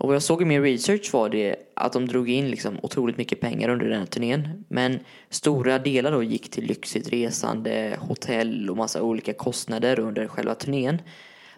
Och 0.01 0.09
vad 0.09 0.15
jag 0.15 0.23
såg 0.23 0.43
i 0.43 0.45
min 0.45 0.63
research 0.63 1.13
var 1.13 1.29
det 1.29 1.57
att 1.75 1.93
de 1.93 2.07
drog 2.07 2.31
in 2.31 2.51
liksom 2.51 2.79
otroligt 2.83 3.17
mycket 3.17 3.41
pengar 3.41 3.69
under 3.69 3.87
den 3.87 3.99
här 3.99 4.07
turnén. 4.07 4.65
Men 4.69 4.99
stora 5.31 5.79
delar 5.79 6.13
då 6.13 6.23
gick 6.23 6.51
till 6.51 6.65
lyxigt 6.65 7.09
resande, 7.09 7.97
hotell 8.01 8.71
och 8.71 8.77
massa 8.77 9.03
olika 9.03 9.33
kostnader 9.33 9.99
under 9.99 10.27
själva 10.27 10.55
turnén. 10.55 11.03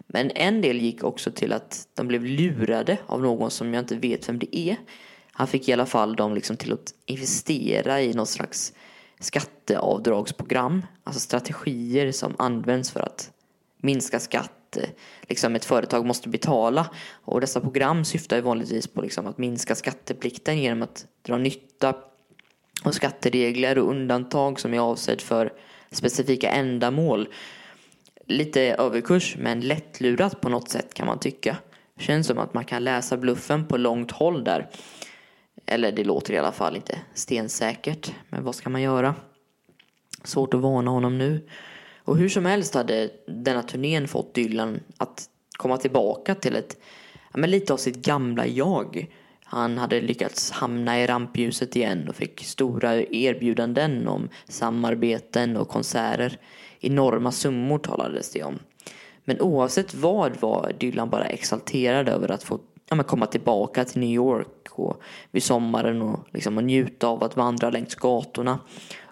Men 0.07 0.31
en 0.35 0.61
del 0.61 0.77
gick 0.77 1.03
också 1.03 1.31
till 1.31 1.53
att 1.53 1.87
de 1.93 2.07
blev 2.07 2.25
lurade 2.25 2.97
av 3.05 3.21
någon 3.21 3.51
som 3.51 3.73
jag 3.73 3.81
inte 3.81 3.95
vet 3.95 4.29
vem 4.29 4.39
det 4.39 4.57
är. 4.57 4.75
Han 5.31 5.47
fick 5.47 5.69
i 5.69 5.73
alla 5.73 5.85
fall 5.85 6.15
dem 6.15 6.35
liksom 6.35 6.57
till 6.57 6.73
att 6.73 6.93
investera 7.05 8.01
i 8.01 8.13
något 8.13 8.29
slags 8.29 8.73
skatteavdragsprogram. 9.19 10.85
Alltså 11.03 11.19
strategier 11.19 12.11
som 12.11 12.35
används 12.37 12.91
för 12.91 12.99
att 12.99 13.31
minska 13.81 14.19
skatt 14.19 14.51
Eh, 14.77 14.89
liksom 15.21 15.55
ett 15.55 15.65
företag 15.65 16.05
måste 16.05 16.29
betala. 16.29 16.89
Och 17.11 17.41
dessa 17.41 17.61
program 17.61 18.05
syftar 18.05 18.35
ju 18.35 18.41
vanligtvis 18.41 18.87
på 18.87 19.01
liksom 19.01 19.27
att 19.27 19.37
minska 19.37 19.75
skatteplikten 19.75 20.57
genom 20.57 20.81
att 20.81 21.05
dra 21.21 21.37
nytta 21.37 21.95
av 22.83 22.91
skatteregler 22.91 23.77
och 23.77 23.89
undantag 23.89 24.59
som 24.59 24.73
är 24.73 24.79
avsedd 24.79 25.21
för 25.21 25.53
specifika 25.91 26.49
ändamål. 26.49 27.27
Lite 28.27 28.61
överkurs 28.61 29.35
men 29.37 29.61
lättlurat 29.61 30.41
på 30.41 30.49
något 30.49 30.69
sätt 30.69 30.93
kan 30.93 31.07
man 31.07 31.19
tycka. 31.19 31.57
Känns 31.99 32.27
som 32.27 32.37
att 32.37 32.53
man 32.53 32.65
kan 32.65 32.83
läsa 32.83 33.17
bluffen 33.17 33.67
på 33.67 33.77
långt 33.77 34.11
håll 34.11 34.43
där. 34.43 34.69
Eller 35.65 35.91
det 35.91 36.03
låter 36.03 36.33
i 36.33 36.37
alla 36.37 36.51
fall 36.51 36.75
inte 36.75 36.99
stensäkert. 37.13 38.13
Men 38.29 38.43
vad 38.43 38.55
ska 38.55 38.69
man 38.69 38.81
göra? 38.81 39.15
Svårt 40.23 40.53
att 40.53 40.61
varna 40.61 40.91
honom 40.91 41.17
nu. 41.17 41.47
Och 42.05 42.17
hur 42.17 42.29
som 42.29 42.45
helst 42.45 42.73
hade 42.73 43.09
denna 43.27 43.63
turnén 43.63 44.07
fått 44.07 44.33
Dylan 44.33 44.79
att 44.97 45.29
komma 45.57 45.77
tillbaka 45.77 46.35
till 46.35 46.55
ett, 46.55 46.77
ja, 47.33 47.39
men 47.39 47.51
lite 47.51 47.73
av 47.73 47.77
sitt 47.77 48.05
gamla 48.05 48.47
jag. 48.47 49.07
Han 49.43 49.77
hade 49.77 50.01
lyckats 50.01 50.51
hamna 50.51 51.01
i 51.01 51.07
rampljuset 51.07 51.75
igen 51.75 52.09
och 52.09 52.15
fick 52.15 52.43
stora 52.43 52.95
erbjudanden 52.95 54.07
om 54.07 54.29
samarbeten 54.47 55.57
och 55.57 55.67
konserter. 55.67 56.37
Enorma 56.79 57.31
summor 57.31 57.79
talades 57.79 58.31
det 58.31 58.43
om. 58.43 58.59
Men 59.25 59.41
oavsett 59.41 59.93
vad 59.93 60.41
var 60.41 60.73
Dylan 60.79 61.09
bara 61.09 61.25
exalterad 61.25 62.09
över 62.09 62.31
att 62.31 62.43
få 62.43 62.59
ja, 62.89 63.03
komma 63.03 63.25
tillbaka 63.25 63.85
till 63.85 63.99
New 64.01 64.09
York 64.09 64.67
och 64.71 65.01
vid 65.31 65.43
sommaren 65.43 66.01
och, 66.01 66.19
liksom, 66.31 66.57
och 66.57 66.63
njuta 66.63 67.07
av 67.07 67.23
att 67.23 67.37
vandra 67.37 67.69
längs 67.69 67.95
gatorna. 67.95 68.59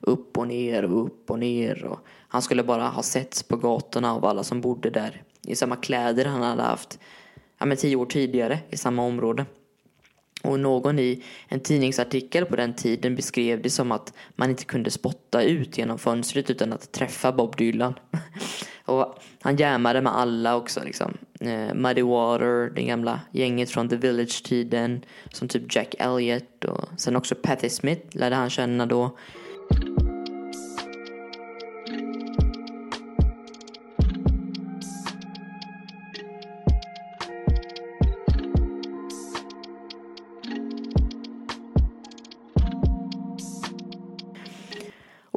Upp 0.01 0.37
och 0.37 0.47
ner 0.47 0.85
och 0.85 1.05
upp 1.05 1.31
och 1.31 1.39
ner. 1.39 1.85
Och 1.85 1.99
han 2.31 2.41
skulle 2.41 2.63
bara 2.63 2.87
ha 2.87 3.03
setts 3.03 3.43
på 3.43 3.57
gatorna 3.57 4.13
av 4.13 4.25
alla 4.25 4.43
som 4.43 4.61
bodde 4.61 4.89
där 4.89 5.23
i 5.41 5.55
samma 5.55 5.75
kläder 5.75 6.25
han 6.25 6.41
hade 6.41 6.61
haft 6.61 6.99
ja, 7.57 7.65
men 7.65 7.77
tio 7.77 7.95
år 7.95 8.05
tidigare 8.05 8.59
i 8.69 8.77
samma 8.77 9.03
område. 9.03 9.45
Och 10.43 10.59
någon 10.59 10.99
i 10.99 11.23
en 11.47 11.59
tidningsartikel 11.59 12.45
på 12.45 12.55
den 12.55 12.73
tiden 12.73 13.15
beskrev 13.15 13.61
det 13.61 13.69
som 13.69 13.91
att 13.91 14.13
man 14.35 14.49
inte 14.49 14.65
kunde 14.65 14.91
spotta 14.91 15.43
ut 15.43 15.77
genom 15.77 15.99
fönstret 15.99 16.49
utan 16.49 16.73
att 16.73 16.91
träffa 16.91 17.31
Bob 17.31 17.57
Dylan. 17.57 17.93
och 18.85 19.19
han 19.41 19.57
jammade 19.57 20.01
med 20.01 20.15
alla 20.15 20.55
också 20.55 20.83
liksom. 20.83 21.17
Eh, 21.39 21.73
Muddy 21.73 22.01
Water, 22.01 22.69
det 22.75 22.83
gamla 22.83 23.19
gänget 23.31 23.69
från 23.69 23.89
The 23.89 23.95
Village-tiden, 23.95 25.05
som 25.31 25.47
typ 25.47 25.75
Jack 25.75 25.95
Elliott 25.99 26.65
och 26.65 26.85
sen 26.97 27.15
också 27.15 27.35
Patti 27.35 27.69
Smith 27.69 28.17
lärde 28.17 28.35
han 28.35 28.49
känna 28.49 28.85
då. 28.85 29.17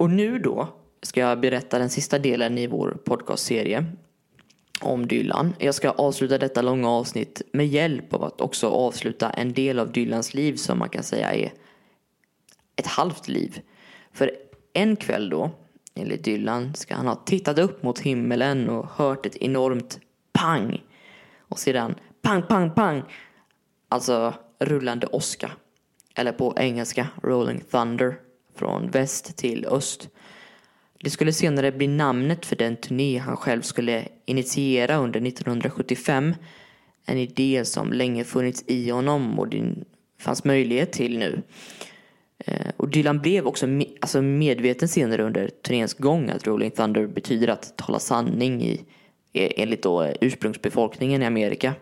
Och 0.04 0.10
nu 0.10 0.38
då 0.38 0.68
ska 1.02 1.20
jag 1.20 1.40
berätta 1.40 1.78
den 1.78 1.90
sista 1.90 2.18
delen 2.18 2.58
i 2.58 2.66
vår 2.66 2.96
podcastserie 3.04 3.84
om 4.80 5.08
Dylan. 5.08 5.54
Jag 5.58 5.74
ska 5.74 5.90
avsluta 5.90 6.38
detta 6.38 6.62
långa 6.62 6.90
avsnitt 6.90 7.42
med 7.52 7.66
hjälp 7.66 8.14
av 8.14 8.24
att 8.24 8.40
också 8.40 8.68
avsluta 8.68 9.30
en 9.30 9.52
del 9.52 9.78
av 9.78 9.92
Dylans 9.92 10.34
liv 10.34 10.56
som 10.56 10.78
man 10.78 10.88
kan 10.88 11.02
säga 11.02 11.32
är 11.32 11.52
ett 12.76 12.86
halvt 12.86 13.28
liv. 13.28 13.60
För 14.12 14.30
en 14.72 14.96
kväll 14.96 15.30
då, 15.30 15.50
enligt 15.94 16.24
Dylan, 16.24 16.74
ska 16.74 16.94
han 16.94 17.06
ha 17.06 17.14
tittat 17.14 17.58
upp 17.58 17.82
mot 17.82 17.98
himmelen 17.98 18.68
och 18.68 18.86
hört 18.86 19.26
ett 19.26 19.36
enormt 19.36 20.00
pang. 20.32 20.82
Och 21.38 21.58
sedan 21.58 21.94
pang, 22.22 22.42
pang, 22.42 22.70
pang. 22.70 23.02
Alltså 23.88 24.34
rullande 24.58 25.06
åska. 25.06 25.50
Eller 26.14 26.32
på 26.32 26.54
engelska 26.56 27.08
Rolling 27.22 27.60
Thunder. 27.70 28.16
Från 28.54 28.90
väst 28.90 29.36
till 29.36 29.66
öst. 29.66 30.08
Det 31.00 31.10
skulle 31.10 31.32
senare 31.32 31.72
bli 31.72 31.86
namnet 31.86 32.46
för 32.46 32.56
den 32.56 32.76
turné 32.76 33.18
han 33.18 33.36
själv 33.36 33.62
skulle 33.62 34.08
initiera 34.24 34.96
under 34.96 35.26
1975. 35.26 36.34
En 37.06 37.18
idé 37.18 37.64
som 37.64 37.92
länge 37.92 38.24
funnits 38.24 38.64
i 38.66 38.90
honom 38.90 39.38
och 39.38 39.48
det 39.48 39.74
fanns 40.20 40.44
möjlighet 40.44 40.92
till 40.92 41.18
nu. 41.18 41.42
Eh, 42.38 42.66
och 42.76 42.88
Dylan 42.88 43.18
blev 43.20 43.46
också 43.46 43.66
alltså 44.00 44.22
medveten 44.22 44.88
senare 44.88 45.22
under 45.22 45.48
turnéns 45.48 45.94
gång 45.94 46.30
att 46.30 46.46
Rolling 46.46 46.70
Thunder 46.70 47.06
betyder 47.06 47.48
att 47.48 47.76
tala 47.76 47.98
sanning 47.98 48.62
i, 48.62 48.84
e, 49.32 49.62
enligt 49.62 49.82
då 49.82 50.02
eh, 50.02 50.14
ursprungsbefolkningen 50.20 51.22
i 51.22 51.26
Amerika. 51.26 51.74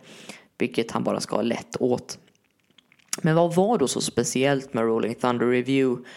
Vilket 0.58 0.90
han 0.90 1.04
bara 1.04 1.20
ska 1.20 1.36
ha 1.36 1.42
lätt 1.42 1.76
åt. 1.80 2.18
Men 3.22 3.34
vad 3.34 3.54
var 3.54 3.78
då 3.78 3.88
så 3.88 4.00
speciellt 4.00 4.74
med 4.74 4.84
Rolling 4.84 5.14
Thunder 5.14 5.46
Review? 5.46 6.08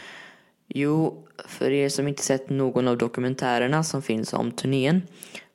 Jo, 0.67 1.27
för 1.45 1.71
er 1.71 1.89
som 1.89 2.07
inte 2.07 2.23
sett 2.23 2.49
någon 2.49 2.87
av 2.87 2.97
dokumentärerna 2.97 3.83
som 3.83 4.01
finns 4.01 4.33
om 4.33 4.51
turnén 4.51 5.01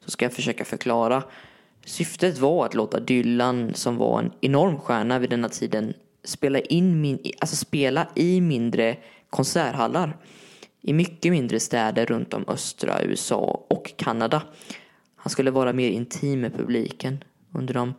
så 0.05 0.11
ska 0.11 0.25
jag 0.25 0.33
försöka 0.33 0.65
förklara. 0.65 1.23
Syftet 1.85 2.39
var 2.39 2.67
att 2.67 2.75
låta 2.75 3.01
Dylan, 3.01 3.75
som 3.75 3.97
var 3.97 4.19
en 4.19 4.33
enorm 4.41 4.79
stjärna 4.79 5.19
vid 5.19 5.31
denna 5.31 5.49
tiden, 5.49 5.95
spela, 6.25 6.61
in 6.61 7.01
min, 7.01 7.19
alltså 7.39 7.57
spela 7.57 8.09
i 8.15 8.41
mindre 8.41 8.97
konserthallar 9.31 10.17
i 10.83 10.93
mycket 10.93 11.33
mindre 11.33 11.61
städer 11.61 12.07
runt 12.07 12.35
om 12.35 12.45
östra 12.49 13.03
USA 13.03 13.65
och 13.69 13.93
Kanada. 13.97 14.43
Han 15.17 15.31
skulle 15.31 15.51
vara 15.51 15.73
mer 15.73 15.89
intim 15.89 16.41
med 16.41 16.55
publiken. 16.55 17.25
Under 17.53 17.75
de 17.75 17.95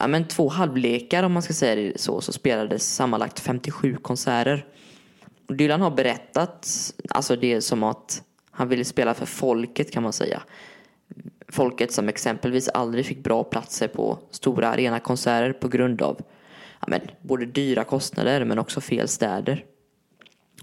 ja, 0.00 0.06
men 0.06 0.28
två 0.28 0.48
halvlekar 0.48 1.22
om 1.22 1.32
man 1.32 1.42
ska 1.42 1.52
säga 1.52 1.74
det 1.74 2.00
så, 2.00 2.20
så 2.20 2.32
spelades 2.32 2.94
sammanlagt 2.94 3.40
57 3.40 3.96
konserter. 3.96 4.66
Dylan 5.48 5.80
har 5.80 5.90
berättat 5.90 6.68
alltså 7.08 7.36
det 7.36 7.60
som 7.60 7.82
att 7.82 8.22
han 8.50 8.68
ville 8.68 8.84
spela 8.84 9.14
för 9.14 9.26
folket 9.26 9.90
kan 9.90 10.02
man 10.02 10.12
säga. 10.12 10.42
Folket 11.48 11.92
som 11.92 12.08
exempelvis 12.08 12.68
aldrig 12.68 13.06
fick 13.06 13.22
bra 13.22 13.44
platser 13.44 13.88
på 13.88 14.18
stora 14.30 14.68
arenakonserter 14.68 15.52
på 15.52 15.68
grund 15.68 16.02
av 16.02 16.20
ja, 16.80 16.86
men, 16.88 17.00
både 17.22 17.46
dyra 17.46 17.84
kostnader 17.84 18.44
men 18.44 18.58
också 18.58 18.80
fel 18.80 19.08
städer. 19.08 19.64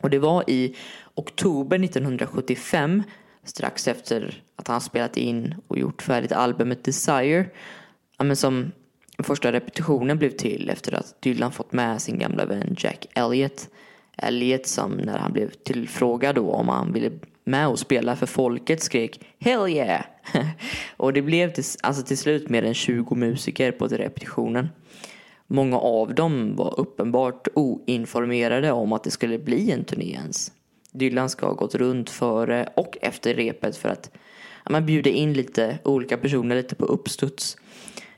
Och 0.01 0.09
det 0.09 0.19
var 0.19 0.49
i 0.49 0.75
oktober 1.15 1.83
1975, 1.83 3.03
strax 3.43 3.87
efter 3.87 4.43
att 4.55 4.67
han 4.67 4.81
spelat 4.81 5.17
in 5.17 5.55
och 5.67 5.77
gjort 5.77 6.01
färdigt 6.01 6.31
albumet 6.31 6.83
Desire, 6.83 7.45
ja, 8.17 8.23
men 8.23 8.35
som 8.35 8.71
första 9.23 9.51
repetitionen 9.51 10.17
blev 10.17 10.29
till 10.29 10.69
efter 10.69 10.93
att 10.93 11.21
Dylan 11.21 11.51
fått 11.51 11.73
med 11.73 12.01
sin 12.01 12.19
gamla 12.19 12.45
vän 12.45 12.75
Jack 12.77 13.05
Elliott. 13.13 13.69
Elliot 14.21 14.67
som 14.67 14.91
när 14.91 15.17
han 15.17 15.33
blev 15.33 15.49
tillfrågad 15.49 16.35
då 16.35 16.51
om 16.51 16.69
han 16.69 16.93
ville 16.93 17.11
med 17.43 17.67
och 17.67 17.79
spela 17.79 18.15
för 18.15 18.25
folket 18.25 18.83
skrek 18.83 19.19
Hell 19.39 19.69
yeah! 19.69 20.03
och 20.97 21.13
det 21.13 21.21
blev 21.21 21.53
till, 21.53 21.63
alltså 21.83 22.03
till 22.03 22.17
slut 22.17 22.49
mer 22.49 22.63
än 22.63 22.73
20 22.73 23.15
musiker 23.15 23.71
på 23.71 23.87
repetitionen. 23.87 24.69
Många 25.47 25.77
av 25.77 26.15
dem 26.15 26.55
var 26.55 26.79
uppenbart 26.79 27.47
oinformerade 27.55 28.71
om 28.71 28.93
att 28.93 29.03
det 29.03 29.11
skulle 29.11 29.39
bli 29.39 29.71
en 29.71 29.83
turné 29.83 30.11
ens. 30.13 30.51
Dylan 30.91 31.29
ska 31.29 31.45
ha 31.45 31.53
gått 31.53 31.75
runt 31.75 32.09
före 32.09 32.69
och 32.75 32.97
efter 33.01 33.33
repet 33.33 33.77
för 33.77 33.89
att 33.89 34.11
ja, 34.65 34.71
man 34.71 34.85
bjuda 34.85 35.09
in 35.09 35.33
lite 35.33 35.79
olika 35.83 36.17
personer 36.17 36.55
lite 36.55 36.75
på 36.75 36.85
uppstuds. 36.85 37.57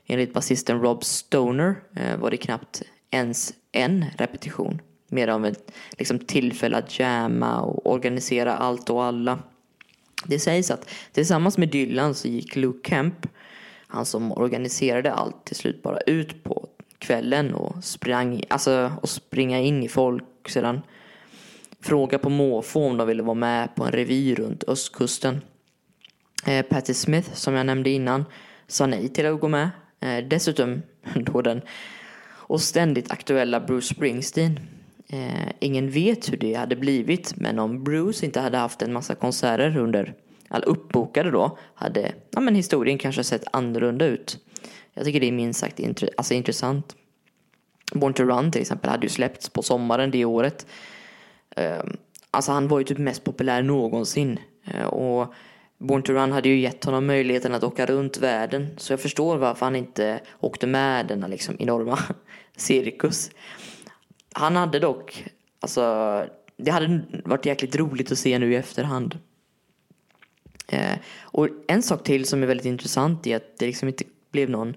Enligt 0.05 0.33
basisten 0.33 0.81
Rob 0.81 1.03
Stoner 1.03 1.75
eh, 1.95 2.17
var 2.17 2.31
det 2.31 2.37
knappt 2.37 2.83
ens 3.11 3.53
en 3.71 4.05
repetition. 4.17 4.81
Mer 5.13 5.27
av 5.27 5.45
ett 5.45 5.71
liksom, 5.97 6.19
tillfälle 6.19 6.77
att 6.77 6.99
jamma 6.99 7.61
och 7.61 7.91
organisera 7.91 8.57
allt 8.57 8.89
och 8.89 9.03
alla. 9.03 9.39
Det 10.25 10.39
sägs 10.39 10.71
att 10.71 10.89
tillsammans 11.11 11.57
med 11.57 11.69
Dylan 11.69 12.15
så 12.15 12.27
gick 12.27 12.55
Luke 12.55 12.89
Kemp, 12.89 13.27
han 13.87 14.05
som 14.05 14.31
organiserade 14.31 15.13
allt, 15.13 15.45
till 15.45 15.55
slut 15.55 15.83
bara 15.83 15.99
ut 15.99 16.43
på 16.43 16.67
kvällen 16.97 17.53
och, 17.53 17.83
sprang, 17.83 18.43
alltså, 18.49 18.91
och 19.01 19.09
springa 19.09 19.59
in 19.59 19.83
i 19.83 19.87
folk 19.87 20.49
sedan 20.49 20.81
fråga 21.81 22.19
på 22.19 22.29
måfå 22.29 22.85
om 22.85 22.97
de 22.97 23.07
ville 23.07 23.23
vara 23.23 23.33
med 23.33 23.75
på 23.75 23.83
en 23.83 23.91
revy 23.91 24.35
runt 24.35 24.63
östkusten. 24.67 25.41
Eh, 26.45 26.65
Patti 26.65 26.93
Smith, 26.93 27.33
som 27.33 27.53
jag 27.53 27.65
nämnde 27.65 27.89
innan, 27.89 28.25
sa 28.67 28.85
nej 28.85 29.09
till 29.09 29.25
att 29.25 29.39
gå 29.39 29.47
med. 29.47 29.69
Eh, 29.99 30.17
dessutom 30.27 30.81
då 31.15 31.41
den 31.41 31.61
och 32.45 32.61
ständigt 32.61 33.11
aktuella 33.11 33.59
Bruce 33.59 33.95
Springsteen. 33.95 34.59
Eh, 35.13 35.51
ingen 35.59 35.89
vet 35.89 36.31
hur 36.31 36.37
det 36.37 36.53
hade 36.53 36.75
blivit, 36.75 37.35
men 37.35 37.59
om 37.59 37.83
Bruce 37.83 38.25
inte 38.25 38.39
hade 38.39 38.57
haft 38.57 38.81
en 38.81 38.93
massa 38.93 39.15
konserter 39.15 39.77
under, 39.77 40.13
all 40.47 40.63
uppbokade 40.63 41.31
då, 41.31 41.57
hade 41.73 42.13
ja, 42.31 42.39
men 42.39 42.55
historien 42.55 42.97
kanske 42.97 43.23
sett 43.23 43.43
annorlunda 43.51 44.05
ut. 44.05 44.37
Jag 44.93 45.05
tycker 45.05 45.19
det 45.19 45.27
är 45.27 45.31
minst 45.31 45.59
sagt 45.59 45.79
intre, 45.79 46.09
alltså 46.17 46.33
intressant. 46.33 46.95
Born 47.93 48.13
to 48.13 48.23
Run 48.23 48.51
till 48.51 48.61
exempel 48.61 48.89
hade 48.89 49.05
ju 49.05 49.09
släppts 49.09 49.49
på 49.49 49.61
sommaren 49.61 50.11
det 50.11 50.25
året. 50.25 50.67
Eh, 51.55 51.83
alltså 52.31 52.51
han 52.51 52.67
var 52.67 52.79
ju 52.79 52.85
typ 52.85 52.97
mest 52.97 53.23
populär 53.23 53.63
någonsin. 53.63 54.39
Eh, 54.65 54.85
och 54.85 55.33
Born 55.77 56.03
to 56.03 56.13
Run 56.13 56.31
hade 56.31 56.49
ju 56.49 56.59
gett 56.59 56.85
honom 56.85 57.05
möjligheten 57.05 57.53
att 57.53 57.63
åka 57.63 57.85
runt 57.85 58.17
världen. 58.17 58.67
Så 58.77 58.93
jag 58.93 58.99
förstår 58.99 59.37
varför 59.37 59.65
han 59.65 59.75
inte 59.75 60.19
åkte 60.39 60.67
med 60.67 61.07
denna 61.07 61.27
liksom 61.27 61.55
enorma 61.59 61.99
cirkus. 62.55 63.31
Han 64.33 64.55
hade 64.55 64.79
dock, 64.79 65.25
alltså 65.59 65.81
det 66.57 66.71
hade 66.71 67.01
varit 67.25 67.45
jäkligt 67.45 67.75
roligt 67.75 68.11
att 68.11 68.17
se 68.17 68.39
nu 68.39 68.53
i 68.53 68.55
efterhand. 68.55 69.19
Eh, 70.67 70.97
och 71.21 71.47
en 71.67 71.83
sak 71.83 72.03
till 72.03 72.25
som 72.25 72.43
är 72.43 72.47
väldigt 72.47 72.65
intressant 72.65 73.27
är 73.27 73.35
att 73.35 73.57
det 73.57 73.65
liksom 73.65 73.87
inte 73.87 74.03
blev 74.31 74.49
någon 74.49 74.75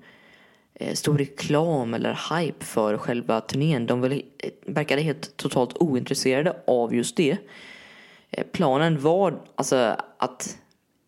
eh, 0.75 0.95
stor 0.95 1.19
reklam 1.19 1.95
eller 1.95 2.39
hype 2.39 2.65
för 2.65 2.99
själva 2.99 3.41
turnén. 3.41 3.87
De 3.87 4.01
väl, 4.01 4.13
eh, 4.13 4.51
verkade 4.67 5.03
helt 5.03 5.37
totalt 5.37 5.77
ointresserade 5.77 6.57
av 6.67 6.95
just 6.95 7.17
det. 7.17 7.37
Eh, 8.31 8.45
planen 8.53 9.01
var 9.01 9.41
alltså 9.55 9.97
att 10.19 10.59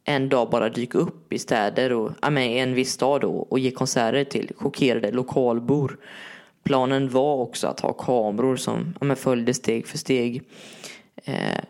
en 0.04 0.28
dag 0.28 0.50
bara 0.50 0.68
dyka 0.68 0.98
upp 0.98 1.32
i 1.32 1.38
städer 1.38 1.92
och 1.92 2.12
ja, 2.22 2.30
men 2.30 2.42
en 2.42 2.74
viss 2.74 2.92
stad 2.92 3.20
då, 3.20 3.30
och 3.30 3.58
ge 3.58 3.70
konserter 3.70 4.24
till 4.24 4.52
chockerade 4.56 5.10
lokalbor. 5.10 5.98
Planen 6.69 7.09
var 7.09 7.35
också 7.35 7.66
att 7.66 7.81
ha 7.81 7.93
kameror 7.93 8.57
som 8.57 8.95
ja, 9.01 9.07
men 9.07 9.16
följde 9.16 9.55
steg 9.55 9.86
för 9.86 9.99
steg. 9.99 10.43
Eh, 11.24 11.61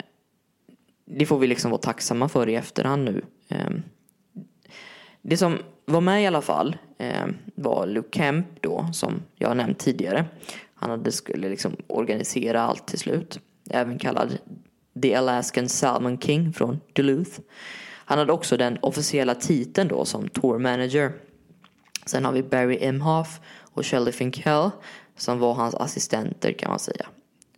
det 1.04 1.26
får 1.26 1.38
vi 1.38 1.46
liksom 1.46 1.70
vara 1.70 1.80
tacksamma 1.80 2.28
för 2.28 2.48
i 2.48 2.54
efterhand 2.54 3.04
nu. 3.04 3.22
Eh, 3.48 3.70
det 5.22 5.36
som 5.36 5.58
var 5.84 6.00
med 6.00 6.22
i 6.22 6.26
alla 6.26 6.40
fall 6.40 6.76
eh, 6.98 7.26
var 7.54 7.86
Luke 7.86 8.18
Kemp 8.18 8.46
då, 8.60 8.88
som 8.92 9.22
jag 9.34 9.48
har 9.48 9.54
nämnt 9.54 9.78
tidigare. 9.78 10.24
Han 10.74 10.90
hade 10.90 11.12
skulle 11.12 11.48
liksom 11.48 11.76
organisera 11.86 12.62
allt 12.62 12.86
till 12.86 12.98
slut. 12.98 13.40
Även 13.70 13.98
kallad 13.98 14.38
The 15.02 15.14
Alaskan 15.14 15.68
Salmon 15.68 16.18
King 16.18 16.52
från 16.52 16.80
Duluth. 16.92 17.40
Han 18.04 18.18
hade 18.18 18.32
också 18.32 18.56
den 18.56 18.78
officiella 18.82 19.34
titeln 19.34 19.88
då 19.88 20.04
som 20.04 20.28
tour 20.28 20.58
manager. 20.58 21.12
Sen 22.06 22.24
har 22.24 22.32
vi 22.32 22.42
Barry 22.42 22.76
Imhoff 22.76 23.40
och 23.78 23.86
Shelley 23.86 24.12
Finkel 24.12 24.70
som 25.16 25.38
var 25.38 25.54
hans 25.54 25.74
assistenter 25.74 26.52
kan 26.52 26.70
man 26.70 26.78
säga. 26.78 27.06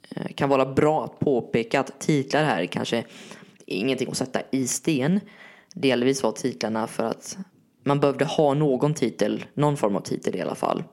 Det 0.08 0.32
kan 0.32 0.48
vara 0.48 0.66
bra 0.66 1.04
att 1.04 1.18
påpeka 1.18 1.80
att 1.80 2.00
titlar 2.00 2.44
här 2.44 2.66
kanske 2.66 3.04
ingenting 3.66 4.08
att 4.10 4.16
sätta 4.16 4.40
i 4.50 4.66
sten. 4.66 5.20
Delvis 5.74 6.22
var 6.22 6.32
titlarna 6.32 6.86
för 6.86 7.04
att 7.04 7.38
man 7.84 8.00
behövde 8.00 8.24
ha 8.24 8.54
någon 8.54 8.94
titel, 8.94 9.44
någon 9.54 9.76
form 9.76 9.96
av 9.96 10.00
titel 10.00 10.36
i 10.36 10.40
alla 10.40 10.54
fall. 10.54 10.84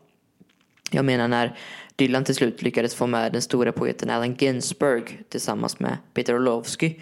Jag 0.92 1.06
menar 1.06 1.28
när 1.28 1.58
Dylan 1.96 2.24
till 2.24 2.36
slut 2.36 2.62
lyckades 2.62 2.96
få 2.96 3.08
med 3.08 3.34
den 3.34 3.42
stora 3.42 3.72
poeten 3.72 4.10
Allen 4.10 4.36
Ginsberg 4.36 5.20
tillsammans 5.30 5.80
med 5.80 5.98
Peter 6.14 6.36
Orlovsky 6.36 6.96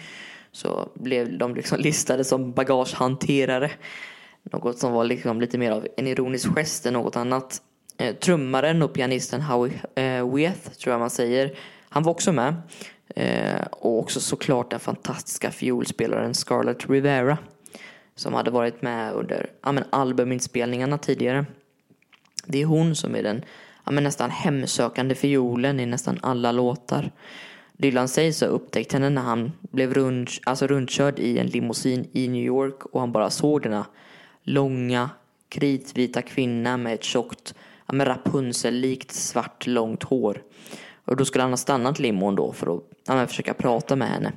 så 0.52 0.88
blev 0.94 1.38
de 1.38 1.54
liksom 1.54 1.78
listade 1.80 2.24
som 2.24 2.52
bagagehanterare. 2.52 3.70
Något 4.42 4.78
som 4.78 4.92
var 4.92 5.04
liksom 5.04 5.40
lite 5.40 5.58
mer 5.58 5.70
av 5.70 5.86
en 5.96 6.06
ironisk 6.06 6.54
gest 6.54 6.86
än 6.86 6.92
något 6.92 7.16
annat. 7.16 7.62
Eh, 7.98 8.14
trummaren 8.14 8.82
och 8.82 8.92
pianisten 8.92 9.40
Howie 9.40 9.80
eh, 9.94 10.52
tror 10.78 10.92
jag 10.92 11.00
man 11.00 11.10
säger, 11.10 11.58
han 11.88 12.02
var 12.02 12.12
också 12.12 12.32
med. 12.32 12.54
Eh, 13.16 13.66
och 13.70 13.98
också 13.98 14.20
såklart 14.20 14.70
den 14.70 14.80
fantastiska 14.80 15.50
fiolspelaren 15.50 16.34
Scarlett 16.34 16.90
Rivera. 16.90 17.38
Som 18.14 18.34
hade 18.34 18.50
varit 18.50 18.82
med 18.82 19.12
under 19.12 19.50
ja, 19.62 19.72
men 19.72 19.84
albuminspelningarna 19.90 20.98
tidigare. 20.98 21.46
Det 22.46 22.62
är 22.62 22.66
hon 22.66 22.96
som 22.96 23.16
är 23.16 23.22
den 23.22 23.44
ja, 23.84 23.92
men 23.92 24.04
nästan 24.04 24.30
hemsökande 24.30 25.14
fiolen 25.14 25.80
i 25.80 25.86
nästan 25.86 26.18
alla 26.22 26.52
låtar. 26.52 27.10
Dylan 27.72 28.08
sägs 28.08 28.40
ha 28.40 28.48
upptäckt 28.48 28.92
henne 28.92 29.10
när 29.10 29.22
han 29.22 29.52
blev 29.60 29.94
rund, 29.94 30.28
alltså 30.44 30.66
rundkörd 30.66 31.18
i 31.18 31.38
en 31.38 31.46
limousin 31.46 32.08
i 32.12 32.28
New 32.28 32.42
York 32.42 32.86
och 32.86 33.00
han 33.00 33.12
bara 33.12 33.30
såg 33.30 33.62
denna 33.62 33.86
långa 34.42 35.10
kritvita 35.48 36.22
kvinna 36.22 36.76
med 36.76 36.94
ett 36.94 37.04
tjockt 37.04 37.54
ja, 37.86 37.94
med 37.94 38.06
Rapunzel-likt 38.06 39.12
svart 39.12 39.66
långt 39.66 40.02
hår. 40.02 40.42
Och 41.04 41.16
då 41.16 41.24
skulle 41.24 41.42
han 41.42 41.52
ha 41.52 41.56
stannat 41.56 41.98
limon 41.98 42.36
då 42.36 42.52
för 42.52 42.76
att 42.76 42.82
ja, 43.06 43.14
men 43.14 43.28
försöka 43.28 43.54
prata 43.54 43.96
med 43.96 44.08
henne. 44.08 44.32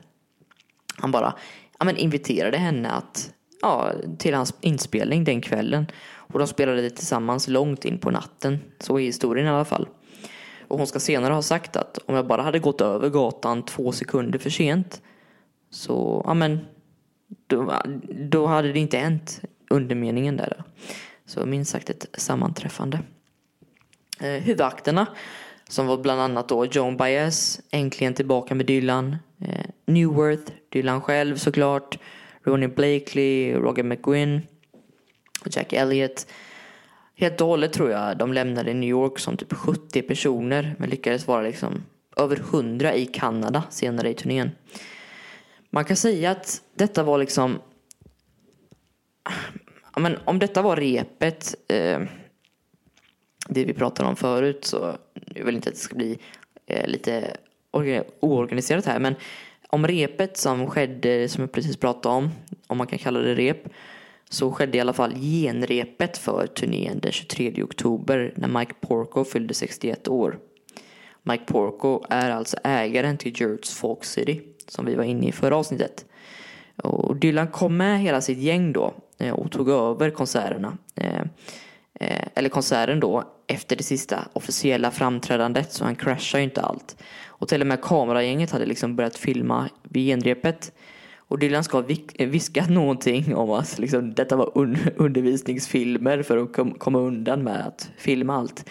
Han 0.96 1.12
bara 1.12 1.34
ja, 1.80 1.86
men 1.86 1.98
inviterade 1.98 2.58
henne 2.58 2.90
att, 2.90 3.34
ja, 3.62 3.92
till 4.18 4.34
hans 4.34 4.54
inspelning 4.62 5.24
den 5.24 5.42
kvällen. 5.42 5.88
Och 6.12 6.40
de 6.40 6.48
spelade 6.48 6.82
det 6.82 6.90
tillsammans 6.90 7.48
långt 7.48 7.86
in 7.86 8.00
på 8.00 8.12
natten. 8.12 8.60
Så 8.80 9.00
är 9.00 9.04
historien 9.04 9.48
i 9.48 9.50
alla 9.50 9.66
fall. 9.66 9.88
Och 10.68 10.78
hon 10.78 10.88
ska 10.88 11.00
senare 11.00 11.34
ha 11.34 11.42
sagt 11.42 11.76
att 11.76 11.98
om 12.06 12.16
jag 12.16 12.28
bara 12.28 12.42
hade 12.42 12.60
gått 12.60 12.82
över 12.82 13.10
gatan 13.10 13.66
två 13.66 13.92
sekunder 13.92 14.40
för 14.40 14.50
sent 14.50 15.02
så, 15.70 16.24
ja 16.26 16.34
men, 16.34 16.60
då, 17.48 17.74
då 18.10 18.48
hade 18.48 18.74
det 18.74 18.80
inte 18.80 18.98
hänt 18.98 19.42
undermeningen 19.70 20.38
där. 20.38 20.64
Så 21.26 21.46
minst 21.46 21.72
sagt 21.72 21.90
ett 21.90 22.06
sammanträffande. 22.14 23.00
Eh, 24.20 24.42
huvudakterna 24.44 25.08
som 25.70 25.88
var 25.88 25.98
bland 25.98 26.22
annat 26.22 26.50
då 26.50 26.66
Joan 26.66 26.98
Baez, 26.98 27.62
äntligen 27.72 28.14
tillbaka 28.14 28.56
med 28.56 28.66
Dylan, 28.66 29.16
eh, 29.42 29.66
Newworth, 29.86 30.52
Dylan 30.70 31.02
själv 31.02 31.36
såklart, 31.36 31.98
Ronnie 32.44 32.68
Blakely, 32.68 33.54
Roger 33.54 33.84
McGuinn 33.84 34.42
Jack 35.46 35.74
Elliott. 35.74 36.28
Helt 37.16 37.42
och 37.42 37.48
hållet 37.48 37.74
tror 37.74 37.92
jag 37.92 38.18
de 38.18 38.34
lämnade 38.34 38.74
New 38.74 38.90
York 38.90 39.20
som 39.20 39.38
typ 39.38 39.54
70 39.54 40.02
personer 40.02 40.76
men 40.80 40.90
lyckades 40.90 41.28
vara 41.28 41.42
liksom 41.42 41.84
över 42.18 42.36
100 42.36 42.96
i 42.96 43.06
Kanada 43.06 43.64
senare 43.70 44.10
i 44.10 44.14
turnén. 44.14 44.52
Man 45.70 45.86
kan 45.86 45.98
säga 45.98 46.32
att 46.32 46.62
detta 46.76 47.04
var 47.04 47.18
liksom 47.18 47.60
ja, 49.96 50.02
men 50.02 50.18
om 50.26 50.40
detta 50.40 50.62
var 50.62 50.76
repet 50.76 51.56
eh, 51.68 52.00
det 53.50 53.66
vi 53.66 53.74
pratade 53.74 54.10
om 54.10 54.16
förut 54.16 54.66
så 54.66 54.98
jag 55.36 55.46
vill 55.46 55.56
inte 55.56 55.70
att 55.70 55.76
det 55.76 55.82
ska 55.82 55.96
bli 55.96 56.20
eh, 56.66 56.88
lite 56.88 57.38
oorganiserat 58.20 58.86
här 58.86 59.00
men 59.00 59.16
om 59.68 59.88
repet 59.88 60.38
som 60.38 60.68
skedde 60.68 61.30
som 61.30 61.42
jag 61.42 61.52
precis 61.52 61.78
pratade 61.78 62.16
om 62.16 62.30
om 62.68 62.78
man 62.78 62.88
kan 62.88 63.00
kalla 63.00 63.20
det 63.20 63.36
rep 63.36 63.64
så 64.30 64.52
skedde 64.52 64.78
i 64.78 64.82
alla 64.82 64.94
fall 64.94 65.16
genrepet 65.16 66.18
för 66.18 66.48
turnén 66.48 67.00
den 67.00 67.12
23 67.12 67.64
oktober 67.64 68.34
när 68.36 68.48
Mike 68.48 68.74
Porco 68.82 69.24
fyllde 69.24 69.54
61 69.54 70.08
år. 70.08 70.40
Mike 71.24 71.44
Porco 71.46 72.04
är 72.10 72.32
alltså 72.32 72.58
ägaren 72.64 73.18
till 73.18 73.42
Jerts 73.42 73.74
Folk 73.74 74.04
City 74.04 74.42
som 74.68 74.86
vi 74.86 74.96
var 74.96 75.04
inne 75.04 75.28
i 75.28 75.32
förra 75.32 75.56
avsnittet. 75.56 76.06
Och 76.76 77.16
Dylan 77.16 77.48
kom 77.48 77.78
med 77.78 78.00
hela 78.00 78.22
sitt 78.22 78.38
gäng 78.38 78.74
då 78.74 78.94
eh, 79.18 79.34
och 79.34 79.52
tog 79.52 79.70
över 79.70 80.10
konserterna. 80.10 80.78
Eh, 80.96 81.24
Eh, 82.00 82.28
eller 82.36 82.50
konserten 82.50 83.00
då 83.00 83.24
efter 83.48 83.76
det 83.76 83.84
sista 83.84 84.28
officiella 84.34 84.92
framträdandet 84.92 85.74
så 85.74 85.84
han 85.84 85.96
crashar 85.96 86.40
ju 86.40 86.44
inte 86.44 86.62
allt. 86.62 87.04
Och 87.26 87.48
till 87.48 87.62
och 87.62 87.68
med 87.68 87.82
kameragänget 87.82 88.52
hade 88.52 88.66
liksom 88.66 88.96
börjat 88.96 89.18
filma 89.18 89.70
vid 89.84 90.08
genrepet. 90.08 90.72
Och 91.18 91.40
Dylan 91.40 91.64
ska 91.64 91.78
ha 91.78 91.86
eh, 92.16 92.30
viskat 92.30 92.70
någonting 92.70 93.36
om 93.36 93.52
att 93.52 93.80
liksom, 93.80 94.14
detta 94.14 94.36
var 94.36 94.52
un 94.56 94.78
undervisningsfilmer 94.96 96.24
för 96.24 96.38
att 96.38 96.54
kom 96.54 96.72
komma 96.72 97.00
undan 97.00 97.44
med 97.44 97.68
att 97.68 97.92
filma 97.98 98.36
allt. 98.36 98.70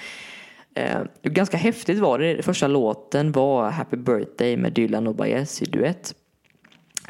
Eh, 0.75 1.01
ganska 1.23 1.57
häftigt 1.57 1.99
var 1.99 2.19
det. 2.19 2.43
Första 2.43 2.67
låten 2.67 3.33
var 3.33 3.71
Happy 3.71 3.97
Birthday 3.97 4.57
med 4.57 4.73
Dylan 4.73 5.07
och 5.07 5.15
Baez 5.15 5.63
i 5.63 5.65
duett. 5.65 6.15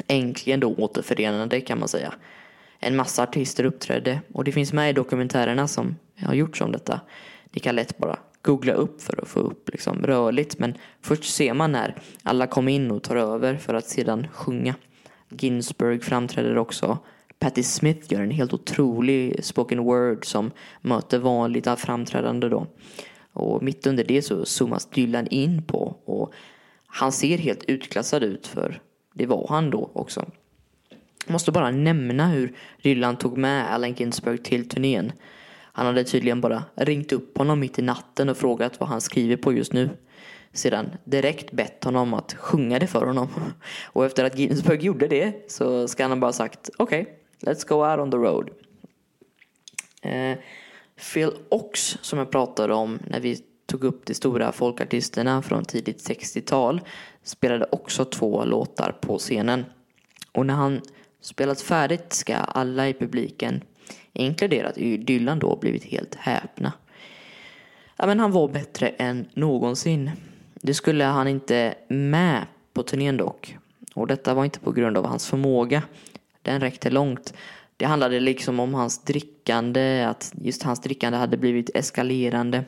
Äntligen 0.07 0.59
då 0.59 0.73
återförenade 0.73 1.61
kan 1.61 1.79
man 1.79 1.87
säga. 1.87 2.13
En 2.79 2.95
massa 2.95 3.23
artister 3.23 3.63
uppträdde 3.63 4.21
och 4.33 4.43
det 4.43 4.51
finns 4.51 4.73
med 4.73 4.89
i 4.89 4.93
dokumentärerna 4.93 5.67
som 5.67 5.95
har 6.19 6.33
gjorts 6.33 6.61
om 6.61 6.71
detta. 6.71 7.01
Ni 7.51 7.59
kan 7.59 7.75
lätt 7.75 7.97
bara 7.97 8.19
googla 8.41 8.73
upp 8.73 9.01
för 9.01 9.21
att 9.21 9.27
få 9.27 9.39
upp 9.39 9.69
liksom 9.69 10.03
rörligt 10.03 10.59
men 10.59 10.77
först 11.01 11.23
ser 11.23 11.53
man 11.53 11.71
när 11.71 12.01
alla 12.23 12.47
kommer 12.47 12.71
in 12.71 12.91
och 12.91 13.03
tar 13.03 13.15
över 13.15 13.57
för 13.57 13.73
att 13.73 13.89
sedan 13.89 14.27
sjunga. 14.33 14.75
Ginsberg 15.29 15.99
framträder 15.99 16.57
också. 16.57 16.97
Patti 17.39 17.63
Smith 17.63 18.13
gör 18.13 18.21
en 18.21 18.31
helt 18.31 18.53
otrolig 18.53 19.45
spoken 19.45 19.83
word 19.83 20.25
som 20.25 20.51
möter 20.81 21.19
vanligt 21.19 21.67
framträdande 21.77 22.49
då. 22.49 22.67
Och 23.33 23.63
mitt 23.63 23.87
under 23.87 24.03
det 24.03 24.21
så 24.21 24.45
zoomas 24.45 24.85
Dylan 24.85 25.27
in 25.27 25.63
på 25.63 25.97
och 26.05 26.33
han 26.87 27.11
ser 27.11 27.37
helt 27.37 27.63
utklassad 27.63 28.23
ut 28.23 28.47
för 28.47 28.81
det 29.13 29.25
var 29.25 29.47
han 29.49 29.69
då 29.69 29.89
också. 29.93 30.25
Jag 31.29 31.33
måste 31.33 31.51
bara 31.51 31.71
nämna 31.71 32.27
hur 32.27 32.53
Dylan 32.81 33.17
tog 33.17 33.37
med 33.37 33.73
Allen 33.73 33.93
Ginsberg 33.93 34.37
till 34.37 34.69
turnén. 34.69 35.11
Han 35.61 35.85
hade 35.85 36.03
tydligen 36.03 36.41
bara 36.41 36.63
ringt 36.75 37.11
upp 37.11 37.37
honom 37.37 37.59
mitt 37.59 37.79
i 37.79 37.81
natten 37.81 38.29
och 38.29 38.37
frågat 38.37 38.79
vad 38.79 38.89
han 38.89 39.01
skriver 39.01 39.37
på 39.37 39.53
just 39.53 39.73
nu. 39.73 39.89
Sedan 40.53 40.89
direkt 41.03 41.51
bett 41.51 41.83
honom 41.83 42.13
att 42.13 42.33
sjunga 42.33 42.79
det 42.79 42.87
för 42.87 43.05
honom. 43.05 43.27
Och 43.85 44.05
efter 44.05 44.23
att 44.23 44.37
Ginsberg 44.37 44.85
gjorde 44.85 45.07
det 45.07 45.51
så 45.51 45.87
ska 45.87 46.07
han 46.07 46.19
bara 46.19 46.33
sagt 46.33 46.69
okej, 46.77 47.01
okay, 47.01 47.53
let's 47.53 47.67
go 47.67 47.75
out 47.75 47.99
on 47.99 48.11
the 48.11 48.17
road. 48.17 48.49
Eh, 50.01 50.37
Phil 51.13 51.31
Ox 51.49 51.97
som 52.01 52.19
jag 52.19 52.31
pratade 52.31 52.73
om 52.73 52.99
när 53.07 53.19
vi 53.19 53.43
tog 53.65 53.83
upp 53.83 54.05
de 54.05 54.13
stora 54.13 54.51
folkartisterna 54.51 55.41
från 55.41 55.65
tidigt 55.65 56.09
60-tal 56.09 56.81
spelade 57.23 57.65
också 57.71 58.05
två 58.05 58.45
låtar 58.45 58.91
på 59.01 59.17
scenen. 59.17 59.65
Och 60.31 60.45
när 60.45 60.53
han 60.53 60.81
spelat 61.29 61.61
färdigt 61.61 62.13
ska 62.13 62.35
alla 62.35 62.89
i 62.89 62.93
publiken, 62.93 63.63
inkluderat 64.13 64.75
Dylan 64.75 65.39
då, 65.39 65.55
blivit 65.55 65.83
helt 65.83 66.15
häpna. 66.15 66.73
Ja, 67.97 68.05
men 68.05 68.19
han 68.19 68.31
var 68.31 68.47
bättre 68.47 68.87
än 68.87 69.27
någonsin. 69.33 70.11
Det 70.61 70.73
skulle 70.73 71.03
han 71.03 71.27
inte 71.27 71.75
med 71.87 72.45
på 72.73 72.83
turnén 72.83 73.17
dock. 73.17 73.57
Och 73.95 74.07
detta 74.07 74.33
var 74.33 74.45
inte 74.45 74.59
på 74.59 74.71
grund 74.71 74.97
av 74.97 75.05
hans 75.05 75.27
förmåga. 75.27 75.83
Den 76.41 76.61
räckte 76.61 76.89
långt. 76.89 77.33
Det 77.77 77.85
handlade 77.85 78.19
liksom 78.19 78.59
om 78.59 78.73
hans 78.73 79.03
drickande, 79.03 80.03
att 80.03 80.33
just 80.41 80.63
hans 80.63 80.81
drickande 80.81 81.17
hade 81.17 81.37
blivit 81.37 81.69
eskalerande. 81.75 82.63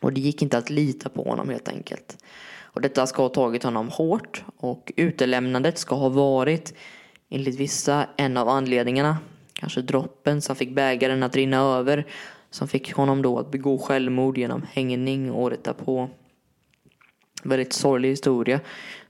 Och 0.00 0.12
det 0.12 0.20
gick 0.20 0.42
inte 0.42 0.58
att 0.58 0.70
lita 0.70 1.08
på 1.08 1.22
honom 1.22 1.48
helt 1.48 1.68
enkelt. 1.68 2.24
Och 2.58 2.80
detta 2.80 3.06
ska 3.06 3.22
ha 3.22 3.28
tagit 3.28 3.62
honom 3.62 3.88
hårt 3.88 4.44
och 4.56 4.92
utelämnandet 4.96 5.78
ska 5.78 5.94
ha 5.94 6.08
varit 6.08 6.74
enligt 7.28 7.60
vissa 7.60 8.06
en 8.16 8.36
av 8.36 8.48
anledningarna. 8.48 9.18
Kanske 9.52 9.82
droppen 9.82 10.42
som 10.42 10.56
fick 10.56 10.70
bägaren 10.70 11.22
att 11.22 11.36
rinna 11.36 11.56
över 11.56 12.06
som 12.50 12.68
fick 12.68 12.92
honom 12.92 13.22
då 13.22 13.38
att 13.38 13.50
begå 13.50 13.78
självmord 13.78 14.38
genom 14.38 14.66
hängning 14.72 15.32
året 15.32 15.64
därpå. 15.64 16.10
Väldigt 17.42 17.72
sorglig 17.72 18.08
historia 18.08 18.60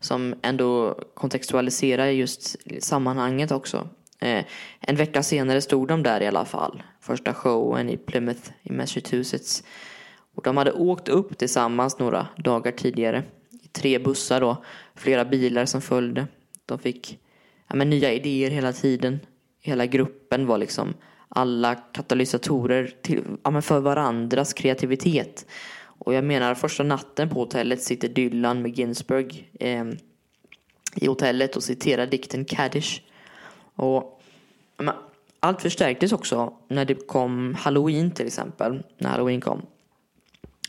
som 0.01 0.35
ändå 0.43 0.99
kontextualiserar 1.15 2.07
just 2.07 2.57
sammanhanget 2.81 3.51
också. 3.51 3.89
Eh, 4.19 4.45
en 4.81 4.97
vecka 4.97 5.23
senare 5.23 5.61
stod 5.61 5.89
de 5.89 6.03
där 6.03 6.21
i 6.21 6.27
alla 6.27 6.45
fall. 6.45 6.83
Första 7.01 7.35
showen 7.35 7.91
i 7.91 7.97
Plymouth 7.97 8.51
i 8.63 8.73
Massachusetts. 8.73 9.65
Och 10.35 10.43
de 10.45 10.57
hade 10.57 10.73
åkt 10.73 11.09
upp 11.09 11.39
tillsammans 11.39 11.99
några 11.99 12.27
dagar 12.37 12.73
tidigare. 12.73 13.23
I 13.63 13.69
tre 13.69 13.99
bussar 13.99 14.41
då. 14.41 14.65
Flera 14.95 15.25
bilar 15.25 15.65
som 15.65 15.81
följde. 15.83 16.27
De 16.67 16.79
fick 16.79 17.19
ja, 17.69 17.77
men, 17.77 17.91
nya 17.91 18.13
idéer 18.13 18.51
hela 18.51 18.73
tiden. 18.73 19.21
Hela 19.61 19.87
gruppen 19.87 20.47
var 20.47 20.59
liksom 20.59 20.95
alla 21.29 21.75
katalysatorer 21.75 22.95
till, 23.03 23.25
ja, 23.43 23.51
men 23.51 23.63
för 23.63 23.81
varandras 23.81 24.53
kreativitet. 24.53 25.47
Och 25.99 26.15
jag 26.15 26.25
menar 26.25 26.55
första 26.55 26.83
natten 26.83 27.29
på 27.29 27.41
hotellet 27.41 27.83
sitter 27.83 28.09
Dylan 28.09 28.63
med 28.63 28.79
Ginsberg 28.79 29.51
eh, 29.61 29.85
i 30.95 31.07
hotellet 31.07 31.57
och 31.57 31.63
citerar 31.63 32.07
dikten 32.07 32.45
Kaddish. 32.45 33.01
Och 33.75 34.23
men, 34.77 34.95
allt 35.41 35.63
förstärktes 35.63 36.13
också 36.13 36.53
när 36.69 36.85
det 36.85 37.07
kom 37.07 37.55
Halloween 37.55 38.11
till 38.11 38.27
exempel. 38.27 38.83
När 38.99 39.11
Halloween 39.11 39.41
kom. 39.41 39.63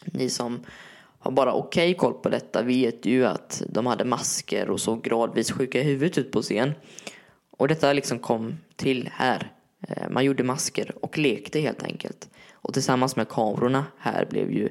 Ni 0.06 0.30
som 0.30 0.60
har 1.20 1.32
bara 1.32 1.54
okej 1.54 1.90
okay 1.92 2.00
koll 2.00 2.14
på 2.14 2.30
detta 2.30 2.62
vet 2.62 3.06
ju 3.06 3.26
att 3.26 3.64
de 3.70 3.86
hade 3.86 4.06
masker 4.06 4.70
och 4.70 4.80
såg 4.80 5.04
gradvis 5.04 5.52
sjuka 5.52 5.80
i 5.80 5.84
huvudet 5.84 6.18
ut 6.18 6.32
på 6.32 6.42
scen. 6.42 6.74
Och 7.58 7.68
detta 7.68 7.94
liksom 7.94 8.20
kom 8.20 8.58
till 8.76 9.10
här. 9.14 9.52
Eh, 9.88 10.10
man 10.10 10.26
gjorde 10.26 10.44
masker 10.44 10.96
och 11.02 11.18
lekte 11.18 11.60
helt 11.60 11.84
enkelt. 11.84 12.30
Och 12.54 12.74
tillsammans 12.74 13.16
med 13.16 13.30
kamerorna 13.30 13.86
här 13.98 14.26
blev 14.26 14.52
ju 14.52 14.70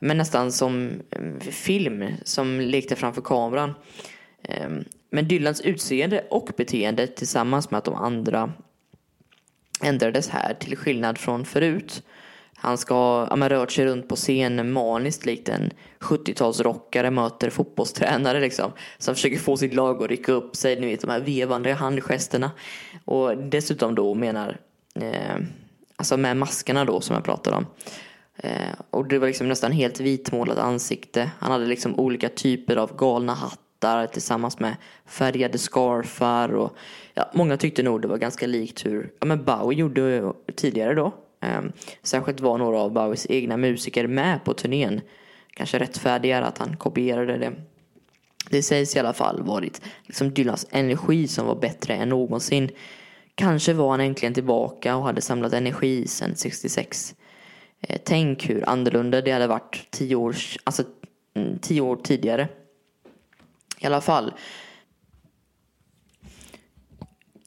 men 0.00 0.16
nästan 0.16 0.52
som 0.52 0.90
eh, 1.10 1.40
film 1.40 2.04
som 2.24 2.60
lekte 2.60 2.96
framför 2.96 3.22
kameran. 3.22 3.74
Ehm, 4.42 4.84
men 5.10 5.28
Dylans 5.28 5.60
utseende 5.60 6.26
och 6.30 6.50
beteende 6.56 7.06
tillsammans 7.06 7.70
med 7.70 7.78
att 7.78 7.84
de 7.84 7.94
andra 7.94 8.52
ändrades 9.82 10.28
här 10.28 10.54
till 10.54 10.76
skillnad 10.76 11.18
från 11.18 11.44
förut. 11.44 12.02
Han 12.62 12.78
ska 12.78 12.94
ha 12.94 13.38
ja, 13.40 13.48
rört 13.48 13.72
sig 13.72 13.86
runt 13.86 14.08
på 14.08 14.16
scen 14.16 14.72
maniskt 14.72 15.26
likt 15.26 15.48
en 15.48 15.70
70-talsrockare 16.00 17.10
möter 17.10 17.50
fotbollstränare 17.50 18.40
liksom. 18.40 18.72
Som 18.98 19.14
försöker 19.14 19.38
få 19.38 19.56
sitt 19.56 19.74
lag 19.74 20.02
att 20.02 20.08
rycka 20.08 20.32
upp 20.32 20.56
sig, 20.56 20.80
ni 20.80 20.86
vet 20.86 21.00
de 21.00 21.10
här 21.10 21.20
vevande 21.20 21.72
handgesterna. 21.72 22.50
Och 23.04 23.36
dessutom 23.36 23.94
då 23.94 24.14
menar, 24.14 24.60
eh, 24.94 25.36
alltså 25.96 26.16
med 26.16 26.36
maskerna 26.36 26.84
då 26.84 27.00
som 27.00 27.14
jag 27.14 27.24
pratade 27.24 27.56
om. 27.56 27.66
Eh, 28.36 28.74
och 28.90 29.08
det 29.08 29.18
var 29.18 29.26
liksom 29.26 29.48
nästan 29.48 29.72
helt 29.72 30.00
vitmålat 30.00 30.58
ansikte. 30.58 31.30
Han 31.38 31.52
hade 31.52 31.66
liksom 31.66 32.00
olika 32.00 32.28
typer 32.28 32.76
av 32.76 32.96
galna 32.96 33.34
hattar 33.34 34.06
tillsammans 34.06 34.58
med 34.58 34.76
färgade 35.06 35.58
scarfar 35.58 36.54
och 36.54 36.76
ja, 37.14 37.30
många 37.34 37.56
tyckte 37.56 37.82
nog 37.82 38.02
det 38.02 38.08
var 38.08 38.18
ganska 38.18 38.46
likt 38.46 38.86
hur 38.86 39.12
ja, 39.20 39.26
men 39.26 39.44
Bowie 39.44 39.78
gjorde 39.78 40.32
tidigare 40.56 40.94
då. 40.94 41.12
Ehm, 41.40 41.72
särskilt 42.02 42.40
var 42.40 42.58
några 42.58 42.78
av 42.78 42.92
Bowies 42.92 43.26
egna 43.30 43.56
musiker 43.56 44.06
med 44.06 44.44
på 44.44 44.54
turnén. 44.54 45.00
Kanske 45.54 45.78
rättfärdigare 45.78 46.46
att 46.46 46.58
han 46.58 46.76
kopierade 46.76 47.38
det. 47.38 47.52
Det 48.50 48.62
sägs 48.62 48.96
i 48.96 48.98
alla 48.98 49.12
fall 49.12 49.42
varit 49.42 49.80
liksom 50.04 50.30
Dylans 50.30 50.66
energi 50.70 51.28
som 51.28 51.46
var 51.46 51.54
bättre 51.54 51.94
än 51.94 52.08
någonsin. 52.08 52.70
Kanske 53.34 53.72
var 53.72 53.90
han 53.90 54.00
äntligen 54.00 54.34
tillbaka 54.34 54.96
och 54.96 55.04
hade 55.04 55.20
samlat 55.20 55.52
energi 55.52 56.06
sedan 56.06 56.36
66. 56.36 57.14
Eh, 57.80 58.00
tänk 58.04 58.50
hur 58.50 58.68
annorlunda 58.68 59.20
det 59.20 59.30
hade 59.30 59.46
varit 59.46 59.86
tio 59.90 60.16
år, 60.16 60.36
alltså, 60.64 60.82
mm, 61.34 61.58
tio 61.58 61.80
år 61.80 61.96
tidigare. 61.96 62.48
I 63.78 63.86
alla 63.86 64.00
fall. 64.00 64.32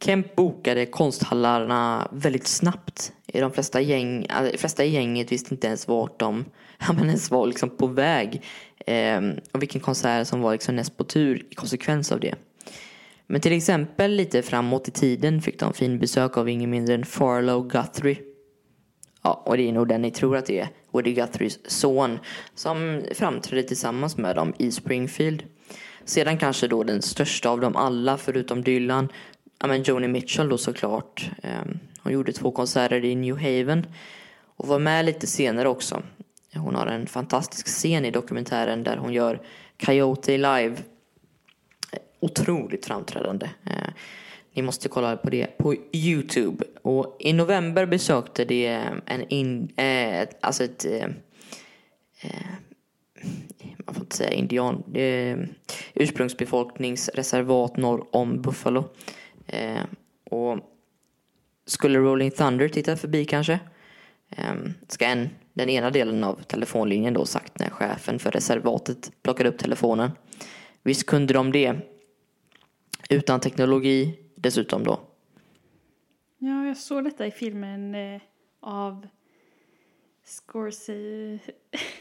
Kemp 0.06 0.36
bokade 0.36 0.86
konsthallarna 0.86 2.08
väldigt 2.12 2.48
snabbt. 2.48 3.14
I 3.28 3.40
de 3.40 3.52
flesta, 3.52 3.82
gäng, 3.82 4.26
alltså, 4.30 4.52
de 4.52 4.58
flesta 4.58 4.86
i 4.86 4.90
gänget 4.90 5.32
visste 5.32 5.54
inte 5.54 5.68
ens 5.68 5.88
vart 5.88 6.20
de 6.20 6.46
ja, 6.88 6.94
men 6.94 7.08
ens 7.08 7.32
var 7.32 7.48
liksom 7.48 7.70
på 7.70 7.88
väg. 7.88 8.42
Eh, 8.86 9.22
och 9.52 9.62
vilken 9.62 9.82
konsert 9.82 10.28
som 10.28 10.42
var 10.42 10.52
liksom 10.52 10.76
näst 10.76 10.98
på 10.98 11.04
tur 11.04 11.46
i 11.50 11.56
konsekvens 11.56 12.12
av 12.12 12.20
det. 12.20 12.36
Men 13.28 13.42
till 13.42 13.54
exempel 13.54 14.12
lite 14.12 14.42
framåt 14.42 14.88
i 14.88 14.92
tiden 14.92 15.42
fick 15.42 15.60
de 15.60 15.74
fin 15.74 16.00
besök 16.00 16.38
av 16.38 16.50
ingen 16.50 16.70
mindre 16.70 16.96
än 16.96 17.06
Farlow 17.06 17.68
Guthrie. 17.68 18.18
Ja, 19.24 19.44
och 19.46 19.58
det 19.58 19.70
är 19.70 19.74
nog 19.74 19.88
den 19.88 20.02
ni 20.02 20.12
tror 20.12 20.38
att 20.38 20.46
det 20.46 20.60
är. 20.60 20.68
Woody 20.92 21.14
Guthries 21.14 21.60
son. 21.72 22.20
Som 22.56 23.02
framträdde 23.16 23.64
tillsammans 23.64 24.18
med 24.18 24.36
dem 24.36 24.54
i 24.58 24.72
Springfield. 24.72 25.44
Sedan 26.06 26.38
kanske 26.38 26.68
då 26.68 26.84
den 26.84 27.02
största 27.02 27.50
av 27.50 27.60
dem 27.60 27.76
alla 27.76 28.18
förutom 28.18 28.64
Dylan. 28.64 29.10
Ja 29.64 29.68
men 29.68 29.84
Joni 29.84 30.08
Mitchell 30.08 30.50
då 30.50 30.58
såklart. 30.58 31.32
Ehm, 31.44 31.80
hon 32.00 32.14
gjorde 32.14 32.34
två 32.34 32.52
konserter 32.52 33.06
i 33.06 33.16
New 33.16 33.36
Haven. 33.36 33.86
Och 34.46 34.68
var 34.68 34.80
med 34.80 35.06
lite 35.06 35.28
senare 35.28 35.70
också. 35.70 36.04
Hon 36.56 36.76
har 36.76 36.88
en 36.88 37.08
fantastisk 37.08 37.68
scen 37.68 38.06
i 38.06 38.12
dokumentären 38.12 38.84
där 38.84 38.98
hon 38.98 39.14
gör 39.14 39.42
Coyote 39.86 40.38
live. 40.38 40.76
Otroligt 42.20 42.86
framträdande. 42.86 43.50
Ehm, 43.66 43.94
ni 44.54 44.62
måste 44.62 44.90
kolla 44.90 45.18
på 45.18 45.30
det 45.30 45.58
på 45.58 45.76
Youtube. 45.92 46.66
Och 46.82 47.18
i 47.20 47.34
november 47.34 47.86
besökte 47.86 48.46
det 48.46 48.82
en 49.06 49.28
in, 49.30 49.70
eh, 49.78 50.28
alltså 50.42 50.64
ett 50.64 50.86
eh, 50.86 51.08
eh, 52.22 52.54
man 53.86 53.96
får 53.96 54.04
inte 54.04 54.18
säga 54.18 54.32
indian, 54.32 54.84
eh, 54.94 55.38
ursprungsbefolkningsreservat 55.94 57.78
norr 57.78 58.08
om 58.12 58.42
Buffalo. 58.42 58.90
Eh, 59.48 59.84
och 60.30 60.60
skulle 61.66 62.00
Rolling 62.00 62.32
Thunder 62.32 62.70
titta 62.70 62.98
förbi 62.98 63.26
kanske? 63.26 63.60
Eh, 64.30 64.54
ska 64.88 65.06
en, 65.06 65.30
den 65.54 65.70
ena 65.70 65.92
delen 65.92 66.24
av 66.24 66.42
telefonlinjen 66.42 67.14
då 67.14 67.26
sagt 67.26 67.60
när 67.60 67.70
chefen 67.70 68.20
för 68.20 68.32
reservatet 68.32 69.12
plockade 69.22 69.50
upp 69.50 69.58
telefonen. 69.58 70.12
Visst 70.84 71.06
kunde 71.06 71.34
de 71.34 71.52
det. 71.52 71.76
Utan 73.10 73.40
teknologi 73.40 74.20
dessutom 74.36 74.84
då. 74.84 75.00
Ja, 76.38 76.66
jag 76.66 76.78
såg 76.78 77.04
detta 77.04 77.28
i 77.28 77.32
filmen 77.32 77.96
eh, 77.96 78.22
av 78.60 79.08
Scorsese. 80.26 81.40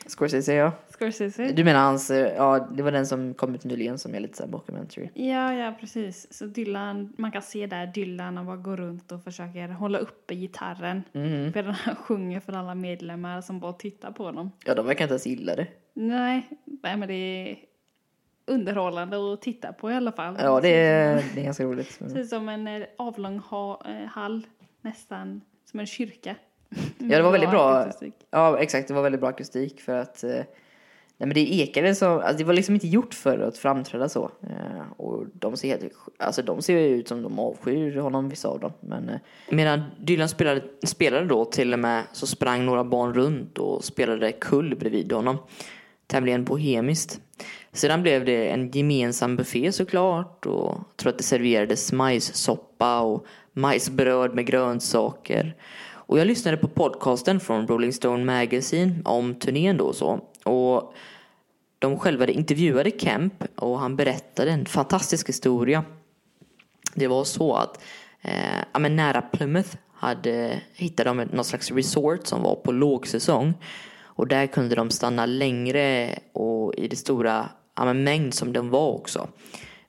Scorsese 0.07 0.55
ja. 0.55 0.73
Scorsese. 0.89 1.53
Du 1.53 1.65
menar 1.65 1.81
hans, 1.81 2.11
eh, 2.11 2.35
ja 2.35 2.59
det 2.59 2.83
var 2.83 2.93
den 2.93 3.07
som 3.07 3.35
kom 3.35 3.55
ut 3.55 3.65
nyligen 3.65 3.99
som 3.99 4.15
är 4.15 4.21
lite 4.21 4.37
såhär 4.37 4.51
documentary. 4.51 5.09
Ja, 5.15 5.55
ja, 5.55 5.75
precis. 5.81 6.33
Så 6.33 6.47
Dylan, 6.47 7.13
man 7.19 7.33
kan 7.33 7.43
se 7.43 7.67
där 7.67 7.87
Dylan 7.87 8.35
när 8.35 8.43
man 8.43 8.63
går 8.63 8.77
runt 8.77 9.13
och 9.13 9.25
försöker 9.25 9.69
hålla 9.69 9.99
uppe 9.99 10.35
gitarren. 10.35 11.03
Mm. 11.13 11.53
Medan 11.55 11.75
han 11.75 11.97
sjunger 11.97 12.41
för 12.41 12.53
alla 12.53 12.75
medlemmar 12.75 13.41
som 13.41 13.61
bara 13.61 13.73
tittar 13.73 14.13
på 14.13 14.25
honom. 14.25 14.51
Ja 14.65 14.75
de 14.75 14.87
verkar 14.87 15.05
inte 15.05 15.13
ens 15.13 15.27
gilla 15.27 15.57
det. 15.57 15.67
Nej, 15.95 16.49
nej 16.65 16.97
men 16.97 17.09
det 17.09 17.15
är 17.15 17.57
underhållande 18.47 19.33
att 19.33 19.43
titta 19.43 19.73
på 19.73 19.91
i 19.91 19.95
alla 19.95 20.13
fall. 20.13 20.37
Ja 20.39 20.61
det 20.61 20.69
är, 20.69 21.25
det 21.35 21.41
är 21.41 21.45
ganska 21.45 21.65
roligt. 21.65 21.99
Precis 21.99 22.31
som 22.31 22.49
en 22.49 22.67
eh, 22.67 22.83
avlång 22.99 23.39
ha, 23.39 23.83
eh, 23.87 24.07
hall, 24.07 24.47
nästan 24.81 25.41
som 25.65 25.81
en 25.81 25.87
kyrka. 25.87 26.37
Ja 26.99 27.17
det 27.17 27.23
var 27.23 27.33
väldigt 27.33 27.51
bra. 27.51 27.75
akustik. 27.75 28.15
Ja 28.31 28.59
exakt 28.59 28.89
det 28.89 28.95
var 28.95 29.03
väldigt 29.03 29.21
bra 29.21 29.31
akustik 29.31 29.81
för 29.81 29.97
att 29.97 30.25
eh, 30.25 30.43
Nej 31.23 31.27
men 31.27 31.35
det 31.35 31.55
ekade 31.55 31.95
så, 31.95 32.21
alltså 32.21 32.39
det 32.39 32.45
var 32.45 32.55
liksom 32.55 32.75
inte 32.75 32.89
gjort 32.89 33.15
för 33.15 33.39
att 33.39 33.59
framträda 33.59 34.09
så. 34.09 34.31
Eh, 34.43 34.93
och 34.97 35.25
de 35.33 35.57
ser 35.57 35.69
helt, 35.69 35.93
alltså 36.19 36.43
de 36.43 36.63
ser 36.63 36.79
ju 36.79 36.89
ut 36.89 37.09
som 37.09 37.23
de 37.23 37.39
avskyr 37.39 37.97
honom 37.97 38.29
vissa 38.29 38.49
av 38.49 38.61
dem. 38.61 38.73
Men 38.81 39.09
eh, 39.09 39.17
medan 39.51 39.83
Dylan 40.01 40.29
spelade, 40.29 40.63
spelade 40.87 41.27
då 41.27 41.45
till 41.45 41.73
och 41.73 41.79
med 41.79 42.03
så 42.13 42.27
sprang 42.27 42.65
några 42.65 42.85
barn 42.85 43.15
runt 43.15 43.59
och 43.59 43.85
spelade 43.85 44.33
kull 44.33 44.77
bredvid 44.77 45.13
honom. 45.13 45.39
Tämligen 46.07 46.45
bohemiskt. 46.45 47.21
Sedan 47.73 48.03
blev 48.03 48.25
det 48.25 48.49
en 48.49 48.71
gemensam 48.71 49.37
buffé 49.37 49.73
såklart 49.73 50.47
och 50.47 50.75
jag 50.89 50.97
tror 50.97 51.11
att 51.11 51.19
det 51.19 51.25
serverades 51.25 51.93
majssoppa 51.93 53.01
och 53.01 53.27
majsbröd 53.53 54.35
med 54.35 54.47
grönsaker. 54.47 55.57
Och 56.13 56.19
jag 56.19 56.27
lyssnade 56.27 56.57
på 56.57 56.69
podcasten 56.69 57.41
från 57.41 57.67
Rolling 57.67 57.93
Stone 57.93 58.25
Magazine 58.25 58.95
om 59.05 59.35
turnén 59.35 59.77
då 59.77 59.85
och 59.85 59.95
så. 59.95 60.21
Och 60.45 60.95
de 61.79 61.99
själva 61.99 62.27
intervjuade 62.27 62.91
Kemp 62.99 63.45
och 63.57 63.79
han 63.79 63.97
berättade 63.97 64.51
en 64.51 64.67
fantastisk 64.67 65.29
historia. 65.29 65.85
Det 66.95 67.07
var 67.07 67.25
så 67.25 67.55
att 67.55 67.83
eh, 68.23 68.81
men 68.81 68.97
nära 68.97 69.23
Plymouth 69.23 69.77
hade, 69.95 70.61
hittade 70.75 71.11
de 71.11 71.17
någon 71.17 71.45
slags 71.45 71.71
resort 71.71 72.27
som 72.27 72.43
var 72.43 72.55
på 72.55 72.73
lågsäsong. 72.73 73.55
Och 74.03 74.29
där 74.29 74.47
kunde 74.47 74.75
de 74.75 74.91
stanna 74.91 75.27
längre 75.27 76.19
och 76.33 76.75
i 76.75 76.89
det 76.89 76.97
stora 76.97 77.49
ja, 77.77 77.85
men 77.85 78.05
mängd 78.05 78.35
som 78.35 78.53
den 78.53 78.71
var 78.71 78.93
också. 78.93 79.29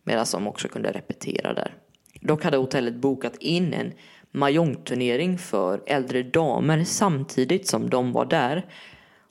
Medan 0.03 0.25
de 0.31 0.47
också 0.47 0.67
kunde 0.67 0.91
repetera 0.91 1.53
där. 1.53 1.73
Dock 2.21 2.43
hade 2.43 2.57
hotellet 2.57 2.95
bokat 2.95 3.37
in 3.37 3.73
en 3.73 3.93
mahjongturnering 4.33 5.37
för 5.37 5.81
äldre 5.85 6.23
damer 6.23 6.83
samtidigt 6.83 7.67
som 7.67 7.89
de 7.89 8.11
var 8.11 8.25
där. 8.25 8.65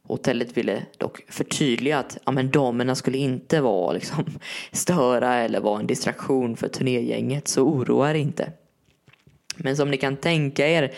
Hotellet 0.02 0.56
ville 0.56 0.82
dock 0.98 1.20
förtydliga 1.28 1.98
att 1.98 2.18
ja, 2.24 2.32
men 2.32 2.50
damerna 2.50 2.94
skulle 2.94 3.18
inte 3.18 3.60
vara 3.60 3.92
liksom, 3.92 4.24
störa 4.72 5.34
eller 5.34 5.60
vara 5.60 5.80
en 5.80 5.86
distraktion 5.86 6.56
för 6.56 6.68
turnégänget, 6.68 7.48
så 7.48 7.62
oroa 7.62 8.10
er 8.10 8.14
inte. 8.14 8.52
Men 9.56 9.76
som 9.76 9.90
ni 9.90 9.96
kan 9.96 10.16
tänka 10.16 10.68
er 10.68 10.92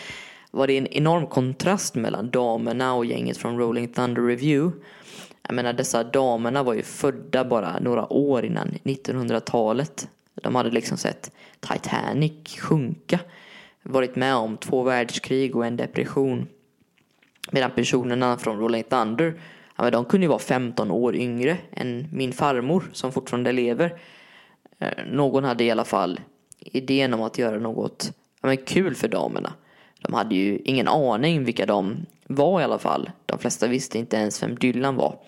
var 0.51 0.67
det 0.67 0.77
en 0.77 0.87
enorm 0.87 1.27
kontrast 1.27 1.95
mellan 1.95 2.29
damerna 2.29 2.93
och 2.93 3.05
gänget 3.05 3.37
från 3.37 3.57
Rolling 3.57 3.87
Thunder 3.87 4.21
Review. 4.21 4.79
Jag 5.47 5.55
menar 5.55 5.73
dessa 5.73 6.03
damerna 6.03 6.63
var 6.63 6.73
ju 6.73 6.81
födda 6.81 7.45
bara 7.45 7.79
några 7.79 8.13
år 8.13 8.45
innan 8.45 8.67
1900-talet. 8.83 10.07
De 10.33 10.55
hade 10.55 10.71
liksom 10.71 10.97
sett 10.97 11.31
Titanic 11.59 12.57
sjunka. 12.59 13.19
Varit 13.87 14.15
med 14.15 14.35
om 14.35 14.57
två 14.57 14.83
världskrig 14.83 15.55
och 15.55 15.65
en 15.65 15.77
depression. 15.77 16.47
Medan 17.51 17.71
personerna 17.71 18.37
från 18.37 18.59
Rolling 18.59 18.83
Thunder, 18.83 19.39
ja, 19.75 19.83
men 19.83 19.91
de 19.91 20.05
kunde 20.05 20.25
ju 20.25 20.29
vara 20.29 20.39
15 20.39 20.91
år 20.91 21.15
yngre 21.15 21.57
än 21.71 22.07
min 22.11 22.33
farmor 22.33 22.83
som 22.93 23.11
fortfarande 23.11 23.51
lever. 23.51 23.99
Eh, 24.79 25.05
någon 25.11 25.43
hade 25.43 25.63
i 25.63 25.71
alla 25.71 25.85
fall 25.85 26.19
idén 26.59 27.13
om 27.13 27.21
att 27.21 27.37
göra 27.37 27.59
något 27.59 28.11
ja, 28.41 28.47
men 28.47 28.57
kul 28.57 28.95
för 28.95 29.07
damerna. 29.07 29.53
De 30.01 30.13
hade 30.13 30.35
ju 30.35 30.59
ingen 30.65 30.87
aning 30.87 31.43
vilka 31.43 31.65
de 31.65 32.05
var 32.27 32.61
i 32.61 32.63
alla 32.63 32.79
fall. 32.79 33.09
De 33.25 33.39
flesta 33.39 33.67
visste 33.67 33.99
inte 33.99 34.17
ens 34.17 34.43
vem 34.43 34.55
Dylan 34.55 34.95
var. 34.95 35.19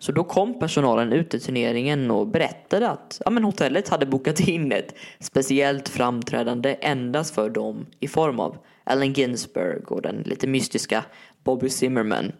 Så 0.00 0.12
då 0.12 0.24
kom 0.24 0.58
personalen 0.58 1.12
ut 1.12 1.30
till 1.30 1.40
turneringen 1.40 2.10
och 2.10 2.26
berättade 2.26 2.88
att 2.88 3.20
ja, 3.24 3.30
men 3.30 3.44
hotellet 3.44 3.88
hade 3.88 4.06
bokat 4.06 4.40
in 4.48 4.72
ett 4.72 4.94
speciellt 5.18 5.88
framträdande 5.88 6.76
endast 6.80 7.34
för 7.34 7.50
dem 7.50 7.86
i 8.00 8.08
form 8.08 8.40
av 8.40 8.56
Allen 8.84 9.12
Ginsberg 9.12 9.82
och 9.86 10.02
den 10.02 10.22
lite 10.26 10.46
mystiska 10.46 11.04
Bobby 11.44 11.68
Zimmerman. 11.68 12.32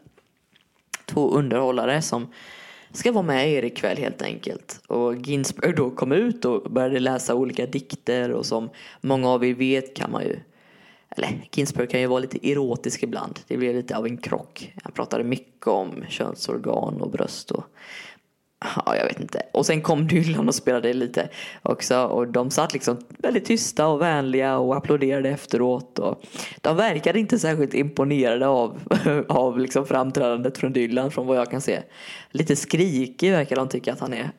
Två 1.06 1.30
underhållare 1.30 2.02
som 2.02 2.32
ska 2.92 3.12
vara 3.12 3.22
med 3.22 3.50
er 3.52 3.64
ikväll 3.64 3.96
helt 3.96 4.22
enkelt. 4.22 4.80
Och 4.86 5.16
Ginsberg 5.16 5.72
då 5.72 5.90
kom 5.90 6.12
ut 6.12 6.44
och 6.44 6.70
började 6.70 6.98
läsa 6.98 7.34
olika 7.34 7.66
dikter 7.66 8.30
och 8.30 8.46
som 8.46 8.70
många 9.00 9.28
av 9.28 9.44
er 9.44 9.54
vet 9.54 9.96
kan 9.96 10.10
man 10.10 10.22
ju 10.22 10.36
eller 11.16 11.48
Ginsberg 11.52 11.86
kan 11.86 12.00
ju 12.00 12.06
vara 12.06 12.20
lite 12.20 12.50
erotisk 12.50 13.02
ibland. 13.02 13.40
Det 13.48 13.56
blev 13.56 13.74
lite 13.74 13.96
av 13.96 14.06
en 14.06 14.16
krock. 14.16 14.74
Han 14.82 14.92
pratade 14.92 15.24
mycket 15.24 15.66
om 15.66 16.04
könsorgan 16.08 17.00
och 17.00 17.10
bröst 17.10 17.50
och 17.50 17.64
Ja, 18.86 18.96
jag 18.96 19.04
vet 19.04 19.20
inte. 19.20 19.42
Och 19.52 19.66
sen 19.66 19.82
kom 19.82 20.08
Dylan 20.08 20.48
och 20.48 20.54
spelade 20.54 20.92
lite 20.92 21.28
också 21.62 22.02
och 22.04 22.28
de 22.28 22.50
satt 22.50 22.72
liksom 22.72 22.98
väldigt 23.18 23.44
tysta 23.44 23.86
och 23.86 24.00
vänliga 24.00 24.58
och 24.58 24.76
applåderade 24.76 25.28
efteråt. 25.28 25.98
Och 25.98 26.22
de 26.60 26.76
verkade 26.76 27.18
inte 27.18 27.38
särskilt 27.38 27.74
imponerade 27.74 28.46
av, 28.46 28.80
av 29.28 29.58
liksom 29.58 29.86
framträdandet 29.86 30.58
från 30.58 30.72
Dylan 30.72 31.10
från 31.10 31.26
vad 31.26 31.36
jag 31.36 31.50
kan 31.50 31.60
se. 31.60 31.82
Lite 32.30 32.56
skrikig 32.56 33.32
verkar 33.32 33.56
de 33.56 33.68
tycka 33.68 33.92
att 33.92 34.00
han 34.00 34.12
är. 34.12 34.30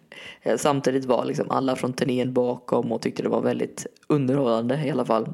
Eh, 0.41 0.57
samtidigt 0.57 1.05
var 1.05 1.25
liksom 1.25 1.51
alla 1.51 1.75
från 1.75 1.93
turnén 1.93 2.33
bakom 2.33 2.91
och 2.91 3.01
tyckte 3.01 3.23
det 3.23 3.29
var 3.29 3.41
väldigt 3.41 3.85
underhållande 4.07 4.83
i 4.85 4.91
alla 4.91 5.05
fall. 5.05 5.33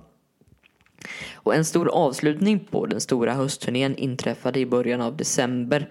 Och 1.34 1.56
en 1.56 1.66
stor 1.66 1.90
avslutning 1.90 2.60
på 2.60 2.86
den 2.86 3.02
stora 3.02 3.34
höstturnén 3.34 3.96
inträffade 3.96 4.60
i 4.60 4.66
början 4.66 5.02
av 5.02 5.18
december. 5.18 5.90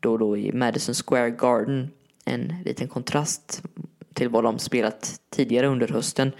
Då 0.00 0.16
då 0.16 0.36
i 0.36 0.52
Madison 0.52 0.94
Square 0.94 1.30
Garden. 1.30 1.90
En 2.24 2.54
liten 2.64 2.88
kontrast 2.88 3.62
till 4.14 4.28
vad 4.28 4.44
de 4.44 4.58
spelat 4.58 5.20
tidigare 5.30 5.66
under 5.66 5.88
hösten. 5.88 6.32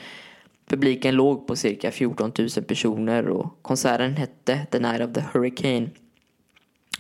Publiken 0.66 1.14
låg 1.14 1.46
på 1.46 1.56
cirka 1.56 1.90
14 1.90 2.32
000 2.38 2.48
personer 2.48 3.28
och 3.28 3.62
konserten 3.62 4.16
hette 4.16 4.66
The 4.70 4.78
Night 4.78 5.00
of 5.00 5.12
the 5.12 5.24
Hurricane. 5.32 5.90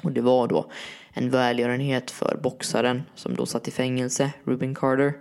Och 0.02 0.12
det 0.12 0.20
var 0.20 0.48
då 0.48 0.70
en 1.12 1.30
välgörenhet 1.30 2.10
för 2.10 2.38
boxaren 2.42 3.02
som 3.14 3.34
då 3.34 3.46
satt 3.46 3.68
i 3.68 3.70
fängelse, 3.70 4.32
Rubin 4.44 4.74
Carter. 4.74 5.14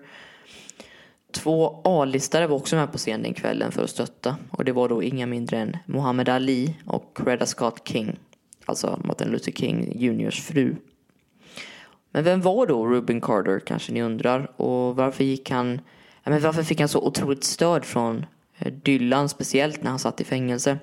Två 1.31 1.81
A-listare 1.83 2.47
var 2.47 2.55
också 2.55 2.75
med 2.75 2.91
på 2.91 2.97
scen 2.97 3.23
den 3.23 3.33
kvällen 3.33 3.71
för 3.71 3.83
att 3.83 3.89
stötta 3.89 4.37
och 4.51 4.65
det 4.65 4.71
var 4.71 4.89
då 4.89 5.03
inga 5.03 5.25
mindre 5.25 5.57
än 5.57 5.77
Muhammad 5.85 6.29
Ali 6.29 6.75
och 6.85 7.19
Reda 7.25 7.45
Scott 7.45 7.87
King, 7.87 8.19
alltså 8.65 8.99
Martin 9.03 9.27
Luther 9.27 9.51
King 9.51 9.99
Juniors 9.99 10.41
fru. 10.41 10.75
Men 12.11 12.23
vem 12.23 12.41
var 12.41 12.67
då 12.67 12.87
Rubin 12.87 13.21
Carter 13.21 13.59
kanske 13.59 13.93
ni 13.93 14.01
undrar 14.01 14.61
och 14.61 14.95
varför 14.95 15.23
gick 15.23 15.49
han, 15.51 15.81
ja, 16.23 16.31
men 16.31 16.41
varför 16.41 16.63
fick 16.63 16.79
han 16.79 16.89
så 16.89 17.01
otroligt 17.01 17.43
stöd 17.43 17.85
från 17.85 18.25
eh, 18.57 18.73
Dylan 18.73 19.29
speciellt 19.29 19.83
när 19.83 19.89
han 19.89 19.99
satt 19.99 20.21
i 20.21 20.23
fängelse? 20.23 20.77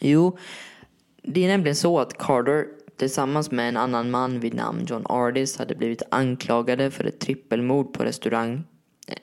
Jo, 0.00 0.38
det 1.22 1.44
är 1.44 1.48
nämligen 1.48 1.76
så 1.76 2.00
att 2.00 2.18
Carter 2.18 2.66
tillsammans 2.96 3.50
med 3.50 3.68
en 3.68 3.76
annan 3.76 4.10
man 4.10 4.40
vid 4.40 4.54
namn 4.54 4.86
John 4.88 5.06
Ardis 5.08 5.58
hade 5.58 5.74
blivit 5.74 6.02
anklagade 6.10 6.90
för 6.90 7.04
ett 7.04 7.20
trippelmord 7.20 7.92
på 7.92 8.04
restaurang 8.04 8.64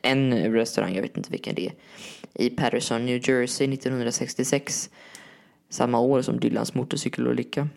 en 0.01 0.53
restaurang, 0.53 0.95
jag 0.95 1.01
vet 1.01 1.17
inte 1.17 1.31
vilken 1.31 1.55
det 1.55 1.65
är, 1.65 1.73
i 2.33 2.49
Patterson, 2.49 3.05
New 3.05 3.29
Jersey 3.29 3.73
1966. 3.73 4.89
Samma 5.69 5.99
år 5.99 6.21
som 6.21 6.39
Dylans 6.39 6.73
motorcykelolycka. 6.73 7.67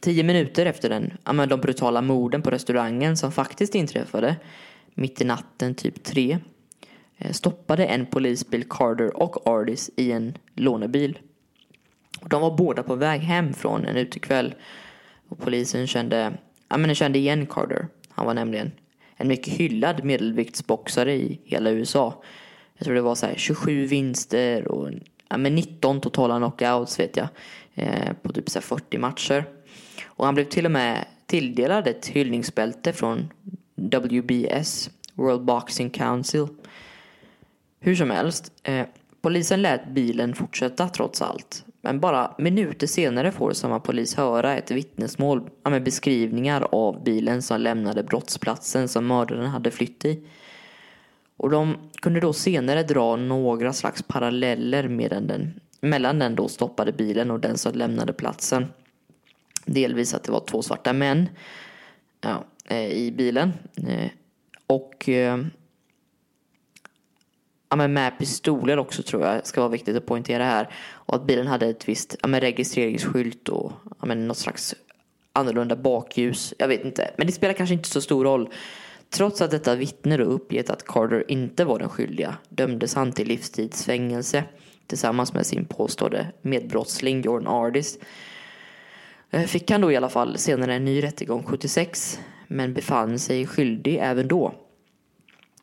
Tio 0.00 0.22
minuter 0.22 0.66
efter 0.66 0.88
den, 0.88 1.12
ja, 1.24 1.32
men 1.32 1.48
de 1.48 1.60
brutala 1.60 2.02
morden 2.02 2.42
på 2.42 2.50
restaurangen 2.50 3.16
som 3.16 3.32
faktiskt 3.32 3.74
inträffade 3.74 4.36
mitt 4.94 5.20
i 5.20 5.24
natten, 5.24 5.74
typ 5.74 6.02
tre, 6.02 6.38
eh, 7.18 7.32
stoppade 7.32 7.86
en 7.86 8.06
polisbil 8.06 8.64
Carter 8.68 9.16
och 9.16 9.46
Ardis 9.46 9.90
i 9.96 10.12
en 10.12 10.38
lånebil. 10.54 11.18
De 12.20 12.42
var 12.42 12.56
båda 12.56 12.82
på 12.82 12.94
väg 12.94 13.20
hem 13.20 13.52
från 13.52 13.84
en 13.84 13.96
utekväll 13.96 14.54
och 15.28 15.38
polisen 15.38 15.86
kände, 15.86 16.32
ja, 16.68 16.76
men 16.76 16.94
kände 16.94 17.18
igen 17.18 17.46
Carter. 17.46 17.88
Han 18.08 18.26
var 18.26 18.34
nämligen 18.34 18.72
en 19.22 19.28
mycket 19.28 19.54
hyllad 19.54 20.04
medelviktsboxare 20.04 21.14
i 21.14 21.40
hela 21.44 21.70
USA. 21.70 22.22
Jag 22.74 22.84
tror 22.84 22.94
det 22.94 23.00
var 23.00 23.14
så 23.14 23.26
här 23.26 23.34
27 23.36 23.86
vinster 23.86 24.68
och 24.68 24.90
ja, 25.28 25.36
men 25.36 25.54
19 25.54 26.00
totala 26.00 26.36
knockouts 26.36 27.00
vet 27.00 27.16
jag. 27.16 27.28
Eh, 27.74 28.12
på 28.22 28.32
typ 28.32 28.50
så 28.50 28.60
40 28.60 28.98
matcher. 28.98 29.44
Och 30.04 30.24
han 30.24 30.34
blev 30.34 30.44
till 30.44 30.64
och 30.64 30.70
med 30.70 31.04
tilldelad 31.26 31.86
ett 31.86 32.06
hyllningsbälte 32.06 32.92
från 32.92 33.32
WBS, 33.76 34.90
World 35.14 35.44
Boxing 35.44 35.90
Council. 35.90 36.46
Hur 37.80 37.94
som 37.94 38.10
helst, 38.10 38.52
eh, 38.62 38.86
polisen 39.20 39.62
lät 39.62 39.88
bilen 39.88 40.34
fortsätta 40.34 40.88
trots 40.88 41.22
allt. 41.22 41.64
Men 41.84 42.00
bara 42.00 42.34
minuter 42.38 42.86
senare 42.86 43.32
får 43.32 43.52
samma 43.52 43.80
polis 43.80 44.14
höra 44.14 44.56
ett 44.56 44.70
vittnesmål 44.70 45.50
med 45.70 45.84
beskrivningar 45.84 46.66
av 46.72 47.04
bilen 47.04 47.42
som 47.42 47.60
lämnade 47.60 48.02
brottsplatsen 48.02 48.88
som 48.88 49.06
mördaren 49.06 49.46
hade 49.46 49.70
flytt 49.70 50.04
i. 50.04 50.26
Och 51.36 51.50
de 51.50 51.76
kunde 52.02 52.20
då 52.20 52.32
senare 52.32 52.82
dra 52.82 53.16
några 53.16 53.72
slags 53.72 54.02
paralleller 54.02 54.88
med 54.88 55.10
den, 55.10 55.60
mellan 55.80 56.18
den 56.18 56.34
då 56.34 56.48
stoppade 56.48 56.92
bilen 56.92 57.30
och 57.30 57.40
den 57.40 57.58
som 57.58 57.72
lämnade 57.74 58.12
platsen. 58.12 58.66
Delvis 59.64 60.14
att 60.14 60.24
det 60.24 60.32
var 60.32 60.44
två 60.46 60.62
svarta 60.62 60.92
män 60.92 61.28
ja, 62.20 62.44
eh, 62.64 62.92
i 62.92 63.12
bilen. 63.12 63.52
Eh, 63.88 64.10
och 64.66 65.08
eh, 65.08 65.38
ja, 67.72 67.76
men 67.76 67.92
med 67.92 68.18
pistoler 68.18 68.78
också 68.78 69.02
tror 69.02 69.22
jag 69.22 69.46
ska 69.46 69.60
vara 69.60 69.70
viktigt 69.70 69.96
att 69.96 70.06
poängtera 70.06 70.44
här. 70.44 70.68
Och 70.92 71.14
att 71.14 71.26
bilen 71.26 71.46
hade 71.46 71.66
ett 71.66 71.88
visst 71.88 72.16
ja, 72.22 72.28
men 72.28 72.40
registreringsskylt 72.40 73.48
och 73.48 73.72
ja, 74.00 74.06
men 74.06 74.28
något 74.28 74.36
slags 74.36 74.74
annorlunda 75.32 75.76
bakljus. 75.76 76.54
Jag 76.58 76.68
vet 76.68 76.84
inte, 76.84 77.10
men 77.16 77.26
det 77.26 77.32
spelar 77.32 77.54
kanske 77.54 77.74
inte 77.74 77.88
så 77.88 78.00
stor 78.00 78.24
roll. 78.24 78.48
Trots 79.10 79.42
att 79.42 79.50
detta 79.50 79.74
vittne 79.74 80.16
då 80.16 80.24
uppgett 80.24 80.70
att 80.70 80.86
Carter 80.86 81.24
inte 81.28 81.64
var 81.64 81.78
den 81.78 81.88
skyldiga 81.88 82.36
dömdes 82.48 82.94
han 82.94 83.12
till 83.12 83.28
livstidsfängelse 83.28 84.44
tillsammans 84.86 85.34
med 85.34 85.46
sin 85.46 85.64
påstådde 85.64 86.26
medbrottsling 86.42 87.22
Jordan 87.22 87.48
Ardis. 87.48 87.98
Eh, 89.30 89.42
fick 89.42 89.70
han 89.70 89.80
då 89.80 89.92
i 89.92 89.96
alla 89.96 90.08
fall 90.08 90.38
senare 90.38 90.74
en 90.74 90.84
ny 90.84 91.02
rättegång 91.02 91.42
76 91.42 92.20
men 92.46 92.74
befann 92.74 93.18
sig 93.18 93.46
skyldig 93.46 93.98
även 94.02 94.28
då. 94.28 94.54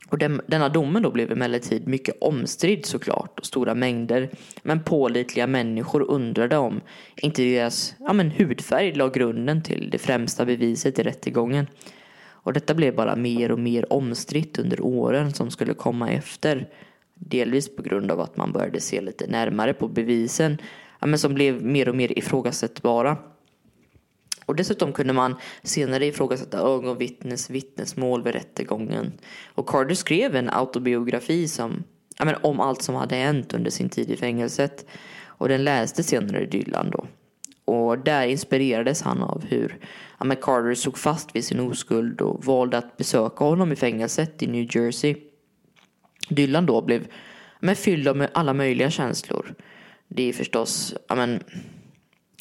Och 0.09 0.17
den, 0.17 0.41
denna 0.47 0.69
domen 0.69 1.03
då 1.03 1.11
blev 1.11 1.31
emellertid 1.31 1.87
mycket 1.87 2.15
omstridd 2.21 2.85
såklart 2.85 3.39
och 3.39 3.45
stora 3.45 3.75
mängder 3.75 4.29
men 4.63 4.83
pålitliga 4.83 5.47
människor 5.47 6.01
undrade 6.11 6.57
om 6.57 6.81
inte 7.15 7.41
deras 7.41 7.95
ja, 7.99 8.13
men 8.13 8.31
hudfärg 8.31 8.93
la 8.93 9.09
grunden 9.09 9.63
till 9.63 9.89
det 9.89 9.97
främsta 9.97 10.45
beviset 10.45 10.99
i 10.99 11.03
rättegången. 11.03 11.67
Och 12.41 12.53
detta 12.53 12.73
blev 12.73 12.95
bara 12.95 13.15
mer 13.15 13.51
och 13.51 13.59
mer 13.59 13.93
omstritt 13.93 14.59
under 14.59 14.81
åren 14.81 15.33
som 15.33 15.51
skulle 15.51 15.73
komma 15.73 16.09
efter. 16.09 16.67
Delvis 17.13 17.75
på 17.75 17.81
grund 17.81 18.11
av 18.11 18.19
att 18.19 18.37
man 18.37 18.51
började 18.51 18.79
se 18.79 19.01
lite 19.01 19.27
närmare 19.27 19.73
på 19.73 19.87
bevisen 19.87 20.57
ja, 20.99 21.07
men 21.07 21.19
som 21.19 21.33
blev 21.33 21.63
mer 21.63 21.89
och 21.89 21.95
mer 21.95 22.19
ifrågasättbara. 22.19 23.17
Och 24.49 24.55
dessutom 24.55 24.93
kunde 24.93 25.13
man 25.13 25.35
senare 25.63 26.05
ifrågasätta 26.05 26.59
ögonvittnes 26.59 27.49
vittnesmål 27.49 28.23
vid 28.23 28.33
rättegången. 28.33 29.11
Och 29.55 29.69
Carter 29.69 29.95
skrev 29.95 30.35
en 30.35 30.49
autobiografi 30.49 31.47
som, 31.47 31.83
ja, 32.17 32.25
men, 32.25 32.35
om 32.41 32.59
allt 32.59 32.81
som 32.81 32.95
hade 32.95 33.15
hänt 33.15 33.53
under 33.53 33.71
sin 33.71 33.89
tid 33.89 34.11
i 34.11 34.17
fängelset. 34.17 34.85
Och 35.25 35.49
den 35.49 35.63
läste 35.63 36.03
senare 36.03 36.45
Dylan 36.45 36.91
då. 36.91 37.05
Och 37.65 37.99
där 37.99 38.27
inspirerades 38.27 39.01
han 39.01 39.23
av 39.23 39.45
hur 39.45 39.77
ja, 40.19 40.25
men 40.25 40.37
Carter 40.37 40.73
såg 40.73 40.97
fast 40.97 41.35
vid 41.35 41.45
sin 41.45 41.59
oskuld 41.59 42.21
och 42.21 42.45
valde 42.45 42.77
att 42.77 42.97
besöka 42.97 43.43
honom 43.43 43.71
i 43.71 43.75
fängelset 43.75 44.43
i 44.43 44.47
New 44.47 44.75
Jersey. 44.75 45.15
Dylan 46.29 46.65
då 46.65 46.81
blev 46.81 47.07
men, 47.59 47.75
fylld 47.75 48.07
av 48.07 48.27
alla 48.33 48.53
möjliga 48.53 48.89
känslor. 48.89 49.55
Det 50.07 50.29
är 50.29 50.33
förstås, 50.33 50.95
ja 51.07 51.15
men 51.15 51.43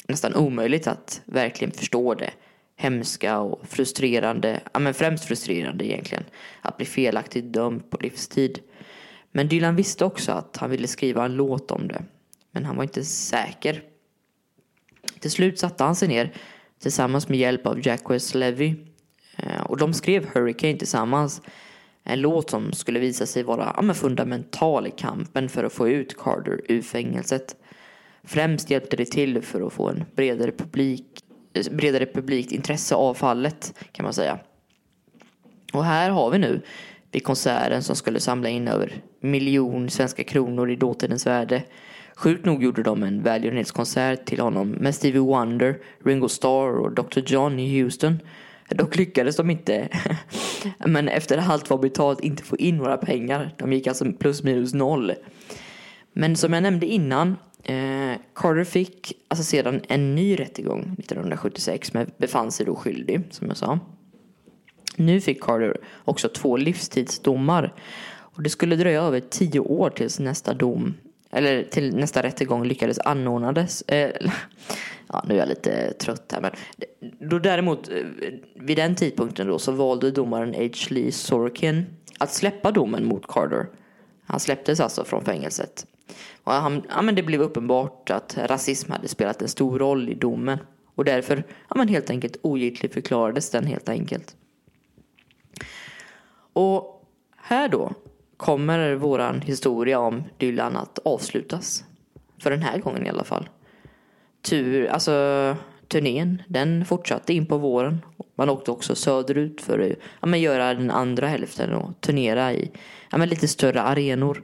nästan 0.09 0.35
omöjligt 0.35 0.87
att 0.87 1.21
verkligen 1.25 1.71
förstå 1.71 2.13
det 2.13 2.31
hemska 2.75 3.39
och 3.39 3.67
frustrerande, 3.67 4.59
ja 4.73 4.79
men 4.79 4.93
främst 4.93 5.25
frustrerande 5.25 5.85
egentligen, 5.85 6.23
att 6.61 6.77
bli 6.77 6.85
felaktigt 6.85 7.53
dömd 7.53 7.89
på 7.89 7.97
livstid. 7.97 8.59
Men 9.31 9.47
Dylan 9.47 9.75
visste 9.75 10.05
också 10.05 10.31
att 10.31 10.57
han 10.57 10.69
ville 10.69 10.87
skriva 10.87 11.25
en 11.25 11.35
låt 11.35 11.71
om 11.71 11.87
det, 11.87 12.03
men 12.51 12.65
han 12.65 12.75
var 12.75 12.83
inte 12.83 13.05
säker. 13.05 13.83
Till 15.19 15.31
slut 15.31 15.59
satte 15.59 15.83
han 15.83 15.95
sig 15.95 16.07
ner 16.07 16.33
tillsammans 16.81 17.29
med 17.29 17.39
hjälp 17.39 17.65
av 17.65 17.87
Jacques 17.87 18.35
Levy 18.35 18.75
eh, 19.37 19.61
och 19.61 19.77
de 19.77 19.93
skrev 19.93 20.25
Hurricane 20.33 20.77
tillsammans. 20.77 21.41
En 22.03 22.21
låt 22.21 22.49
som 22.49 22.73
skulle 22.73 22.99
visa 22.99 23.25
sig 23.25 23.43
vara 23.43 23.75
ja, 23.77 23.93
fundamental 23.93 24.87
i 24.87 24.91
kampen 24.91 25.49
för 25.49 25.63
att 25.63 25.73
få 25.73 25.89
ut 25.89 26.17
Carter 26.17 26.61
ur 26.67 26.81
fängelset. 26.81 27.55
Främst 28.23 28.69
hjälpte 28.69 28.95
det 28.95 29.05
till 29.05 29.41
för 29.41 29.67
att 29.67 29.73
få 29.73 29.89
en 29.89 30.03
bredare 30.15 30.51
publik, 30.51 31.05
eh, 31.53 31.75
bredare 31.75 32.05
publikt 32.05 32.51
intresse 32.51 32.95
av 32.95 33.13
fallet 33.13 33.73
kan 33.91 34.03
man 34.03 34.13
säga. 34.13 34.39
Och 35.73 35.85
här 35.85 36.09
har 36.09 36.29
vi 36.31 36.37
nu 36.37 36.61
vid 37.11 37.23
konserten 37.23 37.83
som 37.83 37.95
skulle 37.95 38.19
samla 38.19 38.49
in 38.49 38.67
över 38.67 39.01
miljon 39.19 39.89
svenska 39.89 40.23
kronor 40.23 40.71
i 40.71 40.75
dåtidens 40.75 41.27
värde 41.27 41.63
Sjukt 42.19 42.45
nog 42.45 42.63
gjorde 42.63 42.83
de 42.83 43.03
en 43.03 43.23
välgörenhetskonsert 43.23 44.25
till 44.25 44.39
honom 44.39 44.69
med 44.69 44.95
Stevie 44.95 45.21
Wonder, 45.21 45.77
Ringo 46.05 46.29
Starr 46.29 46.77
och 46.77 46.91
Dr 46.91 47.19
John 47.25 47.59
i 47.59 47.81
Houston. 47.81 48.19
Dock 48.69 48.95
lyckades 48.95 49.35
de 49.35 49.49
inte, 49.49 49.87
men 50.85 51.07
efter 51.07 51.37
allt 51.37 51.69
var 51.69 51.77
betalt, 51.77 52.19
inte 52.19 52.43
få 52.43 52.57
in 52.57 52.77
några 52.77 52.97
pengar. 52.97 53.55
De 53.57 53.73
gick 53.73 53.87
alltså 53.87 54.11
plus 54.19 54.43
minus 54.43 54.73
noll. 54.73 55.13
Men 56.13 56.35
som 56.35 56.53
jag 56.53 56.63
nämnde 56.63 56.85
innan, 56.85 57.35
eh, 57.63 58.19
Carter 58.35 58.63
fick 58.63 59.13
alltså 59.27 59.43
sedan 59.43 59.81
en 59.87 60.15
ny 60.15 60.35
rättegång 60.35 60.95
1976 60.99 61.93
men 61.93 62.11
befann 62.17 62.51
sig 62.51 62.65
då 62.65 62.75
skyldig, 62.75 63.21
som 63.31 63.47
jag 63.47 63.57
sa. 63.57 63.79
Nu 64.95 65.21
fick 65.21 65.41
Carter 65.41 65.77
också 66.05 66.29
två 66.29 66.57
livstidsdomar 66.57 67.73
och 68.11 68.43
det 68.43 68.49
skulle 68.49 68.75
dröja 68.75 69.01
över 69.01 69.19
tio 69.19 69.59
år 69.59 69.89
tills 69.89 70.19
nästa 70.19 70.53
dom 70.53 70.93
eller 71.31 71.63
till 71.63 71.95
nästa 71.95 72.23
rättegång 72.23 72.63
lyckades 72.63 72.99
anordnades. 72.99 73.81
Eh, 73.81 74.11
ja, 75.07 75.23
nu 75.27 75.33
är 75.33 75.39
jag 75.39 75.49
lite 75.49 75.93
trött 75.93 76.31
här 76.31 76.41
men 76.41 76.51
då 77.29 77.39
däremot 77.39 77.89
eh, 77.89 77.95
vid 78.55 78.77
den 78.77 78.95
tidpunkten 78.95 79.47
då 79.47 79.59
så 79.59 79.71
valde 79.71 80.11
domaren 80.11 80.53
H. 80.53 80.69
Lee 80.89 81.11
Sorkin 81.11 81.85
att 82.19 82.33
släppa 82.33 82.71
domen 82.71 83.05
mot 83.05 83.27
Carter. 83.27 83.67
Han 84.25 84.39
släpptes 84.39 84.79
alltså 84.79 85.03
från 85.03 85.25
fängelset. 85.25 85.85
Och 86.49 86.55
han, 86.55 86.83
ja, 86.89 87.01
men 87.01 87.15
det 87.15 87.23
blev 87.23 87.41
uppenbart 87.41 88.09
att 88.09 88.37
rasism 88.37 88.91
hade 88.91 89.07
spelat 89.07 89.41
en 89.41 89.47
stor 89.47 89.79
roll 89.79 90.09
i 90.09 90.13
domen 90.13 90.59
och 90.95 91.05
därför 91.05 91.43
ja, 91.67 91.75
men 91.75 91.87
helt 91.87 92.09
enkelt 92.09 92.37
ogiltig 92.41 92.93
förklarades 92.93 93.49
den 93.49 93.65
helt 93.65 93.89
enkelt. 93.89 94.35
Och 96.53 97.05
här 97.37 97.69
då 97.69 97.93
kommer 98.37 98.95
våran 98.95 99.41
historia 99.41 99.99
om 99.99 100.23
Dylan 100.37 100.77
att 100.77 100.99
avslutas. 100.99 101.83
För 102.41 102.51
den 102.51 102.61
här 102.61 102.77
gången 102.77 103.05
i 103.05 103.09
alla 103.09 103.23
fall. 103.23 103.49
Tur, 104.41 104.87
alltså 104.87 105.55
turnén, 105.87 106.41
den 106.47 106.85
fortsatte 106.85 107.33
in 107.33 107.45
på 107.45 107.57
våren. 107.57 108.01
Man 108.35 108.49
åkte 108.49 108.71
också 108.71 108.95
söderut 108.95 109.61
för 109.61 109.79
att 109.79 109.97
ja, 110.21 110.27
men 110.27 110.41
göra 110.41 110.73
den 110.73 110.91
andra 110.91 111.27
hälften 111.27 111.73
och 111.73 112.01
turnera 112.01 112.53
i 112.53 112.71
ja, 113.11 113.17
men 113.17 113.29
lite 113.29 113.47
större 113.47 113.81
arenor. 113.81 114.43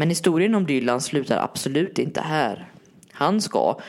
Men 0.00 0.08
historien 0.08 0.54
om 0.54 0.66
Dylan 0.66 1.00
slutar 1.00 1.44
absolut 1.44 1.98
inte 1.98 2.20
här. 2.20 2.68
Han 3.12 3.40
ska, 3.40 3.80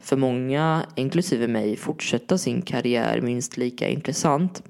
för 0.00 0.16
många, 0.16 0.86
inklusive 0.94 1.48
mig, 1.48 1.76
fortsätta 1.76 2.38
sin 2.38 2.62
karriär 2.62 3.20
minst 3.20 3.56
lika 3.56 3.88
intressant. 3.88 4.62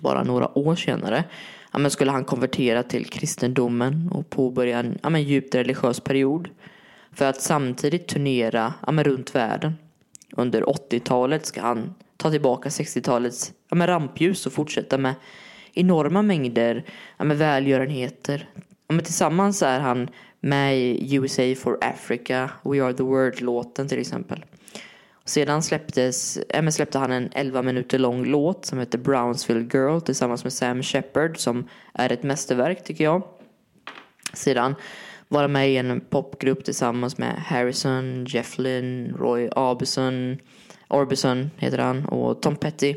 Bara 0.00 0.22
några 0.22 0.58
år 0.58 0.76
senare 0.76 1.24
ja, 1.72 1.78
men 1.78 1.90
skulle 1.90 2.10
han 2.10 2.24
konvertera 2.24 2.82
till 2.82 3.06
kristendomen 3.06 4.08
och 4.12 4.30
påbörja 4.30 4.78
en 4.78 4.98
ja, 5.02 5.10
men 5.10 5.22
djupt 5.22 5.54
religiös 5.54 6.00
period. 6.00 6.48
För 7.12 7.24
att 7.24 7.40
samtidigt 7.40 8.08
turnera 8.08 8.74
ja, 8.86 8.92
men 8.92 9.04
runt 9.04 9.34
världen. 9.34 9.74
Under 10.32 10.62
80-talet 10.62 11.46
ska 11.46 11.60
han 11.60 11.94
ta 12.16 12.30
tillbaka 12.30 12.68
60-talets 12.68 13.52
ja, 13.68 13.76
men 13.76 13.86
rampljus 13.86 14.46
och 14.46 14.52
fortsätta 14.52 14.98
med 14.98 15.14
enorma 15.72 16.22
mängder 16.22 16.84
ja, 17.16 17.24
med 17.24 17.38
välgörenheter. 17.38 18.48
Men 18.88 19.04
tillsammans 19.04 19.62
är 19.62 19.80
han 19.80 20.08
med 20.40 20.78
i 20.78 21.14
USA 21.14 21.54
for 21.54 21.78
Africa, 21.80 22.50
We 22.64 22.84
Are 22.84 22.92
The 22.92 23.02
World-låten 23.02 23.88
till 23.88 23.98
exempel. 23.98 24.44
Sedan 25.24 25.62
släpptes, 25.62 26.36
äh, 26.36 26.68
släppte 26.68 26.98
han 26.98 27.12
en 27.12 27.28
11 27.32 27.62
minuter 27.62 27.98
lång 27.98 28.24
låt 28.24 28.64
som 28.64 28.78
heter 28.78 28.98
Brownsville 28.98 29.68
Girl 29.72 30.00
tillsammans 30.00 30.44
med 30.44 30.52
Sam 30.52 30.82
Shepard 30.82 31.38
som 31.38 31.68
är 31.92 32.12
ett 32.12 32.22
mästerverk 32.22 32.84
tycker 32.84 33.04
jag. 33.04 33.22
Sedan 34.32 34.74
var 35.28 35.42
han 35.42 35.52
med 35.52 35.70
i 35.70 35.76
en 35.76 36.00
popgrupp 36.00 36.64
tillsammans 36.64 37.18
med 37.18 37.42
Harrison, 37.42 38.24
Jeff 38.24 38.58
Lynne, 38.58 39.12
Roy 39.12 39.48
Orbison, 39.48 40.38
Orbison 40.88 41.50
heter 41.56 41.78
han 41.78 42.04
och 42.04 42.42
Tom 42.42 42.56
Petty. 42.56 42.96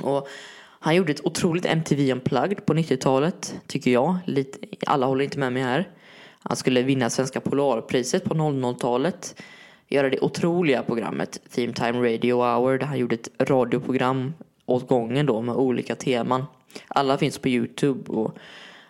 Och 0.00 0.28
han 0.80 0.96
gjorde 0.96 1.12
ett 1.12 1.26
otroligt 1.26 1.64
MTV 1.64 2.12
Unplugged 2.12 2.66
på 2.66 2.74
90-talet 2.74 3.54
tycker 3.66 3.90
jag. 3.90 4.16
Lite, 4.24 4.58
alla 4.86 5.06
håller 5.06 5.24
inte 5.24 5.38
med 5.38 5.52
mig 5.52 5.62
här. 5.62 5.88
Han 6.38 6.56
skulle 6.56 6.82
vinna 6.82 7.10
Svenska 7.10 7.40
Polarpriset 7.40 8.24
på 8.24 8.34
00-talet 8.34 9.42
göra 9.88 10.10
det 10.10 10.20
otroliga 10.20 10.82
programmet 10.82 11.40
Theme 11.50 11.72
Time 11.72 12.14
Radio 12.14 12.34
Hour 12.34 12.78
där 12.78 12.86
han 12.86 12.98
gjorde 12.98 13.14
ett 13.14 13.30
radioprogram 13.38 14.34
åt 14.66 14.88
gången 14.88 15.26
då 15.26 15.42
med 15.42 15.54
olika 15.54 15.94
teman. 15.94 16.44
Alla 16.88 17.18
finns 17.18 17.38
på 17.38 17.48
Youtube 17.48 18.12
och 18.12 18.36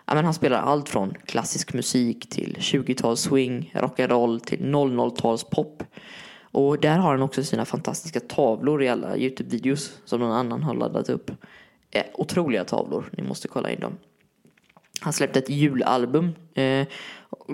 ja, 0.05 0.15
men 0.15 0.25
han 0.25 0.33
spelar 0.33 0.61
allt 0.61 0.89
från 0.89 1.13
klassisk 1.25 1.73
musik 1.73 2.29
till 2.29 2.55
20-tals 2.59 3.21
swing, 3.21 3.73
rock'n'roll 3.75 4.39
till 4.39 4.59
00-tals 4.59 5.43
pop. 5.43 5.83
Och 6.41 6.79
där 6.79 6.97
har 6.97 7.11
han 7.11 7.21
också 7.21 7.43
sina 7.43 7.65
fantastiska 7.65 8.19
tavlor 8.19 8.83
i 8.83 8.89
alla 8.89 9.15
Youtube-videos 9.15 9.91
som 10.05 10.19
någon 10.19 10.31
annan 10.31 10.63
har 10.63 10.75
laddat 10.75 11.09
upp. 11.09 11.31
Eh, 11.97 12.05
otroliga 12.13 12.63
tavlor, 12.63 13.09
ni 13.17 13.23
måste 13.23 13.47
kolla 13.47 13.71
in 13.71 13.79
dem. 13.79 13.97
Han 14.99 15.13
släppte 15.13 15.39
ett 15.39 15.49
julalbum 15.49 16.35
eh, 16.55 16.87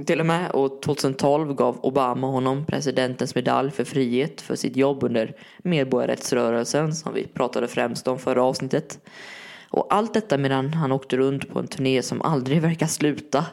till 0.06 0.20
och 0.20 0.26
med 0.26 0.52
och 0.52 0.82
2012 0.82 1.54
gav 1.54 1.80
Obama 1.86 2.28
honom 2.28 2.66
presidentens 2.66 3.36
medalj 3.36 3.72
för 3.72 3.84
frihet 3.84 4.42
för 4.42 4.56
sitt 4.56 4.76
jobb 4.76 5.04
under 5.04 5.36
medborgarrättsrörelsen 5.64 6.96
som 6.96 7.14
vi 7.14 7.28
pratade 7.28 7.68
främst 7.68 8.08
om 8.08 8.20
förra 8.20 8.44
avsnittet. 8.44 9.00
Och 9.70 9.88
allt 9.90 10.14
detta 10.14 10.38
medan 10.38 10.74
han 10.74 10.92
åkte 10.92 11.18
runt 11.18 11.50
på 11.50 11.60
en 11.60 11.68
turné 11.68 12.02
som 12.02 12.22
aldrig 12.22 12.62
verkar 12.62 12.88
sluta. 12.88 13.46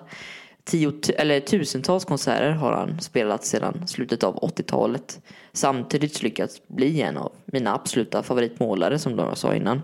Tio, 0.65 0.93
eller 1.17 1.41
tusentals 1.41 2.05
konserter 2.05 2.51
har 2.51 2.73
han 2.73 3.01
spelat 3.01 3.45
sedan 3.45 3.89
slutet 3.89 4.23
av 4.23 4.37
80-talet. 4.37 5.21
Samtidigt 5.53 6.23
lyckats 6.23 6.69
bli 6.69 7.03
en 7.03 7.17
av 7.17 7.33
mina 7.45 7.75
absoluta 7.75 8.23
favoritmålare 8.23 8.99
som 8.99 9.19
jag 9.19 9.39
sa 9.39 9.55
innan. 9.55 9.83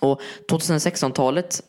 Och 0.00 0.20
2016-talet 0.48 1.62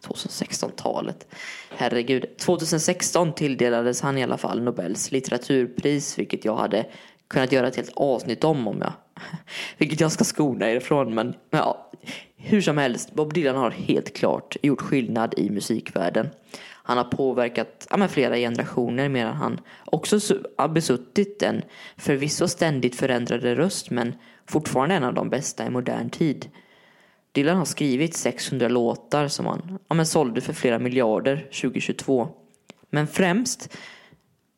2016-talet. 0.00 1.26
Herregud. 1.70 2.36
2016 2.38 3.32
tilldelades 3.32 4.00
han 4.00 4.18
i 4.18 4.22
alla 4.22 4.38
fall 4.38 4.62
Nobels 4.62 5.12
litteraturpris, 5.12 6.18
vilket 6.18 6.44
jag 6.44 6.56
hade 6.56 6.86
kunnat 7.28 7.52
göra 7.52 7.68
ett 7.68 7.76
helt 7.76 7.92
avsnitt 7.96 8.44
om 8.44 8.68
om 8.68 8.78
jag... 8.80 8.92
Vilket 9.78 10.00
jag 10.00 10.12
ska 10.12 10.24
skona 10.24 10.70
er 10.70 10.76
ifrån, 10.76 11.14
men 11.14 11.34
ja. 11.50 11.90
Hur 12.36 12.60
som 12.60 12.78
helst, 12.78 13.14
Bob 13.14 13.34
Dylan 13.34 13.56
har 13.56 13.70
helt 13.70 14.16
klart 14.16 14.56
gjort 14.62 14.80
skillnad 14.80 15.34
i 15.36 15.50
musikvärlden. 15.50 16.28
Han 16.82 16.96
har 16.96 17.04
påverkat 17.04 17.86
ja, 17.90 18.08
flera 18.08 18.36
generationer 18.36 19.08
medan 19.08 19.36
han 19.36 19.60
också 19.84 20.20
har 20.58 20.68
besuttit 20.68 21.42
en 21.42 21.62
förvisso 21.96 22.48
ständigt 22.48 22.96
förändrade 22.96 23.54
röst 23.54 23.90
men 23.90 24.14
fortfarande 24.46 24.94
en 24.94 25.04
av 25.04 25.14
de 25.14 25.30
bästa 25.30 25.66
i 25.66 25.70
modern 25.70 26.10
tid. 26.10 26.48
Dylan 27.32 27.56
har 27.56 27.64
skrivit 27.64 28.14
600 28.14 28.68
låtar 28.68 29.28
som 29.28 29.46
han 29.46 29.78
ja, 29.88 29.94
men 29.94 30.06
sålde 30.06 30.40
för 30.40 30.52
flera 30.52 30.78
miljarder 30.78 31.36
2022. 31.36 32.28
Men 32.90 33.06
främst 33.06 33.76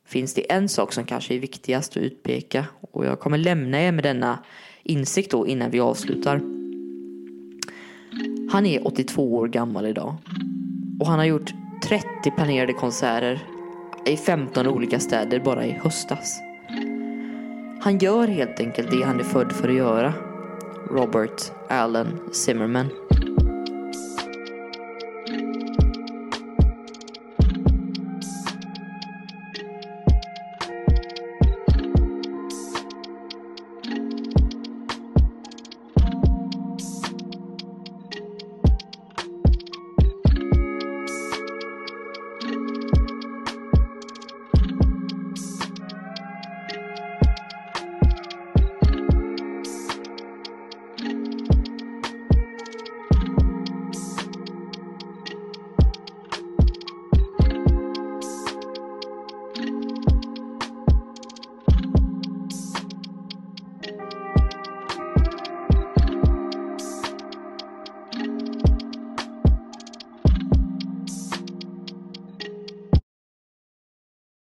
finns 0.06 0.34
det 0.34 0.52
en 0.52 0.68
sak 0.68 0.92
som 0.92 1.04
kanske 1.04 1.34
är 1.34 1.38
viktigast 1.38 1.96
att 1.96 2.02
utpeka 2.02 2.66
och 2.90 3.06
jag 3.06 3.20
kommer 3.20 3.38
lämna 3.38 3.82
er 3.82 3.92
med 3.92 4.04
denna 4.04 4.38
insikt 4.82 5.30
då 5.30 5.46
innan 5.46 5.70
vi 5.70 5.80
avslutar. 5.80 6.40
Han 8.52 8.66
är 8.66 8.86
82 8.86 9.34
år 9.34 9.48
gammal 9.48 9.86
idag 9.86 10.16
och 11.00 11.06
han 11.06 11.18
har 11.18 11.26
gjort 11.26 11.52
30 11.84 12.06
planerade 12.36 12.72
konserter 12.72 13.42
i 14.06 14.16
15 14.16 14.66
olika 14.66 15.00
städer 15.00 15.40
bara 15.40 15.66
i 15.66 15.70
höstas. 15.70 16.40
Han 17.80 17.98
gör 17.98 18.28
helt 18.28 18.60
enkelt 18.60 18.90
det 18.90 19.02
han 19.02 19.20
är 19.20 19.24
född 19.24 19.52
för 19.52 19.68
att 19.68 19.74
göra 19.74 20.14
Robert 20.90 21.52
Allen 21.72 22.20
Zimmerman. 22.30 22.92